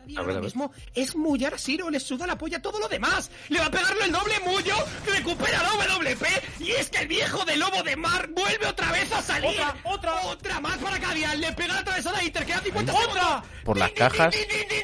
Y 0.07 0.16
A 0.16 0.20
ver, 0.20 0.20
ahora 0.20 0.32
a 0.32 0.34
ver. 0.36 0.44
mismo 0.44 0.72
es 0.94 1.14
mullar 1.16 1.55
a 1.55 1.59
Siro, 1.59 1.90
le 1.90 2.00
suda 2.00 2.26
la 2.26 2.36
polla 2.36 2.61
todo 2.61 2.78
lo 2.78 2.88
demás. 2.88 3.30
Le 3.48 3.59
va 3.61 3.66
a 3.66 3.70
pegarlo 3.70 4.05
el 4.05 4.12
doble 4.12 4.34
mullo, 4.40 4.74
recupera 5.07 5.62
la 5.62 5.70
WP 5.86 6.26
y 6.61 6.70
es 6.72 6.88
que 6.90 6.98
el 6.98 7.09
viejo 7.09 7.44
de 7.44 7.57
lobo 7.57 7.82
de 7.82 7.96
mar 7.96 8.28
vuelve 8.30 8.66
otra 8.66 8.90
vez 8.92 9.12
a 9.12 9.22
salir. 9.22 9.50
Otra, 9.50 9.76
otra. 9.84 10.14
otra 10.26 10.61
más 10.61 10.78
para 10.78 10.98
Cadial. 10.98 11.40
Le 11.40 11.53
pega 11.53 11.74
la 11.74 11.80
atravesada 11.80 12.18
a 12.18 12.24
Inter, 12.24 12.44
queda 12.46 12.61
50 12.61 12.92
¡Otra! 12.92 13.05
segundos. 13.12 13.42
Por 13.64 13.78
las 13.78 13.90
cajas. 13.92 14.34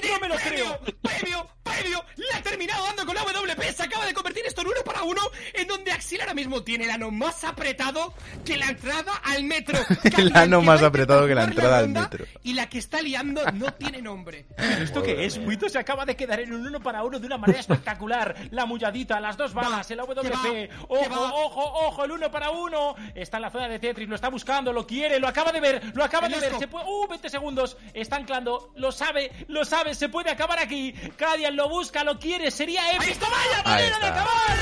No 0.09 0.21
me 0.21 0.29
lo 0.29 0.35
premio, 0.37 0.79
creo. 0.81 0.95
Premio, 1.03 1.49
premio, 1.62 2.05
le 2.16 2.27
ha 2.35 2.43
terminado 2.43 2.85
dando 2.87 3.07
con 3.07 3.14
la 3.14 3.23
WP. 3.23 3.62
Se 3.77 3.83
acaba 3.83 4.07
de 4.07 4.14
convertir 4.14 4.45
esto 4.47 4.62
en 4.62 4.69
uno 4.69 4.81
para 4.85 5.03
uno, 5.03 5.21
en 5.55 5.66
donde 5.69 5.93
Axel 5.93 6.21
ahora 6.21 6.35
mismo 6.35 6.62
tiene 6.62 6.85
el 6.85 6.91
ano 6.91 7.11
más 7.11 7.45
apretado 7.45 8.14
que 8.45 8.57
la 8.57 8.69
entrada 8.69 9.14
al 9.25 9.45
metro. 9.45 9.79
El 10.16 10.35
ano 10.35 10.62
más 10.62 10.83
apretado 10.83 11.27
que 11.27 11.35
la 11.35 11.45
entrada 11.45 11.79
al 11.79 11.89
metro. 11.89 12.25
Y 12.43 12.55
la 12.55 12.69
que 12.69 12.79
está 12.79 13.01
liando 13.03 13.45
no 13.53 13.73
tiene 13.75 14.01
nombre. 14.03 14.47
¿Esto 14.81 15.03
qué 15.15 15.25
es? 15.25 15.39
Muito 15.39 15.69
se 15.69 15.79
acaba 15.79 16.05
de 16.05 16.17
quedar 16.17 16.41
en 16.41 16.53
un 16.53 16.67
uno 16.67 16.81
para 16.81 17.03
uno 17.03 17.19
de 17.19 17.27
una 17.27 17.39
manera 17.39 17.61
espectacular. 17.61 18.35
La 18.51 18.67
mulladita, 18.67 19.21
las 19.21 19.37
dos 19.37 19.55
balas, 19.55 19.91
el 19.91 19.99
que 19.99 20.03
AWP. 20.03 20.43
que 20.43 20.71
Ojo, 20.89 21.31
ojo, 21.35 21.87
ojo, 21.87 22.05
el 22.05 22.13
uno 22.13 22.31
para 22.31 22.51
uno. 22.51 22.95
Está 23.15 23.39
en 23.39 23.43
la 23.43 23.51
zona 23.51 23.69
de 23.69 23.79
Tetris, 23.79 24.09
lo 24.09 24.15
está 24.15 24.29
buscando, 24.29 24.73
lo 24.73 24.87
quiere, 24.87 25.19
lo 25.19 25.29
acaba 25.29 25.53
de 25.53 25.61
ver, 25.61 25.93
lo 25.95 26.05
acaba 26.05 26.29
de 26.29 26.39
ver. 26.39 26.59
Se 26.59 26.69
puede... 26.69 26.87
Uh, 26.87 27.07
20 27.09 27.29
segundos. 27.31 27.77
Está 27.95 28.17
anclando, 28.17 28.73
lo 28.77 28.93
sabe, 28.93 29.31
lo 29.49 29.65
sabe, 29.65 29.95
se 29.95 30.09
puede 30.09 30.31
acabar 30.31 30.59
aquí. 30.59 30.93
Cadian 31.17 31.57
lo 31.57 31.69
busca, 31.69 32.05
lo 32.05 32.19
quiere, 32.19 32.51
sería 32.51 32.93
épico. 32.93 33.27
¡Vaya 33.31 33.63
manera 33.65 33.99
de 33.99 34.07
acabar! 34.07 34.59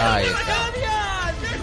Ahí 0.00 0.24
¡Se 0.24 0.30
lo 0.30 0.38
lleva 0.38 0.40
está. 0.40 0.72
Cadian! 0.72 1.15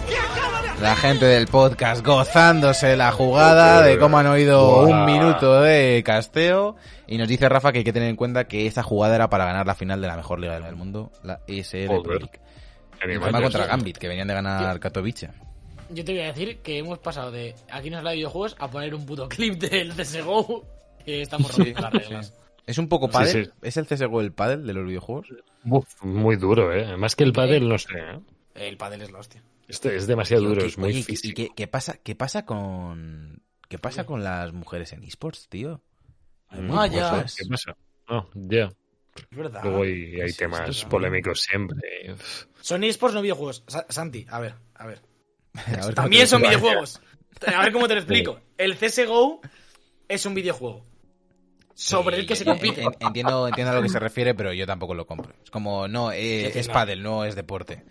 ¡Que 0.08 0.16
acaba 0.16 0.62
de 0.74 0.80
La 0.80 0.96
gente 0.96 1.24
del 1.26 1.46
podcast 1.46 2.04
gozándose 2.04 2.96
la 2.96 3.12
jugada 3.12 3.82
de 3.82 3.98
cómo 3.98 4.18
han 4.18 4.26
oído 4.26 4.82
un 4.86 5.04
minuto 5.04 5.60
de 5.62 6.02
casteo. 6.04 6.76
Y 7.06 7.18
nos 7.18 7.28
dice 7.28 7.48
Rafa 7.48 7.72
que 7.72 7.78
hay 7.78 7.84
que 7.84 7.92
tener 7.92 8.08
en 8.08 8.16
cuenta 8.16 8.46
que 8.48 8.66
esa 8.66 8.82
jugada 8.82 9.14
era 9.14 9.28
para 9.30 9.44
ganar 9.44 9.66
la 9.66 9.74
final 9.74 10.00
de 10.00 10.06
la 10.08 10.16
mejor 10.16 10.40
liga 10.40 10.58
del 10.60 10.76
mundo, 10.76 11.10
la 11.22 11.40
ESL. 11.46 11.88
League. 12.06 12.40
Encima 13.02 13.42
contra. 13.42 13.66
Gambit, 13.66 13.98
que 13.98 14.08
venían 14.08 14.28
de 14.28 14.34
ganar 14.34 14.80
Katowice. 14.80 15.30
Yo 15.90 16.04
te 16.04 16.12
voy 16.12 16.22
a 16.22 16.26
decir 16.26 16.58
que 16.58 16.78
hemos 16.78 16.98
pasado 16.98 17.30
de 17.30 17.54
aquí 17.70 17.90
nos 17.90 17.98
habla 17.98 18.10
de 18.10 18.16
videojuegos 18.16 18.56
a 18.58 18.70
poner 18.70 18.94
un 18.94 19.04
puto 19.04 19.28
clip 19.28 19.60
del 19.60 19.92
CSGO 19.94 20.64
que 21.04 21.22
estamos 21.22 21.52
rompiendo 21.54 21.82
las 21.82 21.92
reglas. 21.92 22.34
Es 22.66 22.78
un 22.78 22.88
poco 22.88 23.06
Sí, 23.08 23.12
pádel. 23.12 23.44
sí. 23.46 23.52
¿Es 23.62 23.76
el 23.76 23.86
CSGO 23.86 24.22
el 24.22 24.32
pádel 24.32 24.66
de 24.66 24.72
los 24.72 24.86
videojuegos? 24.86 25.26
Uf, 25.66 26.02
muy 26.02 26.36
duro, 26.36 26.72
¿eh? 26.72 26.96
Más 26.96 27.14
que 27.14 27.24
el 27.24 27.34
pádel, 27.34 27.68
no 27.68 27.76
sé. 27.78 27.88
¿eh? 27.98 28.18
El 28.54 28.78
pádel 28.78 29.02
es 29.02 29.12
la 29.12 29.18
hostia. 29.18 29.42
Este 29.68 29.96
es 29.96 30.06
demasiado 30.06 30.42
Tío, 30.42 30.48
duro, 30.50 30.60
¿qué- 30.62 30.66
es 30.68 30.78
muy 30.78 30.88
oye, 30.90 31.04
¿y 31.08 31.32
qué, 31.32 31.48
qué 31.56 31.66
pasa, 31.66 31.98
qué 32.02 32.14
pasa 32.14 32.44
con 32.44 33.42
qué 33.68 33.78
pasa 33.78 34.04
con 34.04 34.22
las 34.22 34.52
mujeres 34.52 34.92
en 34.92 35.02
esports, 35.04 35.48
tío? 35.48 35.82
Hay 36.48 36.60
Ah, 36.70 36.86
ya. 36.86 37.24
¿Qué 37.36 37.44
pasa? 37.48 37.76
No, 38.08 38.28
ya. 38.34 38.70
Es 39.30 39.36
verdad. 39.38 39.62
Luego 39.64 39.82
hay, 39.84 40.20
hay 40.20 40.28
Sí, 40.30 40.38
temas 40.38 40.68
es- 40.68 40.84
polémicos 40.84 41.40
siempre. 41.42 42.14
Son 42.60 42.84
esports, 42.84 43.14
no 43.14 43.22
videojuegos. 43.22 43.64
Sa- 43.66 43.86
Santi, 43.88 44.26
a 44.28 44.40
ver, 44.40 44.54
a 44.74 44.86
ver. 44.86 45.00
A 45.54 45.92
También 45.92 46.26
son 46.26 46.42
videojuegos. 46.42 47.00
A 47.46 47.62
ver 47.62 47.72
cómo 47.72 47.88
te 47.88 47.94
lo 47.94 48.00
explico. 48.00 48.40
El 48.58 48.76
CSGO 48.76 49.40
es 50.08 50.26
un 50.26 50.34
videojuego. 50.34 50.84
Sobre 51.74 52.18
el 52.18 52.26
que 52.26 52.36
se 52.36 52.44
compite. 52.44 52.82
en- 52.82 52.94
Entiendo, 53.00 53.48
entiendo 53.48 53.72
a 53.72 53.76
lo 53.76 53.82
que 53.82 53.88
se 53.88 53.98
refiere, 53.98 54.34
pero 54.34 54.52
yo 54.52 54.66
tampoco 54.66 54.94
lo 54.94 55.06
compro. 55.06 55.34
Es 55.42 55.50
como, 55.50 55.88
no, 55.88 56.12
eh, 56.12 56.56
es 56.56 56.68
no. 56.68 56.72
pádel, 56.74 57.02
no 57.02 57.24
es 57.24 57.34
deporte. 57.34 57.82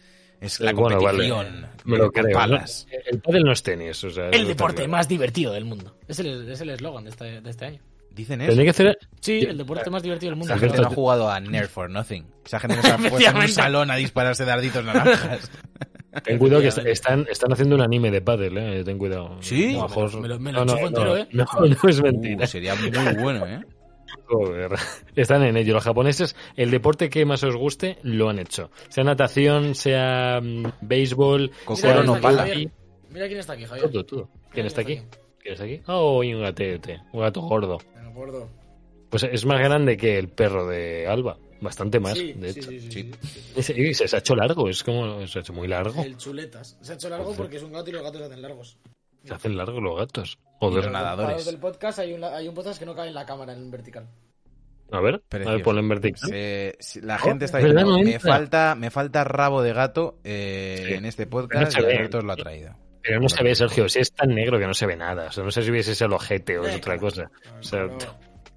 Es 0.43 0.59
la 0.59 0.71
Eh, 0.71 0.73
bueno, 0.73 0.99
vale. 1.01 1.29
competición. 1.29 1.67
Me 1.85 1.97
lo 1.97 2.11
con 2.11 2.23
creo. 2.23 2.37
palas. 2.37 2.87
¿no? 2.91 2.97
El 3.11 3.19
pádel 3.21 3.43
no 3.43 3.51
es 3.53 3.63
tenis. 3.63 4.03
O 4.03 4.09
sea, 4.11 4.29
El 4.29 4.45
deporte 4.47 4.75
claro. 4.77 4.91
más 4.91 5.07
divertido 5.07 5.53
del 5.53 5.65
mundo. 5.65 5.95
Es 6.07 6.19
el 6.19 6.49
es 6.51 6.61
el 6.61 6.69
eslogan 6.71 7.03
de 7.05 7.09
este, 7.11 7.41
de 7.41 7.49
este 7.49 7.65
año. 7.65 7.79
Dicen 8.11 8.41
eso. 8.41 8.49
Tendría 8.49 8.65
que 8.65 8.69
hacer. 8.69 8.97
Sí, 9.21 9.39
el 9.39 9.57
deporte 9.57 9.89
más 9.89 10.03
divertido 10.03 10.29
del 10.31 10.37
mundo. 10.37 10.53
Esa 10.53 10.59
gente 10.59 10.79
no 10.81 10.87
ha 10.87 10.91
jugado 10.91 11.29
a 11.31 11.39
Nerf 11.39 11.71
for 11.71 11.89
Nothing. 11.89 12.25
Esa 12.45 12.59
gente 12.59 12.75
no 12.77 12.81
se 12.83 12.91
ha 12.91 12.97
puesto 13.09 13.29
en 13.29 13.37
un 13.37 13.47
salón 13.47 13.89
a 13.89 13.95
dispararse 13.95 14.45
darditos 14.45 14.83
naranjas. 14.85 15.49
Ten 16.23 16.37
cuidado 16.37 16.61
que 16.61 16.67
est- 16.67 16.77
están, 16.85 17.25
están 17.27 17.51
haciendo 17.53 17.73
un 17.75 17.81
anime 17.81 18.11
de 18.11 18.21
pádel, 18.21 18.55
eh. 18.59 18.83
Ten 18.83 18.99
cuidado. 18.99 19.37
¿Sí? 19.41 19.69
Mejor- 19.81 20.21
Me 20.21 20.27
lo- 20.27 20.39
me 20.39 20.51
lo 20.51 20.59
no, 20.59 20.65
no, 20.65 20.71
chupo 20.73 20.81
no, 20.81 20.87
entero, 20.89 21.17
¿eh? 21.17 21.27
No, 21.31 21.45
no 21.59 21.89
es 21.89 22.01
mentira. 22.03 22.43
Uh, 22.43 22.47
sería 22.47 22.75
muy 22.75 22.91
bueno, 23.19 23.47
¿eh? 23.47 23.61
Joder. 24.27 24.71
Están 25.15 25.43
en 25.43 25.57
ello. 25.57 25.73
Los 25.73 25.83
japoneses, 25.83 26.35
el 26.55 26.71
deporte 26.71 27.09
que 27.09 27.25
más 27.25 27.43
os 27.43 27.55
guste, 27.55 27.97
lo 28.03 28.29
han 28.29 28.39
hecho. 28.39 28.69
Sea 28.89 29.03
natación, 29.03 29.75
sea 29.75 30.39
mm, 30.41 30.63
béisbol, 30.81 31.51
Kokoro 31.65 31.75
sea 31.93 32.03
no 32.03 32.13
aquí, 32.13 32.21
pala. 32.21 32.45
Mira 33.09 33.27
quién 33.27 33.39
está 33.39 33.53
aquí, 33.53 33.65
Javier. 33.65 33.91
todo, 33.91 34.05
todo. 34.05 34.29
¿Quién 34.51 34.65
está 34.65 34.81
aquí? 34.81 35.01
¿Quién 35.39 35.53
está 35.53 35.65
aquí? 35.65 35.81
Oh, 35.87 36.23
y 36.23 36.33
un 36.33 36.41
gatete, 36.41 37.01
un 37.11 37.21
gato 37.21 37.41
gordo. 37.41 37.77
Me 37.95 38.09
acuerdo. 38.09 38.49
Pues 39.09 39.23
es 39.23 39.45
más 39.45 39.59
grande 39.59 39.95
que 39.97 40.17
el 40.17 40.29
perro 40.29 40.67
de 40.67 41.07
Alba. 41.07 41.37
Bastante 41.61 41.97
más, 41.99 42.17
Sí, 42.17 42.33
de 42.33 42.51
sí, 42.51 42.59
hecho. 42.59 42.69
sí, 42.71 42.79
sí, 42.81 42.91
Sí. 42.91 43.61
sí. 43.61 43.73
Y 43.77 43.93
se, 43.93 44.05
se 44.07 44.15
ha 44.17 44.19
hecho 44.19 44.35
largo, 44.35 44.67
es 44.67 44.83
como. 44.83 45.25
Se 45.27 45.39
ha 45.39 45.41
hecho 45.41 45.53
muy 45.53 45.67
largo. 45.67 46.03
El 46.03 46.17
chuletas. 46.17 46.77
Se 46.81 46.91
ha 46.91 46.95
hecho 46.95 47.07
largo 47.07 47.33
porque 47.35 47.55
es 47.55 47.63
un 47.63 47.71
gato 47.71 47.89
y 47.89 47.93
los 47.93 48.01
gatos 48.03 48.19
se 48.19 48.25
hacen 48.25 48.41
largos. 48.41 48.77
Se 49.23 49.33
hacen 49.33 49.57
largos 49.57 49.81
los 49.81 49.97
gatos. 49.97 50.39
Joder. 50.59 50.83
los 50.85 50.93
nadadores. 50.93 51.45
Del 51.45 51.57
podcast 51.57 51.99
hay 51.99 52.13
un, 52.13 52.23
hay 52.23 52.47
un 52.47 52.55
podcast 52.55 52.79
que 52.79 52.85
no 52.85 52.95
cabe 52.95 53.09
en 53.09 53.13
la 53.15 53.25
cámara 53.25 53.53
en 53.53 53.69
vertical. 53.69 54.07
A 54.91 54.99
ver, 55.01 55.23
a 55.31 55.37
ver, 55.37 55.63
ponlo 55.63 55.81
en 55.81 55.89
vertical. 55.89 56.29
Se- 56.29 56.75
si- 56.79 57.01
la 57.01 57.17
gente 57.17 57.45
está 57.45 57.57
diciendo, 57.57 57.81
no 57.83 57.97
me 57.99 58.13
entra". 58.13 58.19
falta, 58.31 58.75
me 58.75 58.91
falta 58.91 59.23
rabo 59.23 59.61
de 59.61 59.73
gato 59.73 60.19
eh, 60.23 60.83
Sí. 60.87 60.93
en 60.93 61.05
este 61.05 61.25
No 61.25 61.31
podcast 61.31 61.73
y 61.77 61.81
os 62.15 62.23
lo 62.23 62.31
ha 62.31 62.35
traído. 62.35 62.75
Pero 63.01 63.19
no 63.19 63.27
se 63.27 63.43
ve, 63.43 63.55
Sergio. 63.55 63.89
Si 63.89 63.99
es 63.99 64.13
tan 64.13 64.29
negro 64.29 64.59
que 64.59 64.67
no 64.67 64.73
se 64.73 64.85
ve 64.85 64.95
nada. 64.95 65.27
O 65.27 65.31
sea, 65.31 65.43
no 65.43 65.51
sé 65.51 65.63
si 65.63 65.71
hubiese 65.71 65.95
sido 65.95 66.07
el 66.07 66.13
ojete 66.13 66.57
o 66.59 66.65
es 66.65 66.75
otra 66.77 66.97
cosa. 66.97 67.29
O 67.59 67.63
sea, 67.63 67.87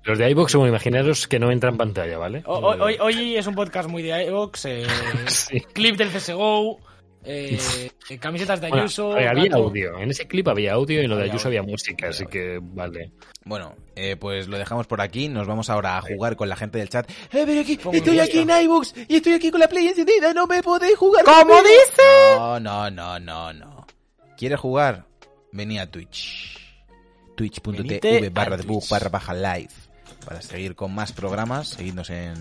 los 0.05 0.19
de 0.19 0.31
iVoox, 0.31 0.53
como 0.53 0.69
imaginaros 0.69 1.27
que 1.27 1.39
no 1.41 1.51
entra 1.51 1.71
en 1.71 1.77
pantalla, 1.79 2.19
¿vale? 2.19 2.43
Ho- 2.47 2.59
ho- 2.59 2.85
Hoy, 2.85 2.97
hoy 3.01 3.37
es 3.37 3.47
un 3.49 3.55
podcast 3.57 3.89
muy 3.89 4.03
de 4.03 4.25
iVox, 4.27 4.65
eh, 4.67 4.85
Sí. 5.27 5.59
clip 5.73 5.97
del 5.97 6.11
CSGO, 6.11 6.79
eh, 7.27 7.91
eh, 8.09 8.19
camisetas 8.19 8.61
de 8.61 8.69
Bueno, 8.69 8.85
Ayuso. 8.85 9.11
ver, 9.11 9.29
había 9.29 9.45
gato. 9.45 9.57
audio. 9.65 9.99
En 9.99 10.11
ese 10.11 10.27
clip 10.27 10.49
había 10.49 10.75
audio 10.75 11.01
y 11.01 11.05
en 11.05 11.11
lo 11.11 11.17
de 11.17 11.25
Ayuso 11.25 11.49
había 11.49 11.63
música, 11.63 12.09
así 12.09 12.27
que 12.27 12.59
vale. 12.63 13.13
Bueno, 13.45 13.75
eh, 13.95 14.17
pues 14.17 14.49
lo 14.49 14.59
dejamos 14.59 14.87
por 14.87 15.01
aquí. 15.01 15.29
Nos 15.29 15.47
vamos 15.47 15.71
ahora 15.71 15.99
a 15.99 16.03
jugar 16.03 16.37
con 16.37 16.49
la 16.49 16.57
gente 16.57 16.79
del 16.79 16.89
chat. 16.89 17.09
Eh, 17.11 17.45
pero 17.47 17.61
aquí, 17.61 17.79
estoy 17.93 18.19
aquí 18.21 18.39
en 18.39 18.51
iBooks 18.51 18.95
y 19.09 19.17
estoy 19.17 19.35
aquí 19.35 19.51
con 19.51 19.61
la 19.61 19.69
Play 19.69 19.89
encendida. 19.89 20.33
No 20.33 20.47
me 20.47 20.63
podéis 20.63 20.97
jugar. 20.97 21.25
¿Cómo 21.25 21.41
conmigo". 21.41 21.63
dice? 21.63 22.03
No, 22.37 22.61
no, 22.61 22.91
no, 22.91 23.19
no, 23.19 23.53
no. 23.53 23.87
¿Quieres 24.37 24.61
jugar? 24.61 25.07
Vení 25.53 25.79
a 25.79 25.91
Twitch. 25.91 26.59
Twitch.tv 27.37 28.31
barra 28.31 28.57
de 28.57 28.65
barra 28.91 29.09
baja 29.11 29.35
live. 29.35 29.73
Para 30.25 30.43
seguir 30.43 30.75
con 30.75 30.95
más 30.95 31.13
programas, 31.13 31.69
seguidnos 31.69 32.11
en 32.11 32.35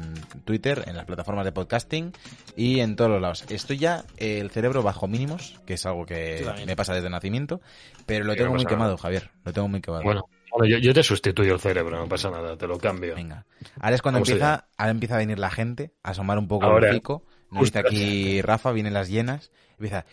Twitter, 0.44 0.84
en 0.88 0.96
las 0.96 1.06
plataformas 1.06 1.46
de 1.46 1.52
podcasting 1.52 2.14
y 2.56 2.80
en 2.80 2.96
todos 2.96 3.12
los 3.12 3.22
lados. 3.22 3.46
Estoy 3.50 3.78
ya 3.78 4.04
eh, 4.18 4.40
el 4.40 4.50
cerebro 4.50 4.82
bajo 4.84 5.08
mínimos, 5.08 5.60
que 5.66 5.76
es 5.76 5.86
algo 5.86 6.06
que 6.06 6.46
me 6.66 6.76
pasa 6.76 6.94
desde 6.94 7.10
nacimiento, 7.10 7.62
pero 8.06 8.26
lo 8.26 8.34
Sí, 8.34 8.40
tengo 8.40 8.52
no 8.52 8.56
muy 8.56 8.66
quemado, 8.66 8.92
nada. 8.92 9.02
Javier. 9.02 9.32
Lo 9.44 9.54
tengo 9.54 9.68
muy 9.68 9.82
quemado. 9.82 10.04
Bueno, 10.04 10.26
bueno 10.52 10.68
yo, 10.68 10.78
yo 10.80 10.94
te 10.94 11.04
sustituyo 11.04 11.54
el 11.54 11.60
cerebro, 11.60 11.98
no 11.98 12.08
pasa 12.10 12.32
nada, 12.32 12.58
te 12.58 12.66
lo 12.68 12.78
cambio. 12.80 13.14
Venga. 13.16 13.46
Ahora 13.80 13.96
es 13.96 14.02
cuando 14.02 14.18
Vamos 14.18 14.30
empieza, 14.30 14.68
ahora 14.78 14.92
empieza 14.92 15.16
a 15.16 15.20
venir 15.20 15.38
la 15.40 15.52
gente, 15.52 15.94
a 16.02 16.12
asomar 16.12 16.40
un 16.40 16.48
poco 16.48 16.66
Ahora. 16.66 16.90
el 16.90 16.96
pico. 16.96 17.24
No 17.52 17.62
viste 17.62 17.80
aquí 17.80 18.42
Rafa, 18.42 18.72
vienen 18.72 18.94
las 18.94 19.10
llenas. 19.10 19.52
Empieza, 19.78 20.06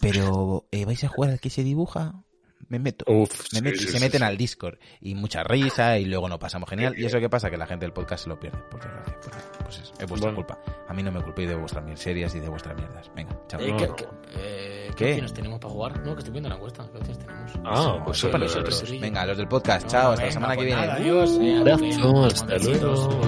pero 0.00 0.66
eh, 0.70 0.84
¿vais 0.84 1.02
a 1.02 1.08
jugar 1.08 1.30
al 1.32 1.40
que 1.40 1.50
se 1.50 1.64
dibuja? 1.64 2.14
me 2.68 2.78
meto. 2.78 3.04
Uf, 3.10 3.52
me 3.52 3.60
meto 3.60 3.76
sí, 3.76 3.84
y 3.84 3.86
sí, 3.86 3.92
se 3.92 3.98
sí, 3.98 4.04
meten 4.04 4.22
al 4.22 4.36
Discord. 4.36 4.78
Y 5.00 5.14
mucha 5.14 5.42
risa 5.44 5.98
y 5.98 6.04
luego 6.04 6.28
no 6.28 6.38
pasamos 6.38 6.68
genial. 6.68 6.94
Y 6.98 7.04
eso 7.04 7.20
que 7.20 7.28
pasa, 7.28 7.50
que 7.50 7.56
la 7.56 7.66
gente 7.66 7.84
del 7.84 7.92
podcast 7.92 8.24
se 8.24 8.28
lo 8.28 8.38
pierde. 8.38 8.58
Por 8.70 8.80
desgracia. 8.82 9.16
Pues, 9.22 9.36
pues 9.64 9.78
es, 9.78 9.92
es 9.98 10.08
vuestra 10.08 10.32
bueno. 10.32 10.46
culpa. 10.46 10.58
A 10.88 10.94
mí 10.94 11.02
no 11.02 11.12
me 11.12 11.22
culpéis 11.22 11.48
de 11.48 11.54
vuestras 11.54 11.84
miserias 11.84 12.34
y 12.34 12.40
de 12.40 12.48
vuestras 12.48 12.76
mierdas. 12.76 13.10
Venga, 13.14 13.38
chao. 13.48 13.60
Eh, 13.60 13.74
¿qué, 13.76 13.86
no. 13.86 13.96
Eh, 14.34 14.90
¿qué, 14.90 14.94
¿Qué, 14.96 15.10
opciones 15.10 15.34
tenemos 15.34 15.58
para 15.60 15.72
jugar? 15.72 16.00
No, 16.00 16.14
que 16.14 16.18
estoy 16.18 16.32
viendo 16.32 16.48
la 16.48 16.56
encuesta. 16.56 16.86
¿Qué 16.90 16.98
opciones 16.98 17.18
tenemos? 17.24 17.52
Ah, 17.64 18.02
pues 18.04 18.24
para 18.24 18.38
nosotros. 18.38 19.00
Venga, 19.00 19.26
los 19.26 19.36
del 19.36 19.48
podcast. 19.48 19.86
chao, 19.86 20.12
hasta 20.12 20.26
la 20.26 20.32
semana 20.32 20.56
que 20.56 20.64
pues 20.64 20.66
viene. 20.66 20.92
Adiós. 20.92 21.30
Eh, 21.40 21.62
eh, 21.66 21.72
hasta 22.26 22.58
luego. 22.58 23.20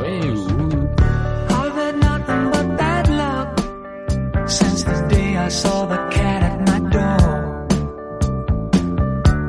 Since 4.48 4.84
the 4.84 5.06
day 5.10 5.36
I 5.36 5.48
saw 5.50 5.84
the 5.84 5.98
cat 6.10 6.47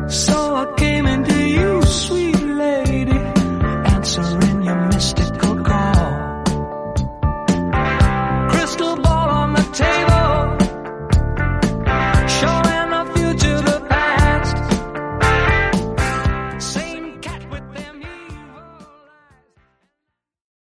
So 0.09 0.55
I 0.55 0.73
came 0.75 1.05
into 1.05 1.47
you, 1.47 1.81
sweet. 1.83 2.28